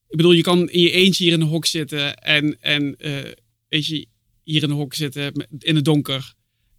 ik 0.09 0.17
bedoel, 0.21 0.33
je 0.33 0.43
kan 0.43 0.71
in 0.71 0.81
je 0.81 0.91
eentje 0.91 1.25
hier 1.25 1.33
in 1.33 1.41
een 1.41 1.47
hok 1.47 1.67
zitten 1.67 2.17
en, 2.19 2.57
en 2.61 2.95
eh, 2.99 3.13
weet 3.69 3.87
je, 3.87 4.07
hier 4.45 4.63
in 4.63 4.71
een 4.71 4.77
hok 4.77 4.95
zitten 4.95 5.31
met- 5.35 5.49
in 5.65 5.75
het 5.75 5.85
donker 5.85 6.35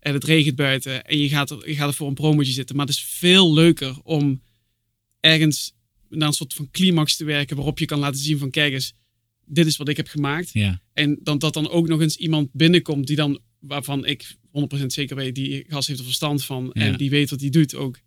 en 0.05 0.13
het 0.13 0.23
regent 0.23 0.55
buiten 0.55 1.05
en 1.05 1.17
je 1.17 1.29
gaat, 1.29 1.49
er, 1.49 1.69
je 1.69 1.75
gaat 1.75 1.87
er 1.87 1.93
voor 1.93 2.07
een 2.07 2.13
promotje 2.13 2.51
zitten. 2.51 2.75
Maar 2.75 2.85
het 2.85 2.95
is 2.95 3.03
veel 3.03 3.53
leuker 3.53 3.95
om 4.03 4.41
ergens 5.19 5.73
naar 6.09 6.27
een 6.27 6.33
soort 6.33 6.53
van 6.53 6.71
climax 6.71 7.15
te 7.15 7.25
werken 7.25 7.55
waarop 7.55 7.79
je 7.79 7.85
kan 7.85 7.99
laten 7.99 8.19
zien 8.19 8.37
van 8.37 8.49
kijk 8.49 8.73
eens, 8.73 8.93
dit 9.45 9.65
is 9.65 9.77
wat 9.77 9.87
ik 9.87 9.97
heb 9.97 10.07
gemaakt. 10.07 10.49
Ja. 10.53 10.81
En 10.93 11.19
dan, 11.23 11.39
dat 11.39 11.53
dan 11.53 11.69
ook 11.69 11.87
nog 11.87 12.01
eens 12.01 12.15
iemand 12.15 12.49
binnenkomt 12.53 13.07
die 13.07 13.15
dan, 13.15 13.39
waarvan 13.59 14.05
ik 14.05 14.35
100% 14.81 14.85
zeker 14.85 15.15
weet, 15.15 15.35
die 15.35 15.65
gast 15.67 15.87
heeft 15.87 15.99
er 15.99 16.05
verstand 16.05 16.45
van 16.45 16.69
Ja. 16.73 16.81
en 16.81 16.97
die 16.97 17.09
weet 17.09 17.29
wat 17.29 17.41
hij 17.41 17.49
doet 17.49 17.75
ook. 17.75 17.99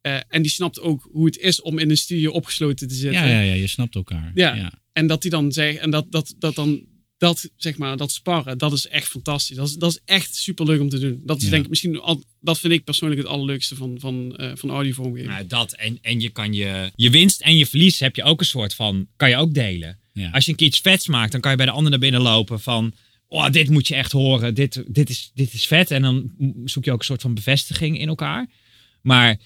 Eh, 0.00 0.20
en 0.28 0.42
die 0.42 0.50
snapt 0.50 0.80
ook 0.80 1.08
hoe 1.12 1.26
het 1.26 1.38
is 1.38 1.60
om 1.60 1.78
in 1.78 1.90
een 1.90 1.96
studio 1.96 2.30
opgesloten 2.30 2.88
te 2.88 2.94
zitten. 2.94 3.20
Ja, 3.20 3.28
ja, 3.28 3.40
ja, 3.40 3.52
je 3.52 3.66
snapt 3.66 3.94
elkaar. 3.94 4.32
Ja. 4.34 4.54
ja. 4.54 4.72
En 4.92 5.06
dat 5.06 5.22
hij 5.22 5.30
dan 5.30 5.52
zegt, 5.52 5.78
en 5.78 5.90
dat, 5.90 6.12
dat, 6.12 6.34
dat 6.38 6.54
dan, 6.54 6.86
dat 7.18 7.50
zeg 7.56 7.78
maar, 7.78 7.96
dat 7.96 8.12
sparren, 8.12 8.58
dat 8.58 8.72
is 8.72 8.86
echt 8.86 9.08
fantastisch. 9.08 9.56
Dat 9.56 9.68
is, 9.68 9.74
dat 9.74 9.90
is 9.90 10.00
echt 10.04 10.34
super 10.34 10.66
leuk 10.66 10.80
om 10.80 10.88
te 10.88 10.98
doen. 10.98 11.22
Dat 11.24 11.36
is 11.36 11.44
Ja. 11.44 11.50
denk 11.50 11.62
ik 11.62 11.68
misschien, 11.68 12.00
al, 12.00 12.22
dat 12.40 12.58
vind 12.58 12.72
ik 12.72 12.84
persoonlijk 12.84 13.20
het 13.20 13.30
allerleukste 13.30 13.74
van, 13.76 13.96
van, 14.00 14.36
eh 14.36 14.50
van 14.54 14.70
audiovormgeving. 14.70 15.32
Nou, 15.32 15.46
dat 15.46 15.72
en, 15.72 15.98
en 16.02 16.20
je 16.20 16.28
kan 16.30 16.52
je, 16.52 16.90
je 16.94 17.10
winst 17.10 17.40
en 17.40 17.56
je 17.56 17.66
verlies 17.66 17.98
heb 17.98 18.16
je 18.16 18.22
ook 18.22 18.40
een 18.40 18.46
soort 18.46 18.74
van, 18.74 19.06
kan 19.16 19.28
je 19.28 19.36
ook 19.36 19.54
delen. 19.54 19.98
Ja. 20.12 20.30
Als 20.30 20.44
je 20.44 20.50
een 20.50 20.56
keer 20.56 20.66
iets 20.66 20.80
vets 20.80 21.06
maakt, 21.06 21.32
dan 21.32 21.40
kan 21.40 21.50
je 21.50 21.56
bij 21.56 21.66
de 21.66 21.72
ander 21.72 21.90
naar 21.90 22.00
binnen 22.00 22.20
lopen 22.20 22.60
van, 22.60 22.92
oh, 23.26 23.50
dit 23.50 23.70
moet 23.70 23.88
je 23.88 23.94
echt 23.94 24.12
horen, 24.12 24.54
dit, 24.54 24.84
dit, 24.86 25.10
is, 25.10 25.30
dit 25.34 25.52
is 25.52 25.66
vet. 25.66 25.90
En 25.90 26.02
dan 26.02 26.30
zoek 26.64 26.84
je 26.84 26.92
ook 26.92 26.98
een 26.98 27.04
soort 27.04 27.22
van 27.22 27.34
bevestiging 27.34 27.98
in 27.98 28.08
elkaar. 28.08 28.50
Maar 29.02 29.36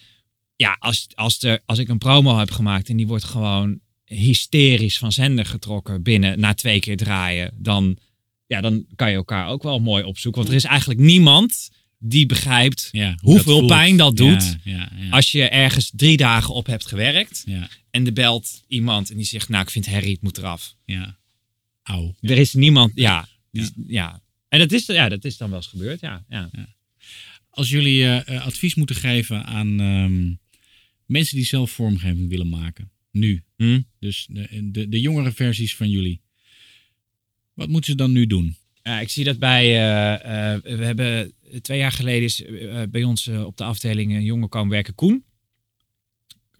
ja, 0.56 0.76
als, 0.78 1.06
als, 1.14 1.42
er, 1.42 1.62
als 1.66 1.78
ik 1.78 1.88
een 1.88 1.98
promo 1.98 2.38
heb 2.38 2.50
gemaakt 2.50 2.88
en 2.88 2.96
die 2.96 3.06
wordt 3.06 3.24
gewoon 3.24 3.80
hysterisch 4.14 4.98
van 4.98 5.12
zender 5.12 5.46
getrokken 5.46 6.02
binnen 6.02 6.40
na 6.40 6.54
twee 6.54 6.80
keer 6.80 6.96
draaien, 6.96 7.50
dan, 7.56 7.96
ja, 8.46 8.60
dan 8.60 8.86
kan 8.96 9.10
je 9.10 9.16
elkaar 9.16 9.48
ook 9.48 9.62
wel 9.62 9.78
mooi 9.78 10.04
opzoeken. 10.04 10.40
Want 10.40 10.52
er 10.52 10.58
is 10.60 10.68
eigenlijk 10.68 11.00
niemand 11.00 11.70
die 11.98 12.26
begrijpt 12.26 12.88
hoe 12.92 13.16
hoeveel 13.20 13.66
pijn 13.66 13.96
dat 13.96 14.16
doet 14.16 14.56
Ja, 14.64 14.92
ja, 14.96 15.10
als 15.10 15.32
je 15.32 15.48
ergens 15.48 15.92
drie 15.96 16.16
dagen 16.16 16.54
op 16.54 16.66
hebt 16.66 16.86
gewerkt 16.86 17.44
en 17.90 18.06
er 18.06 18.12
belt 18.12 18.62
iemand 18.66 19.10
en 19.10 19.16
die 19.16 19.26
zegt, 19.26 19.48
nou, 19.48 19.62
ik 19.62 19.70
vind 19.70 19.86
Harry, 19.86 20.10
het 20.10 20.22
moet 20.22 20.38
eraf. 20.38 20.74
Ja. 20.84 21.18
Auw. 21.82 22.14
Er 22.20 22.38
is 22.38 22.54
niemand, 22.54 22.92
ja. 22.94 23.28
ja. 23.86 24.22
En 24.48 24.58
dat 24.58 24.72
is, 24.72 24.86
ja, 24.86 25.08
dat 25.08 25.24
is 25.24 25.36
dan 25.36 25.48
wel 25.48 25.58
eens 25.58 25.66
gebeurd, 25.66 26.00
ja. 26.00 26.24
ja. 26.28 26.50
Als 27.50 27.70
jullie 27.70 28.04
eh, 28.04 28.34
eh, 28.34 28.46
advies 28.46 28.74
moeten 28.74 28.96
geven 28.96 29.44
aan 29.44 29.80
ehm, 29.80 30.34
mensen 31.06 31.36
die 31.36 31.46
zelf 31.46 31.70
vormgeving 31.70 32.28
willen 32.28 32.48
maken, 32.48 32.90
nu, 33.12 33.44
Hm? 33.56 33.80
dus 33.98 34.26
de, 34.30 34.68
de, 34.70 34.88
de 34.88 35.00
jongere 35.00 35.32
versies 35.32 35.76
van 35.76 35.90
jullie, 35.90 36.20
wat 37.54 37.68
moeten 37.68 37.90
ze 37.90 37.96
dan 37.96 38.12
nu 38.12 38.26
doen? 38.26 38.56
Ja, 38.82 39.00
ik 39.00 39.08
zie 39.08 39.24
dat 39.24 39.38
bij. 39.38 39.64
eh, 39.64 40.54
eh, 40.54 40.62
we 40.62 40.84
hebben 40.84 41.34
twee 41.60 41.78
jaar 41.78 41.92
geleden 41.92 42.22
is 42.22 42.42
eh, 42.42 42.82
bij 42.90 43.04
ons 43.04 43.26
eh, 43.26 43.44
op 43.44 43.56
de 43.56 43.64
afdeling 43.64 44.12
een 44.12 44.24
jongen 44.24 44.48
komen 44.48 44.70
werken, 44.70 44.94
Koen. 44.94 45.24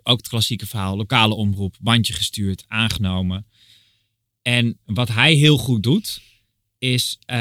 Ook 0.03 0.17
het 0.17 0.29
klassieke 0.29 0.67
verhaal, 0.67 0.97
lokale 0.97 1.35
omroep, 1.35 1.77
bandje 1.81 2.13
gestuurd, 2.13 2.65
aangenomen. 2.69 3.47
En 4.43 4.79
wat 4.85 5.09
hij 5.09 5.35
heel 5.35 5.59
goed 5.59 5.83
doet, 5.83 6.23
is 6.83 7.19
eh, 7.25 7.37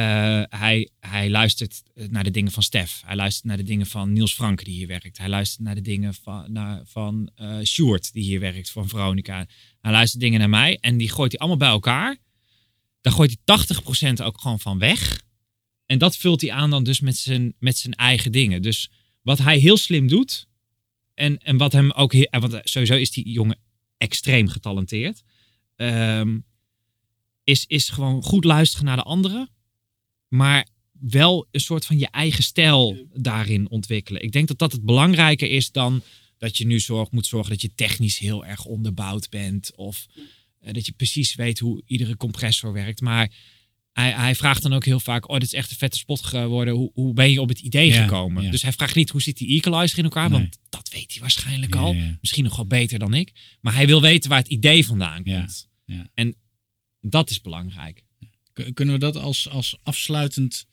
hij, 0.50 0.90
hij 1.00 1.30
luistert 1.30 1.84
naar 1.94 2.24
de 2.24 2.32
dingen 2.32 2.52
van 2.52 2.64
Stef. 2.64 3.02
Hij 3.06 3.16
luistert 3.16 3.46
naar 3.46 3.58
de 3.58 3.64
dingen 3.64 3.86
van 3.86 4.14
Niels 4.14 4.34
Franke 4.34 4.64
die 4.64 4.74
hier 4.74 4.88
werkt. 4.88 5.18
Hij 5.18 5.30
luistert 5.30 5.62
naar 5.62 5.76
de 5.76 5.82
dingen 5.82 6.14
van, 6.14 6.52
naar, 6.52 6.82
van 6.86 7.32
eh 7.36 7.60
Sjoerd 7.64 8.14
die 8.14 8.24
hier 8.24 8.40
werkt, 8.40 8.72
van 8.72 8.88
Veronica. 8.88 9.48
Hij 9.82 9.92
luistert 9.92 10.22
dingen 10.22 10.40
naar 10.40 10.50
mij 10.50 10.78
en 10.82 10.98
die 10.98 11.10
gooit 11.10 11.32
hij 11.32 11.40
allemaal 11.40 11.58
bij 11.58 11.68
elkaar. 11.70 12.18
Daar 13.02 13.14
gooit 13.14 13.38
hij 13.44 13.58
80% 14.12 14.14
ook 14.24 14.42
gewoon 14.42 14.60
van 14.60 14.80
weg. 14.80 15.22
En 15.86 15.98
dat 15.98 16.18
vult 16.18 16.42
hij 16.42 16.52
aan 16.52 16.70
dan 16.70 16.84
dus 16.84 17.00
met 17.00 17.18
zijn, 17.18 17.54
met 17.60 17.78
zijn 17.78 17.94
eigen 17.94 18.32
dingen. 18.32 18.62
Dus 18.62 18.90
wat 19.22 19.38
hij 19.38 19.58
heel 19.58 19.78
slim 19.78 20.08
doet. 20.08 20.48
En, 21.14 21.38
en 21.38 21.58
wat 21.58 21.72
hem 21.72 21.92
ook... 21.92 22.14
heel- 22.14 22.28
Want 22.40 22.60
sowieso 22.64 22.96
is 22.96 23.12
die 23.12 23.30
jongen 23.32 23.60
extreem 23.98 24.48
getalenteerd. 24.48 25.22
ehm, 25.76 26.40
is, 27.44 27.66
is 27.68 27.90
gewoon 27.90 28.24
goed 28.24 28.44
luisteren 28.44 28.86
naar 28.86 28.96
de 28.96 29.04
anderen. 29.04 29.50
Maar 30.28 30.68
wel 30.92 31.48
een 31.52 31.60
soort 31.60 31.86
van 31.86 31.98
je 32.00 32.08
eigen 32.08 32.44
stijl 32.44 33.08
daarin 33.14 33.70
ontwikkelen. 33.70 34.22
Ik 34.24 34.32
denk 34.32 34.48
dat 34.48 34.58
dat 34.60 34.72
het 34.72 34.86
belangrijker 34.86 35.50
is 35.50 35.72
dan 35.72 36.02
dat 36.38 36.58
je 36.58 36.66
nu 36.66 36.80
zorg, 36.80 37.12
moet 37.12 37.26
zorgen 37.26 37.50
dat 37.52 37.62
je 37.62 37.74
technisch 37.76 38.18
heel 38.18 38.46
erg 38.46 38.66
onderbouwd 38.66 39.30
bent. 39.30 39.76
Of 39.76 40.06
eh, 40.60 40.74
dat 40.74 40.86
je 40.86 40.92
precies 40.92 41.36
weet 41.36 41.60
hoe 41.60 41.82
iedere 41.86 42.18
compressor 42.18 42.74
werkt. 42.74 43.02
Maar 43.02 43.32
hij, 43.94 44.12
hij 44.12 44.36
vraagt 44.36 44.62
dan 44.62 44.74
ook 44.74 44.86
heel 44.86 45.00
vaak: 45.00 45.30
Oh, 45.30 45.34
dit 45.34 45.44
is 45.44 45.54
echt 45.54 45.72
een 45.72 45.78
vette 45.78 45.98
spot 45.98 46.24
geworden. 46.26 46.74
Hoe, 46.74 46.92
hoe 46.94 47.14
ben 47.14 47.32
je 47.32 47.42
op 47.42 47.50
het 47.50 47.60
idee 47.60 47.88
Ja, 47.88 48.02
gekomen? 48.04 48.44
ja. 48.44 48.52
Dus 48.52 48.62
hij 48.62 48.72
vraagt 48.72 48.96
niet 48.96 49.10
hoe 49.10 49.22
zit 49.22 49.38
die 49.38 49.58
equalizer 49.58 49.98
in 49.98 50.04
elkaar. 50.04 50.30
Nee. 50.30 50.40
Want 50.40 50.58
dat 50.70 50.90
weet 50.90 51.12
hij 51.12 51.22
waarschijnlijk 51.22 51.74
Ja, 51.74 51.80
al. 51.80 51.96
Misschien 52.22 52.44
nog 52.44 52.56
wel 52.56 52.68
beter 52.68 53.00
dan 53.00 53.14
ik. 53.14 53.32
Maar 53.62 53.74
hij 53.76 53.86
wil 53.88 54.02
weten 54.02 54.30
waar 54.30 54.40
het 54.40 54.48
idee 54.48 54.86
vandaan 54.86 55.24
komt. 55.24 55.70
ja. 55.86 56.10
En 56.14 56.36
dat 57.02 57.30
is 57.30 57.42
belangrijk. 57.42 58.04
Kunnen 58.74 58.94
we 58.94 59.00
dat 59.00 59.16
als, 59.16 59.50
als 59.50 59.78
afsluitend 59.84 60.66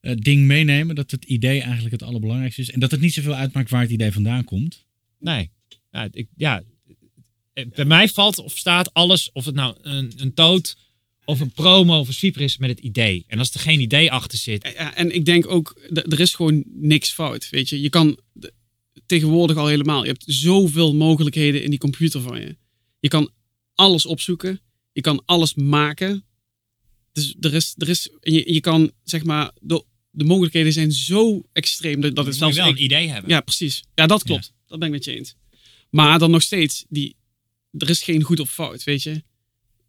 eh, 0.00 0.14
ding 0.16 0.46
meenemen? 0.46 0.94
Dat 0.94 1.10
het 1.10 1.24
idee 1.24 1.60
eigenlijk 1.60 1.92
het 1.92 2.02
allerbelangrijkste 2.02 2.60
is. 2.60 2.70
En 2.70 2.80
dat 2.80 2.90
het 2.90 3.00
niet 3.00 3.12
zoveel 3.12 3.34
uitmaakt 3.34 3.70
waar 3.70 3.80
het 3.80 3.90
idee 3.90 4.12
vandaan 4.12 4.44
komt. 4.44 4.84
Nee. 5.18 5.50
Ja, 5.90 6.08
ik, 6.10 6.28
ja. 6.36 6.62
Eh, 7.52 7.66
Bij 7.74 7.84
mij 7.84 8.08
valt 8.08 8.38
of 8.38 8.58
staat 8.58 8.94
alles, 8.94 9.32
of 9.32 9.44
het 9.44 9.54
nou 9.54 9.76
een, 9.82 10.12
een 10.16 10.34
toot 10.34 10.76
of 11.24 11.40
een 11.40 11.52
promo 11.52 11.98
of 11.98 12.08
een 12.08 12.14
sweeper 12.14 12.40
is 12.40 12.56
met 12.56 12.70
het 12.70 12.78
idee. 12.78 13.24
En 13.26 13.38
als 13.38 13.54
er 13.54 13.60
geen 13.60 13.80
idee 13.80 14.12
achter 14.12 14.38
zit. 14.38 14.72
Ja, 14.76 14.94
en 14.94 15.14
ik 15.14 15.24
denk 15.24 15.46
ook, 15.46 15.80
er 15.92 16.20
is 16.20 16.34
gewoon 16.34 16.64
niks 16.66 17.12
fout. 17.12 17.50
Weet 17.50 17.68
je, 17.68 17.80
je 17.80 17.88
kan 17.88 18.18
tegenwoordig 19.06 19.56
al 19.56 19.66
helemaal. 19.66 20.02
Je 20.02 20.10
hebt 20.10 20.24
zoveel 20.26 20.94
mogelijkheden 20.94 21.62
in 21.62 21.70
die 21.70 21.78
computer 21.78 22.20
van 22.20 22.40
je. 22.40 22.56
Je 23.00 23.08
kan 23.08 23.30
alles 23.74 24.06
opzoeken. 24.06 24.60
Je 24.94 25.00
kan 25.00 25.22
alles 25.24 25.54
maken. 25.54 26.24
Dus 27.12 27.34
er 27.40 27.54
is, 27.54 27.74
er 27.76 27.88
is 27.88 28.10
je, 28.20 28.52
je 28.52 28.60
kan 28.60 28.92
zeg 29.02 29.24
maar, 29.24 29.52
de, 29.60 29.84
de 30.10 30.24
mogelijkheden 30.24 30.72
zijn 30.72 30.92
zo 30.92 31.42
extreem 31.52 32.00
dat, 32.00 32.16
dat 32.16 32.26
het 32.26 32.36
zelfs 32.36 32.56
je 32.56 32.62
wel 32.62 32.70
een 32.70 32.82
idee 32.82 33.08
hebben. 33.08 33.30
Ja, 33.30 33.40
precies. 33.40 33.82
Ja, 33.94 34.06
dat 34.06 34.22
klopt. 34.22 34.52
Dat 34.66 34.78
ben 34.78 34.88
ik 34.88 34.94
met 34.94 35.04
je 35.04 35.16
eens. 35.16 35.34
Maar 35.90 36.18
dan 36.18 36.30
nog 36.30 36.42
steeds, 36.42 36.84
die, 36.88 37.16
er 37.70 37.90
is 37.90 38.02
geen 38.02 38.22
goed 38.22 38.40
of 38.40 38.50
fout, 38.52 38.84
weet 38.84 39.02
je. 39.02 39.22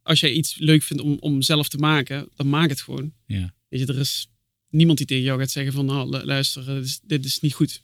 Als 0.04 0.20
jij 0.20 0.32
iets 0.32 0.56
leuk 0.58 0.84
vindt 0.84 1.04
om, 1.04 1.18
om 1.20 1.42
zelf 1.42 1.68
te 1.70 1.78
maken, 1.78 2.30
dan 2.36 2.50
maak 2.50 2.70
het 2.70 2.82
gewoon. 2.82 3.14
Ja. 3.26 3.54
Weet 3.70 3.80
je, 3.80 3.86
er 3.86 4.00
is 4.00 4.28
niemand 4.70 4.98
die 4.98 5.08
tegen 5.08 5.24
jou 5.24 5.40
gaat 5.40 5.52
zeggen 5.52 5.74
van, 5.74 5.86
nou, 5.86 6.10
lu- 6.10 6.24
luister, 6.24 6.62
eh, 6.70 6.76
dit 6.76 6.84
is, 6.86 7.00
dit 7.04 7.26
is 7.26 7.40
niet 7.40 7.54
goed. 7.54 7.84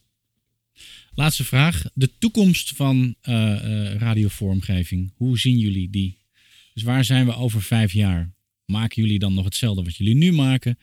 Laatste 1.13 1.43
vraag. 1.43 1.83
De 1.93 2.17
toekomst 2.17 2.75
van 2.75 3.15
eh, 3.21 3.53
eh, 3.53 3.95
radiovormgeving. 3.95 5.11
Hoe 5.15 5.39
zien 5.39 5.57
jullie 5.57 5.89
die? 5.89 6.17
Dus 6.73 6.83
waar 6.83 7.05
zijn 7.05 7.25
we 7.25 7.35
over 7.35 7.61
vijf 7.61 7.93
jaar? 7.93 8.33
Maken 8.65 9.03
jullie 9.03 9.19
dan 9.19 9.33
nog 9.33 9.45
hetzelfde 9.45 9.83
wat 9.83 9.95
jullie 9.95 10.15
nu 10.15 10.31
maken? 10.31 10.79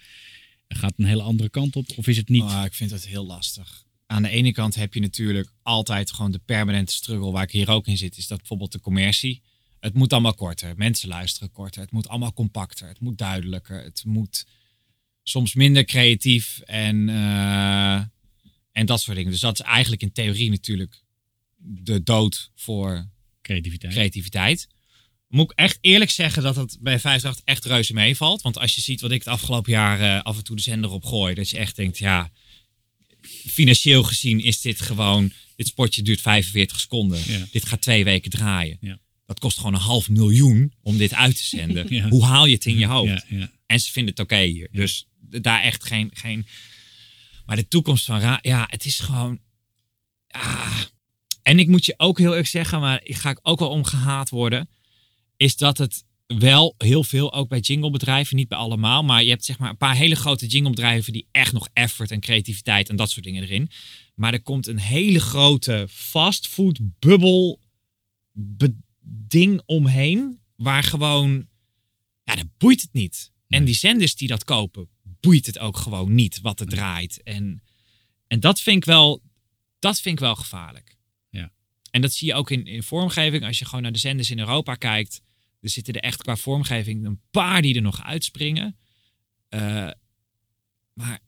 Gaat 0.68 0.94
een 0.96 1.04
hele 1.04 1.22
andere 1.22 1.48
kant 1.48 1.76
op? 1.76 1.86
Of 1.96 2.06
is 2.06 2.16
het 2.16 2.28
niet? 2.28 2.42
Ah, 2.42 2.64
ik 2.64 2.74
vind 2.74 2.90
dat 2.90 3.04
heel 3.04 3.26
lastig. 3.26 3.86
Aan 4.06 4.22
de 4.22 4.28
ene 4.28 4.52
kant 4.52 4.74
heb 4.74 4.94
je 4.94 5.00
natuurlijk 5.00 5.52
altijd 5.62 6.12
gewoon 6.12 6.30
de 6.30 6.40
permanente 6.44 6.92
struggle 6.92 7.30
waar 7.30 7.42
ik 7.42 7.50
hier 7.50 7.70
ook 7.70 7.86
in 7.86 7.96
zit. 7.96 8.16
Is 8.16 8.26
dat 8.26 8.38
bijvoorbeeld 8.38 8.72
de 8.72 8.80
commercie. 8.80 9.42
Het 9.80 9.94
moet 9.94 10.12
allemaal 10.12 10.34
korter. 10.34 10.76
Mensen 10.76 11.08
luisteren 11.08 11.52
korter. 11.52 11.82
Het 11.82 11.90
moet 11.90 12.08
allemaal 12.08 12.32
compacter. 12.32 12.88
Het 12.88 13.00
moet 13.00 13.18
duidelijker. 13.18 13.82
Het 13.82 14.02
moet 14.04 14.46
soms 15.22 15.54
minder 15.54 15.84
creatief 15.84 16.60
en, 16.60 17.08
eh, 17.08 18.00
en 18.72 18.86
dat 18.86 19.00
soort 19.00 19.16
dingen. 19.16 19.32
Dus 19.32 19.40
dat 19.40 19.60
is 19.60 19.66
eigenlijk 19.66 20.02
in 20.02 20.12
theorie 20.12 20.50
natuurlijk 20.50 21.02
de 21.56 22.02
dood 22.02 22.50
voor 22.54 23.08
creativiteit. 23.42 23.92
creativiteit. 23.92 24.68
Moet 25.28 25.50
ik 25.50 25.58
echt 25.58 25.78
eerlijk 25.80 26.10
zeggen 26.10 26.42
dat 26.42 26.56
het 26.56 26.76
bij 26.80 26.94
58 26.94 27.44
echt 27.44 27.64
reuze 27.64 27.92
meevalt. 27.92 28.42
Want 28.42 28.58
als 28.58 28.74
je 28.74 28.80
ziet 28.80 29.00
wat 29.00 29.10
ik 29.10 29.18
het 29.18 29.28
afgelopen 29.28 29.72
jaar 29.72 30.00
eh, 30.00 30.22
af 30.22 30.36
en 30.36 30.44
toe 30.44 30.56
de 30.56 30.62
zender 30.62 30.90
op 30.90 31.04
gooi. 31.04 31.34
Dat 31.34 31.50
je 31.50 31.58
echt 31.58 31.76
denkt, 31.76 31.98
ja, 31.98 32.30
financieel 33.46 34.02
gezien 34.02 34.40
is 34.40 34.60
dit 34.60 34.80
gewoon... 34.80 35.32
Dit 35.56 35.66
spotje 35.66 36.02
duurt 36.02 36.20
45 36.20 36.80
seconden. 36.80 37.20
Ja. 37.26 37.46
Dit 37.50 37.66
gaat 37.66 37.80
twee 37.80 38.04
weken 38.04 38.30
draaien. 38.30 38.78
Ja. 38.80 38.98
Dat 39.26 39.38
kost 39.38 39.56
gewoon 39.56 39.74
een 39.74 39.80
half 39.80 40.08
miljoen 40.08 40.72
om 40.82 40.98
dit 40.98 41.14
uit 41.14 41.36
te 41.36 41.44
zenden. 41.44 41.86
Ja. 41.94 42.08
Hoe 42.08 42.24
haal 42.24 42.46
je 42.46 42.54
het 42.54 42.64
in 42.64 42.78
je 42.78 42.86
hoofd? 42.86 43.26
En 43.66 43.80
ze 43.80 43.92
vinden 43.92 44.10
het 44.10 44.22
oké 44.22 44.42
hier. 44.42 44.68
Dus 44.72 45.06
daar 45.20 45.62
echt 45.62 45.84
geen, 45.84 46.10
geen... 46.12 46.46
Maar 47.46 47.56
de 47.56 47.68
toekomst 47.68 48.04
van... 48.04 48.20
Ra 48.20 48.38
ja, 48.42 48.66
het 48.70 48.84
is 48.84 48.98
gewoon... 48.98 49.40
Ah. 50.28 50.80
En 51.42 51.58
ik 51.58 51.68
moet 51.68 51.86
je 51.86 51.94
ook 51.96 52.18
heel 52.18 52.36
erg 52.36 52.46
zeggen, 52.46 52.80
maar 52.80 53.00
ik 53.02 53.14
ga 53.14 53.30
ik 53.30 53.38
ook 53.42 53.58
wel 53.58 53.68
omgehaat 53.68 54.28
worden, 54.28 54.68
is 55.38 55.56
dat 55.56 55.78
het 55.78 56.04
wel 56.26 56.74
heel 56.78 57.04
veel, 57.04 57.32
ook 57.32 57.48
bij 57.48 57.58
jinglebedrijven, 57.58 58.36
niet 58.36 58.48
bij 58.48 58.58
allemaal, 58.58 59.02
maar 59.04 59.22
je 59.22 59.30
hebt 59.30 59.44
zeg 59.44 59.58
maar 59.58 59.70
een 59.70 59.76
paar 59.76 59.96
hele 59.96 60.16
grote 60.16 60.46
jinglebedrijven 60.46 61.12
die 61.12 61.28
echt 61.30 61.52
nog 61.52 61.68
effort 61.72 62.10
en 62.10 62.20
creativiteit 62.20 62.88
en 62.88 62.96
dat 62.96 63.10
soort 63.10 63.24
dingen 63.24 63.42
erin. 63.42 63.70
Maar 64.14 64.32
er 64.32 64.42
komt 64.42 64.66
een 64.66 64.78
hele 64.78 65.20
grote 65.20 65.86
fastfood 65.90 66.78
bubbel 66.98 67.60
be- 68.32 68.76
ding 69.28 69.62
omheen, 69.66 70.40
waar 70.56 70.82
gewoon, 70.82 71.48
ja, 72.24 72.34
dat 72.34 72.56
boeit 72.58 72.80
het 72.80 72.92
niet. 72.92 73.32
En 73.48 73.64
die 73.64 73.74
zenders 73.74 74.14
die 74.14 74.28
dat 74.28 74.44
kopen, 74.44 74.88
boeit 75.20 75.46
het 75.46 75.58
ook 75.58 75.76
gewoon 75.76 76.14
niet 76.14 76.40
wat 76.40 76.60
er 76.60 76.66
draait. 76.66 77.22
En, 77.22 77.62
en 78.26 78.40
dat 78.40 78.60
vind 78.60 78.76
ik 78.76 78.84
wel, 78.84 79.22
dat 79.78 80.00
vind 80.00 80.14
ik 80.14 80.20
wel 80.20 80.36
gevaarlijk. 80.36 80.96
Ja. 81.30 81.52
En 81.90 82.00
dat 82.00 82.12
zie 82.12 82.26
je 82.26 82.34
ook 82.34 82.50
in, 82.50 82.66
in 82.66 82.82
vormgeving. 82.82 83.44
Als 83.44 83.58
je 83.58 83.64
gewoon 83.64 83.82
naar 83.82 83.92
de 83.92 83.98
zenders 83.98 84.30
in 84.30 84.38
Europa 84.38 84.74
kijkt. 84.74 85.20
Er 85.60 85.68
zitten 85.68 85.94
er 85.94 86.00
echt 86.00 86.22
qua 86.22 86.36
vormgeving 86.36 87.06
een 87.06 87.20
paar 87.30 87.62
die 87.62 87.74
er 87.74 87.82
nog 87.82 88.02
uitspringen. 88.02 88.76
Eh, 89.48 89.90
maar 90.92 91.20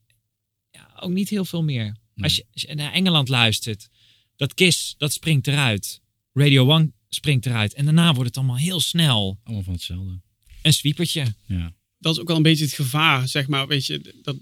ja, 0.70 0.96
ook 1.00 1.10
niet 1.10 1.28
heel 1.28 1.44
veel 1.44 1.62
meer. 1.62 1.96
Als, 2.16 2.36
je, 2.36 2.46
als 2.52 2.62
je 2.62 2.74
naar 2.74 2.92
Engeland 2.92 3.28
luistert. 3.28 3.88
Dat 4.36 4.54
KISS, 4.54 4.94
dat 4.98 5.12
springt 5.12 5.46
eruit. 5.46 6.00
Radio 6.32 6.76
1 6.76 6.94
springt 7.08 7.46
eruit. 7.46 7.74
En 7.74 7.84
daarna 7.84 8.12
wordt 8.12 8.28
het 8.28 8.36
allemaal 8.36 8.56
heel 8.56 8.80
snel. 8.80 9.40
Allemaal 9.44 9.64
van 9.64 9.72
hetzelfde. 9.72 10.20
Een 10.62 10.72
sweepertje. 10.72 11.34
Ja. 11.46 11.74
dat 11.98 12.14
is 12.14 12.20
ook 12.20 12.26
wel 12.26 12.36
een 12.36 12.42
beetje 12.42 12.64
het 12.64 12.74
gevaar, 12.74 13.28
zeg 13.28 13.48
maar. 13.48 13.66
Weet 13.66 13.86
je, 13.86 14.18
dat, 14.22 14.36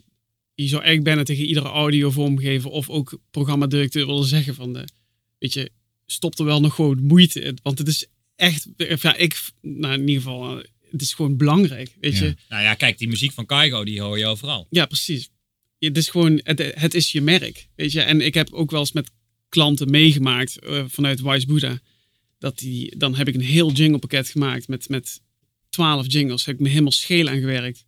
je 0.54 0.68
zou 0.68 0.82
eigenlijk 0.82 1.04
bijna 1.04 1.22
tegen 1.22 1.44
iedere 1.44 1.68
audiovormgever 1.68 2.70
of 2.70 2.88
ook 2.88 3.20
programmadirecteur 3.30 4.06
willen 4.06 4.24
zeggen 4.24 4.54
van, 4.54 4.72
de, 4.72 4.88
weet 5.38 5.52
je, 5.52 5.70
stop 6.06 6.38
er 6.38 6.44
wel 6.44 6.60
nog 6.60 6.74
gewoon 6.74 7.02
moeite 7.02 7.40
in. 7.40 7.58
Want 7.62 7.78
het 7.78 7.88
is 7.88 8.06
echt, 8.38 8.68
ja, 8.76 9.16
ik, 9.16 9.40
nou 9.62 9.94
in 9.94 10.08
ieder 10.08 10.22
geval, 10.22 10.58
eh, 10.58 10.64
het 10.90 11.00
is 11.00 11.14
gewoon 11.14 11.36
belangrijk, 11.36 11.96
weet 12.00 12.18
je. 12.18 12.36
Nou 12.48 12.62
ja, 12.62 12.74
kijk, 12.74 12.98
die 12.98 13.08
muziek 13.08 13.32
van 13.32 13.46
Kaigo, 13.46 13.84
die 13.84 14.00
hoor 14.00 14.18
je 14.18 14.26
overal. 14.26 14.66
Ja, 14.70 14.86
precies. 14.86 15.30
Ja, 15.78 15.88
Het 15.88 15.96
is 15.96 16.08
gewoon, 16.08 16.40
het, 16.42 16.72
het 16.74 16.94
is 16.94 17.12
je 17.12 17.20
merk, 17.20 17.68
weet 17.74 17.92
je. 17.92 18.00
En 18.00 18.20
ik 18.20 18.34
heb 18.34 18.52
ook 18.52 18.70
wel 18.70 18.80
eens 18.80 18.92
met 18.92 19.10
klanten 19.48 19.90
meegemaakt 19.90 20.58
eh, 20.58 20.84
vanuit 20.88 21.20
Wise 21.20 21.46
Buddha. 21.46 21.80
Dat 22.38 22.58
die, 22.58 22.96
dan 22.96 23.14
heb 23.14 23.28
ik 23.28 23.34
een 23.34 23.40
heel 23.40 23.72
jinglepakket 23.72 24.28
gemaakt 24.28 24.68
met, 24.68 24.88
met 24.88 25.20
12 25.70 26.12
jingles. 26.12 26.44
Heb 26.44 26.54
ik 26.54 26.60
me 26.60 26.68
helemaal 26.68 26.92
scheel 26.92 27.28
aan 27.28 27.40
gewerkt. 27.40 27.84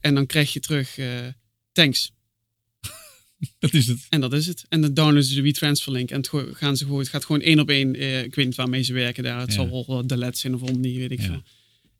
En 0.00 0.14
dan 0.14 0.26
krijg 0.26 0.52
je 0.52 0.60
terug, 0.60 0.98
eh, 0.98 1.26
thanks. 1.72 2.12
Dat 3.58 3.74
is 3.74 3.86
het. 3.86 4.06
En 4.08 4.20
dat 4.20 4.32
is 4.32 4.46
het. 4.46 4.64
En 4.68 4.80
dan 4.80 4.94
downloaden 4.94 5.24
ze 5.24 5.34
de 5.34 5.42
WeTransfer 5.42 5.92
link. 5.92 6.10
En 6.10 6.16
het, 6.16 6.30
gaan 6.56 6.76
ze 6.76 6.84
gewoon, 6.84 6.98
het 7.00 7.08
gaat 7.08 7.24
gewoon 7.24 7.40
één 7.40 7.60
op 7.60 7.68
één. 7.68 7.94
eh, 7.96 8.22
ik 8.22 8.34
weet 8.34 8.46
niet 8.46 8.54
waarmee 8.54 8.82
ze 8.82 8.92
werken 8.92 9.22
daar. 9.22 9.40
Het 9.40 9.48
Ja. 9.48 9.54
zal 9.54 9.84
wel 9.86 10.06
de 10.06 10.16
LED 10.16 10.38
zijn 10.38 10.54
of 10.54 10.62
Omni, 10.62 10.98
weet 10.98 11.10
ik 11.10 11.20
Ja. 11.20 11.26
veel. 11.26 11.42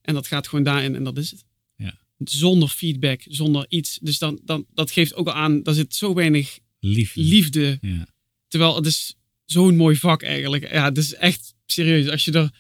En 0.03 0.15
dat 0.15 0.27
gaat 0.27 0.49
gewoon 0.49 0.65
daarin 0.65 0.95
en 0.95 1.05
dat 1.05 1.19
is 1.19 1.31
het. 1.31 1.45
Ja. 1.77 1.99
Zonder 2.19 2.69
feedback, 2.69 3.21
zonder 3.29 3.67
iets. 3.69 3.99
Dus 4.03 4.19
dan, 4.19 4.41
dan, 4.45 4.67
dat 4.75 4.91
geeft 4.91 5.15
ook 5.15 5.27
al 5.27 5.33
aan, 5.33 5.62
daar 5.62 5.75
zit 5.75 5.95
zo 5.95 6.15
weinig 6.15 6.59
Liefde. 6.81 7.21
liefde. 7.23 7.79
Ja. 7.81 8.07
Terwijl 8.49 8.77
het 8.77 8.87
is 8.87 9.15
zo'n 9.45 9.77
mooi 9.77 9.97
vak 9.97 10.23
eigenlijk. 10.23 10.73
Ja, 10.73 10.85
het 10.85 10.99
is 10.99 11.15
echt 11.15 11.55
serieus. 11.67 12.09
Als 12.09 12.25
je 12.25 12.51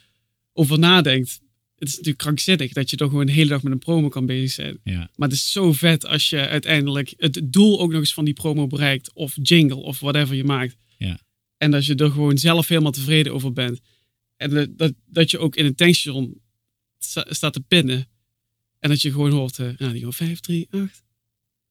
erover 0.52 0.78
nadenkt. 0.78 1.40
Het 1.80 1.88
is 1.88 1.94
natuurlijk 1.94 2.22
krankzinnig 2.22 2.72
dat 2.72 2.90
je 2.90 2.96
toch 2.96 3.10
gewoon 3.10 3.26
de 3.26 3.32
hele 3.32 3.48
dag 3.48 3.62
met 3.62 3.72
een 3.72 3.78
promo 3.78 4.08
kan 4.08 4.26
bezig 4.26 4.50
zijn. 4.50 4.80
Ja. 4.84 5.10
Maar 5.16 5.28
het 5.28 5.36
is 5.36 5.52
zo 5.52 5.72
vet 5.72 6.06
als 6.06 6.30
je 6.30 6.48
uiteindelijk 6.48 7.14
het 7.16 7.40
doel 7.44 7.80
ook 7.80 7.90
nog 7.90 8.00
eens 8.00 8.14
van 8.14 8.24
die 8.24 8.34
promo 8.34 8.66
bereikt. 8.66 9.12
Of 9.12 9.36
jingle 9.42 9.76
of 9.76 10.00
whatever 10.00 10.34
je 10.34 10.44
maakt. 10.44 10.76
Ja. 10.96 11.20
En 11.56 11.70
dat 11.70 11.84
je 11.86 11.94
er 11.94 12.10
gewoon 12.10 12.38
zelf 12.38 12.68
helemaal 12.68 12.92
tevreden 12.92 13.32
over 13.34 13.52
bent. 13.52 13.80
En 14.36 14.50
dat, 14.50 14.68
dat, 14.78 14.92
dat 15.06 15.30
je 15.30 15.38
ook 15.38 15.56
in 15.56 15.64
een 15.64 15.74
tankstation 15.74 16.40
sta- 16.98 17.26
staat 17.28 17.52
te 17.52 17.60
pinnen. 17.60 18.08
En 18.78 18.88
dat 18.90 19.02
je 19.02 19.10
gewoon 19.10 19.30
hoort, 19.30 19.58
eh, 19.58 19.72
radio 19.76 20.10
538. 20.10 21.02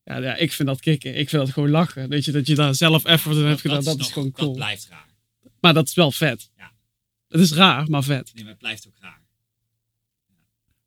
Ja, 0.04 0.18
ja, 0.18 0.36
ik 0.36 0.52
vind 0.52 0.68
dat 0.68 0.80
kicken. 0.82 1.18
Ik 1.18 1.30
vind 1.30 1.42
dat 1.46 1.54
gewoon 1.54 1.70
lachen. 1.70 2.10
Weet 2.10 2.26
je, 2.26 2.32
dat 2.32 2.48
je 2.48 2.56
daar 2.56 2.76
zelf 2.76 3.06
effort 3.06 3.36
in 3.36 3.44
hebt 3.44 3.62
gedaan. 3.62 3.84
Dat, 3.84 4.00
is 4.00 4.12
gewoon 4.12 4.32
cool. 4.32 4.48
Dat 4.48 4.56
blijft 4.58 4.88
raar. 4.90 5.08
Maar 5.60 5.74
dat 5.74 5.88
is 5.88 5.94
wel 5.94 6.12
vet. 6.12 6.50
Ja. 6.58 6.72
Het 7.28 7.40
is 7.42 7.52
raar, 7.52 7.90
maar 7.90 8.04
vet. 8.04 8.32
Nee, 8.34 8.44
maar 8.44 8.52
het 8.52 8.62
blijft 8.62 8.88
ook 8.88 8.98
raar. 9.00 9.19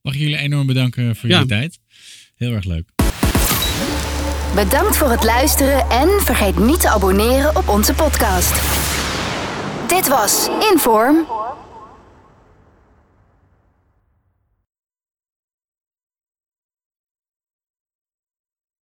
Mag 0.02 0.14
ik 0.14 0.20
jullie 0.20 0.36
enorm 0.38 0.66
bedanken 0.66 1.16
voor 1.16 1.28
Ja. 1.28 1.34
jullie 1.34 1.50
tijd. 1.50 1.78
Heel 2.36 2.52
erg 2.52 2.64
leuk. 2.64 2.88
Bedankt 4.54 4.96
voor 4.96 5.10
het 5.10 5.24
luisteren 5.24 5.90
en 5.90 6.08
vergeet 6.20 6.58
niet 6.58 6.80
te 6.80 6.88
abonneren 6.88 7.56
op 7.56 7.68
onze 7.68 7.94
podcast. 7.94 8.52
Dit 9.88 10.08
was 10.08 10.48
Inform 10.72 11.26